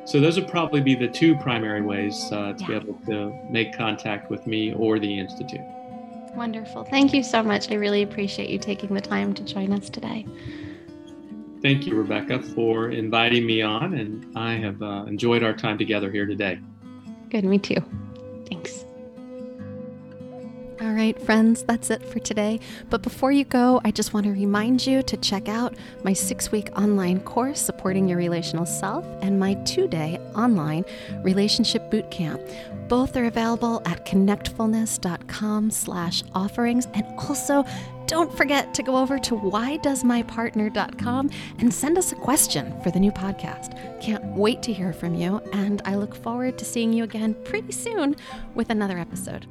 So 0.07 0.21
those 0.21 0.37
would 0.37 0.49
probably 0.49 0.81
be 0.81 0.95
the 0.95 1.09
two 1.09 1.37
primary 1.37 1.83
ways 1.83 2.31
uh, 2.31 2.53
to 2.53 2.61
yeah. 2.61 2.67
be 2.67 2.75
able 2.77 2.95
to 3.07 3.37
make 3.51 3.77
contact 3.77 4.31
with 4.31 4.47
me 4.47 4.73
or 4.73 5.01
the 5.01 5.19
Institute. 5.19 5.61
Wonderful. 6.37 6.85
Thank 6.85 7.13
you 7.13 7.25
so 7.25 7.43
much. 7.43 7.71
I 7.73 7.75
really 7.75 8.03
appreciate 8.03 8.49
you 8.49 8.59
taking 8.59 8.95
the 8.95 9.01
time 9.01 9.35
to 9.35 9.43
join 9.43 9.73
us 9.73 9.91
today. 9.91 10.25
Thank 11.61 11.87
you, 11.87 11.97
Rebecca, 11.97 12.41
for 12.41 12.91
inviting 12.91 13.45
me 13.45 13.63
on, 13.63 13.95
and 13.95 14.37
I 14.37 14.53
have 14.55 14.81
uh, 14.81 15.07
enjoyed 15.09 15.43
our 15.43 15.55
time 15.55 15.77
together 15.77 16.11
here 16.13 16.27
today. 16.27 16.61
Good, 17.31 17.45
me 17.45 17.59
too. 17.59 17.83
Right, 20.97 21.21
friends, 21.21 21.63
that's 21.63 21.91
it 21.91 22.03
for 22.03 22.21
today. 22.21 22.59
But 22.89 23.03
before 23.03 23.31
you 23.31 23.45
go, 23.45 23.83
I 23.85 23.91
just 23.91 24.15
want 24.15 24.25
to 24.25 24.33
remind 24.33 24.87
you 24.87 25.03
to 25.03 25.19
check 25.19 25.47
out 25.47 25.75
my 26.05 26.15
six 26.15 26.51
week 26.51 26.71
online 26.75 27.21
course, 27.21 27.61
Supporting 27.61 28.09
Your 28.09 28.17
Relational 28.17 28.65
Self, 28.65 29.05
and 29.21 29.39
my 29.39 29.53
two 29.65 29.89
day 29.89 30.19
online 30.35 30.87
relationship 31.23 31.91
boot 31.91 32.11
camp. 32.11 32.41
Both 32.89 33.15
are 33.15 33.27
available 33.27 33.83
at 33.85 34.07
connectfulness.com 34.07 35.71
slash 35.71 36.23
offerings 36.35 36.89
and 36.95 37.05
also 37.29 37.63
don't 38.07 38.35
forget 38.35 38.73
to 38.73 38.83
go 38.83 38.97
over 38.97 39.19
to 39.19 39.35
whydoesmypartner.com 39.35 41.31
and 41.59 41.75
send 41.75 41.99
us 41.99 42.13
a 42.13 42.17
question 42.17 42.81
for 42.81 42.91
the 42.91 43.01
new 43.01 43.13
podcast. 43.13 44.01
Can't 44.01 44.25
wait 44.25 44.63
to 44.63 44.73
hear 44.73 44.95
from 44.95 45.15
you, 45.15 45.43
and 45.53 45.83
I 45.85 45.97
look 45.97 46.15
forward 46.15 46.57
to 46.57 46.65
seeing 46.65 46.95
you 46.95 47.05
again 47.05 47.35
pretty 47.45 47.73
soon 47.73 48.17
with 48.55 48.71
another 48.71 48.97
episode. 48.97 49.47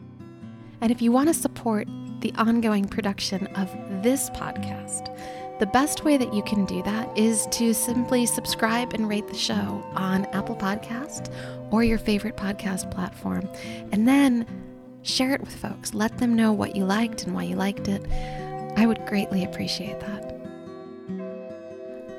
And 0.82 0.92
if 0.92 1.02
you 1.02 1.12
want 1.12 1.28
to 1.30 1.34
support 1.34 1.88
the 2.22 2.34
ongoing 2.38 2.86
production 2.88 3.48
of 3.48 3.70
this 4.04 4.30
podcast, 4.32 5.16
the 5.60 5.66
best 5.68 6.04
way 6.04 6.18
that 6.18 6.34
you 6.34 6.44
can 6.44 6.66
do 6.66 6.84
that 6.84 7.18
is 7.18 7.48
to 7.52 7.74
simply 7.74 8.26
subscribe 8.26 8.94
and 8.94 9.08
rate 9.08 9.28
the 9.28 9.38
show 9.38 9.84
on 9.94 10.26
Apple 10.28 10.56
Podcast 10.56 11.32
or 11.72 11.84
your 11.84 11.98
favorite 11.98 12.36
podcast 12.36 12.92
platform. 12.92 13.50
And 13.92 14.08
then 14.08 14.46
share 15.04 15.34
it 15.34 15.42
with 15.42 15.56
folks. 15.56 15.94
Let 15.94 16.18
them 16.18 16.36
know 16.36 16.52
what 16.52 16.76
you 16.76 16.84
liked 16.86 17.24
and 17.24 17.34
why 17.34 17.44
you 17.44 17.56
liked 17.56 17.88
it. 17.88 18.06
I 18.76 18.86
would 18.86 19.06
greatly 19.06 19.46
appreciate 19.46 20.00
that. 20.02 20.36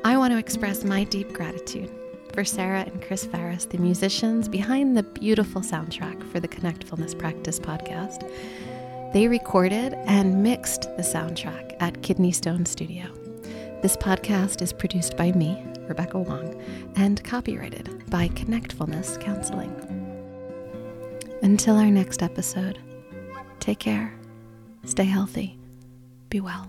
I 0.04 0.16
want 0.16 0.32
to 0.32 0.38
express 0.38 0.84
my 0.84 1.04
deep 1.04 1.32
gratitude 1.32 1.90
for 2.36 2.44
Sarah 2.44 2.82
and 2.82 3.00
Chris 3.00 3.24
Ferris, 3.24 3.64
the 3.64 3.78
musicians 3.78 4.46
behind 4.46 4.94
the 4.94 5.02
beautiful 5.02 5.62
soundtrack 5.62 6.22
for 6.30 6.38
the 6.38 6.46
Connectfulness 6.46 7.18
Practice 7.18 7.58
podcast. 7.58 8.30
They 9.14 9.26
recorded 9.26 9.94
and 10.04 10.42
mixed 10.42 10.82
the 10.98 11.02
soundtrack 11.02 11.74
at 11.80 12.02
Kidney 12.02 12.32
Stone 12.32 12.66
Studio. 12.66 13.06
This 13.80 13.96
podcast 13.96 14.60
is 14.60 14.74
produced 14.74 15.16
by 15.16 15.32
me, 15.32 15.64
Rebecca 15.88 16.18
Wong, 16.18 16.62
and 16.96 17.24
copyrighted 17.24 18.10
by 18.10 18.28
Connectfulness 18.28 19.18
Counseling. 19.18 19.72
Until 21.40 21.76
our 21.76 21.90
next 21.90 22.22
episode, 22.22 22.78
take 23.60 23.78
care, 23.78 24.12
stay 24.84 25.04
healthy, 25.04 25.58
be 26.28 26.42
well. 26.42 26.68